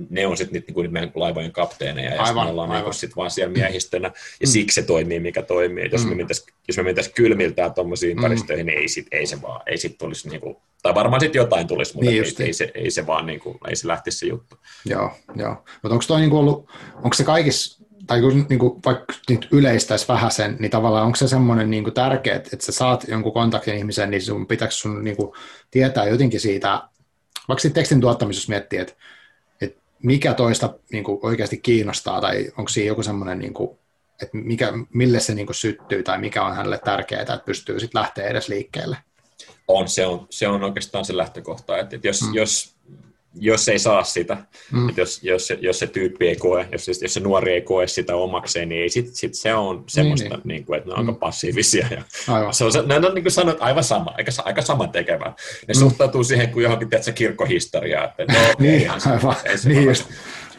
ne 0.10 0.28
on 0.28 0.38
sitten 0.38 0.64
niin 0.76 0.92
meidän 0.92 1.12
laivojen 1.16 1.52
kapteeneja, 1.52 2.14
ja 2.14 2.22
aivan, 2.24 2.46
me 2.46 2.52
ollaan 2.52 2.70
niin 2.70 2.94
sitten 2.94 3.16
vaan 3.16 3.32
siellä 3.32 3.54
miehistönä, 3.54 4.08
ja 4.08 4.48
mm. 4.48 4.52
siksi 4.52 4.82
se 4.82 4.88
toimii, 4.88 5.20
mikä 5.20 5.42
toimii. 5.42 5.86
Et 5.86 5.92
jos, 5.92 6.04
mm. 6.04 6.10
me 6.10 6.16
mentäisiin, 6.16 6.54
jos 6.68 6.78
me 6.78 6.84
mentäisiin 6.84 7.16
kylmiltään 7.16 7.74
tuommoisiin 7.74 8.18
mm. 8.18 8.18
ympäristöihin, 8.18 8.66
niin 8.66 8.80
ei, 8.80 8.88
sit, 8.88 9.08
ei 9.12 9.26
se 9.26 9.42
vaan, 9.42 9.62
ei 9.68 9.78
sit 9.78 9.98
tulisi, 9.98 10.30
niin 10.30 10.42
kuin, 10.42 10.58
tai 10.84 10.96
varmaan 10.96 11.20
sitten 11.20 11.40
jotain 11.40 11.68
tulisi, 11.68 11.94
mutta 11.94 12.12
niin 12.12 12.24
ei, 12.24 12.46
ei, 12.46 12.54
se, 12.54 12.72
ei, 12.74 12.92
se 12.92 13.08
vaan, 13.08 13.26
niin 13.26 13.40
kuin, 13.40 13.58
ei 13.68 13.76
se 13.76 13.88
lähtisi 13.88 14.18
se 14.18 14.26
juttu. 14.26 14.56
Joo, 14.86 15.12
joo. 15.36 15.64
Mutta 15.82 15.94
onko 15.94 16.06
toi 16.08 16.20
niin 16.20 16.30
kuin 16.30 16.40
ollut, 16.40 16.70
onko 16.96 17.14
se 17.14 17.24
kaikissa 17.24 17.80
tai 18.08 18.22
kun 18.22 18.46
niin 18.50 18.60
kuin, 18.60 18.80
vaikka 18.86 19.14
nyt 19.30 19.48
yleistäisi 19.52 20.08
vähän 20.08 20.32
sen, 20.32 20.56
niin 20.60 20.72
tavallaan 20.72 21.06
onko 21.06 21.16
se 21.16 21.28
semmoinen 21.28 21.70
niin 21.70 21.94
tärkeä, 21.94 22.36
että 22.36 22.58
sä 22.60 22.72
saat 22.72 23.08
jonkun 23.08 23.34
kontaktin 23.34 23.76
ihmisen, 23.76 24.12
niin 24.12 24.22
sun 24.22 24.48
pitääkö 24.48 24.74
sun 24.74 25.04
niin 25.04 25.18
kuin, 25.18 25.32
tietää 25.72 26.08
jotenkin 26.08 26.40
siitä, 26.40 26.82
vaikka 27.48 27.70
tekstin 27.70 28.02
tuottamisessa 28.02 28.50
miettii, 28.50 28.80
että 28.80 28.94
mikä 30.04 30.34
toista 30.34 30.74
niin 30.92 31.04
kuin 31.04 31.20
oikeasti 31.22 31.58
kiinnostaa, 31.58 32.22
tai 32.22 32.52
onko 32.58 32.70
siinä 32.70 32.88
joku 32.88 33.04
semmoinen, 33.04 33.40
niin 33.40 33.54
kuin, 33.54 33.78
että 34.22 34.38
mikä, 34.38 34.74
mille 34.94 35.20
se 35.20 35.36
niin 35.36 35.48
kuin 35.48 35.56
syttyy, 35.56 36.04
tai 36.04 36.18
mikä 36.18 36.44
on 36.44 36.56
hänelle 36.56 36.80
tärkeää, 36.86 37.22
että 37.22 37.42
pystyy 37.46 37.80
sitten 37.80 38.02
lähteä 38.02 38.28
edes 38.28 38.48
liikkeelle? 38.48 38.98
On, 39.68 39.90
se 39.90 40.06
on, 40.06 40.28
se 40.30 40.48
on 40.48 40.64
oikeastaan 40.64 41.06
se 41.06 41.18
lähtökohta, 41.18 41.78
että, 41.78 41.96
että 41.96 42.08
jos, 42.08 42.22
mm. 42.22 42.36
jos 42.36 42.76
jos 43.40 43.70
ei 43.70 43.80
saa 43.80 44.04
sitä, 44.04 44.38
mm. 44.72 44.90
että 44.90 45.02
jos, 45.02 45.24
jos, 45.24 45.48
se, 45.48 45.58
jos 45.62 45.80
se 45.80 45.88
tyyppi 45.88 46.28
ei 46.28 46.36
koe, 46.36 46.68
jos, 46.72 46.88
jos 46.88 47.14
se 47.14 47.20
nuori 47.20 47.54
ei 47.54 47.62
koe 47.62 47.88
sitä 47.88 48.16
omakseen, 48.16 48.70
niin 48.70 48.82
ei 48.82 48.90
sit, 48.90 49.16
sit 49.16 49.34
se 49.34 49.54
on 49.54 49.84
semmoista, 49.88 50.30
niin, 50.30 50.38
niin. 50.38 50.48
Niin 50.48 50.66
kuin, 50.66 50.78
että 50.78 50.90
ne 50.90 50.94
on 50.94 51.04
mm. 51.04 51.10
aika 51.10 51.20
passiivisia. 51.20 51.88
Ja 51.92 52.04
se 52.52 52.64
on, 52.64 52.72
ne 52.88 52.96
on 52.96 53.14
niin 53.16 53.24
kuin 53.24 53.32
sanot, 53.32 53.58
aivan 53.60 53.84
sama, 53.84 54.14
aika, 54.18 54.32
aika 54.46 54.62
sama 54.62 54.88
tekevä. 54.88 55.34
Ne 55.68 55.74
mm. 55.74 55.80
suhtautuu 55.80 56.24
siihen 56.24 56.50
kuin 56.50 56.64
johonkin 56.64 56.90
tiedätkö, 56.90 57.12
kirkkohistoriaan, 57.12 58.10
että 58.18 58.34
no, 58.34 58.40
okay, 58.40 58.56
niin, 58.68 58.92
aivan. 59.12 59.36
Ei 59.46 59.58
se 59.58 59.70
niin 59.70 59.96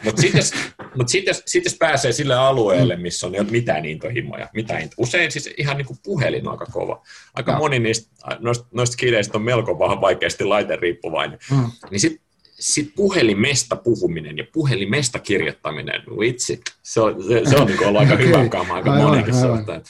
Mutta 0.03 0.21
sitten 0.21 0.39
jos, 0.39 0.53
mut 0.97 1.09
sit, 1.09 1.27
jos, 1.27 1.43
sit, 1.45 1.63
jos 1.65 1.75
pääsee 1.79 2.11
sille 2.11 2.35
alueelle, 2.35 2.95
mm. 2.95 3.01
missä 3.01 3.27
on 3.27 3.33
mitään 3.51 3.85
intohimoja, 3.85 4.49
mitään 4.53 4.81
into, 4.81 4.95
usein 4.97 5.31
siis 5.31 5.49
ihan 5.57 5.77
niin 5.77 5.87
kuin 5.87 5.99
puhelin 6.03 6.47
on 6.47 6.51
aika 6.51 6.65
kova. 6.65 7.03
Aika 7.33 7.51
ja. 7.51 7.57
moni 7.57 7.79
niistä, 7.79 8.11
noista, 8.39 8.67
noista 8.71 8.97
kieleistä 8.97 9.37
on 9.37 9.43
melko 9.43 9.79
vähän 9.79 10.01
vaikeasti 10.01 10.43
riippuvainen. 10.79 11.39
Mm. 11.51 11.71
Niin 11.91 11.99
sitten 11.99 12.30
sitten 12.61 12.93
puhelimesta 12.95 13.75
puhuminen 13.75 14.37
ja 14.37 14.43
puhelimesta 14.53 15.19
kirjoittaminen, 15.19 16.03
vitsi, 16.19 16.61
se 16.83 17.01
on, 17.01 17.23
se, 17.23 17.41
se 17.49 17.55
on 17.55 17.67
niin 17.67 17.87
ollut 17.87 18.01
aika 18.01 18.15
hyvä 18.15 18.49
kama 18.49 18.73
aika 18.73 18.95
monenkin 18.95 19.33
suhteen. 19.33 19.81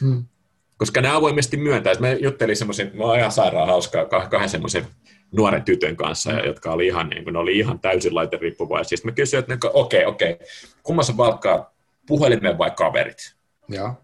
Hmm. 0.00 0.24
Koska 0.76 1.00
ne 1.00 1.08
avoimesti 1.08 1.56
myöntää, 1.56 1.92
että 1.92 2.04
mä 2.04 2.12
juttelin 2.12 2.56
semmoisen, 2.56 2.90
mä 2.94 3.04
oon 3.04 3.18
ihan 3.18 3.32
sairaan 3.32 3.68
hauskaa 3.68 4.04
kahden 4.04 4.48
semmoisen 4.48 4.86
nuoren 5.32 5.62
tytön 5.62 5.96
kanssa, 5.96 6.32
mm. 6.32 6.38
jotka 6.46 6.72
oli 6.72 6.86
ihan, 6.86 7.08
niin 7.08 7.24
kuin, 7.24 7.32
ne 7.32 7.38
oli 7.38 7.58
ihan 7.58 7.80
täysin 7.80 8.14
laiteriippuvaisia. 8.14 8.96
Sitten 8.96 9.12
mä 9.12 9.14
kysyin, 9.14 9.38
että 9.38 9.54
okei, 9.72 10.00
okay, 10.00 10.14
okei, 10.14 10.32
okay, 10.32 10.46
kummassa 10.82 11.16
valkkaa 11.16 11.74
puhelimen 12.06 12.58
vai 12.58 12.70
kaverit? 12.70 13.36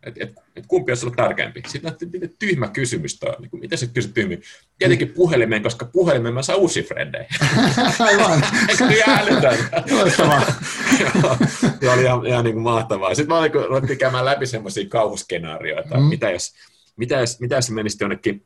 Et, 0.02 0.14
et, 0.20 0.34
et 0.58 0.66
kumpi 0.68 0.90
olisi 0.92 1.06
ollut 1.06 1.16
tärkeämpi? 1.16 1.62
Sitten 1.66 1.82
näytti, 1.82 2.28
tyhmä 2.38 2.68
kysymys 2.68 3.18
toi. 3.18 3.34
Niin 3.38 3.50
kuin, 3.50 3.60
miten 3.60 3.78
se 3.78 3.86
kysyt 3.86 4.14
tyhmä? 4.14 4.34
Tietenkin 4.78 5.08
puhelimeen, 5.08 5.62
koska 5.62 5.84
puhelimeen 5.84 6.34
mä 6.34 6.42
saan 6.42 6.58
uusia 6.58 6.82
frendejä. 6.82 7.26
Aivan. 7.98 8.44
Eikö 8.68 8.84
älytöntä? 9.06 9.82
Loistavaa. 9.90 10.42
Joo, 11.80 11.92
oli 11.92 12.02
ihan, 12.02 12.26
ihan 12.26 12.44
niin 12.44 12.54
kuin 12.54 12.62
mahtavaa. 12.62 13.14
Sitten 13.14 13.28
mä 13.28 13.38
olin, 13.38 13.52
ruvettiin 13.54 13.98
käymään 13.98 14.24
läpi 14.24 14.46
semmoisia 14.46 14.88
kauhuskenaarioita. 14.88 15.96
Mm. 15.96 16.04
Mitä, 16.04 16.30
jos, 16.30 16.52
mitä, 16.96 17.16
jos, 17.16 17.40
mitä 17.40 17.54
jos 17.54 17.70
menisit 17.70 18.00
jonnekin 18.00 18.44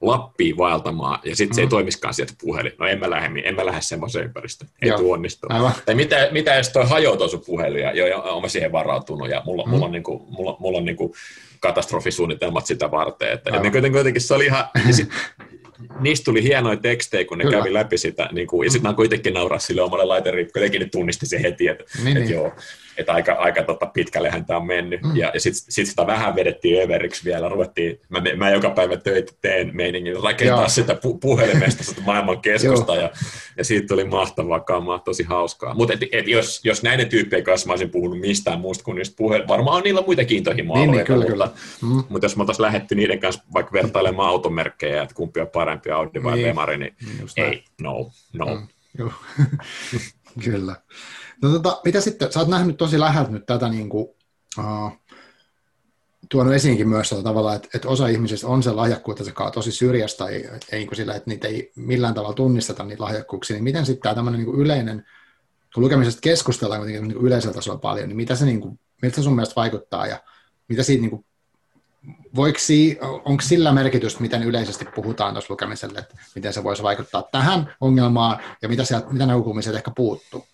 Lappiin 0.00 0.56
vaeltamaan, 0.56 1.18
ja 1.24 1.36
sitten 1.36 1.52
mm. 1.52 1.54
se 1.54 1.60
ei 1.60 1.66
mm. 1.66 1.70
toimiskaan 1.70 2.14
sieltä 2.14 2.32
puhelin. 2.40 2.72
No 2.78 2.86
en 2.86 2.98
mä 2.98 3.10
lähde, 3.10 3.42
en 3.44 3.54
mä 3.54 3.66
lähde 3.66 3.80
semmoiseen 3.80 4.24
ympäristöön. 4.24 4.70
Ei 4.82 4.88
Joo. 4.88 5.12
onnistu. 5.12 5.46
Tai 5.86 5.94
mitä, 5.94 6.28
mitä 6.32 6.54
jos 6.54 6.68
toi 6.68 6.88
hajoutui 6.88 7.28
sun 7.28 7.42
puhelin, 7.46 7.82
ja 7.82 7.92
jo, 7.92 8.06
jo, 8.06 8.40
mä 8.40 8.48
siihen 8.48 8.72
varautunut, 8.72 9.30
ja 9.30 9.42
mulla, 9.44 9.64
mm. 9.64 9.70
mulla 9.70 9.86
on, 9.86 9.92
niinku, 9.92 10.26
mulla, 10.28 10.56
mulla 10.58 10.78
on 10.78 10.84
niinku 10.84 11.14
katastrofisuunnitelmat 11.60 12.66
sitä 12.66 12.90
varten. 12.90 13.32
Että, 13.32 13.50
ja 13.50 13.60
niin 13.60 13.92
kuitenkin 13.92 14.22
se 14.22 14.34
oli 14.34 14.44
ihan, 14.46 14.64
sit, 14.90 15.08
niistä 16.00 16.24
tuli 16.24 16.42
hienoja 16.42 16.76
tekstejä, 16.76 17.24
kun 17.24 17.38
ne 17.38 17.44
Kyllä. 17.44 17.58
kävi 17.58 17.74
läpi 17.74 17.98
sitä, 17.98 18.28
niin 18.32 18.46
kuin, 18.46 18.66
ja 18.66 18.70
sitten 18.70 18.90
mä 18.90 18.96
kuitenkin 18.96 19.34
nauraa 19.34 19.58
sille 19.58 19.82
omalle 19.82 20.04
laiterille, 20.04 20.50
kuitenkin 20.52 20.80
ne 20.80 20.88
tunnisti 20.92 21.26
sen 21.26 21.42
heti, 21.42 21.68
että, 21.68 21.84
niin, 22.04 22.16
että 22.16 22.20
niin. 22.20 22.34
joo, 22.34 22.52
että 22.98 23.12
aika, 23.12 23.32
aika 23.32 23.62
tota, 23.62 23.86
pitkällehän 23.86 24.44
tämä 24.44 24.56
on 24.56 24.66
mennyt. 24.66 25.02
Mm. 25.02 25.16
Ja, 25.16 25.30
ja 25.34 25.40
sitten 25.40 25.62
sit 25.68 25.88
sitä 25.88 26.06
vähän 26.06 26.36
vedettiin 26.36 26.82
överiksi 26.82 27.24
vielä, 27.24 27.48
ruvettiin, 27.48 28.00
mä, 28.08 28.22
mä 28.36 28.50
joka 28.50 28.70
päivä 28.70 28.96
töitä 28.96 29.32
teen 29.40 29.70
meiningin, 29.74 30.22
rakentaa 30.22 30.60
Joo. 30.60 30.68
sitä 30.68 30.92
pu- 30.92 31.18
puhelimesta 31.20 31.84
sitä 31.84 32.00
maailman 32.00 32.40
keskusta, 32.40 32.96
ja, 32.96 33.10
ja 33.56 33.64
siitä 33.64 33.86
tuli 33.86 34.04
mahtavaa 34.04 34.60
kamaa, 34.60 34.98
tosi 34.98 35.22
hauskaa. 35.22 35.74
Mutta 35.74 35.94
et, 35.94 36.00
et 36.12 36.28
jos, 36.28 36.60
jos 36.64 36.82
näiden 36.82 37.08
tyyppien 37.08 37.44
kanssa 37.44 37.66
mä 37.66 37.72
olisin 37.72 37.90
puhunut 37.90 38.20
mistään 38.20 38.60
muusta 38.60 38.84
kuin 38.84 38.94
niistä 38.94 39.16
puhelimista, 39.16 39.52
varmaan 39.52 39.76
on 39.76 39.82
niillä 39.82 40.02
muita 40.06 40.24
kiintohimoja, 40.24 40.80
niin, 40.80 40.90
niin, 40.90 41.04
kyllä, 41.04 41.18
mutta, 41.18 41.32
kyllä. 41.32 41.50
Mm. 41.82 42.04
mutta 42.08 42.24
jos 42.24 42.36
mä 42.36 42.42
oltaisiin 42.42 42.64
lähetty 42.64 42.94
niiden 42.94 43.20
kanssa 43.20 43.42
vaikka 43.54 43.72
vertailemaan 43.72 44.28
automerkkejä, 44.28 45.02
että 45.02 45.14
kumpi 45.14 45.40
on 45.40 45.48
parempi, 45.48 45.90
Audi 45.90 46.22
vai 46.22 46.34
niin. 46.34 46.46
Bemari, 46.46 46.78
niin, 46.78 46.94
niin 47.06 47.28
ei, 47.36 47.64
no, 47.80 48.10
no. 48.32 48.46
Mm. 48.46 48.68
Joo. 48.98 49.12
kyllä. 50.44 50.76
No 51.42 51.50
tota, 51.50 51.80
mitä 51.84 52.00
sitten, 52.00 52.32
sä 52.32 52.40
oot 52.40 52.48
nähnyt 52.48 52.76
tosi 52.76 53.00
läheltä 53.00 53.30
nyt 53.30 53.46
tätä 53.46 53.68
niin 53.68 53.88
kuin, 53.88 54.08
uh, 54.58 54.92
tuonut 56.28 56.54
esiinkin 56.54 56.88
myös 56.88 57.08
sillä 57.08 57.22
tavalla, 57.22 57.54
että, 57.54 57.68
että 57.74 57.88
osa 57.88 58.08
ihmisistä 58.08 58.46
on 58.46 58.62
se 58.62 58.72
lahjakkuutta 58.72 59.24
on 59.38 59.52
tosi 59.52 59.72
syrjästä, 59.72 60.26
ei, 60.26 60.48
ei 60.72 60.78
niin 60.78 60.96
sillä, 60.96 61.14
että 61.14 61.30
niitä 61.30 61.48
ei 61.48 61.72
millään 61.76 62.14
tavalla 62.14 62.34
tunnisteta 62.34 62.84
niitä 62.84 63.02
lahjakkuuksia, 63.02 63.56
niin 63.56 63.64
miten 63.64 63.86
sitten 63.86 64.02
tämä 64.02 64.14
tämmöinen 64.14 64.40
niin 64.40 64.54
yleinen, 64.54 65.06
kun 65.74 65.82
lukemisesta 65.82 66.20
keskustellaan 66.20 66.80
kuitenkin 66.80 67.08
niin 67.08 67.26
yleisellä 67.26 67.54
tasolla 67.54 67.78
paljon, 67.78 68.08
niin 68.08 68.16
mitä 68.16 68.34
se, 68.34 68.44
niin 68.44 68.60
kuin, 68.60 68.80
miltä 69.02 69.16
se 69.16 69.22
sun 69.22 69.34
mielestä 69.34 69.56
vaikuttaa, 69.56 70.06
ja 70.06 70.20
mitä 70.68 70.82
siitä 70.82 71.00
niin 71.00 71.10
kuin, 71.10 71.24
voiko 72.36 72.58
si, 72.58 72.98
onko 73.24 73.42
sillä 73.42 73.72
merkitystä, 73.72 74.20
miten 74.20 74.42
yleisesti 74.42 74.84
puhutaan 74.84 75.34
tuossa 75.34 75.52
lukemiselle, 75.52 75.98
että 75.98 76.14
miten 76.34 76.52
se 76.52 76.64
voisi 76.64 76.82
vaikuttaa 76.82 77.28
tähän 77.32 77.74
ongelmaan, 77.80 78.38
ja 78.62 78.68
mitä, 78.68 78.84
sieltä, 78.84 79.06
mitä 79.10 79.26
näkökulmia 79.26 79.72
ehkä 79.76 79.90
puuttuu? 79.96 80.46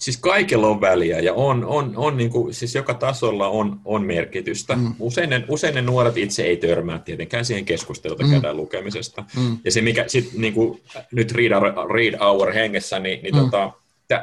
Siis 0.00 0.16
kaikilla 0.16 0.66
on 0.66 0.80
väliä 0.80 1.20
ja 1.20 1.34
on, 1.34 1.64
on, 1.64 1.92
on 1.96 2.16
niin 2.16 2.30
kuin, 2.30 2.54
siis 2.54 2.74
joka 2.74 2.94
tasolla 2.94 3.48
on, 3.48 3.80
on 3.84 4.06
merkitystä. 4.06 4.76
Mm. 4.76 4.94
Usein, 4.98 5.30
ne, 5.30 5.44
usein 5.48 5.74
ne 5.74 5.82
nuoret 5.82 6.16
itse 6.16 6.42
ei 6.42 6.56
törmää 6.56 6.98
tietenkään 6.98 7.44
siihen 7.44 7.64
keskusteluun, 7.64 8.20
mm. 8.24 8.30
käydään 8.30 8.56
lukemisesta. 8.56 9.24
Mm. 9.36 9.58
Ja 9.64 9.72
se, 9.72 9.80
mikä 9.80 10.04
sit, 10.06 10.32
niin 10.32 10.52
kuin, 10.52 10.80
nyt 11.12 11.32
read, 11.32 11.52
read 11.94 12.18
Hour 12.18 12.52
hengessä, 12.52 12.98
niin, 12.98 13.22
niin 13.22 13.34
mm. 13.34 13.40
tota, 13.40 13.72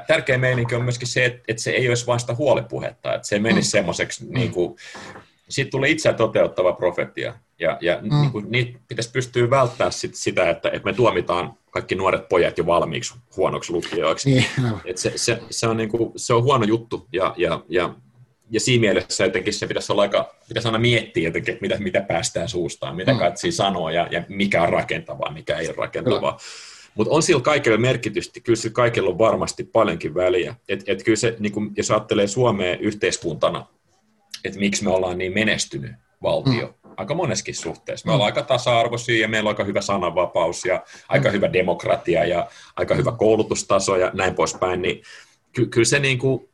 tärkeä 0.07 0.37
meininki 0.37 0.75
on 0.75 0.83
myöskin 0.83 1.07
se, 1.07 1.25
että, 1.25 1.41
että 1.47 1.63
se 1.63 1.71
ei 1.71 1.89
olisi 1.89 2.07
vasta 2.07 2.35
huolipuhetta, 2.35 3.13
että 3.13 3.27
se 3.27 3.39
menisi 3.39 3.67
mm. 3.67 3.71
semmoiseksi, 3.71 4.25
mm. 4.25 4.33
niin 4.33 4.51
kuin, 4.51 4.75
siitä 5.53 5.71
tulee 5.71 5.89
itseä 5.89 6.13
toteuttava 6.13 6.73
profetia. 6.73 7.33
Ja, 7.59 7.77
ja 7.81 7.99
mm. 8.01 8.21
niin 8.21 8.31
kuin, 8.31 8.45
niitä 8.49 8.79
pitäisi 8.87 9.11
pystyä 9.11 9.49
välttämään 9.49 9.91
sit 9.91 10.15
sitä, 10.15 10.49
että, 10.49 10.69
että 10.69 10.85
me 10.85 10.93
tuomitaan 10.93 11.53
kaikki 11.71 11.95
nuoret 11.95 12.29
pojat 12.29 12.57
jo 12.57 12.65
valmiiksi 12.65 13.13
huonoksi 13.37 13.73
lukijoiksi. 13.73 14.29
Niin, 14.29 14.45
Et 14.85 14.97
se, 14.97 15.13
se, 15.15 15.39
se, 15.49 15.67
on 15.67 15.77
niin 15.77 15.89
kuin, 15.89 16.11
se 16.15 16.33
on 16.33 16.43
huono 16.43 16.65
juttu, 16.65 17.07
ja, 17.11 17.33
ja, 17.37 17.63
ja, 17.69 17.95
ja 18.49 18.59
siinä 18.59 18.81
mielessä 18.81 19.23
jotenkin 19.23 19.53
se 19.53 19.67
pitäisi, 19.67 19.91
olla 19.91 20.01
aika, 20.01 20.35
pitäisi 20.47 20.67
aina 20.67 20.79
miettiä 20.79 21.23
jotenkin, 21.23 21.51
että 21.51 21.61
mitä, 21.61 21.77
mitä 21.77 22.01
päästään 22.01 22.49
suustaan, 22.49 22.95
mitä 22.95 23.13
mm. 23.13 23.19
katsi 23.19 23.51
sanoo, 23.51 23.89
ja, 23.89 24.07
ja 24.11 24.23
mikä 24.29 24.63
on 24.63 24.69
rakentavaa, 24.69 25.31
mikä 25.31 25.57
ei 25.57 25.67
ole 25.67 25.75
rakentavaa. 25.77 26.37
Mutta 26.95 27.13
on 27.13 27.23
sillä 27.23 27.41
kaikille 27.41 27.77
merkitystä, 27.77 28.39
kyllä 28.39 28.57
sillä 28.57 28.73
kaikilla 28.73 29.09
on 29.09 29.17
varmasti 29.17 29.63
paljonkin 29.63 30.15
väliä. 30.15 30.55
Et, 30.69 30.83
et 30.87 31.03
kyllä 31.03 31.15
se, 31.15 31.35
niin 31.39 31.51
kun, 31.51 31.71
jos 31.77 31.91
ajattelee 31.91 32.27
Suomea 32.27 32.77
yhteiskuntana, 32.77 33.65
että 34.43 34.59
miksi 34.59 34.83
me 34.83 34.89
ollaan 34.89 35.17
niin 35.17 35.33
menestynyt 35.33 35.91
valtio, 36.21 36.67
mm 36.67 36.83
aika 36.97 37.13
moneskin 37.13 37.55
suhteessa. 37.55 38.07
Me 38.07 38.11
mm. 38.11 38.13
ollaan 38.13 38.25
aika 38.25 38.43
tasa-arvoisia 38.43 39.21
ja 39.21 39.27
meillä 39.27 39.47
on 39.47 39.51
aika 39.51 39.63
hyvä 39.63 39.81
sananvapaus 39.81 40.65
ja 40.65 40.83
aika 41.07 41.29
mm. 41.29 41.33
hyvä 41.33 41.53
demokratia 41.53 42.25
ja 42.25 42.47
aika 42.75 42.95
hyvä 42.95 43.11
koulutustaso 43.11 43.95
ja 43.95 44.11
näin 44.13 44.35
poispäin, 44.35 44.81
niin 44.81 45.01
ky- 45.53 45.65
kyllä 45.65 45.85
se, 45.85 45.99
niin 45.99 46.17
kuin, 46.17 46.49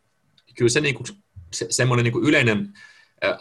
kyllä 0.58 0.70
se, 0.70 0.82
niin 0.82 0.96
kuin, 0.96 1.08
se 1.54 1.66
semmoinen 1.70 2.04
niin 2.04 2.14
kuin 2.14 2.26
yleinen 2.26 2.74
äh, 3.24 3.38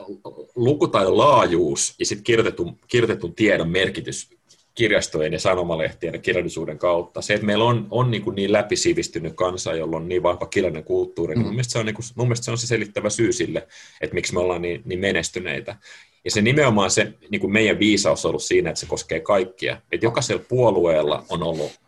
lukutaidon 0.54 1.18
laajuus 1.18 1.94
ja 1.98 2.06
sitten 2.06 2.24
kirjoitetun, 2.24 2.78
kirjoitetun 2.88 3.34
tiedon 3.34 3.70
merkitys 3.70 4.37
kirjastojen 4.78 5.32
ja 5.32 5.40
sanomalehtien 5.40 6.14
ja 6.14 6.20
kirjallisuuden 6.20 6.78
kautta. 6.78 7.22
Se, 7.22 7.34
että 7.34 7.46
meillä 7.46 7.64
on, 7.64 7.86
on 7.90 8.10
niin, 8.10 8.22
kuin 8.22 8.34
niin 8.34 8.52
läpisivistynyt 8.52 9.34
kansa, 9.34 9.74
jolla 9.74 9.96
on 9.96 10.08
niin 10.08 10.22
vahva 10.22 10.46
kirjallinen 10.46 10.84
kulttuuri, 10.84 11.34
mm. 11.34 11.38
niin 11.38 11.46
mun 11.46 11.54
mielestä, 11.54 11.72
se 11.72 11.78
on, 11.78 11.86
niin 11.86 11.94
kuin, 11.94 12.04
mun 12.14 12.26
mielestä 12.26 12.44
se 12.44 12.50
on 12.50 12.58
se 12.58 12.66
selittävä 12.66 13.10
syy 13.10 13.32
sille, 13.32 13.68
että 14.00 14.14
miksi 14.14 14.34
me 14.34 14.40
ollaan 14.40 14.62
niin, 14.62 14.82
niin 14.84 15.00
menestyneitä. 15.00 15.76
Ja 16.24 16.30
se 16.30 16.42
nimenomaan 16.42 16.90
se 16.90 17.12
niin 17.30 17.40
kuin 17.40 17.52
meidän 17.52 17.78
viisaus 17.78 18.24
on 18.24 18.28
ollut 18.28 18.42
siinä, 18.42 18.70
että 18.70 18.80
se 18.80 18.86
koskee 18.86 19.20
kaikkia. 19.20 19.80
Että 19.92 20.06
jokaisella 20.06 20.44
puolueella 20.48 21.24
on 21.28 21.42
ollut 21.42 21.80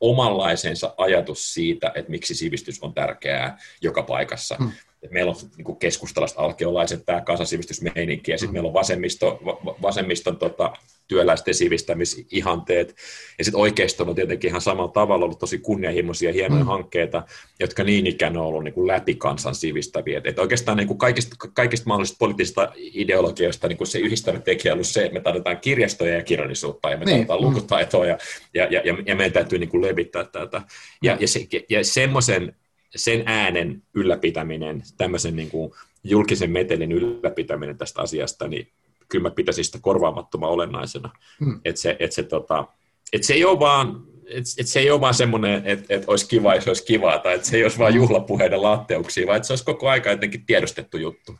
omanlaisensa 0.00 0.94
ajatus 0.96 1.54
siitä, 1.54 1.92
että 1.94 2.10
miksi 2.10 2.34
sivistys 2.34 2.82
on 2.82 2.94
tärkeää 2.94 3.58
joka 3.82 4.02
paikassa. 4.02 4.56
Hmm. 4.58 4.72
Et 5.06 5.12
meillä 5.12 5.30
on 5.30 5.36
niin 5.56 5.76
keskustalaiset 5.76 6.38
alkeolaiset, 6.38 7.06
tämä 7.06 7.20
kansansivistysmeininki, 7.20 8.30
ja 8.30 8.38
sitten 8.38 8.50
mm. 8.50 8.54
meillä 8.54 8.66
on 8.66 8.74
vasemmisto, 8.74 9.40
vasemmiston 9.82 10.36
tota, 10.36 10.72
työläisten 11.08 11.54
sivistämisihanteet, 11.54 12.94
ja 13.38 13.44
sitten 13.44 13.60
oikeiston 13.60 14.08
on 14.08 14.14
tietenkin 14.14 14.48
ihan 14.48 14.60
samalla 14.60 14.92
tavalla 14.92 15.24
ollut 15.24 15.38
tosi 15.38 15.58
kunnianhimoisia 15.58 16.32
hienoja 16.32 16.62
mm. 16.62 16.66
hankkeita, 16.66 17.22
jotka 17.60 17.84
niin 17.84 18.06
ikään 18.06 18.36
on 18.36 18.46
ollut 18.46 18.64
niin 18.64 18.74
kuin 18.74 18.86
läpi 18.86 19.14
kansan 19.14 19.54
sivistäviä. 19.54 20.20
Et 20.24 20.38
oikeastaan 20.38 20.76
niin 20.76 20.88
kuin 20.88 20.98
kaikista, 20.98 21.36
kaikista 21.54 21.88
mahdollisista 21.88 22.18
poliittisista 22.18 22.72
ideologioista 22.76 23.68
niin 23.68 23.78
kuin 23.78 23.88
se 23.88 23.98
yhdistävä 23.98 24.38
tekijä 24.38 24.72
on 24.72 24.76
ollut 24.76 24.86
se, 24.86 25.02
että 25.02 25.14
me 25.14 25.20
tarvitaan 25.20 25.60
kirjastoja 25.60 26.14
ja 26.14 26.22
kirjallisuutta, 26.22 26.90
ja 26.90 26.96
me 26.96 27.04
niin. 27.04 27.14
tarvitaan 27.14 27.40
lukutaitoa, 27.40 28.06
ja, 28.06 28.18
ja, 28.54 28.64
ja, 28.64 28.82
ja, 29.06 29.14
meidän 29.14 29.32
täytyy 29.32 29.58
niin 29.58 29.70
kuin 29.70 29.82
levittää 29.82 30.24
tätä. 30.24 30.62
Ja, 31.02 31.14
mm. 31.14 31.20
ja, 31.20 31.28
se, 31.28 31.46
ja 31.68 31.84
semmoisen 31.84 32.56
sen 32.96 33.22
äänen 33.26 33.82
ylläpitäminen, 33.94 34.82
tämmöisen 34.96 35.36
niin 35.36 35.50
kuin 35.50 35.72
julkisen 36.04 36.50
metelin 36.50 36.92
ylläpitäminen 36.92 37.78
tästä 37.78 38.02
asiasta, 38.02 38.48
niin 38.48 38.68
kyllä 39.08 39.22
mä 39.22 39.30
pitäisin 39.30 39.64
sitä 39.64 39.78
korvaamattoman 39.80 40.50
olennaisena. 40.50 41.10
Hmm. 41.44 41.60
Että 41.64 41.80
se, 41.80 41.96
et 41.98 42.12
se, 42.12 42.22
tota, 42.22 42.64
et 43.12 43.22
se 43.22 43.34
ei 43.34 43.44
ole 43.44 43.58
vaan 43.58 44.06
et, 44.26 44.44
et 44.58 44.66
se 44.66 44.80
ei 44.80 44.90
ole 44.90 45.00
vaan 45.00 45.14
semmoinen, 45.14 45.62
että 45.66 45.94
et 45.94 46.04
olisi 46.06 46.28
kiva, 46.28 46.54
jos 46.54 46.68
olisi 46.68 46.84
kivaa, 46.84 47.18
tai 47.18 47.34
että 47.34 47.46
se 47.46 47.56
ei 47.56 47.62
olisi 47.62 47.78
vaan 47.78 47.94
juhlapuheiden 47.94 48.62
latteuksia, 48.62 49.26
vaan 49.26 49.36
että 49.36 49.46
se 49.46 49.52
olisi 49.52 49.64
koko 49.64 49.88
aika 49.88 50.10
jotenkin 50.10 50.46
tiedostettu 50.46 50.96
juttu. 50.96 51.38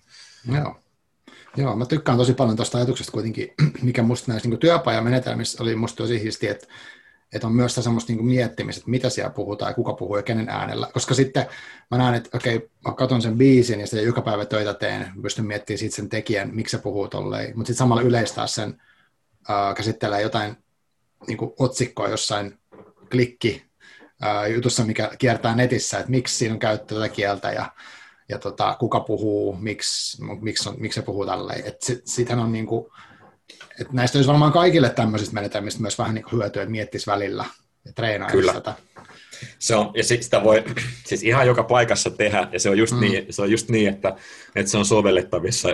Joo. 0.55 0.81
Joo, 1.57 1.77
mä 1.77 1.87
tykkään 1.87 2.19
tosi 2.19 2.35
paljon 2.35 2.57
tuosta 2.57 2.79
ajatuksesta 2.79 3.13
kuitenkin, 3.13 3.55
mikä 3.83 4.03
musta 4.03 4.33
näissä 4.33 4.49
niin 4.49 4.59
työpajamenetelmissä 4.59 5.63
oli 5.63 5.77
musta 5.77 5.97
tosi 5.97 6.23
hiisti, 6.23 6.49
että 6.49 6.67
että 7.33 7.47
on 7.47 7.55
myös 7.55 7.73
sitä 7.73 7.83
semmoista 7.83 8.13
niin 8.13 8.25
miettimistä, 8.25 8.79
että 8.79 8.91
mitä 8.91 9.11
siellä 9.11 9.31
puhutaan 9.31 9.71
ja 9.71 9.75
kuka 9.75 9.93
puhuu 9.93 10.17
ja 10.17 10.23
kenen 10.23 10.49
äänellä. 10.49 10.91
Koska 10.93 11.15
sitten 11.15 11.47
mä 11.91 11.99
näen, 11.99 12.15
että 12.15 12.37
okei, 12.37 12.71
mä 12.85 12.95
katson 12.95 13.23
sen 13.23 13.39
biisin 13.39 13.81
ja 13.81 13.87
sitten 13.87 14.07
joka 14.07 14.23
päivä 14.23 14.45
töitä 14.45 14.75
teen, 14.75 15.13
pystyn 15.23 15.47
miettimään 15.47 15.79
siitä 15.79 15.97
sen 15.97 16.09
tekijän, 16.09 16.55
miksi 16.55 16.77
se 16.77 16.83
puhuu 16.83 17.09
tolleen. 17.09 17.47
Mutta 17.57 17.67
sitten 17.67 17.79
samalla 17.79 18.03
yleistää 18.03 18.47
sen, 18.47 18.83
äh, 19.51 19.75
käsittelee 19.75 20.23
jotain 20.23 20.57
niin 21.27 21.39
kuin 21.39 21.53
otsikkoa 21.59 22.09
jossain 22.09 22.59
klikki 23.11 23.65
äh, 24.25 24.51
jutussa, 24.55 24.85
mikä 24.85 25.11
kiertää 25.19 25.55
netissä, 25.55 25.99
että 25.99 26.11
miksi 26.11 26.37
siinä 26.37 26.55
on 26.55 26.59
käytetty 26.59 26.95
tätä 26.95 27.09
kieltä 27.09 27.53
ja, 27.53 27.73
ja 28.29 28.39
tota, 28.39 28.77
kuka 28.81 29.01
puhuu, 29.01 29.57
miksi, 29.57 30.25
miksi, 30.41 30.69
on, 30.69 30.75
miksi 30.79 31.01
se 31.01 31.07
puhuu 31.07 31.27
tälleen. 31.27 31.67
Että 31.67 31.87
sit, 32.05 32.31
on 32.31 32.53
niin 32.53 32.67
kuin, 32.67 32.87
että 33.81 33.93
näistä 33.93 34.19
olisi 34.19 34.29
varmaan 34.29 34.53
kaikille 34.53 34.91
tämmöisistä 34.91 35.35
menetelmistä 35.35 35.81
myös 35.81 35.99
vähän 35.99 36.15
niin 36.15 36.25
hyötyä, 36.33 36.63
että 36.63 36.71
miettisi 36.71 37.07
välillä 37.07 37.45
ja 37.85 37.93
treenaisi 37.93 38.37
Kyllä. 38.37 38.53
tätä. 38.53 38.75
Se 39.59 39.75
on, 39.75 39.91
ja 39.95 40.05
sitä 40.05 40.45
voi 40.45 40.65
siis 41.09 41.23
ihan 41.23 41.47
joka 41.47 41.63
paikassa 41.63 42.11
tehdä, 42.11 42.49
ja 42.53 42.61
se 42.61 42.71
on 42.71 42.79
just, 42.79 42.95
mm. 42.95 43.01
niin, 43.01 43.27
se 43.31 43.43
on 43.43 43.51
just 43.51 43.69
niin, 43.69 43.89
että, 43.89 44.17
että 44.57 44.71
se 44.71 44.79
on 44.79 44.85
sovellettavissa 44.85 45.69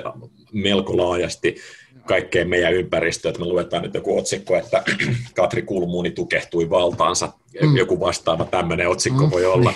melko 0.53 0.97
laajasti 0.97 1.57
kaikkeen 2.07 2.49
meidän 2.49 2.75
ympäristöön, 2.75 3.31
että 3.31 3.41
me 3.41 3.47
luetaan 3.47 3.83
nyt 3.83 3.95
joku 3.95 4.19
otsikko, 4.19 4.57
että 4.57 4.83
Katri 5.37 5.63
Kulmuuni 5.63 6.11
tukehtui 6.11 6.71
valtaansa, 6.71 7.33
mm. 7.63 7.77
joku 7.77 8.01
vastaava 8.01 8.45
tämmöinen 8.45 8.89
otsikko 8.89 9.27
mm. 9.27 9.31
voi 9.31 9.45
olla. 9.45 9.75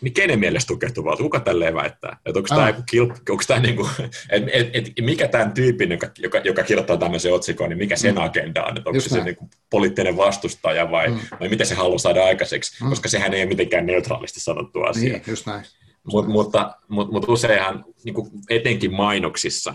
Niin 0.00 0.14
kenen 0.14 0.38
mielestä 0.38 0.68
tukehtuvaa? 0.68 1.16
Kuka 1.16 1.40
tälleen 1.40 1.74
väittää? 1.74 2.16
Että 2.26 2.38
onko 2.38 2.48
tämä, 2.48 2.74
kil, 2.90 3.02
onko 3.02 3.42
tämä 3.46 3.60
niin 3.60 3.76
kuin, 3.76 3.88
et, 4.30 4.44
et, 4.52 4.70
et, 4.72 4.92
mikä 5.00 5.28
tämän 5.28 5.52
tyypin, 5.52 5.90
joka, 5.90 6.10
joka, 6.18 6.38
joka 6.38 6.62
kirjoittaa 6.62 6.96
tämmöisen 6.96 7.34
otsikon, 7.34 7.68
niin 7.68 7.78
mikä 7.78 7.96
sen 7.96 8.14
mm. 8.14 8.20
agenda 8.20 8.64
on? 8.64 8.76
Että 8.78 8.90
onko 8.90 8.96
Just 8.96 9.08
se, 9.08 9.14
se 9.14 9.24
niin 9.24 9.36
kuin 9.36 9.50
poliittinen 9.70 10.16
vastustaja 10.16 10.90
vai, 10.90 11.08
mm. 11.08 11.18
vai 11.40 11.48
mitä 11.48 11.64
se 11.64 11.74
haluaa 11.74 11.98
saada 11.98 12.24
aikaiseksi? 12.24 12.84
Mm. 12.84 12.88
Koska 12.88 13.08
sehän 13.08 13.34
ei 13.34 13.42
ole 13.42 13.48
mitenkään 13.48 13.86
neutraalisti 13.86 14.40
sanottu 14.40 14.82
asia. 14.82 15.12
Niin, 15.12 15.22
just 15.26 15.46
näin. 15.46 15.64
Mut, 16.12 16.28
mutta, 16.28 16.76
mutta, 16.88 17.12
mutta 17.12 17.32
useinhan 17.32 17.84
niin 18.04 18.14
kuin 18.14 18.30
etenkin 18.50 18.94
mainoksissa 18.94 19.74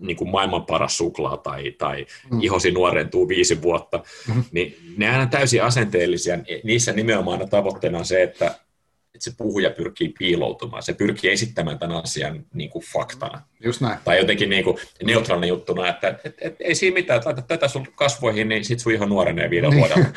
niin 0.00 0.16
kuin 0.16 0.30
maailman 0.30 0.66
paras 0.66 0.96
suklaa 0.96 1.36
tai, 1.36 1.70
tai 1.70 2.06
mm. 2.30 2.42
ihosi 2.42 2.70
nuorentuu 2.70 3.28
viisi 3.28 3.62
vuotta, 3.62 4.02
mm. 4.34 4.44
niin 4.52 4.76
ne 4.96 5.18
on 5.18 5.28
täysin 5.28 5.62
asenteellisia. 5.62 6.38
Niissä 6.64 6.92
nimenomaan 6.92 7.48
tavoitteena 7.48 7.98
on 7.98 8.04
se, 8.04 8.22
että 8.22 8.54
että 9.14 9.30
se 9.30 9.32
puhuja 9.36 9.70
pyrkii 9.70 10.14
piiloutumaan, 10.18 10.82
se 10.82 10.92
pyrkii 10.92 11.30
esittämään 11.30 11.78
tämän 11.78 12.02
asian 12.02 12.44
niin 12.54 12.70
kuin 12.70 12.84
faktana. 12.92 13.42
Just 13.64 13.80
näin. 13.80 13.98
Tai 14.04 14.18
jotenkin 14.18 14.50
niin 14.50 14.64
kuin 14.64 14.76
neutraalinen 15.04 15.48
juttuna, 15.48 15.88
että 15.88 16.08
et, 16.08 16.20
et, 16.24 16.34
et, 16.40 16.56
ei 16.60 16.74
siinä 16.74 16.94
mitään, 16.94 17.16
että 17.16 17.28
laitat 17.28 17.46
tätä 17.46 17.68
sun 17.68 17.86
kasvoihin, 17.94 18.48
niin 18.48 18.64
sit 18.64 18.80
sun 18.80 18.92
ihan 18.92 19.08
nuorenee 19.08 19.50
viiden 19.50 19.70
niin. 19.70 19.80
vuodella. 19.80 20.04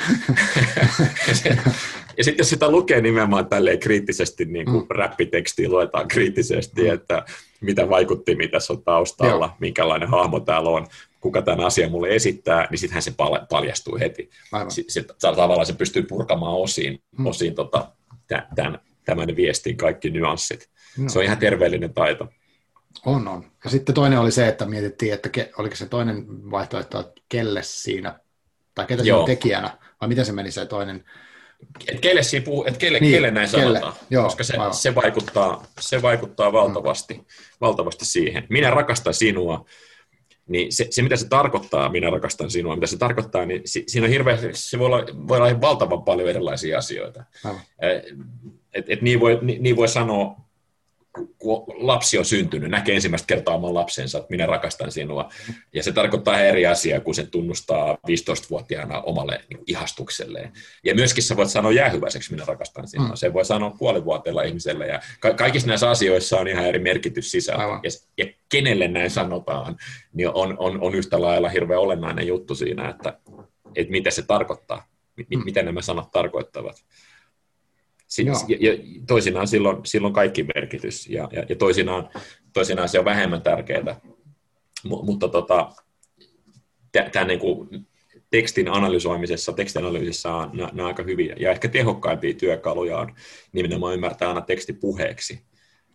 ja 2.17 2.23
sitten 2.23 2.37
jos 2.37 2.49
sitä 2.49 2.71
lukee 2.71 3.01
nimenomaan 3.01 3.45
tälleen 3.49 3.79
kriittisesti, 3.79 4.45
niin 4.45 4.65
kuin 4.65 4.83
mm. 4.83 4.87
räppitekstiä 4.89 5.69
luetaan 5.69 6.07
kriittisesti, 6.07 6.81
mm. 6.81 6.93
että 6.93 7.25
mitä 7.61 7.89
vaikutti, 7.89 8.35
mitä 8.35 8.51
tässä 8.51 8.73
on 8.73 8.83
taustalla, 8.83 9.45
Joo. 9.45 9.55
minkälainen 9.59 10.09
hahmo 10.09 10.39
täällä 10.39 10.69
on, 10.69 10.87
kuka 11.19 11.41
tämän 11.41 11.65
asian 11.65 11.91
mulle 11.91 12.15
esittää, 12.15 12.67
niin 12.69 12.79
sittenhän 12.79 13.01
se 13.01 13.13
paljastuu 13.49 13.97
heti. 13.99 14.29
Sitten 14.87 15.15
tavallaan 15.19 15.65
se 15.65 15.73
pystyy 15.73 16.03
purkamaan 16.03 16.55
osiin, 16.55 17.01
mm. 17.17 17.25
osiin 17.25 17.55
tota, 17.55 17.91
tämän, 18.27 18.47
tämän 18.55 18.79
viestin 19.35 19.77
kaikki 19.77 20.09
nyanssit. 20.09 20.69
No. 20.97 21.09
Se 21.09 21.19
on 21.19 21.25
ihan 21.25 21.37
terveellinen 21.37 21.93
taito. 21.93 22.27
On, 23.05 23.27
on. 23.27 23.51
Ja 23.63 23.69
sitten 23.69 23.95
toinen 23.95 24.19
oli 24.19 24.31
se, 24.31 24.47
että 24.47 24.65
mietittiin, 24.65 25.13
että 25.13 25.29
ke, 25.29 25.51
oliko 25.57 25.75
se 25.75 25.85
toinen 25.85 26.25
vaihtoehto, 26.51 26.99
että 26.99 27.21
kelle 27.29 27.63
siinä, 27.63 28.19
tai 28.75 28.85
ketä 28.85 29.03
siinä 29.03 29.25
tekijänä, 29.25 29.77
vai 30.01 30.09
miten 30.09 30.25
se 30.25 30.31
meni 30.31 30.51
se 30.51 30.65
toinen? 30.65 31.03
Et 31.87 31.99
kelle, 31.99 32.23
siinä 32.23 32.43
puhuu, 32.43 32.65
et 32.67 32.77
kelle, 32.77 32.99
niin, 32.99 33.13
kelle 33.13 33.31
näin 33.31 33.49
kelle. 33.51 33.79
sanotaan, 33.79 33.93
Joo, 34.09 34.23
koska 34.23 34.43
se, 34.43 34.53
se, 34.71 34.95
vaikuttaa, 34.95 35.65
se 35.79 36.01
vaikuttaa 36.01 36.53
valtavasti, 36.53 37.13
mm. 37.13 37.25
valtavasti 37.61 38.05
siihen. 38.05 38.43
Minä 38.49 38.69
rakastan 38.69 39.13
sinua, 39.13 39.65
niin 40.47 40.73
se, 40.73 40.87
se, 40.89 41.01
mitä 41.01 41.15
se 41.15 41.27
tarkoittaa, 41.27 41.89
minä 41.89 42.09
rakastan 42.09 42.51
sinua, 42.51 42.75
mitä 42.75 42.87
se 42.87 42.97
tarkoittaa, 42.97 43.45
niin 43.45 43.61
si, 43.65 43.83
siinä 43.87 44.05
on 44.05 44.11
hirveä, 44.11 44.37
se 44.53 44.79
voi 44.79 44.85
olla, 44.85 45.05
voi 45.27 45.37
olla 45.37 45.61
valtavan 45.61 46.03
paljon 46.03 46.29
erilaisia 46.29 46.77
asioita. 46.77 47.23
Et, 48.77 48.85
et 48.89 49.01
niin, 49.01 49.19
voi, 49.19 49.39
niin, 49.41 49.63
niin 49.63 49.75
voi 49.75 49.87
sanoa 49.87 50.47
kun 51.37 51.65
lapsi 51.67 52.17
on 52.17 52.25
syntynyt, 52.25 52.71
näkee 52.71 52.95
ensimmäistä 52.95 53.27
kertaa 53.27 53.55
oman 53.55 53.73
lapsensa, 53.73 54.17
että 54.17 54.27
minä 54.29 54.45
rakastan 54.45 54.91
sinua. 54.91 55.29
Ja 55.73 55.83
se 55.83 55.91
tarkoittaa 55.91 56.39
eri 56.39 56.65
asiaa, 56.65 56.99
kun 56.99 57.15
se 57.15 57.25
tunnustaa 57.25 57.93
15-vuotiaana 57.93 59.01
omalle 59.01 59.41
niin 59.49 59.63
ihastukselleen. 59.67 60.51
Ja 60.83 60.95
myöskin 60.95 61.23
sä 61.23 61.37
voit 61.37 61.49
sanoa 61.49 61.71
jäähyväiseksi, 61.71 62.31
minä 62.31 62.45
rakastan 62.45 62.87
sinua. 62.87 63.07
Mm. 63.07 63.15
Se 63.15 63.33
voi 63.33 63.45
sanoa 63.45 63.75
puolivuotiailla 63.79 64.43
ihmiselle. 64.43 64.87
Ja 64.87 64.99
ka- 65.19 65.33
kaikissa 65.33 65.67
näissä 65.67 65.89
asioissa 65.89 66.37
on 66.37 66.47
ihan 66.47 66.65
eri 66.65 66.79
merkitys 66.79 67.31
sisällä. 67.31 67.63
Ja, 67.63 67.89
ja 68.17 68.33
kenelle 68.49 68.87
näin 68.87 69.09
sanotaan, 69.09 69.75
niin 70.13 70.29
on, 70.29 70.55
on, 70.59 70.81
on 70.81 70.95
yhtä 70.95 71.21
lailla 71.21 71.49
hirveän 71.49 71.81
olennainen 71.81 72.27
juttu 72.27 72.55
siinä, 72.55 72.89
että, 72.89 73.19
että 73.75 73.91
mitä 73.91 74.11
se 74.11 74.21
tarkoittaa, 74.21 74.87
m- 75.15 75.37
mm. 75.37 75.45
mitä 75.45 75.63
nämä 75.63 75.81
sanat 75.81 76.11
tarkoittavat. 76.11 76.85
Sitten, 78.07 78.35
ja, 78.49 78.73
ja 78.73 78.77
toisinaan 79.07 79.47
silloin, 79.47 79.77
silloin 79.85 80.13
kaikki 80.13 80.43
merkitys, 80.55 81.07
ja, 81.09 81.29
ja, 81.31 81.43
ja 81.49 81.55
toisinaan, 81.55 82.09
toisinaan 82.53 82.89
se 82.89 82.99
on 82.99 83.05
vähemmän 83.05 83.41
tärkeää. 83.41 84.01
M- 84.83 85.05
mutta 85.05 85.27
tota, 85.27 85.71
tämän 87.11 87.27
niin 87.27 87.39
kuin 87.39 87.87
tekstin 88.29 88.67
analysoimisessa, 88.67 89.53
tekstianalyysissä 89.53 90.33
on 90.33 90.49
nämä, 90.53 90.69
nämä 90.73 90.87
aika 90.87 91.03
hyviä 91.03 91.35
ja 91.39 91.51
ehkä 91.51 91.67
tehokkaimpia 91.67 92.33
työkaluja 92.33 92.97
on 92.97 93.15
nimenomaan 93.51 93.93
ymmärtää 93.93 94.27
aina 94.27 94.41
teksti 94.41 94.73
puheeksi. 94.73 95.41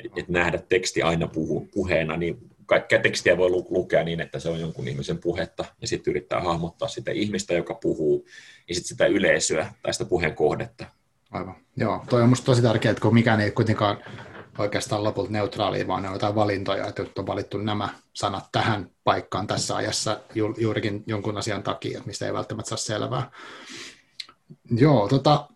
Että 0.04 0.32
nähdä 0.32 0.58
teksti 0.58 1.02
aina 1.02 1.26
puhu, 1.28 1.68
puheena, 1.74 2.16
niin 2.16 2.38
kaikkea 2.66 2.98
tekstiä 2.98 3.36
voi 3.36 3.50
lukea 3.50 4.04
niin, 4.04 4.20
että 4.20 4.38
se 4.38 4.48
on 4.48 4.60
jonkun 4.60 4.88
ihmisen 4.88 5.18
puhetta, 5.18 5.64
ja 5.80 5.88
sitten 5.88 6.10
yrittää 6.10 6.40
hahmottaa 6.40 6.88
sitä 6.88 7.10
ihmistä, 7.10 7.54
joka 7.54 7.74
puhuu, 7.74 8.26
ja 8.68 8.74
sitten 8.74 8.88
sitä 8.88 9.06
yleisöä 9.06 9.72
tai 9.82 9.92
sitä 9.92 10.04
puheen 10.04 10.34
kohdetta. 10.34 10.86
Aivan. 11.32 11.54
Joo, 11.76 12.04
toi 12.08 12.22
on 12.22 12.28
musta 12.28 12.44
tosi 12.44 12.62
tärkeää, 12.62 12.90
että 12.90 13.02
kun 13.02 13.14
mikään 13.14 13.40
ei 13.40 13.50
kuitenkaan 13.50 13.98
oikeastaan 14.58 15.04
lopulta 15.04 15.30
neutraali, 15.30 15.86
vaan 15.86 16.02
ne 16.02 16.08
on 16.08 16.14
jotain 16.14 16.34
valintoja, 16.34 16.86
että 16.86 17.02
nyt 17.02 17.18
on 17.18 17.26
valittu 17.26 17.58
nämä 17.58 17.88
sanat 18.12 18.44
tähän 18.52 18.90
paikkaan 19.04 19.46
tässä 19.46 19.76
ajassa 19.76 20.20
ju- 20.34 20.54
juurikin 20.58 21.04
jonkun 21.06 21.38
asian 21.38 21.62
takia, 21.62 22.02
mistä 22.06 22.26
ei 22.26 22.32
välttämättä 22.32 22.68
saa 22.68 22.78
selvää. 22.78 23.30
Joo, 24.70 25.08
tota, 25.08 25.48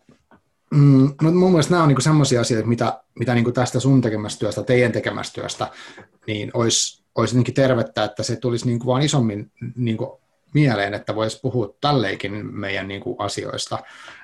mm, 0.70 1.14
no 1.22 1.30
mun 1.30 1.50
mielestä 1.50 1.70
nämä 1.70 1.82
on 1.82 1.88
niinku 1.88 2.02
sellaisia 2.02 2.40
asioita, 2.40 2.68
mitä, 2.68 3.00
mitä 3.18 3.34
niinku 3.34 3.52
tästä 3.52 3.80
sun 3.80 4.00
tekemästä 4.00 4.38
työstä, 4.38 4.62
teidän 4.62 4.92
tekemästä 4.92 5.40
työstä, 5.40 5.70
niin 6.26 6.50
olisi, 6.54 7.04
olisi 7.14 7.34
jotenkin 7.34 7.54
tervettä, 7.54 8.04
että 8.04 8.22
se 8.22 8.36
tulisi 8.36 8.66
niinku 8.66 8.86
vaan 8.86 9.02
isommin 9.02 9.52
niinku 9.76 10.20
mieleen, 10.54 10.94
että 10.94 11.14
voisi 11.14 11.40
puhua 11.42 11.74
tälleikin 11.80 12.54
meidän 12.54 12.88
niin 12.88 13.00
kuin, 13.00 13.16
asioista, 13.18 13.78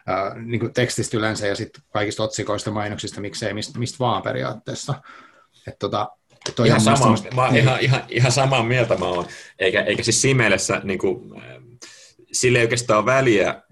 ää, 0.07 0.34
niin 0.38 0.61
kuin 0.61 0.72
tekstistä 0.72 1.16
yleensä 1.16 1.46
ja 1.46 1.55
sitten 1.55 1.82
kaikista 1.92 2.22
otsikoista, 2.22 2.70
mainoksista, 2.70 3.20
miksei, 3.20 3.55
mistä, 3.55 3.78
mistä 3.78 3.98
vaan 3.98 4.22
periaatteessa. 4.22 4.94
Et, 5.68 5.78
tota, 5.78 6.11
toi 6.57 6.68
ihan, 6.68 6.80
sama, 6.80 6.96
semmoista, 6.96 7.34
mä, 7.34 7.50
niin. 7.50 7.62
ihan, 7.62 7.80
ihan, 7.80 8.03
ihan 8.09 8.32
samaa 8.32 8.62
mieltä 8.62 8.96
mä 8.96 9.05
oon, 9.05 9.26
eikä, 9.59 9.82
eikä 9.82 10.03
siis 10.03 10.22
siinä 10.22 10.38
mielessä 10.38 10.80
niin 10.84 10.98
kuin, 10.98 11.42
sille 12.32 12.59
ei 12.59 12.64
oikeastaan 12.64 12.98
ole 12.98 13.07
väliä, 13.07 13.62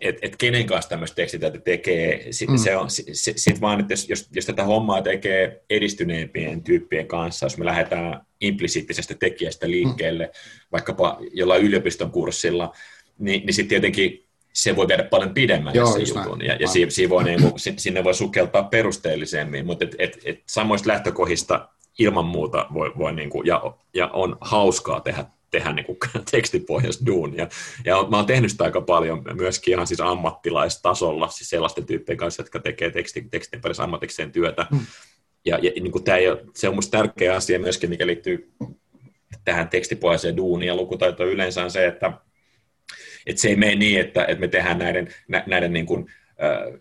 että 0.00 0.26
et 0.26 0.36
kenen 0.36 0.66
kanssa 0.66 0.88
tämmöistä 0.88 1.14
tekstityötä 1.14 1.58
tekee. 1.58 2.32
Sitten 2.32 2.56
mm. 2.56 2.62
se 2.62 2.76
on, 2.76 2.90
sit, 2.90 3.06
sit 3.36 3.60
vaan, 3.60 3.80
että 3.80 3.92
jos, 3.92 4.08
jos, 4.08 4.28
jos 4.32 4.46
tätä 4.46 4.64
hommaa 4.64 5.02
tekee 5.02 5.62
edistyneempien 5.70 6.62
tyyppien 6.62 7.06
kanssa, 7.06 7.46
jos 7.46 7.58
me 7.58 7.64
lähdetään 7.64 8.20
implisiittisestä 8.40 9.14
tekijästä 9.14 9.70
liikkeelle, 9.70 10.24
mm. 10.24 10.32
vaikkapa 10.72 11.18
jollain 11.32 11.62
yliopiston 11.62 12.10
kurssilla, 12.10 12.74
niin, 13.18 13.46
niin 13.46 13.54
sitten 13.54 13.68
tietenkin 13.68 14.27
se 14.58 14.76
voi 14.76 14.88
viedä 14.88 15.02
paljon 15.02 15.34
pidemmälle 15.34 15.78
Joo, 15.78 15.92
se 15.92 15.98
jutun, 15.98 16.44
ja, 16.44 16.54
ja 16.54 16.68
si, 16.68 16.86
si 16.88 17.08
voi, 17.08 17.24
niin 17.24 17.42
kuin, 17.42 17.54
sinne 17.76 18.04
voi 18.04 18.14
sukeltaa 18.14 18.62
perusteellisemmin, 18.62 19.66
mutta 19.66 19.84
et, 19.84 19.94
et, 19.98 20.18
et 20.24 20.42
samoista 20.46 20.88
lähtökohdista 20.88 21.68
ilman 21.98 22.24
muuta 22.24 22.66
voi, 22.74 22.92
voi 22.98 23.12
niin 23.12 23.30
kuin, 23.30 23.46
ja, 23.46 23.74
ja 23.94 24.08
on 24.08 24.36
hauskaa 24.40 25.00
tehdä 25.00 25.24
tehdä 25.50 25.72
niin 25.72 25.86
kuin 25.86 25.98
tekstipohjaista 26.30 27.06
duunia. 27.06 27.48
Ja 27.84 28.06
mä 28.10 28.16
oon 28.16 28.26
tehnyt 28.26 28.50
sitä 28.50 28.64
aika 28.64 28.80
paljon 28.80 29.22
myöskin 29.32 29.72
ihan 29.72 29.86
siis 29.86 30.00
ammattilaistasolla, 30.00 31.28
siis 31.28 31.50
sellaisten 31.50 31.86
tyyppien 31.86 32.18
kanssa, 32.18 32.42
jotka 32.42 32.58
tekee 32.58 32.90
tekstin, 32.90 33.30
tekstin 33.30 33.60
parissa 33.60 33.84
ammatikseen 33.84 34.32
työtä. 34.32 34.66
Mm. 34.70 34.80
Ja, 35.44 35.58
ja 35.62 35.70
niin 35.70 35.92
kuin 35.92 36.04
tämä 36.04 36.16
ei 36.16 36.28
ole, 36.28 36.44
se 36.54 36.68
on 36.68 36.74
musta 36.74 36.98
tärkeä 36.98 37.34
asia 37.34 37.58
myöskin, 37.58 37.90
mikä 37.90 38.06
liittyy 38.06 38.52
tähän 39.44 39.68
tekstipohjaiseen 39.68 40.36
duuniin 40.36 40.68
ja 40.68 40.76
lukutaitoon 40.76 41.28
yleensä 41.28 41.64
on 41.64 41.70
se, 41.70 41.86
että, 41.86 42.12
että 43.28 43.42
se 43.42 43.48
ei 43.48 43.56
mene 43.56 43.74
niin, 43.74 44.00
että, 44.00 44.24
että 44.24 44.40
me 44.40 44.48
tehdään 44.48 44.78
näiden, 44.78 45.08
näiden 45.46 45.72
niin 45.72 45.86
kuin, 45.86 46.06
äh, 46.42 46.80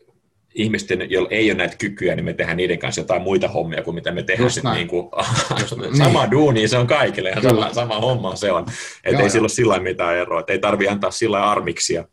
ihmisten, 0.57 1.11
joilla 1.11 1.29
ei 1.31 1.51
ole 1.51 1.57
näitä 1.57 1.75
kykyjä, 1.77 2.15
niin 2.15 2.25
me 2.25 2.33
tehdään 2.33 2.57
niiden 2.57 2.79
kanssa 2.79 3.01
jotain 3.01 3.21
muita 3.21 3.47
hommia 3.47 3.81
kuin 3.81 3.95
mitä 3.95 4.11
me 4.11 4.23
tehdään. 4.23 4.51
Sit 4.51 4.63
niin 4.73 4.87
kuin, 4.87 5.09
sama 6.03 6.21
niin. 6.21 6.31
duuni, 6.31 6.67
se 6.67 6.77
on 6.77 6.87
kaikille, 6.87 7.29
ihan 7.29 7.43
sama, 7.43 7.73
sama 7.73 7.99
homma 7.99 8.35
se 8.35 8.51
on. 8.51 8.65
Että 9.03 9.23
ei 9.23 9.29
sillä 9.29 9.43
ole 9.43 9.49
sillä 9.49 9.79
mitään 9.79 10.17
eroa, 10.17 10.39
että 10.39 10.53
ei 10.53 10.59
tarvitse 10.59 10.91
antaa 10.91 11.11
sillä 11.11 11.51
armiksia. 11.51 12.05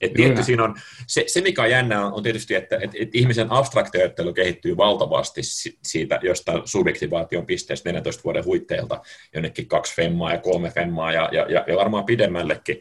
Et 0.00 0.12
tietysti 0.12 0.44
siinä 0.44 0.64
on, 0.64 0.74
se, 1.06 1.24
se, 1.26 1.40
mikä 1.40 1.62
on 1.62 1.70
jännä, 1.70 2.06
on, 2.06 2.12
on 2.12 2.22
tietysti, 2.22 2.54
että 2.54 2.78
et, 2.82 2.90
et 3.00 3.14
ihmisen 3.14 3.52
abstraktioittelu 3.52 4.32
kehittyy 4.32 4.76
valtavasti 4.76 5.40
siitä 5.82 6.18
jostain 6.22 6.62
subjektivaation 6.64 7.46
pisteestä 7.46 7.88
14 7.88 8.24
vuoden 8.24 8.44
huitteilta 8.44 9.00
jonnekin 9.34 9.66
kaksi 9.66 9.94
femmaa 9.94 10.32
ja 10.32 10.38
kolme 10.38 10.70
femmaa 10.70 11.12
ja, 11.12 11.28
ja, 11.32 11.46
ja, 11.48 11.64
ja 11.66 11.76
varmaan 11.76 12.04
pidemmällekin. 12.04 12.80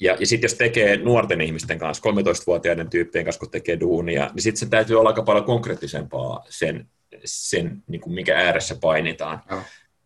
Ja, 0.00 0.16
ja 0.20 0.26
sitten 0.26 0.48
jos 0.48 0.54
tekee 0.54 0.96
nuorten 0.96 1.40
ihmisten 1.40 1.78
kanssa, 1.78 2.10
13-vuotiaiden 2.10 2.90
tyyppien 2.90 3.24
kanssa, 3.24 3.40
kun 3.40 3.50
tekee 3.50 3.80
duunia, 3.80 4.30
niin 4.34 4.42
sitten 4.42 4.60
se 4.60 4.66
täytyy 4.66 4.98
olla 4.98 5.10
aika 5.10 5.22
paljon 5.22 5.44
konkreettisempaa 5.44 6.44
sen, 6.48 6.88
sen 7.24 7.82
niin 7.86 8.00
kuin 8.00 8.14
mikä 8.14 8.36
ääressä 8.36 8.76
painitaan. 8.80 9.40
No. 9.50 9.62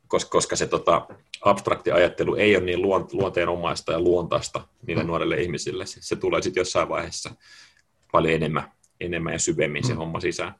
Koska, 0.08 0.30
koska 0.30 0.56
se 0.56 0.66
tota, 0.66 1.06
abstrakti 1.40 1.90
ajattelu 1.90 2.34
ei 2.34 2.56
ole 2.56 2.64
niin 2.64 2.82
luonteenomaista 3.12 3.92
ja 3.92 4.00
luontaista 4.00 4.68
niille 4.86 5.02
mm. 5.02 5.06
nuorille 5.06 5.36
ihmisille. 5.36 5.86
Se, 5.86 6.02
se 6.02 6.16
tulee 6.16 6.42
sitten 6.42 6.60
jossain 6.60 6.88
vaiheessa 6.88 7.34
paljon 8.12 8.34
enemmän, 8.34 8.72
enemmän 9.00 9.32
ja 9.32 9.38
syvemmin 9.38 9.82
mm. 9.82 9.86
se 9.86 9.94
homma 9.94 10.20
sisään. 10.20 10.54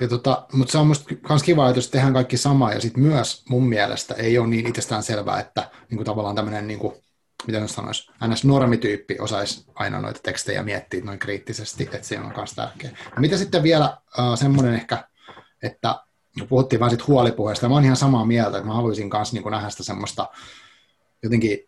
Ja 0.00 0.08
tota, 0.08 0.46
mutta 0.52 0.72
se 0.72 0.78
on 0.78 0.86
musta 0.86 1.14
myös 1.28 1.42
kiva, 1.42 1.68
että 1.68 1.78
jos 1.78 1.90
tehdään 1.90 2.12
kaikki 2.12 2.36
samaa, 2.36 2.72
ja 2.72 2.80
sitten 2.80 3.02
myös 3.02 3.44
mun 3.48 3.68
mielestä 3.68 4.14
ei 4.14 4.38
ole 4.38 4.46
niin 4.46 4.66
itsestään 4.66 5.02
selvää, 5.02 5.40
että 5.40 5.70
niin 5.90 5.96
kuin 5.96 6.06
tavallaan 6.06 6.36
tämmöinen 6.36 6.66
niin 6.66 6.78
kuin 6.78 6.94
miten 7.46 7.68
sanoisi, 7.68 8.10
ns. 8.28 8.44
normityyppi 8.44 9.16
osaisi 9.18 9.64
aina 9.74 10.00
noita 10.00 10.20
tekstejä 10.22 10.62
miettiä 10.62 11.04
noin 11.04 11.18
kriittisesti, 11.18 11.82
että 11.82 12.06
se 12.06 12.18
on 12.18 12.32
myös 12.36 12.52
tärkeä. 12.52 12.90
No, 12.90 13.20
mitä 13.20 13.36
sitten 13.36 13.62
vielä 13.62 13.96
uh, 14.18 14.38
semmoinen 14.38 14.74
ehkä, 14.74 15.08
että 15.62 16.00
puhuttiin 16.48 16.80
vain 16.80 16.90
siitä 16.90 17.04
huolipuheesta, 17.08 17.68
mä 17.68 17.74
oon 17.74 17.84
ihan 17.84 17.96
samaa 17.96 18.26
mieltä, 18.26 18.56
että 18.56 18.68
mä 18.68 18.74
haluaisin 18.74 19.10
myös 19.14 19.32
niin 19.32 19.50
nähdä 19.50 19.70
sitä 19.70 19.82
semmoista 19.82 20.28
jotenkin, 21.22 21.58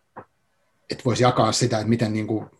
että 0.90 1.04
voisi 1.04 1.22
jakaa 1.22 1.52
sitä, 1.52 1.76
että 1.78 1.88
miten 1.88 2.12
niin 2.12 2.26
kuin, 2.26 2.50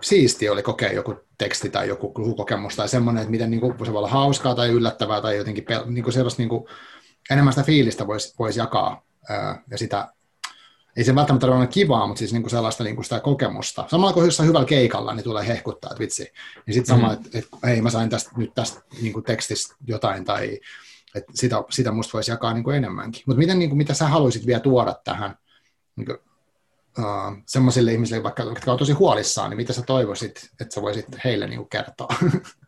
siisti 0.00 0.48
oli 0.48 0.62
kokea 0.62 0.92
joku 0.92 1.14
teksti 1.38 1.70
tai 1.70 1.88
joku 1.88 2.12
lukukokemus 2.16 2.76
tai 2.76 2.88
semmoinen, 2.88 3.20
että 3.20 3.30
miten 3.30 3.50
niin 3.50 3.60
kuin, 3.60 3.74
se 3.86 3.92
voi 3.92 3.98
olla 3.98 4.08
hauskaa 4.08 4.54
tai 4.54 4.68
yllättävää 4.68 5.20
tai 5.20 5.36
jotenkin 5.36 5.64
niin 5.86 6.04
kuin 6.04 6.12
sellaista 6.14 6.42
niin 6.42 6.48
kuin, 6.48 6.64
enemmän 7.30 7.52
sitä 7.52 7.66
fiilistä 7.66 8.06
voisi 8.06 8.34
vois 8.38 8.56
jakaa 8.56 9.02
ja 9.70 9.78
sitä 9.78 10.12
ei 10.96 11.04
se 11.04 11.14
välttämättä 11.14 11.46
ole 11.46 11.66
kivaa, 11.66 12.06
mutta 12.06 12.18
siis 12.18 12.32
niinku 12.32 12.48
sellaista 12.48 12.84
niinku 12.84 13.02
sitä 13.02 13.20
kokemusta. 13.20 13.84
Samalla 13.88 14.12
kun 14.12 14.24
jossain 14.24 14.48
hyvällä 14.48 14.66
keikalla, 14.66 15.14
niin 15.14 15.24
tulee 15.24 15.46
hehkuttaa, 15.46 15.90
että 15.90 16.00
vitsi. 16.00 16.32
Niin 16.66 16.74
sitten 16.74 16.96
sama, 16.96 17.08
mm-hmm. 17.08 17.24
että 17.24 17.38
et, 17.38 17.48
hei 17.64 17.82
mä 17.82 17.90
sain 17.90 18.10
tästä, 18.10 18.30
nyt 18.36 18.54
tästä 18.54 18.82
niinku 19.02 19.22
tekstistä 19.22 19.74
jotain, 19.86 20.24
tai 20.24 20.60
että 21.14 21.32
sitä, 21.34 21.56
sitä 21.70 21.92
musta 21.92 22.12
voisi 22.12 22.30
jakaa 22.30 22.54
niinku 22.54 22.70
enemmänkin. 22.70 23.22
Mutta 23.26 23.38
miten, 23.38 23.58
niinku, 23.58 23.76
mitä 23.76 23.94
sä 23.94 24.08
haluaisit 24.08 24.46
vielä 24.46 24.60
tuoda 24.60 24.94
tähän 25.04 25.36
niinku, 25.96 26.12
uh, 26.98 27.36
semmoisille 27.46 27.92
ihmisille, 27.92 28.22
vaikka, 28.22 28.42
jotka 28.42 28.72
on 28.72 28.78
tosi 28.78 28.92
huolissaan, 28.92 29.50
niin 29.50 29.56
mitä 29.56 29.72
sä 29.72 29.82
toivoisit, 29.82 30.50
että 30.60 30.74
sä 30.74 30.82
voisit 30.82 31.06
heille 31.24 31.46
niinku 31.46 31.64
kertoa? 31.64 32.08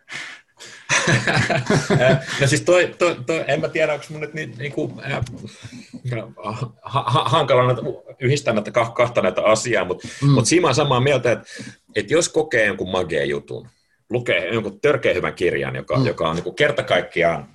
no 2.40 2.46
siis 2.46 2.60
toi, 2.62 2.94
toi, 2.98 3.16
toi, 3.26 3.44
en 3.46 3.60
mä 3.60 3.68
tiedä, 3.68 3.92
onko 3.92 4.04
mun 4.08 4.20
nyt 4.20 4.34
niin, 4.34 4.54
niin 4.58 4.72
kuin, 4.72 4.92
äh, 5.12 5.20
ha, 6.82 7.04
ha, 7.06 7.24
hankala 7.24 7.62
yhdistää 8.20 8.54
näitä 8.54 8.70
kahta 8.70 9.22
näitä 9.22 9.42
asiaa, 9.42 9.84
mutta 9.84 10.08
mm. 10.22 10.30
mut 10.30 10.46
siinä 10.46 10.68
on 10.68 10.74
samaa 10.74 11.00
mieltä, 11.00 11.32
että, 11.32 11.46
että 11.96 12.12
jos 12.12 12.28
kokee 12.28 12.66
jonkun 12.66 12.90
mageen 12.90 13.28
jutun, 13.28 13.68
lukee 14.10 14.54
jonkun 14.54 14.80
törkeä 14.80 15.14
hyvän 15.14 15.34
kirjan, 15.34 15.76
joka, 15.76 15.96
mm. 15.96 16.06
joka 16.06 16.28
on 16.28 16.36
niin 16.36 16.44
kuin 16.44 16.56
kerta 16.56 16.82
kaikkiaan 16.82 17.48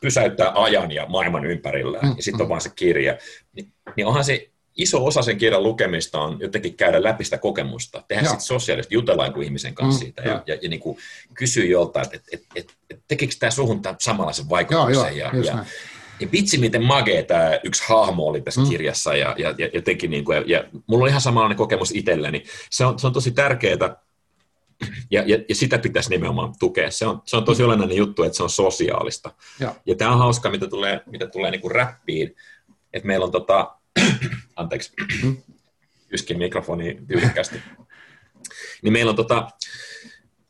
pysäyttää 0.00 0.52
ajan 0.54 0.92
ja 0.92 1.06
maailman 1.06 1.46
ympärillä, 1.46 1.98
mm. 2.02 2.14
ja 2.16 2.22
sitten 2.22 2.40
on 2.40 2.46
mm. 2.46 2.50
vaan 2.50 2.60
se 2.60 2.70
kirja, 2.76 3.18
niin, 3.52 3.72
niin 3.96 4.06
onhan 4.06 4.24
se 4.24 4.50
iso 4.78 5.04
osa 5.04 5.22
sen 5.22 5.38
kirjan 5.38 5.62
lukemista 5.62 6.20
on 6.20 6.36
jotenkin 6.40 6.74
käydä 6.74 7.02
läpi 7.02 7.24
sitä 7.24 7.38
kokemusta, 7.38 8.02
tehdä 8.08 8.22
sitten 8.22 8.40
sosiaalisesti, 8.40 8.94
jutella 8.94 9.30
kuin 9.30 9.44
ihmisen 9.44 9.74
kanssa 9.74 10.00
mm, 10.00 10.04
siitä 10.04 10.22
ja, 10.22 10.42
ja, 10.46 10.58
ja 10.62 10.68
niin 10.68 10.80
kuin 10.80 10.98
kysyä 11.34 11.64
joltain, 11.64 12.04
että 12.04 12.16
et, 12.16 12.24
et, 12.32 12.46
et, 12.56 12.74
et, 12.90 13.00
tekikö 13.08 13.34
tämä 13.38 13.50
suhun 13.50 13.82
tämän 13.82 13.96
samanlaisen 14.00 14.48
vaikutuksen. 14.48 14.94
Joo, 14.94 15.30
joo, 15.32 15.32
ja, 15.32 15.44
ja, 15.44 15.64
ja 16.20 16.28
vitsi, 16.32 16.58
miten 16.58 16.82
magee 16.82 17.22
tämä 17.22 17.58
yksi 17.64 17.82
hahmo 17.88 18.26
oli 18.26 18.40
tässä 18.40 18.60
mm. 18.60 18.68
kirjassa 18.68 19.16
ja, 19.16 19.34
ja, 19.38 19.54
ja, 19.58 19.68
ja 19.72 19.82
teki 19.82 20.08
niin 20.08 20.24
kuin, 20.24 20.36
ja, 20.36 20.44
ja 20.46 20.64
mulla 20.86 21.04
on 21.04 21.08
ihan 21.08 21.20
samanlainen 21.20 21.58
kokemus 21.58 21.92
itselleni. 21.94 22.44
Se 22.70 22.84
on, 22.84 22.98
se 22.98 23.06
on 23.06 23.12
tosi 23.12 23.30
tärkeää, 23.30 23.96
ja, 25.10 25.22
ja, 25.26 25.38
ja 25.48 25.54
sitä 25.54 25.78
pitäisi 25.78 26.10
nimenomaan 26.10 26.54
tukea. 26.58 26.90
Se 26.90 27.06
on, 27.06 27.22
se 27.24 27.36
on 27.36 27.44
tosi 27.44 27.62
olennainen 27.62 27.96
juttu, 27.96 28.22
että 28.22 28.36
se 28.36 28.42
on 28.42 28.50
sosiaalista. 28.50 29.30
Ja, 29.60 29.74
ja 29.86 29.94
tämä 29.94 30.12
on 30.12 30.18
hauska, 30.18 30.50
mitä 30.50 30.66
tulee, 30.66 31.00
mitä 31.06 31.26
tulee 31.26 31.50
niin 31.50 31.60
kuin 31.60 31.70
räppiin, 31.70 32.36
että 32.92 33.06
meillä 33.06 33.26
on 33.26 33.32
tota, 33.32 33.77
anteeksi, 34.58 34.92
yskin 36.12 36.38
mikrofoni 36.38 36.98
tyylikkästi. 37.08 37.56
Niin 38.82 38.92
meillä 38.92 39.10
on, 39.10 39.16
tota, 39.16 39.48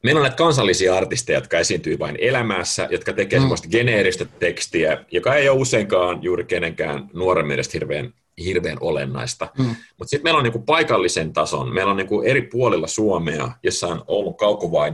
meillä 0.03 0.19
on 0.19 0.23
näitä 0.23 0.37
kansallisia 0.37 0.97
artisteja, 0.97 1.39
jotka 1.39 1.59
esiintyy 1.59 1.99
vain 1.99 2.17
elämässä, 2.21 2.89
jotka 2.91 3.13
tekee 3.13 3.39
mm. 3.39 3.43
sellaista 3.43 3.69
geneeristä 3.69 4.25
tekstiä, 4.25 5.05
joka 5.11 5.35
ei 5.35 5.49
ole 5.49 5.61
useinkaan 5.61 6.23
juuri 6.23 6.45
kenenkään 6.45 7.11
nuoren 7.15 7.47
mielestä 7.47 7.73
hirveän, 7.73 8.15
hirveän 8.45 8.79
olennaista. 8.81 9.51
Mm. 9.59 9.65
Mutta 9.99 10.11
sitten 10.11 10.25
meillä 10.25 10.39
on 10.39 10.45
niinku 10.45 10.59
paikallisen 10.59 11.33
tason, 11.33 11.75
meillä 11.75 11.91
on 11.91 11.97
niinku 11.97 12.23
eri 12.23 12.43
puolilla 12.43 12.87
Suomea, 12.87 13.51
jossa 13.63 13.87
on 13.87 14.05
Oulun 14.07 14.37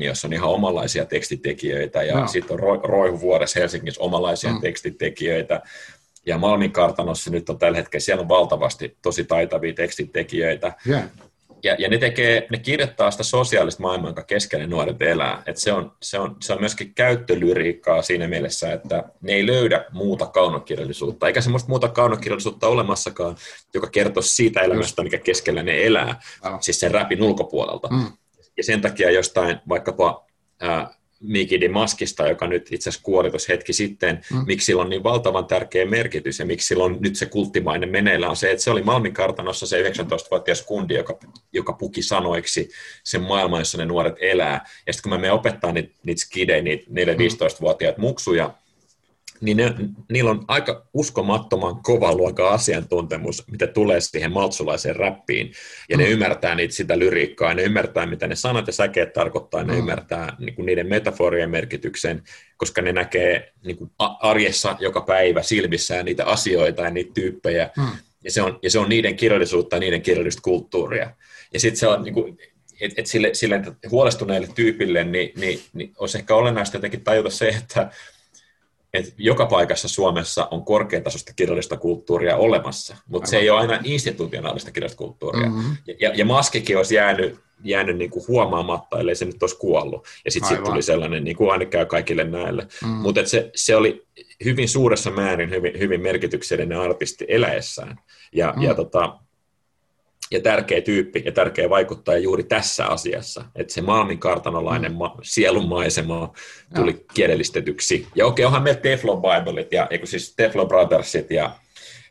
jossa 0.01 0.29
on 0.29 0.33
ihan 0.33 0.51
omanlaisia 0.51 1.05
tekstitekijöitä, 1.05 2.03
ja 2.03 2.21
no. 2.21 2.27
sitten 2.27 2.55
on 2.55 2.81
Roihuvuodessa 2.85 3.61
Helsingissä 3.61 4.03
omanlaisia 4.03 4.53
mm. 4.53 4.61
tekstitekijöitä, 4.61 5.63
Ja 6.27 6.39
Malmin 6.39 6.73
kartanossa 6.73 7.31
nyt 7.31 7.49
on 7.49 7.59
tällä 7.59 7.77
hetkellä, 7.77 8.01
siellä 8.01 8.23
on 8.23 8.29
valtavasti 8.29 8.97
tosi 9.03 9.25
taitavia 9.25 9.75
tekstintekijöitä. 9.75 10.73
Yeah. 10.89 11.05
Ja, 11.65 11.77
ja 11.79 11.89
ne, 11.89 11.99
tekee, 11.99 12.47
ne 12.51 12.59
kirjoittaa 12.59 13.11
sitä 13.11 13.23
sosiaalista 13.23 13.83
maailmaa, 13.83 14.09
jonka 14.09 14.23
keskellä 14.23 14.67
nuoret 14.67 15.03
elää. 15.03 15.43
Et 15.47 15.57
se, 15.57 15.73
on, 15.73 15.93
se, 16.03 16.19
on, 16.19 16.37
se 16.43 16.53
on 16.53 16.61
myöskin 16.61 16.95
käyttölyriikkaa 16.95 18.03
siinä 18.03 18.29
mielessä, 18.29 18.73
että 18.73 19.05
ne 19.21 19.33
ei 19.33 19.47
löydä 19.47 19.85
muuta 19.93 20.27
kaunokirjallisuutta, 20.27 21.27
eikä 21.27 21.41
semmoista 21.41 21.69
muuta 21.69 21.89
kaunokirjallisuutta 21.89 22.69
olemassakaan, 22.69 23.37
joka 23.75 23.87
kertoo 23.87 24.23
siitä 24.23 24.61
elämästä, 24.61 25.03
mikä 25.03 25.19
keskellä 25.19 25.63
ne 25.63 25.87
elää, 25.87 26.21
siis 26.61 26.81
sen 26.81 26.91
räpin 26.91 27.23
ulkopuolelta. 27.23 27.89
Mm. 27.89 28.13
Ja 28.57 28.65
sen 28.65 28.81
takia 28.81 29.11
jostain 29.11 29.61
vaikkapa 29.69 30.27
ää, 30.61 30.95
Miki 31.27 31.61
de 31.61 31.69
Maskista, 31.69 32.29
joka 32.29 32.47
nyt 32.47 32.73
itse 32.73 32.89
asiassa 32.89 33.05
kuoli 33.05 33.31
tuossa 33.31 33.53
hetki 33.53 33.73
sitten, 33.73 34.21
mm. 34.33 34.45
miksi 34.47 34.67
sillä 34.67 34.83
on 34.83 34.91
niin 34.91 35.03
valtavan 35.03 35.47
tärkeä 35.47 35.87
merkitys 35.87 36.39
ja 36.39 36.47
miksi 36.47 36.67
sillä 36.67 36.85
on 36.85 36.97
nyt 37.01 37.17
se 37.17 37.27
kulttimainen 37.27 37.89
meneillä 37.89 38.31
on 38.31 38.37
se, 38.37 38.51
että 38.51 38.65
se 38.65 38.71
oli 38.71 38.83
Malmin 38.83 39.15
kartanossa 39.15 39.67
se 39.67 39.83
19-vuotias 39.83 40.63
kundi, 40.63 40.95
joka, 40.95 41.19
joka 41.53 41.73
puki 41.73 42.03
sanoiksi 42.03 42.69
sen 43.05 43.23
maailman, 43.23 43.61
jossa 43.61 43.79
ne 43.79 43.85
nuoret 43.85 44.17
elää. 44.21 44.67
Ja 44.87 44.93
sitten 44.93 45.11
kun 45.11 45.21
me 45.21 45.33
opettaa 45.33 45.73
niitä, 45.73 45.95
niitä 46.05 46.21
skidejä, 46.21 46.63
niitä 46.63 46.87
4-15-vuotiaat 46.91 47.99
muksuja, 47.99 48.55
niin 49.45 49.57
ne, 49.57 49.75
niillä 50.13 50.31
on 50.31 50.45
aika 50.49 50.87
uskomattoman 50.95 51.83
kova 51.83 52.15
luokan 52.15 52.49
asiantuntemus, 52.49 53.45
mitä 53.51 53.67
tulee 53.67 54.01
siihen 54.01 54.33
maltsulaiseen 54.33 54.97
räppiin, 54.97 55.53
ja 55.89 55.97
ne 55.97 56.05
mm. 56.05 56.11
ymmärtää 56.11 56.55
niitä 56.55 56.75
sitä 56.75 56.99
lyriikkaa, 56.99 57.49
ja 57.49 57.55
ne 57.55 57.63
ymmärtää, 57.63 58.07
mitä 58.07 58.27
ne 58.27 58.37
sanat 58.37 58.67
ja 58.67 58.73
säkeet 58.73 59.13
tarkoittaa, 59.13 59.61
ja 59.61 59.67
ne 59.67 59.73
mm. 59.73 59.79
ymmärtää 59.79 60.37
niin 60.39 60.55
kuin 60.55 60.67
niiden 60.67 60.89
metaforien 60.89 61.51
merkityksen, 61.51 62.23
koska 62.57 62.83
ne 62.83 62.93
näkee 62.93 63.53
niin 63.65 63.77
kuin 63.77 63.91
arjessa 63.99 64.77
joka 64.81 65.01
päivä 65.01 65.43
silmissään 65.43 66.05
niitä 66.05 66.25
asioita 66.25 66.83
ja 66.83 66.91
niitä 66.91 67.11
tyyppejä, 67.15 67.71
mm. 67.77 67.89
ja, 68.25 68.31
se 68.31 68.43
on, 68.43 68.59
ja 68.63 68.71
se 68.71 68.79
on 68.79 68.89
niiden 68.89 69.17
kirjallisuutta 69.17 69.77
ja 69.77 69.81
niiden 69.81 70.03
kirjallista 70.03 70.43
kulttuuria. 70.43 71.11
Ja 71.53 71.61
sitten 71.61 71.79
se 71.81 71.89
on 71.89 72.03
niin 72.03 72.15
kuin, 72.15 72.39
et, 72.81 72.93
et 72.97 73.07
sille, 73.07 73.31
sille 73.35 73.63
huolestuneelle 73.91 74.49
tyypille, 74.55 75.05
niin, 75.05 75.33
niin, 75.37 75.61
niin 75.73 75.93
olisi 75.99 76.19
ehkä 76.19 76.35
olennaista 76.35 76.77
jotenkin 76.77 77.05
tajuta 77.05 77.31
se, 77.31 77.49
että 77.49 77.91
että 78.95 79.13
joka 79.19 79.47
paikassa 79.47 79.89
Suomessa 79.89 80.49
on 80.51 80.65
korkeatasoista 80.65 81.33
kirjallista 81.37 81.77
kulttuuria 81.77 82.37
olemassa, 82.37 82.97
mutta 83.07 83.31
se 83.31 83.37
ei 83.37 83.51
ole 83.51 83.61
aina 83.61 83.79
institutionaalista 83.85 84.71
kirjallista 84.71 84.99
kulttuuria. 84.99 85.49
Mm-hmm. 85.49 85.77
Ja, 86.01 86.13
ja 86.15 86.25
maskikin 86.25 86.77
olisi 86.77 86.95
jäänyt, 86.95 87.41
jäänyt 87.65 87.97
niin 87.97 88.11
kuin 88.11 88.25
huomaamatta, 88.29 89.01
ellei 89.01 89.15
se 89.15 89.25
nyt 89.25 89.43
olisi 89.43 89.59
kuollut. 89.59 90.07
Ja 90.25 90.31
sitten 90.31 90.57
sit 90.57 90.65
tuli 90.65 90.83
sellainen, 90.83 91.25
niin 91.25 91.37
kuin 91.37 91.51
aina 91.51 91.65
käy 91.65 91.87
kaikille 91.87 92.25
näille. 92.25 92.67
Mm. 92.83 92.89
Mutta 92.89 93.27
se, 93.27 93.51
se 93.55 93.77
oli 93.77 94.07
hyvin 94.45 94.69
suuressa 94.69 95.11
määrin 95.11 95.51
hyvin, 95.51 95.79
hyvin 95.79 96.01
merkityksellinen 96.01 96.81
artisti 96.81 97.25
eläessään. 97.29 97.99
Ja, 98.33 98.53
mm. 98.57 98.63
ja 98.63 98.75
tota, 98.75 99.19
ja 100.31 100.41
tärkeä 100.41 100.81
tyyppi 100.81 101.23
ja 101.25 101.33
tärkeä 101.33 101.71
vaikuttaja 101.71 102.19
juuri 102.19 102.43
tässä 102.43 102.87
asiassa, 102.87 103.45
että 103.55 103.75
se 103.75 103.81
Malmin 103.81 104.19
kartanolainen 104.19 104.93
mm. 104.93 104.99
ma- 104.99 105.19
sielunmaisema 105.23 106.33
tuli 106.75 106.91
ja. 106.91 107.15
kielellistetyksi. 107.15 108.07
Ja 108.15 108.27
okei, 108.27 108.45
onhan 108.45 108.63
meillä 108.63 108.81
Teflon 108.81 109.23
Biblet 109.23 109.73
ja 109.73 109.89
siis 110.05 110.35
Teflon 110.37 110.69
Brothersit 110.69 111.31
ja, 111.31 111.51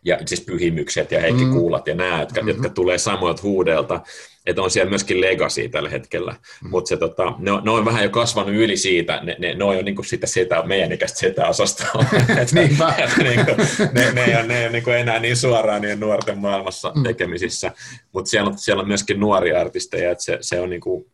ja 0.06 0.20
siis 0.26 0.42
pyhimykset 0.42 1.12
ja 1.12 1.22
Heikki 1.22 1.46
mm. 1.46 1.52
Kuulat 1.52 1.88
ja 1.88 1.96
nämä, 1.96 2.20
jotka, 2.20 2.42
mm-hmm. 2.42 2.48
jotka 2.48 2.70
tulee 2.70 2.98
samoilta 2.98 3.42
huudelta 3.44 4.02
että 4.46 4.62
on 4.62 4.72
siellä 4.72 4.90
myöskin 4.90 5.22
legacy 5.22 5.70
tällä 5.70 5.90
hetkellä, 5.90 6.36
mm. 6.64 6.70
mutta 6.70 6.90
se, 6.90 6.98
tota, 6.98 7.34
ne, 7.38 7.52
on, 7.52 7.64
ne, 7.64 7.72
on 7.72 7.86
vähän 7.86 8.04
jo 8.04 8.10
kasvanut 8.10 8.54
yli 8.54 8.78
siitä, 8.78 9.20
ne, 9.24 9.36
ne, 9.40 9.54
ne 9.54 9.64
on 9.64 9.76
jo 9.76 9.82
niin 9.82 9.96
kuin 9.96 10.06
sitä 10.06 10.28
setä, 10.28 10.64
meidän 10.66 10.92
ikäistä 10.92 11.20
setä-osastoa, 11.20 12.06
niin 12.54 12.54
niin 13.24 13.46
kuin, 13.46 13.58
ne, 13.94 14.12
ne 14.12 14.24
ei 14.24 14.36
ole, 14.36 14.44
ne 14.44 14.60
ei 14.60 14.64
ole 14.64 14.72
niin 14.72 14.84
kuin 14.84 14.98
enää 14.98 15.20
niin 15.20 15.38
suoraan 15.38 15.82
niin 15.82 16.00
nuorten 16.00 16.38
maailmassa 16.38 16.92
mm. 16.96 17.04
tekemisissä, 17.04 17.72
mutta 18.12 18.30
siellä, 18.30 18.50
on, 18.50 18.58
siellä 18.58 18.82
on 18.82 18.88
myöskin 18.88 19.20
nuoria 19.20 19.62
artisteja, 19.62 20.12
että 20.12 20.24
se, 20.24 20.38
se 20.42 20.60
on 20.60 20.70
niin 20.70 20.82
kuin 20.82 21.06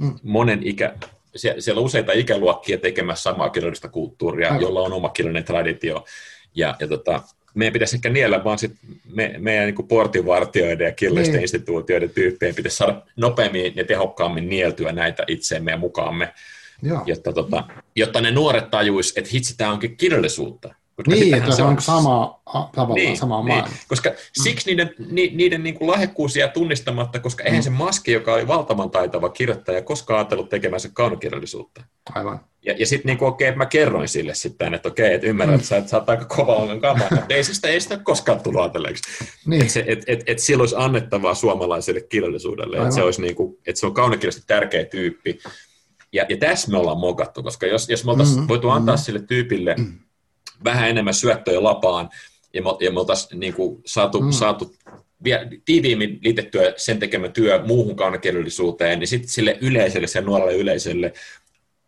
mm. 0.00 0.14
monen 0.22 0.60
ikä, 0.66 0.94
siellä 1.36 1.78
on 1.78 1.84
useita 1.84 2.12
ikäluokkia 2.12 2.78
tekemässä 2.78 3.22
samaa 3.22 3.50
kirjallista 3.50 3.88
kulttuuria, 3.88 4.48
Aivan. 4.48 4.62
jolla 4.62 4.80
on 4.80 4.92
oma 4.92 5.08
kirjallinen 5.08 5.44
traditio, 5.44 6.04
ja, 6.54 6.76
ja 6.80 6.88
tota, 6.88 7.22
meidän 7.54 7.72
pitäisi 7.72 7.96
ehkä 7.96 8.08
niellä 8.08 8.44
vaan 8.44 8.58
sit 8.58 8.72
me, 9.14 9.34
meidän 9.38 9.66
niin 9.66 9.88
portinvartioiden 9.88 10.84
ja 10.84 10.92
kirjallisten 10.92 11.34
niin. 11.34 11.42
instituutioiden 11.42 12.10
tyyppien 12.10 12.54
pitäisi 12.54 12.76
saada 12.76 13.02
nopeammin 13.16 13.76
ja 13.76 13.84
tehokkaammin 13.84 14.48
nieltyä 14.48 14.92
näitä 14.92 15.24
itseemme 15.28 15.70
ja 15.70 15.76
mukaamme, 15.76 16.32
jotta, 17.06 17.32
tota, 17.32 17.64
jotta 17.96 18.20
ne 18.20 18.30
nuoret 18.30 18.70
tajuis, 18.70 19.12
että 19.16 19.30
hitsi, 19.32 19.56
tämä 19.56 19.72
onkin 19.72 19.96
kirjallisuutta. 19.96 20.74
Koska 20.96 21.10
niin, 21.10 21.34
että 21.34 21.50
se 21.50 21.62
on 21.62 21.82
sama, 21.82 22.40
tavallaan 22.52 22.94
niin, 22.94 23.16
sama 23.16 23.44
niin, 23.44 23.64
Koska 23.88 24.10
mm. 24.10 24.16
siksi 24.42 24.70
niiden, 24.70 24.94
ni, 25.10 25.30
niiden 25.34 25.62
niin 25.62 25.74
kuin 25.74 25.90
lahjakkuus 25.90 26.36
jää 26.36 26.48
tunnistamatta, 26.48 27.20
koska 27.20 27.44
eihän 27.44 27.60
mm. 27.60 27.64
se 27.64 27.70
Maski, 27.70 28.12
joka 28.12 28.34
oli 28.34 28.46
valtavan 28.46 28.90
taitava 28.90 29.28
kirjoittaja, 29.28 29.82
koskaan 29.82 30.18
ajatellut 30.18 30.48
tekemänsä 30.48 30.88
kaunokirjallisuutta. 30.92 31.84
Aivan. 32.14 32.40
Ja, 32.64 32.74
ja 32.78 32.86
sitten 32.86 33.16
niin 33.16 33.24
okei, 33.24 33.48
okay, 33.48 33.58
mä 33.58 33.66
kerroin 33.66 34.08
sille 34.08 34.34
sitten, 34.34 34.74
että 34.74 34.88
okei, 34.88 35.04
okay, 35.06 35.14
että 35.14 35.26
ymmärrät, 35.26 35.52
mm. 35.52 35.56
että 35.56 35.68
sä, 35.68 35.76
että 35.76 35.90
sä 35.90 35.96
oot 35.96 36.10
aika 36.10 36.24
kova 36.24 36.54
ongelma 36.54 36.80
kamaa, 36.80 37.08
mutta 37.10 37.34
ei 37.34 37.44
sitä, 37.44 37.68
ei 37.68 37.80
sitä 37.80 37.96
koskaan 37.96 38.40
tullut 38.40 38.60
ajatelleeksi. 38.60 39.02
Niin. 39.46 39.62
Että 39.62 39.80
et, 39.86 40.04
et, 40.06 40.22
et 40.26 40.38
sillä 40.38 40.62
olisi 40.62 40.74
annettavaa 40.78 41.34
suomalaiselle 41.34 42.00
kirjallisuudelle, 42.00 42.76
että 42.76 42.90
se, 42.90 43.02
olisi 43.02 43.22
niin 43.22 43.34
kuin, 43.34 43.58
että 43.66 43.80
se 43.80 43.86
on 43.86 43.94
kaunokirjallisesti 43.94 44.46
tärkeä 44.46 44.84
tyyppi. 44.84 45.38
Ja, 46.12 46.26
ja 46.28 46.36
tässä 46.36 46.70
me 46.70 46.78
ollaan 46.78 46.98
mokattu, 46.98 47.42
koska 47.42 47.66
jos, 47.66 47.88
jos 47.88 48.04
me 48.04 48.10
oltaisiin 48.10 48.36
mm-hmm. 48.36 48.48
voitu 48.48 48.70
antaa 48.70 48.94
mm-hmm. 48.94 49.04
sille 49.04 49.22
tyypille 49.22 49.74
mm-hmm 49.78 50.11
vähän 50.64 50.88
enemmän 50.88 51.14
syöttöjä 51.14 51.62
lapaan, 51.62 52.10
ja 52.54 52.62
me, 52.62 52.70
ja 52.80 52.92
me 52.92 53.00
oltaisiin 53.00 53.40
niin 53.40 53.54
kuin 53.54 53.82
saatu, 53.86 54.20
mm. 54.20 54.30
saatu 54.30 54.74
vielä 55.24 55.46
tiiviimmin 55.64 56.18
liitettyä 56.22 56.72
sen 56.76 56.98
tekemä 56.98 57.28
työ 57.28 57.64
muuhun 57.66 57.96
kaunokirjallisuuteen, 57.96 58.98
niin 58.98 59.08
sitten 59.08 59.30
sille 59.30 59.58
yleisölle, 59.60 60.06
sen 60.06 60.24
nuorelle 60.24 60.54
yleisölle 60.54 61.12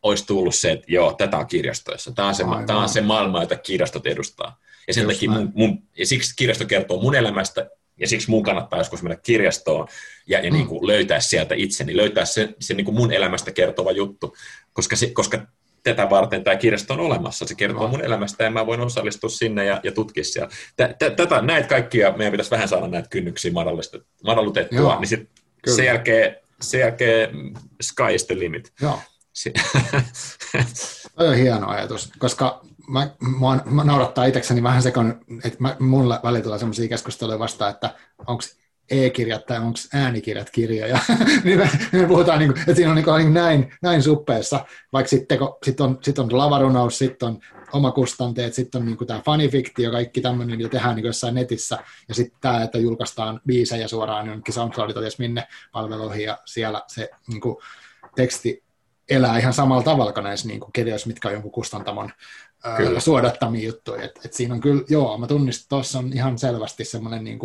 olisi 0.02 0.26
tullut 0.26 0.54
se, 0.54 0.70
että 0.70 0.84
joo, 0.88 1.12
tätä 1.12 1.36
on 1.36 1.46
kirjastoissa. 1.46 2.12
Tämä 2.12 2.28
on 2.28 2.34
se, 2.34 2.44
tämä 2.66 2.82
on 2.82 2.88
se 2.88 3.00
maailma, 3.00 3.40
jota 3.40 3.56
kirjastot 3.56 4.06
edustaa. 4.06 4.60
Ja, 4.86 4.94
sen 4.94 5.06
takia 5.06 5.30
mun, 5.30 5.52
mun, 5.54 5.82
ja 5.98 6.06
siksi 6.06 6.36
kirjasto 6.36 6.66
kertoo 6.66 7.02
mun 7.02 7.14
elämästä, 7.14 7.70
ja 7.96 8.08
siksi 8.08 8.30
mun 8.30 8.42
kannattaa 8.42 8.78
joskus 8.78 9.02
mennä 9.02 9.16
kirjastoon 9.16 9.88
ja, 10.26 10.38
ja 10.38 10.50
mm. 10.50 10.56
niin 10.56 10.66
kuin 10.66 10.86
löytää 10.86 11.20
sieltä 11.20 11.54
itseni, 11.54 11.96
löytää 11.96 12.24
se, 12.24 12.54
se 12.60 12.74
niin 12.74 12.84
kuin 12.84 12.94
mun 12.94 13.12
elämästä 13.12 13.52
kertova 13.52 13.92
juttu, 13.92 14.36
koska, 14.72 14.96
se, 14.96 15.10
koska 15.10 15.46
tätä 15.84 16.10
varten 16.10 16.44
tämä 16.44 16.56
kirjasto 16.56 16.94
on 16.94 17.00
olemassa. 17.00 17.46
Se 17.46 17.54
kertoo 17.54 17.88
mun 17.88 18.04
elämästä 18.04 18.44
ja 18.44 18.50
mä 18.50 18.66
voin 18.66 18.80
osallistua 18.80 19.30
sinne 19.30 19.64
ja, 19.64 19.80
ja 19.82 19.92
tutkia 19.92 20.24
siellä. 20.24 20.50
Tätä, 21.16 21.42
näitä 21.42 21.68
kaikkia 21.68 22.12
meidän 22.16 22.32
pitäisi 22.32 22.50
vähän 22.50 22.68
saada 22.68 22.88
näitä 22.88 23.08
kynnyksiä 23.08 23.52
madallutettua, 24.24 24.78
Joo, 24.78 25.00
niin 25.00 25.08
sit 25.08 25.30
sen 25.66 25.86
jälkeen, 25.86 26.36
sen 26.60 26.80
jälkeen 26.80 27.30
sky 27.82 28.14
is 28.14 28.24
the 28.24 28.38
limit. 28.38 28.72
Joo. 28.80 28.98
Toi 31.16 31.28
on 31.28 31.36
hieno 31.36 31.68
ajatus, 31.68 32.12
koska 32.18 32.60
mä, 32.88 33.10
mä, 33.40 33.60
mä 33.64 33.84
naurattaa 33.84 34.24
itsekseni 34.24 34.62
vähän 34.62 34.82
se, 34.82 34.92
että 35.44 35.58
mä, 35.58 35.76
mulle 35.80 36.20
välillä 36.22 36.42
tulee 36.42 36.58
sellaisia 36.58 36.88
keskusteluja 36.88 37.38
vastaan, 37.38 37.70
että 37.70 37.94
onko 38.26 38.42
e-kirjat 38.90 39.46
tai 39.46 39.58
onko 39.58 39.78
äänikirjat 39.94 40.50
kirjoja, 40.50 40.98
niin 41.44 41.58
me, 41.58 41.70
me 41.92 42.06
puhutaan, 42.06 42.38
niin 42.38 42.52
kuin, 42.52 42.60
että 42.60 42.74
siinä 42.74 42.90
on 42.90 42.96
niin 42.96 43.04
kuin 43.04 43.34
näin, 43.34 43.72
näin 43.82 44.02
suppeessa, 44.02 44.64
vaikka 44.92 45.08
sitten 45.08 45.38
sit 45.62 45.80
on, 45.80 45.98
sit 46.02 46.18
on 46.18 46.38
lavarunaus, 46.38 46.98
sitten 46.98 47.28
on 47.28 47.38
omakustanteet, 47.72 48.54
sitten 48.54 48.80
on 48.80 48.86
niin 48.86 48.96
kuin 48.96 49.08
tämä 49.08 49.20
fanifiktio, 49.24 49.90
kaikki 49.90 50.20
tämmöinen, 50.20 50.56
mitä 50.56 50.68
tehdään 50.68 50.96
niin 50.96 51.06
jossain 51.06 51.34
netissä, 51.34 51.78
ja 52.08 52.14
sitten 52.14 52.38
tämä, 52.40 52.62
että 52.62 52.78
julkaistaan 52.78 53.40
biisejä 53.46 53.88
suoraan 53.88 54.26
jonnekin 54.26 54.54
SoundCloudit 54.54 54.96
ties 54.96 55.18
minne 55.18 55.46
palveluihin, 55.72 56.24
ja 56.24 56.38
siellä 56.44 56.82
se 56.86 57.10
niin 57.28 57.40
kuin, 57.40 57.56
teksti 58.14 58.64
elää 59.08 59.38
ihan 59.38 59.52
samalla 59.52 59.82
tavalla 59.82 60.12
kuin 60.12 60.24
näissä 60.24 60.48
niin 60.48 60.60
kuin 60.60 60.72
kirjoissa, 60.72 61.06
mitkä 61.06 61.28
on 61.28 61.34
jonkun 61.34 61.52
kustantamon 61.52 62.10
kyllä. 62.76 63.00
suodattamia 63.00 63.66
juttuja. 63.66 64.02
Et, 64.02 64.20
et 64.24 64.32
siinä 64.32 64.54
on 64.54 64.60
kyllä, 64.60 64.82
joo, 64.88 65.18
mä 65.18 65.26
tunnistan, 65.26 65.66
tuossa 65.68 65.98
on 65.98 66.12
ihan 66.12 66.38
selvästi 66.38 66.84
semmoinen 66.84 67.24
niin 67.24 67.38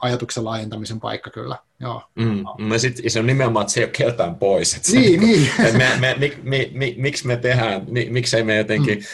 ajatuksen 0.00 0.44
laajentamisen 0.44 1.00
paikka 1.00 1.30
kyllä. 1.30 1.56
Joo. 1.80 2.02
Mm, 2.14 2.44
no. 2.58 2.78
sit, 2.78 2.96
se 3.08 3.18
on 3.18 3.26
nimenomaan, 3.26 3.62
että 3.62 3.72
se 3.72 3.80
ei 3.80 3.84
ole 3.84 3.92
keltään 3.96 4.34
pois. 4.34 4.74
Et 4.74 4.82
niin, 4.92 5.20
se, 5.20 5.26
niin. 5.26 5.50
Et 5.66 5.74
me, 5.74 5.88
me, 6.00 6.16
mi, 6.18 6.38
mi, 6.42 6.70
mi, 6.74 6.94
miksi 6.98 7.26
me 7.26 7.36
tehdään, 7.36 7.84
mi, 7.88 8.06
miksei 8.10 8.42
me 8.42 8.56
jotenkin, 8.56 9.04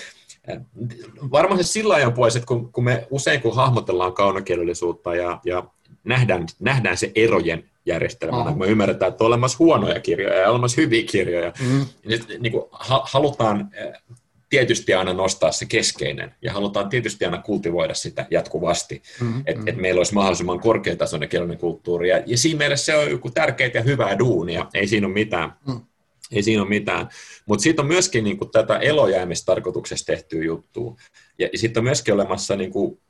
mm. 0.47 1.31
varmaan 1.33 1.65
se 1.65 1.69
sillä 1.69 1.95
ajan 1.95 2.13
pois, 2.13 2.37
että 2.37 2.47
kun, 2.47 2.73
kun 2.73 2.85
me 2.85 3.07
usein 3.11 3.41
kun 3.41 3.57
hahmotellaan 3.57 4.13
kaunokirjallisuutta 4.13 5.15
ja, 5.15 5.41
ja 5.45 5.65
nähdään, 6.05 6.47
nähdään 6.61 6.97
se 6.97 7.13
erojen 7.15 7.65
järjestelmänä, 7.87 8.51
kun 8.51 8.59
me 8.59 8.67
ymmärretään, 8.67 9.13
että 9.13 9.25
on 9.25 9.29
olemassa 9.29 9.57
huonoja 9.59 10.01
kirjoja 10.01 10.41
ja 10.41 10.47
on 10.47 10.51
olemassa 10.51 10.81
hyviä 10.81 11.03
kirjoja. 11.11 11.53
Mm. 11.61 11.87
Nyt 12.05 12.29
niin 12.39 12.53
kuin, 12.53 12.65
ha, 12.71 13.03
halutaan 13.11 13.71
tietysti 14.49 14.95
aina 14.95 15.13
nostaa 15.13 15.53
se 15.53 15.67
keskeinen 15.67 16.35
ja 16.43 16.53
halutaan 16.53 16.89
tietysti 16.89 17.25
aina 17.25 17.43
kultivoida 17.43 17.95
sitä 17.95 18.27
jatkuvasti, 18.31 19.03
mm-hmm. 19.21 19.43
että 19.47 19.63
et 19.67 19.77
meillä 19.77 19.99
olisi 19.99 20.15
mahdollisimman 20.15 20.61
korkeatasoinen 20.61 21.29
kielinen 21.29 21.59
kulttuuri. 21.59 22.09
Ja, 22.09 22.23
ja 22.27 22.39
siinä 22.39 22.59
mielessä 22.59 22.85
se 22.85 22.97
on 22.97 23.11
joku 23.11 23.31
tärkeää 23.31 23.71
ja 23.75 23.83
hyvää 23.83 24.19
duunia, 24.19 24.67
ei 24.75 24.87
siinä 24.87 25.07
ole 25.07 25.15
mitään. 25.15 25.53
Mm. 25.67 25.81
Ei 26.33 26.43
siinä 26.43 26.63
ole 26.63 26.69
mitään. 26.69 27.09
Mutta 27.47 27.63
sitten 27.63 27.83
on 27.83 27.89
myöskin 27.89 28.25
niinku 28.25 28.45
tätä 28.45 28.79
elojäämistarkoituksessa 28.79 30.07
tehtyä 30.07 30.45
juttua. 30.45 30.97
Ja 31.39 31.49
sitten 31.55 31.81
on 31.81 31.85
myöskin 31.85 32.15
olemassa 32.15 32.57
niinku 32.57 33.01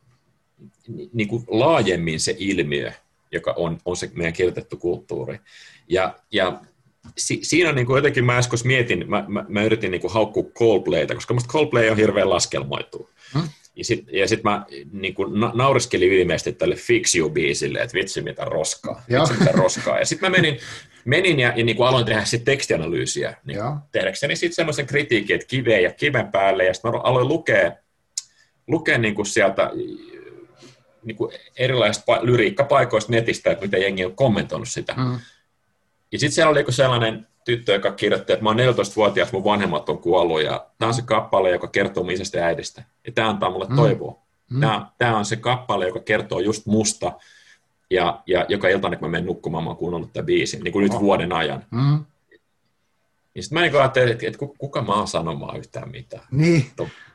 niin 1.12 1.28
kuin 1.28 1.45
laajemmin 1.49 2.20
se 2.20 2.36
ilmiö, 2.39 2.93
joka 3.32 3.55
on, 3.57 3.78
on 3.84 3.97
se 3.97 4.11
meidän 4.14 4.32
kirjoitettu 4.32 4.76
kulttuuri. 4.76 5.39
Ja, 5.89 6.18
ja 6.32 6.61
si, 7.16 7.38
siinä 7.42 7.72
niin 7.72 7.86
kuin 7.86 7.96
jotenkin 7.96 8.24
mä 8.24 8.38
äsken 8.38 8.59
mietin, 8.64 9.11
mä, 9.11 9.24
mä, 9.28 9.44
mä 9.48 9.62
yritin 9.62 9.90
niin 9.90 10.00
kuin 10.00 10.12
haukkua 10.12 10.42
Coldplayta, 10.42 11.14
koska 11.14 11.34
musta 11.34 11.52
Coldplay 11.52 11.88
on 11.90 11.96
hirveän 11.96 12.30
laskelmoitu. 12.30 13.11
Hmm? 13.34 13.48
Ja 13.76 13.84
sitten 13.84 14.14
ja 14.14 14.28
sit 14.28 14.44
mä 14.44 14.66
niin 14.92 15.14
kuin 15.14 15.40
na, 15.40 15.52
nauriskelin 15.54 16.12
ilmeisesti 16.12 16.52
tälle 16.52 16.76
Fix 16.76 17.14
You-biisille, 17.14 17.82
että 17.82 17.94
vitsi 17.94 18.22
mitä 18.22 18.44
roskaa, 18.44 19.02
vitsi 19.11 19.32
mitä 19.38 19.52
roskaa. 19.52 19.98
Ja 19.98 20.04
sitten 20.04 20.30
mä 20.30 20.36
menin, 20.36 20.59
menin 21.04 21.40
ja, 21.40 21.52
ja 21.56 21.64
niin 21.64 21.76
kuin 21.76 21.88
aloin 21.88 22.06
tehdä 22.06 22.24
sitten 22.24 22.44
tekstianalyysiä, 22.44 23.36
niin 23.44 23.59
tehdäkseni 23.92 24.36
sitten 24.36 24.54
semmoisen 24.54 24.86
kritiikin, 24.86 25.34
että 25.34 25.46
kiveen 25.46 25.82
ja 25.82 25.92
kiven 25.92 26.28
päälle, 26.28 26.64
ja 26.64 26.74
sitten 26.74 26.90
mä 26.90 26.98
aloin 26.98 27.28
lukea, 27.28 27.72
lukea 28.66 28.98
niin 28.98 29.14
kuin 29.14 29.26
sieltä 29.26 29.70
niin 31.04 31.16
kuin 31.16 31.32
erilaisista 31.56 32.18
lyriikkapaikoista 32.22 33.12
netistä, 33.12 33.50
että 33.50 33.64
miten 33.64 33.82
jengi 33.82 34.04
on 34.04 34.16
kommentoinut 34.16 34.68
sitä. 34.68 34.94
Mm. 34.96 35.18
Ja 36.12 36.18
sitten 36.18 36.34
siellä 36.34 36.50
oli 36.50 36.61
joku 36.61 36.72
sellainen 36.72 37.26
tyttö, 37.44 37.72
joka 37.72 37.92
kirjoitti, 37.92 38.32
että 38.32 38.42
mä 38.42 38.50
oon 38.50 38.59
14-vuotias, 38.59 39.32
mun 39.32 39.44
vanhemmat 39.44 39.88
on 39.88 39.98
kuollut, 39.98 40.42
ja 40.42 40.66
tämä 40.78 40.88
on 40.88 40.94
se 40.94 41.02
kappale, 41.02 41.50
joka 41.50 41.68
kertoo 41.68 42.04
mun 42.04 42.12
isästä 42.12 42.38
ja 42.38 42.44
äidistä. 42.44 42.82
Ja 43.06 43.12
tämä 43.12 43.28
antaa 43.28 43.50
mulle 43.50 43.66
mm. 43.68 43.76
toivoa. 43.76 44.18
Mm. 44.50 44.61
Tämä, 44.98 45.18
on 45.18 45.24
se 45.24 45.36
kappale, 45.36 45.86
joka 45.86 46.00
kertoo 46.00 46.40
just 46.40 46.66
musta, 46.66 47.12
ja, 47.90 48.22
ja 48.26 48.46
joka 48.48 48.68
iltana, 48.68 48.96
kun 48.96 49.09
mä 49.09 49.11
menen 49.11 49.26
nukkumaan, 49.26 49.64
mä 49.64 49.70
oon 49.70 49.76
kuunnellut 49.76 50.12
tämän 50.12 50.26
biisin, 50.26 50.61
niin 50.64 50.72
kuin 50.72 50.82
nyt 50.82 50.92
oh. 50.92 51.00
vuoden 51.00 51.32
ajan. 51.32 51.64
Mm. 51.70 52.04
Niin 53.34 53.42
sitten 53.42 53.59
mä 53.59 53.62
niin 53.62 53.76
ajattelin, 53.76 54.12
että, 54.12 54.26
että 54.26 54.38
kuka 54.59 54.82
mä 54.82 54.94
oon 54.94 55.09
sanomaan 55.09 55.59
yhtään 55.59 55.90
mitään. 55.90 56.24
Niin. 56.30 56.66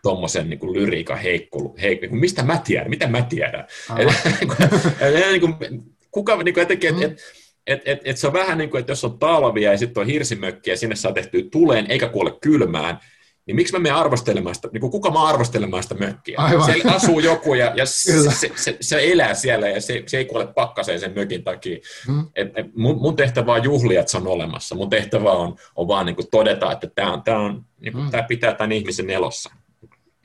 Tuommoisen 0.01 0.49
niin 0.49 0.73
lyriikan 0.73 1.17
heikkulu. 1.17 1.75
Heik, 1.81 2.01
niin 2.01 2.17
mistä 2.17 2.43
mä 2.43 2.57
tiedän? 2.57 2.89
Mitä 2.89 3.07
mä 3.07 3.21
tiedän? 3.21 3.67
niin 5.31 5.41
kuin, 5.41 5.55
kuka 6.11 6.35
niin 6.43 6.53
kuin, 6.53 6.61
jotenkin, 6.61 6.95
mm. 6.95 7.01
että 7.01 7.21
et, 7.67 7.81
et, 7.85 7.99
et 8.05 8.17
se 8.17 8.27
on 8.27 8.33
vähän 8.33 8.57
niin 8.57 8.69
kuin, 8.69 8.79
että 8.79 8.91
jos 8.91 9.03
on 9.03 9.19
talvia 9.19 9.71
ja 9.71 9.77
sitten 9.77 10.01
on 10.01 10.07
hirsimökki 10.07 10.69
ja 10.69 10.77
sinne 10.77 10.95
saa 10.95 11.11
tehtyä 11.11 11.41
tuleen 11.51 11.91
eikä 11.91 12.09
kuole 12.09 12.37
kylmään, 12.41 12.99
niin 13.45 13.55
miksi 13.55 13.73
mä 13.73 13.79
menen 13.79 13.95
arvostelemaan 13.95 14.55
sitä, 14.55 14.69
niin 14.73 14.81
kuin 14.81 14.91
kuka 14.91 15.11
mä 15.11 15.27
arvostelemaan 15.27 15.83
sitä 15.83 15.95
mökkiä? 15.95 16.35
Aivan. 16.37 16.65
Siellä 16.65 16.91
asuu 16.91 17.19
joku 17.19 17.53
ja, 17.53 17.71
ja 17.75 17.85
se, 17.89 18.31
se, 18.31 18.51
se, 18.55 18.77
se, 18.81 19.11
elää 19.11 19.33
siellä 19.33 19.69
ja 19.69 19.81
se, 19.81 20.03
se 20.07 20.17
ei 20.17 20.25
kuole 20.25 20.47
pakkaseen 20.47 20.99
sen 20.99 21.13
mökin 21.15 21.43
takia. 21.43 21.77
Hmm. 22.07 22.27
Et, 22.35 22.51
et 22.55 22.75
mun, 22.75 22.97
mun 22.97 23.15
tehtävä 23.15 23.53
on 23.53 23.63
juhlia, 23.63 23.99
että 23.99 24.11
se 24.11 24.17
on 24.17 24.27
olemassa. 24.27 24.75
Mun 24.75 24.89
tehtävä 24.89 25.31
on, 25.31 25.55
on 25.75 25.87
vaan 25.87 26.05
niin 26.05 26.15
kuin 26.15 26.27
todeta, 26.31 26.71
että 26.71 26.87
tämä 26.95 27.13
on, 27.13 27.23
tää 27.23 27.39
on, 27.39 27.65
niin 27.79 27.93
kuin, 27.93 28.01
hmm. 28.01 28.11
tää 28.11 28.23
pitää 28.23 28.53
tämän 28.53 28.71
ihmisen 28.71 29.09
elossa. 29.09 29.51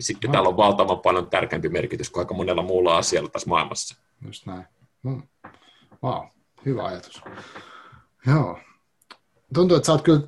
Sitten 0.01 0.29
hmm. 0.29 0.33
täällä 0.33 0.49
on 0.49 0.57
valtavan 0.57 1.01
paljon 1.01 1.31
tärkeämpi 1.31 1.69
merkitys 1.69 2.11
kuin 2.11 2.23
aika 2.23 2.35
monella 2.35 2.63
muulla 2.63 2.99
asialla 2.99 3.29
tässä 3.29 3.49
maailmassa. 3.49 3.97
Just 4.27 4.47
näin. 4.47 4.65
Hmm. 5.05 5.23
Wow, 6.03 6.27
hyvä 6.67 6.85
ajatus. 6.85 7.23
Joo 8.27 8.59
tuntuu, 9.55 9.77
että 9.77 9.87
sä 9.87 9.93
oot 9.93 10.03
kyllä 10.03 10.21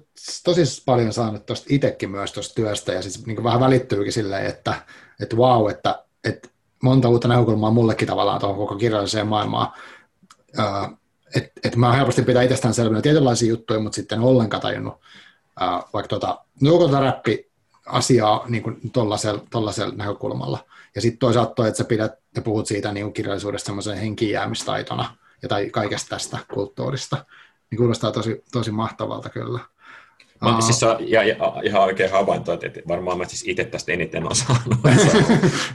tosi 0.44 0.82
paljon 0.86 1.12
saanut 1.12 1.46
tuosta 1.46 1.66
itsekin 1.68 2.10
myös 2.10 2.32
tuosta 2.32 2.54
työstä, 2.54 2.92
ja 2.92 3.02
siis 3.02 3.26
niin 3.26 3.44
vähän 3.44 3.60
välittyykin 3.60 4.12
silleen, 4.12 4.46
että, 4.46 4.74
että 5.20 5.36
wow, 5.36 5.70
että, 5.70 6.04
että 6.24 6.48
monta 6.82 7.08
uutta 7.08 7.28
näkökulmaa 7.28 7.70
mullekin 7.70 8.08
tavallaan 8.08 8.40
tuohon 8.40 8.58
koko 8.58 8.76
kirjalliseen 8.76 9.26
maailmaan. 9.26 9.72
Että 11.36 11.50
et 11.64 11.76
mä 11.76 11.92
helposti 11.92 12.22
pitää 12.22 12.42
itsestään 12.42 12.74
selvänä 12.74 13.02
tietynlaisia 13.02 13.48
juttuja, 13.48 13.80
mutta 13.80 13.96
sitten 13.96 14.20
ollenkaan 14.20 14.60
tajunnut 14.60 14.94
vaikka 15.92 16.08
tota, 16.08 16.44
no, 16.60 16.78
tota 16.78 17.00
räppi 17.00 17.50
asiaa 17.86 18.44
niin 18.48 18.92
tuollaisella 19.50 19.94
näkökulmalla. 19.96 20.58
Ja 20.94 21.00
sitten 21.00 21.18
toisaalta 21.18 21.54
toi, 21.54 21.68
että 21.68 21.78
sä 21.78 21.84
pidät 21.84 22.12
ja 22.36 22.42
puhut 22.42 22.66
siitä 22.66 22.92
niin 22.92 23.12
kirjallisuudesta 23.12 23.66
semmoisen 23.66 23.96
henkijäämistaitona 23.96 25.16
ja 25.42 25.48
tai 25.48 25.70
kaikesta 25.70 26.08
tästä 26.08 26.38
kulttuurista 26.54 27.24
niin 27.70 27.78
kuulostaa 27.78 28.12
tosi, 28.12 28.44
tosi 28.52 28.70
mahtavalta 28.70 29.28
kyllä. 29.28 29.60
Mä, 30.40 30.56
uh, 30.56 30.62
siis 30.62 30.82
on, 30.82 31.10
ja, 31.10 31.24
ja, 31.24 31.36
ihan 31.62 31.82
oikein 31.82 32.10
havainto, 32.10 32.52
että 32.52 32.80
varmaan 32.88 33.18
mä 33.18 33.24
siis 33.24 33.44
itse 33.46 33.64
tästä 33.64 33.92
eniten 33.92 34.24
on, 34.26 34.32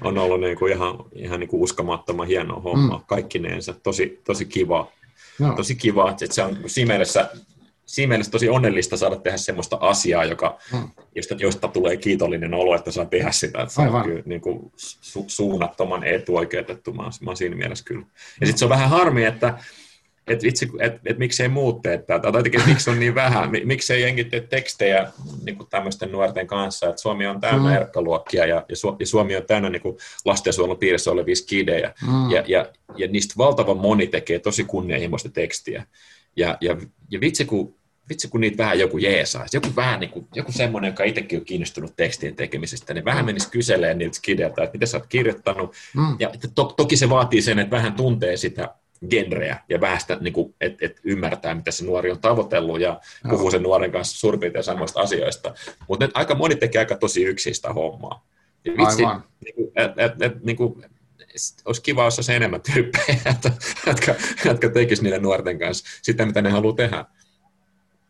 on 0.01 0.17
ollut 0.17 0.39
niin 0.39 0.57
kuin 0.57 0.73
ihan, 0.73 0.95
ihan 1.15 1.39
niin 1.39 1.47
kuin 1.47 1.63
uskomattoman 1.63 2.27
hieno 2.27 2.59
homma 2.59 2.97
mm. 2.97 3.03
kaikkineensa. 3.07 3.73
Tosi, 3.83 4.21
tosi 4.23 4.45
kiva. 4.45 4.87
No. 5.39 5.53
Tosi 5.55 5.75
kiva, 5.75 6.11
että 6.11 6.25
se 6.29 6.43
on 6.43 6.57
siinä 6.65 6.93
mielessä, 6.93 7.29
siinä 7.95 8.09
mielessä 8.09 8.31
tosi 8.31 8.49
onnellista 8.49 8.97
saada 8.97 9.15
tehdä 9.15 9.37
semmoista 9.37 9.77
asiaa, 9.81 10.25
joka, 10.25 10.57
mm. 10.73 10.89
josta, 11.15 11.35
josta 11.39 11.67
tulee 11.67 11.97
kiitollinen 11.97 12.53
olo, 12.53 12.75
että 12.75 12.91
saa 12.91 13.05
tehdä 13.05 13.31
sitä. 13.31 13.61
Että 13.61 13.73
se 13.73 13.81
Aivan. 13.81 14.01
on 14.01 14.07
kyllä 14.07 14.21
niin 14.25 14.41
kuin 14.41 14.71
su, 14.75 15.25
suunnattoman 15.27 16.03
etuoikeutettu. 16.03 16.93
Mä, 16.93 17.03
mä 17.03 17.29
oon 17.29 17.37
siinä 17.37 17.55
mielessä 17.55 17.85
kyllä. 17.85 18.01
Ja 18.01 18.07
mm. 18.41 18.45
sitten 18.45 18.57
se 18.57 18.65
on 18.65 18.69
vähän 18.69 18.89
harmi, 18.89 19.25
että 19.25 19.57
että 20.27 20.43
vitsi, 20.43 20.71
että 20.79 20.99
et, 21.05 21.17
miksei 21.17 21.47
muut 21.47 21.81
tee 21.81 21.97
tätä, 21.97 22.31
tai 22.31 22.41
että 22.45 22.67
miksi 22.67 22.89
on 22.89 22.99
niin 22.99 23.15
vähän, 23.15 23.49
miksei 23.63 24.01
jengi 24.01 24.23
tee 24.23 24.41
tekstejä 24.41 25.11
niin 25.45 25.57
kuin 25.57 25.69
tämmöisten 25.69 26.11
nuorten 26.11 26.47
kanssa, 26.47 26.89
että 26.89 27.01
Suomi 27.01 27.27
on 27.27 27.41
täynnä 27.41 27.69
mm. 27.69 27.75
erkkaluokkia, 27.75 28.45
ja, 28.45 28.65
ja, 28.69 28.75
Su, 28.75 28.95
ja 28.99 29.07
Suomi 29.07 29.35
on 29.35 29.45
täynnä 29.45 29.69
niin 29.69 29.81
kuin 29.81 29.97
lastensuojelun 30.25 30.77
piirissä 30.77 31.11
olevia 31.11 31.35
skidejä, 31.35 31.93
mm. 32.07 32.31
ja, 32.31 32.43
ja, 32.47 32.65
ja 32.95 33.07
niistä 33.07 33.33
valtavan 33.37 33.77
moni 33.77 34.07
tekee 34.07 34.39
tosi 34.39 34.63
kunnianhimoista 34.63 35.29
tekstiä, 35.29 35.85
ja, 36.35 36.57
ja, 36.61 36.77
ja 37.11 37.21
vitsi, 37.21 37.45
kun 37.45 37.75
vitsi 38.09 38.27
kun 38.27 38.41
niitä 38.41 38.57
vähän 38.57 38.79
joku 38.79 38.97
jeesaisi, 38.97 39.57
joku 39.57 39.67
vähän 39.75 39.99
niin 39.99 40.09
kuin, 40.09 40.27
joku 40.35 40.51
semmoinen, 40.51 40.89
joka 40.89 41.03
itsekin 41.03 41.39
on 41.39 41.45
kiinnostunut 41.45 41.95
tekstien 41.95 42.35
tekemisestä, 42.35 42.93
niin 42.93 43.05
vähän 43.05 43.25
menisi 43.25 43.51
kyselemään 43.51 43.97
niiltä 43.97 44.15
skideltä, 44.15 44.63
että 44.63 44.75
mitä 44.75 44.85
sä 44.85 44.97
oot 44.97 45.07
kirjoittanut, 45.07 45.75
mm. 45.95 46.15
ja 46.19 46.31
to, 46.55 46.63
toki 46.63 46.97
se 46.97 47.09
vaatii 47.09 47.41
sen, 47.41 47.59
että 47.59 47.75
vähän 47.75 47.93
tuntee 47.93 48.37
sitä 48.37 48.75
genreä 49.09 49.59
ja 49.69 49.81
vähän 49.81 50.01
sitä, 50.01 50.17
niin 50.21 50.33
kuin, 50.33 50.55
että 50.61 50.85
et 50.85 50.99
ymmärtää, 51.03 51.55
mitä 51.55 51.71
se 51.71 51.85
nuori 51.85 52.11
on 52.11 52.19
tavoitellut 52.19 52.81
ja 52.81 52.99
no. 53.23 53.29
puhuu 53.29 53.51
sen 53.51 53.63
nuoren 53.63 53.91
kanssa 53.91 54.19
suurin 54.19 54.39
piirtein 54.39 54.63
samoista 54.63 54.99
asioista. 55.01 55.53
Mutta 55.87 56.09
aika 56.13 56.35
moni 56.35 56.55
tekee 56.55 56.79
aika 56.79 56.97
tosi 56.97 57.23
yksistä 57.23 57.73
hommaa. 57.73 58.27
Ja 58.65 58.73
vitsi, 58.77 59.01
niin 59.45 59.55
kuin, 59.55 59.71
et, 59.75 59.91
et, 59.97 60.21
et, 60.21 60.43
niin 60.43 60.57
kuin, 60.57 60.85
olisi 61.65 61.81
kiva, 61.81 62.05
jos 62.05 62.19
olisi 62.19 62.33
enemmän 62.33 62.61
tyyppejä, 62.73 63.17
jotka, 63.87 64.15
jotka 64.45 64.69
tekisivät 64.69 65.03
niiden 65.03 65.21
nuorten 65.21 65.59
kanssa 65.59 65.85
sitä, 66.01 66.25
mitä 66.25 66.41
ne 66.41 66.49
haluaa 66.49 66.75
tehdä. 66.75 67.05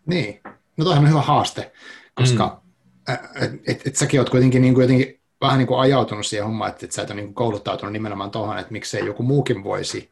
Niin, 0.05 0.41
no 0.77 0.85
toihan 0.85 1.03
on 1.03 1.09
hyvä 1.09 1.21
haaste, 1.21 1.71
koska 2.15 2.61
mm. 3.07 3.15
et, 3.43 3.51
et, 3.67 3.87
et 3.87 3.95
säkin 3.95 4.19
olet 4.19 4.29
kuitenkin, 4.29 4.61
niin 4.61 4.73
kuin 4.73 4.83
jotenkin 4.83 5.21
vähän 5.41 5.57
niin 5.57 5.67
kuin 5.67 5.79
ajautunut 5.79 6.25
siihen 6.25 6.45
hommaan, 6.45 6.71
että, 6.71 6.85
että 6.85 6.95
sä 6.95 7.01
et 7.01 7.09
ole 7.09 7.15
niin 7.15 7.25
kuin 7.25 7.35
kouluttautunut 7.35 7.93
nimenomaan 7.93 8.31
tuohon, 8.31 8.57
että 8.57 8.71
miksei 8.71 9.05
joku 9.05 9.23
muukin 9.23 9.63
voisi 9.63 10.11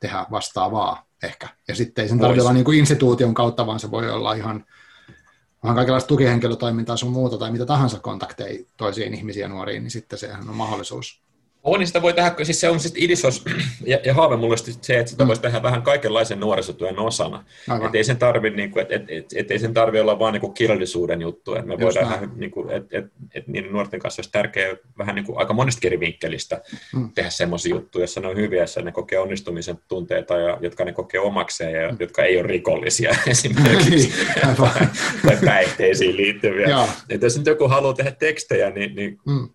tehdä 0.00 0.26
vastaavaa 0.30 1.06
ehkä. 1.22 1.48
Ja 1.68 1.74
sitten 1.74 2.02
ei 2.02 2.08
sen 2.08 2.18
tarvitse 2.18 2.42
olla 2.42 2.52
niin 2.52 2.64
kuin 2.64 2.78
instituution 2.78 3.34
kautta, 3.34 3.66
vaan 3.66 3.80
se 3.80 3.90
voi 3.90 4.10
olla 4.10 4.34
ihan, 4.34 4.64
ihan 5.64 5.76
kaikenlaista 5.76 6.08
tukihenkilötoimintaa 6.08 6.96
sun 6.96 7.12
muuta 7.12 7.38
tai 7.38 7.50
mitä 7.50 7.66
tahansa 7.66 8.00
kontakteja 8.00 8.64
toisiin 8.76 9.14
ihmisiin 9.14 9.42
ja 9.42 9.48
nuoriin, 9.48 9.82
niin 9.82 9.90
sitten 9.90 10.18
sehän 10.18 10.48
on 10.48 10.56
mahdollisuus 10.56 11.22
on, 11.64 11.78
niin 11.78 11.86
sitä 11.86 12.02
voi 12.02 12.12
tehdä, 12.12 12.34
siis 12.42 12.60
se 12.60 12.68
on 12.68 12.80
siis 12.80 12.94
idisos 12.96 13.44
ja, 13.86 13.98
ja 14.04 14.14
haave 14.14 14.36
mulle 14.36 14.56
se, 14.56 14.98
että 14.98 15.10
sitä 15.10 15.24
mm. 15.24 15.28
voisi 15.28 15.42
tehdä 15.42 15.62
vähän 15.62 15.82
kaikenlaisen 15.82 16.40
nuorisotyön 16.40 16.98
osana. 16.98 17.44
Että 17.84 17.98
ei 17.98 18.04
sen 18.04 18.16
tarvi, 18.16 18.50
niin 18.50 18.70
kuin, 18.70 18.82
et, 18.82 18.92
et, 18.92 19.04
et, 19.08 19.26
et, 19.36 19.50
ei 19.50 19.58
sen 19.58 19.74
tarvi 19.74 20.00
olla 20.00 20.18
vain 20.18 20.32
niin 20.32 20.54
kirjallisuuden 20.54 21.22
juttu, 21.22 21.54
että 21.54 21.66
me 21.66 21.74
Just 21.74 21.82
voidaan 21.82 22.32
niin 22.36 22.50
kuin, 22.50 22.70
et, 22.70 22.94
et, 22.94 23.04
et 23.34 23.46
niiden 23.48 23.72
nuorten 23.72 24.00
kanssa 24.00 24.20
olisi 24.20 24.32
tärkeää 24.32 24.76
vähän 24.98 25.14
niin 25.14 25.24
kuin 25.24 25.38
aika 25.38 25.52
monesta 25.52 25.86
eri 25.86 26.00
vinkkelistä 26.00 26.62
mm. 26.94 27.10
tehdä 27.14 27.30
semmoisia 27.30 27.74
juttuja, 27.74 28.02
joissa 28.02 28.20
ne 28.20 28.28
on 28.28 28.36
hyviä, 28.36 28.60
joissa 28.60 28.82
ne 28.82 28.92
kokee 28.92 29.18
onnistumisen 29.18 29.78
tunteita, 29.88 30.36
ja, 30.38 30.58
jotka 30.60 30.84
ne 30.84 30.92
kokee 30.92 31.20
omakseen 31.20 31.82
ja 31.82 31.92
mm. 31.92 31.96
jotka 32.00 32.22
ei 32.22 32.36
ole 32.36 32.46
rikollisia 32.46 33.10
esimerkiksi 33.26 34.12
tai, 34.56 34.86
tai 35.26 35.36
päihteisiin 35.44 36.16
liittyviä. 36.16 36.86
Että 37.08 37.26
jos 37.26 37.38
nyt 37.38 37.46
joku 37.46 37.68
haluaa 37.68 37.94
tehdä 37.94 38.10
tekstejä, 38.10 38.70
niin, 38.70 38.94
niin 38.94 39.18
mm 39.26 39.48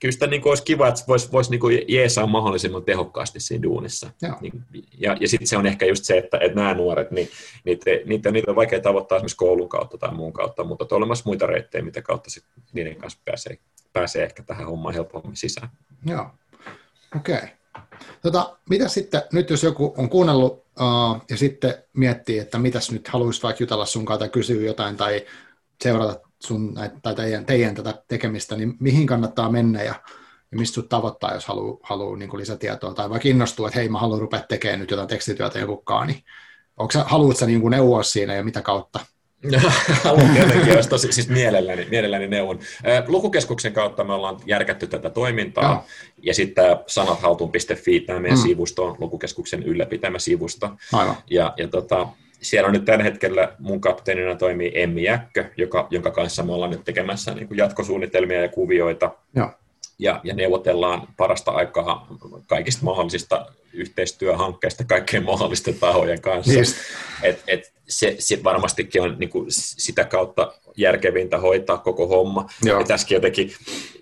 kyllä 0.00 0.12
sitä 0.12 0.26
niin 0.26 0.48
olisi 0.48 0.62
kiva, 0.62 0.88
että 0.88 1.02
voisi 1.08 1.32
vois 1.32 1.50
niin 1.50 1.60
jeesaa 1.88 2.26
mahdollisimman 2.26 2.84
tehokkaasti 2.84 3.40
siinä 3.40 3.62
duunissa. 3.62 4.10
Niin, 4.40 4.64
ja, 4.98 5.16
ja 5.20 5.28
sitten 5.28 5.46
se 5.46 5.56
on 5.56 5.66
ehkä 5.66 5.86
just 5.86 6.04
se, 6.04 6.18
että, 6.18 6.38
että 6.40 6.60
nämä 6.60 6.74
nuoret, 6.74 7.10
niin 7.10 7.28
niitä, 7.64 7.84
niitä, 8.04 8.30
niitä 8.30 8.50
on 8.50 8.56
vaikea 8.56 8.80
tavoittaa 8.80 9.16
esimerkiksi 9.16 9.36
koulun 9.36 9.68
kautta 9.68 9.98
tai 9.98 10.14
muun 10.14 10.32
kautta, 10.32 10.64
mutta 10.64 10.86
on 10.90 10.96
olemassa 10.96 11.22
muita 11.26 11.46
reittejä, 11.46 11.84
mitä 11.84 12.02
kautta 12.02 12.30
sit 12.30 12.44
niiden 12.72 12.96
kanssa 12.96 13.18
pääsee, 13.24 13.58
pääsee 13.92 14.24
ehkä 14.24 14.42
tähän 14.42 14.66
hommaan 14.66 14.94
helpommin 14.94 15.36
sisään. 15.36 15.68
Joo, 16.06 16.26
okei. 17.16 17.36
Okay. 17.36 17.48
Tota, 18.22 18.56
mitä 18.70 18.88
sitten, 18.88 19.22
nyt 19.32 19.50
jos 19.50 19.62
joku 19.62 19.94
on 19.96 20.08
kuunnellut 20.08 20.52
uh, 20.52 21.24
ja 21.30 21.36
sitten 21.36 21.74
miettii, 21.92 22.38
että 22.38 22.58
mitäs 22.58 22.90
nyt 22.90 23.08
haluaisi 23.08 23.42
vaikka 23.42 23.62
jutella 23.62 23.86
sun 23.86 24.04
tai 24.04 24.28
kysyä 24.28 24.62
jotain 24.62 24.96
tai 24.96 25.26
seurata 25.82 26.25
sun 26.42 26.74
tai 27.02 27.14
teidän, 27.14 27.46
teidän 27.46 27.74
tätä 27.74 28.02
tekemistä, 28.08 28.56
niin 28.56 28.74
mihin 28.80 29.06
kannattaa 29.06 29.50
mennä 29.50 29.82
ja, 29.82 29.94
ja 30.52 30.58
mistä 30.58 30.74
sut 30.74 30.88
tavoittaa, 30.88 31.34
jos 31.34 31.46
haluaa 31.46 31.78
haluu, 31.82 32.14
niin 32.14 32.38
lisätietoa, 32.38 32.94
tai 32.94 33.10
vaikka 33.10 33.28
innostuu, 33.28 33.66
että 33.66 33.78
hei, 33.78 33.88
mä 33.88 33.98
haluan 33.98 34.20
rupea 34.20 34.40
tekemään 34.40 34.80
nyt 34.80 34.90
jotain 34.90 35.08
tekstityötä 35.08 35.58
jokukaan, 35.58 36.06
niin 36.06 36.22
onko 36.76 36.92
sä, 36.92 37.04
haluatko 37.04 37.38
sä 37.38 37.46
niin 37.46 37.70
neuvoa 37.70 38.02
siinä 38.02 38.34
ja 38.34 38.44
mitä 38.44 38.62
kautta? 38.62 39.00
Haluan 40.04 40.30
tietenkin, 40.30 40.74
jos 40.74 40.86
tosi, 40.86 41.12
siis 41.12 41.28
mielelläni, 41.28 41.86
mielelläni 41.90 42.28
neuvon. 42.28 42.58
Lukukeskuksen 43.06 43.72
kautta 43.72 44.04
me 44.04 44.12
ollaan 44.12 44.40
järkätty 44.46 44.86
tätä 44.86 45.10
toimintaa, 45.10 45.64
ja, 45.64 45.82
ja 46.22 46.34
sitten 46.34 46.64
sanathaltuun.fi, 46.86 48.00
tämä 48.00 48.20
meidän 48.20 48.38
mm. 48.38 48.42
sivusto 48.42 48.84
on 48.84 48.96
lukukeskuksen 49.00 49.62
ylläpitämä 49.62 50.18
sivusto. 50.18 50.70
Aivan. 50.92 51.16
Ja, 51.30 51.54
ja 51.56 51.68
tota, 51.68 52.08
siellä 52.46 52.66
on 52.66 52.72
nyt 52.72 52.84
tällä 52.84 53.04
hetkellä 53.04 53.52
mun 53.58 53.80
kapteenina 53.80 54.34
toimii 54.34 54.72
Emmi 54.74 55.02
Jäkkö, 55.02 55.44
joka, 55.56 55.86
jonka 55.90 56.10
kanssa 56.10 56.42
me 56.42 56.52
ollaan 56.52 56.70
nyt 56.70 56.84
tekemässä 56.84 57.34
niin 57.34 57.48
kuin 57.48 57.58
jatkosuunnitelmia 57.58 58.40
ja 58.40 58.48
kuvioita. 58.48 59.10
Ja. 59.34 59.52
Ja, 59.98 60.20
ja 60.24 60.34
neuvotellaan 60.34 61.08
parasta 61.16 61.50
aikaa 61.50 62.08
kaikista 62.46 62.84
mahdollisista 62.84 63.46
yhteistyöhankkeista 63.72 64.84
kaikkien 64.84 65.24
mahdollisten 65.24 65.74
tahojen 65.74 66.20
kanssa. 66.20 66.52
Yes. 66.52 66.76
Et, 67.22 67.42
et 67.46 67.72
se, 67.88 68.16
se 68.18 68.44
varmastikin 68.44 69.02
on 69.02 69.16
niin 69.18 69.30
kuin 69.30 69.46
sitä 69.50 70.04
kautta 70.04 70.52
järkevintä 70.76 71.38
hoitaa 71.38 71.78
koko 71.78 72.06
homma. 72.06 72.46
Joo. 72.64 72.80
Ja 72.80 72.86
tässäkin 72.86 73.14
jotenkin, 73.14 73.52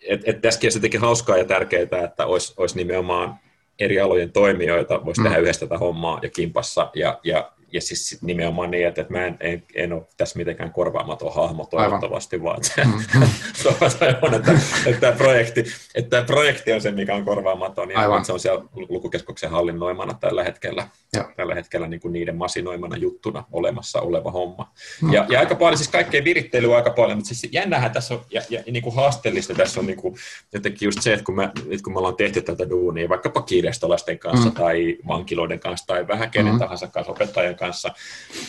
et, 0.08 0.20
et 0.24 0.40
tässäkin 0.40 0.66
olisi 0.66 0.78
jotenkin 0.78 1.00
hauskaa 1.00 1.38
ja 1.38 1.44
tärkeää, 1.44 2.04
että 2.04 2.26
olisi, 2.26 2.54
olisi 2.56 2.76
nimenomaan 2.76 3.34
eri 3.78 4.00
alojen 4.00 4.32
toimijoita, 4.32 5.04
voisi 5.04 5.20
mm. 5.20 5.24
tehdä 5.24 5.38
yhdessä 5.38 5.66
tätä 5.66 5.78
hommaa 5.78 6.18
ja 6.22 6.28
kimpassa, 6.30 6.90
ja, 6.94 7.20
ja 7.24 7.52
ja 7.74 7.80
siis 7.80 8.08
sit 8.08 8.22
nimenomaan 8.22 8.70
niin, 8.70 8.86
että, 8.86 9.00
että 9.00 9.12
mä 9.12 9.26
en, 9.26 9.36
en, 9.40 9.62
en 9.74 9.92
ole 9.92 10.02
tässä 10.16 10.38
mitenkään 10.38 10.72
korvaamaton 10.72 11.34
hahmo 11.34 11.66
toivottavasti, 11.70 12.36
Aivan. 12.36 12.44
vaan 12.44 12.56
että, 12.56 12.84
mm-hmm. 12.84 14.22
on, 14.22 14.34
että, 14.34 14.52
että, 14.86 15.00
tämä 15.00 15.12
projekti, 15.12 15.64
että 15.94 16.10
tämä 16.10 16.22
projekti 16.22 16.72
on 16.72 16.80
se, 16.80 16.90
mikä 16.90 17.14
on 17.14 17.24
korvaamaton, 17.24 17.90
ja 17.90 17.98
Aivan. 17.98 18.24
se 18.24 18.32
on 18.32 18.40
siellä 18.40 18.64
lukukeskuksen 18.88 19.50
hallinnoimana 19.50 20.14
tällä 20.14 20.44
hetkellä, 20.44 20.88
ja. 21.12 21.32
tällä 21.36 21.54
hetkellä 21.54 21.86
niin 21.86 22.00
kuin 22.00 22.12
niiden 22.12 22.36
masinoimana 22.36 22.96
juttuna 22.96 23.44
olemassa 23.52 24.00
oleva 24.00 24.30
homma. 24.30 24.72
Mm. 25.02 25.12
Ja, 25.12 25.26
ja 25.28 25.40
aika 25.40 25.54
paljon, 25.54 25.78
siis 25.78 25.90
kaikkea 25.90 26.24
virittelyä 26.24 26.76
aika 26.76 26.90
paljon, 26.90 27.18
mutta 27.18 27.34
siis 27.34 27.52
jännähän 27.52 27.92
tässä 27.92 28.14
on, 28.14 28.20
ja, 28.30 28.42
ja 28.50 28.62
niin 28.70 28.82
kuin 28.82 28.96
haasteellista 28.96 29.54
tässä 29.54 29.80
on 29.80 29.86
niin 29.86 29.98
kuin, 29.98 30.14
jotenkin 30.52 30.86
just 30.86 31.02
se, 31.02 31.12
että 31.12 31.24
kun 31.24 31.36
me, 31.36 31.50
nyt 31.66 31.82
kun 31.82 31.92
me 31.92 31.98
ollaan 31.98 32.16
tehty 32.16 32.42
tätä 32.42 32.70
duunia, 32.70 33.08
vaikkapa 33.08 33.42
kirjastolaisten 33.42 34.18
kanssa 34.18 34.48
mm. 34.48 34.54
tai 34.54 34.98
vankiloiden 35.08 35.60
kanssa 35.60 35.86
tai 35.86 36.08
vähän 36.08 36.30
kenen 36.30 36.52
mm. 36.52 36.58
tahansa 36.58 36.86
kanssa, 36.86 37.12
opettajan 37.12 37.56
kanssa, 37.56 37.63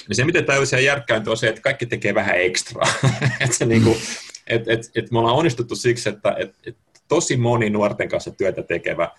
niin 0.07 0.16
se, 0.16 0.26
miten 0.26 0.45
täysiä 0.45 0.80
järkkääntyy, 0.80 1.32
on 1.32 1.38
se, 1.38 1.47
että 1.47 1.61
kaikki 1.61 1.86
tekee 1.86 2.16
vähän 2.16 2.41
ekstraa. 2.41 2.88
että 3.49 3.66
niin 3.66 3.84
kuin, 3.84 3.97
et, 4.47 4.68
et, 4.68 4.91
et 4.95 5.11
me 5.11 5.20
ollaan 5.20 5.36
onnistuttu 5.36 5.76
siksi, 5.76 6.09
että 6.09 6.36
et, 6.39 6.55
et 6.66 6.78
tosi 7.07 7.38
moni 7.38 7.70
nuorten 7.70 8.09
kanssa 8.09 8.32
työtä 8.32 8.63
tekevä 8.63 9.11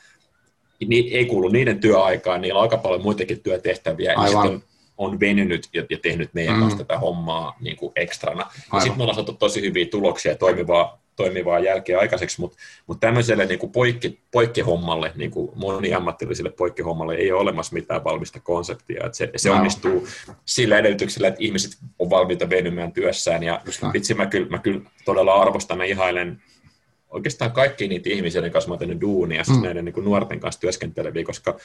niin 0.88 1.12
ei 1.12 1.26
kuulu 1.26 1.48
niiden 1.48 1.80
työaikaan, 1.80 2.40
niillä 2.40 2.58
on 2.58 2.62
aika 2.62 2.76
paljon 2.76 3.02
muitakin 3.02 3.40
työtehtäviä, 3.40 4.14
Aivan. 4.16 4.52
ja 4.52 4.60
on 4.98 5.20
venynyt 5.20 5.68
ja, 5.72 5.84
ja 5.90 5.98
tehnyt 6.02 6.34
meidän 6.34 6.54
mm. 6.54 6.60
kanssa 6.60 6.78
tätä 6.78 6.98
hommaa 6.98 7.56
niin 7.60 7.76
kuin 7.76 7.92
ekstrana. 7.96 8.50
sitten 8.54 8.96
me 8.96 9.02
ollaan 9.02 9.14
saatu 9.14 9.32
tosi 9.32 9.60
hyviä 9.62 9.86
tuloksia 9.86 10.32
ja 10.32 10.38
toimivaa, 10.38 10.98
toimivaa 11.16 11.58
jälkeä 11.58 11.98
aikaiseksi, 11.98 12.40
mutta 12.40 12.58
mut 12.86 13.00
tämmöiselle 13.00 13.46
niin 13.46 13.58
kuin 13.58 13.72
poikki, 13.72 14.18
poikkihommalle, 14.30 15.12
niin 15.14 15.30
kuin 15.30 15.50
moniammatilliselle 15.54 16.50
poikkihommalle 16.50 17.14
ei 17.14 17.32
ole 17.32 17.40
olemassa 17.40 17.74
mitään 17.74 18.04
valmista 18.04 18.40
konseptia. 18.40 19.06
Että 19.06 19.18
se, 19.18 19.30
se 19.36 19.48
no. 19.48 19.54
onnistuu 19.54 20.08
sillä 20.44 20.78
edellytyksellä, 20.78 21.28
että 21.28 21.44
ihmiset 21.44 21.70
on 21.98 22.10
valmiita 22.10 22.50
venymään 22.50 22.92
työssään. 22.92 23.42
Ja 23.42 23.60
vitsi, 23.92 24.14
mä 24.14 24.26
kyllä, 24.26 24.48
mä 24.48 24.58
kyllä 24.58 24.80
todella 25.04 25.34
arvostan 25.34 25.78
ja 25.78 25.84
ihailen 25.84 26.42
oikeastaan 27.10 27.52
kaikki 27.52 27.88
niitä 27.88 28.10
ihmisiä, 28.10 28.38
joiden 28.38 28.52
kanssa 28.52 28.68
mä 28.68 28.72
oon 28.72 28.78
tehnyt 28.78 29.00
duunia, 29.00 29.44
siis 29.44 29.58
mm. 29.58 29.64
näiden 29.64 29.84
niin 29.84 29.92
kuin 29.92 30.04
nuorten 30.04 30.40
kanssa 30.40 30.60
työskenteleviä, 30.60 31.24
koska 31.24 31.58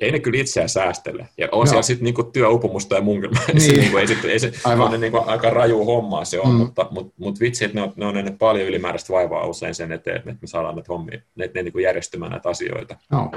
ei 0.00 0.12
ne 0.12 0.18
kyllä 0.18 0.40
itseään 0.40 0.68
säästele. 0.68 1.28
Ja 1.38 1.48
on 1.52 1.60
no. 1.60 1.66
siellä 1.66 1.82
sitten 1.82 2.04
niinku 2.04 2.22
työupumusta 2.22 2.94
ja 2.94 3.00
mun 3.00 3.20
niin. 3.52 3.60
se, 3.60 3.72
niinku, 3.72 3.96
ei, 3.96 4.06
sit, 4.06 4.24
ei 4.24 4.38
se 4.38 4.52
on 4.64 5.00
niinku 5.00 5.22
aika 5.26 5.50
raju 5.50 5.84
hommaa 5.84 6.24
se 6.24 6.40
on, 6.40 6.50
mm. 6.50 6.56
mutta 6.56 6.88
mut, 6.90 7.14
mut 7.18 7.40
vitsi, 7.40 7.64
että 7.64 7.74
ne 7.74 7.82
on, 7.82 7.92
ne 7.96 8.06
on 8.06 8.14
ne 8.14 8.36
paljon 8.38 8.68
ylimääräistä 8.68 9.12
vaivaa 9.12 9.46
usein 9.46 9.74
sen 9.74 9.92
eteen, 9.92 10.16
että 10.16 10.30
me 10.30 10.46
saadaan 10.46 10.74
näitä 10.74 10.92
hommia, 10.92 11.20
ne, 11.34 11.50
ne 11.54 11.62
niinku 11.62 11.78
järjestymään 11.78 12.30
näitä 12.30 12.48
asioita. 12.48 12.96
No. 13.10 13.30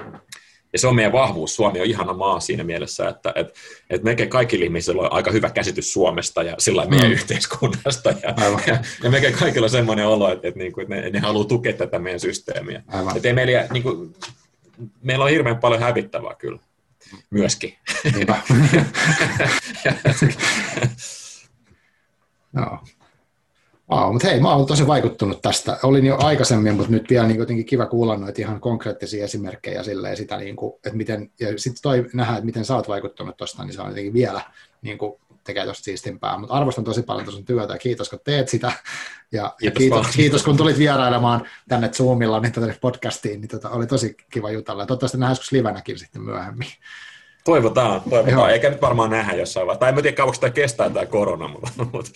Ja 0.74 0.80
se 0.80 0.88
on 0.88 0.96
meidän 0.96 1.12
vahvuus. 1.12 1.56
Suomi 1.56 1.80
on 1.80 1.86
ihana 1.86 2.14
maa 2.14 2.40
siinä 2.40 2.64
mielessä, 2.64 3.10
että 3.10 3.34
et, 3.36 3.56
et 3.90 4.04
melkein 4.04 4.30
kaikilla 4.30 4.66
ihmisillä 4.66 5.02
on 5.02 5.14
aika 5.14 5.32
hyvä 5.32 5.50
käsitys 5.50 5.94
Suomesta 5.94 6.44
ja 6.44 6.56
sillä 6.60 6.86
meidän 6.86 7.08
mm. 7.08 7.14
yhteiskunnasta. 7.14 8.10
Ja, 8.10 8.36
ja, 8.68 8.80
ja 9.04 9.10
melkein 9.10 9.34
kaikilla 9.34 9.66
on 9.66 9.70
semmoinen 9.70 10.08
olo, 10.08 10.32
että, 10.32 10.48
et, 10.48 10.56
niinku, 10.56 10.82
että 10.82 10.96
ne, 10.96 11.10
ne 11.10 11.20
haluaa 11.20 11.48
tukea 11.48 11.74
tätä 11.74 12.00
meidän 12.00 12.20
systeemiä. 12.20 12.84
Että 13.16 13.28
ei 13.28 13.34
meillä, 13.34 13.68
niinku, 13.74 14.14
meillä 15.02 15.26
on 15.26 15.32
hirveän 15.32 15.58
paljon 15.58 15.82
hävittävää 15.82 16.36
kyllä 16.36 16.60
myöskin. 17.30 17.78
Niinpä. 18.16 18.36
no. 22.54 22.80
Wow, 23.92 24.14
mutta 24.14 24.28
hei, 24.28 24.40
mä 24.40 24.56
oon 24.56 24.66
tosi 24.66 24.88
vaikuttunut 24.88 25.42
tästä. 25.42 25.78
Olin 25.84 26.06
jo 26.06 26.18
aikaisemmin, 26.20 26.76
mutta 26.76 26.92
nyt 26.92 27.10
vielä 27.10 27.28
niin 27.28 27.40
jotenkin 27.40 27.66
kiva 27.66 27.86
kuulla 27.86 28.18
noita 28.18 28.42
ihan 28.42 28.62
konkreettisia 28.62 29.24
esimerkkejä 29.24 29.84
silleen 29.84 30.18
sitä, 30.18 30.38
niin 30.38 30.56
kuin, 30.56 30.74
että 30.76 30.98
miten, 30.98 31.32
ja 31.40 31.48
sitten 31.58 31.82
toi 31.82 32.06
nähdä, 32.14 32.34
että 32.34 32.46
miten 32.46 32.66
sä 32.66 32.76
oot 32.76 32.88
vaikuttunut 32.88 33.38
tuosta, 33.38 33.64
niin 33.64 33.74
se 33.74 33.82
on 33.82 33.88
jotenkin 33.88 34.14
vielä 34.14 34.42
niin 34.82 34.98
kuin, 34.98 35.22
tekee 35.52 35.64
tuosta 35.64 35.84
siistimpää. 35.84 36.38
Mutta 36.38 36.54
arvostan 36.54 36.84
tosi 36.84 37.02
paljon 37.02 37.26
tuossa 37.26 37.44
työtä 37.44 37.74
ja 37.74 37.80
kiitos, 37.80 38.10
kun 38.10 38.20
teet 38.24 38.50
sitä. 38.50 38.72
Ja, 39.32 39.54
kiitos, 39.60 39.62
ja 39.62 39.72
kiitos, 39.72 40.16
kiitos, 40.16 40.44
kun 40.44 40.58
tulit 40.58 40.78
vierailemaan 40.78 41.46
tänne 41.70 41.90
Zoomilla 41.90 42.40
niin 42.40 42.52
tänne 42.52 42.78
podcastiin, 42.82 43.42
niin 43.42 43.50
tota, 43.50 43.70
oli 43.70 43.88
tosi 43.88 44.16
kiva 44.30 44.52
jutella. 44.52 44.82
Ja 44.82 44.88
toivottavasti 44.88 45.18
nähdään 45.18 45.32
joskus 45.32 45.52
livenäkin 45.52 46.00
sitten 46.00 46.22
myöhemmin. 46.22 46.68
Toivotaan, 47.44 48.02
toivotaan. 48.02 48.30
Joo. 48.30 48.48
Eikä 48.48 48.70
nyt 48.70 48.82
varmaan 48.82 49.10
nähdä 49.10 49.34
jossain 49.34 49.68
vaiheessa. 49.68 49.80
Tai 49.80 49.90
en 49.90 49.96
tiedä, 49.96 50.16
kauanko 50.18 50.40
tämä 50.40 50.52
kestää 50.52 50.90
tämä 50.90 51.06
korona, 51.06 51.48
mutta, 51.48 51.70
mutta, 51.94 52.12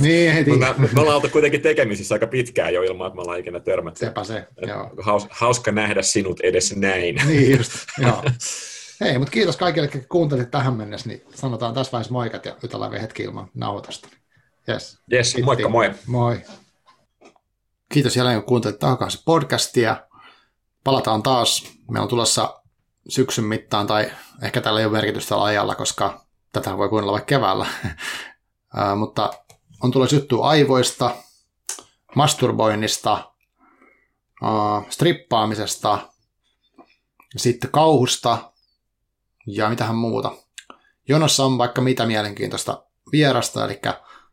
niin, 0.00 0.32
heti. 0.32 0.50
mutta 0.50 0.74
me, 0.78 0.88
me 0.92 1.00
ollaan 1.00 1.16
oltu 1.16 1.28
kuitenkin 1.28 1.60
tekemisissä 1.60 2.14
aika 2.14 2.26
pitkään 2.26 2.74
jo 2.74 2.82
ilman, 2.82 3.06
että 3.06 3.16
me 3.16 3.20
ollaan 3.22 3.38
ikinä 3.38 3.60
törmätty. 3.60 3.98
Sepä 3.98 4.24
se, 4.24 4.46
joo. 4.66 4.90
Haus, 5.00 5.26
hauska 5.30 5.72
nähdä 5.72 6.02
sinut 6.02 6.40
edes 6.40 6.76
näin. 6.76 7.20
Niin 7.26 7.56
just, 7.56 7.72
joo. 7.98 8.22
Hei, 9.00 9.18
mutta 9.18 9.32
kiitos 9.32 9.56
kaikille, 9.56 9.90
jotka 9.92 10.08
kuuntelit 10.08 10.50
tähän 10.50 10.74
mennessä, 10.74 11.08
niin 11.08 11.22
sanotaan 11.34 11.74
tässä 11.74 11.92
vaiheessa 11.92 12.12
moikat 12.12 12.44
ja 12.44 12.56
jutellaan 12.62 12.90
vielä 12.90 13.02
hetki 13.02 13.22
ilman 13.22 13.50
nauhoitusta. 13.54 14.08
Yes. 14.68 14.98
Yes, 15.12 15.36
moikka 15.42 15.68
moi. 15.68 15.94
Moi. 16.06 16.42
Kiitos 17.92 18.16
jälleen, 18.16 18.38
kun 18.38 18.48
kuuntelit 18.48 18.78
takaisin 18.78 19.20
podcastia. 19.24 19.96
Palataan 20.84 21.22
taas. 21.22 21.62
Meillä 21.90 22.02
on 22.02 22.08
tulossa 22.08 22.62
syksyn 23.08 23.44
mittaan, 23.44 23.86
tai 23.86 24.10
ehkä 24.42 24.60
tällä 24.60 24.80
ei 24.80 24.86
ole 24.86 24.92
merkitystä 24.92 25.42
ajalla, 25.42 25.74
koska 25.74 26.24
tätä 26.52 26.76
voi 26.76 26.88
kuunnella 26.88 27.12
vaikka 27.12 27.26
keväällä. 27.26 27.66
mutta 29.00 29.32
on 29.82 29.90
tulossa 29.90 30.16
juttu 30.16 30.42
aivoista, 30.42 31.16
masturboinnista, 32.16 33.32
strippaamisesta, 34.90 35.98
sitten 37.36 37.70
kauhusta 37.70 38.52
ja 39.54 39.68
mitähän 39.68 39.96
muuta. 39.96 40.32
Jonossa 41.08 41.44
on 41.44 41.58
vaikka 41.58 41.80
mitä 41.80 42.06
mielenkiintoista 42.06 42.84
vierasta, 43.12 43.64
eli 43.64 43.80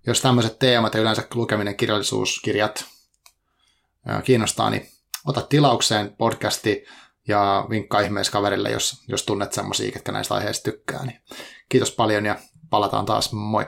jos 0.07 0.21
tämmöiset 0.21 0.59
teemat 0.59 0.93
ja 0.93 1.01
yleensä 1.01 1.27
lukeminen, 1.33 1.75
kirjallisuuskirjat 1.75 2.85
kiinnostaa, 4.23 4.69
niin 4.69 4.89
ota 5.25 5.41
tilaukseen 5.41 6.15
podcasti 6.17 6.85
ja 7.27 7.65
vinkkaa 7.69 8.01
ihmeessä 8.01 8.31
kaverille, 8.31 8.71
jos, 8.71 9.03
jos 9.07 9.23
tunnet 9.23 9.53
semmoisia, 9.53 9.91
ketkä 9.91 10.11
näistä 10.11 10.33
aiheista 10.33 10.71
tykkää. 10.71 11.05
Niin 11.05 11.21
kiitos 11.69 11.91
paljon 11.91 12.25
ja 12.25 12.35
palataan 12.69 13.05
taas. 13.05 13.33
Moi! 13.33 13.65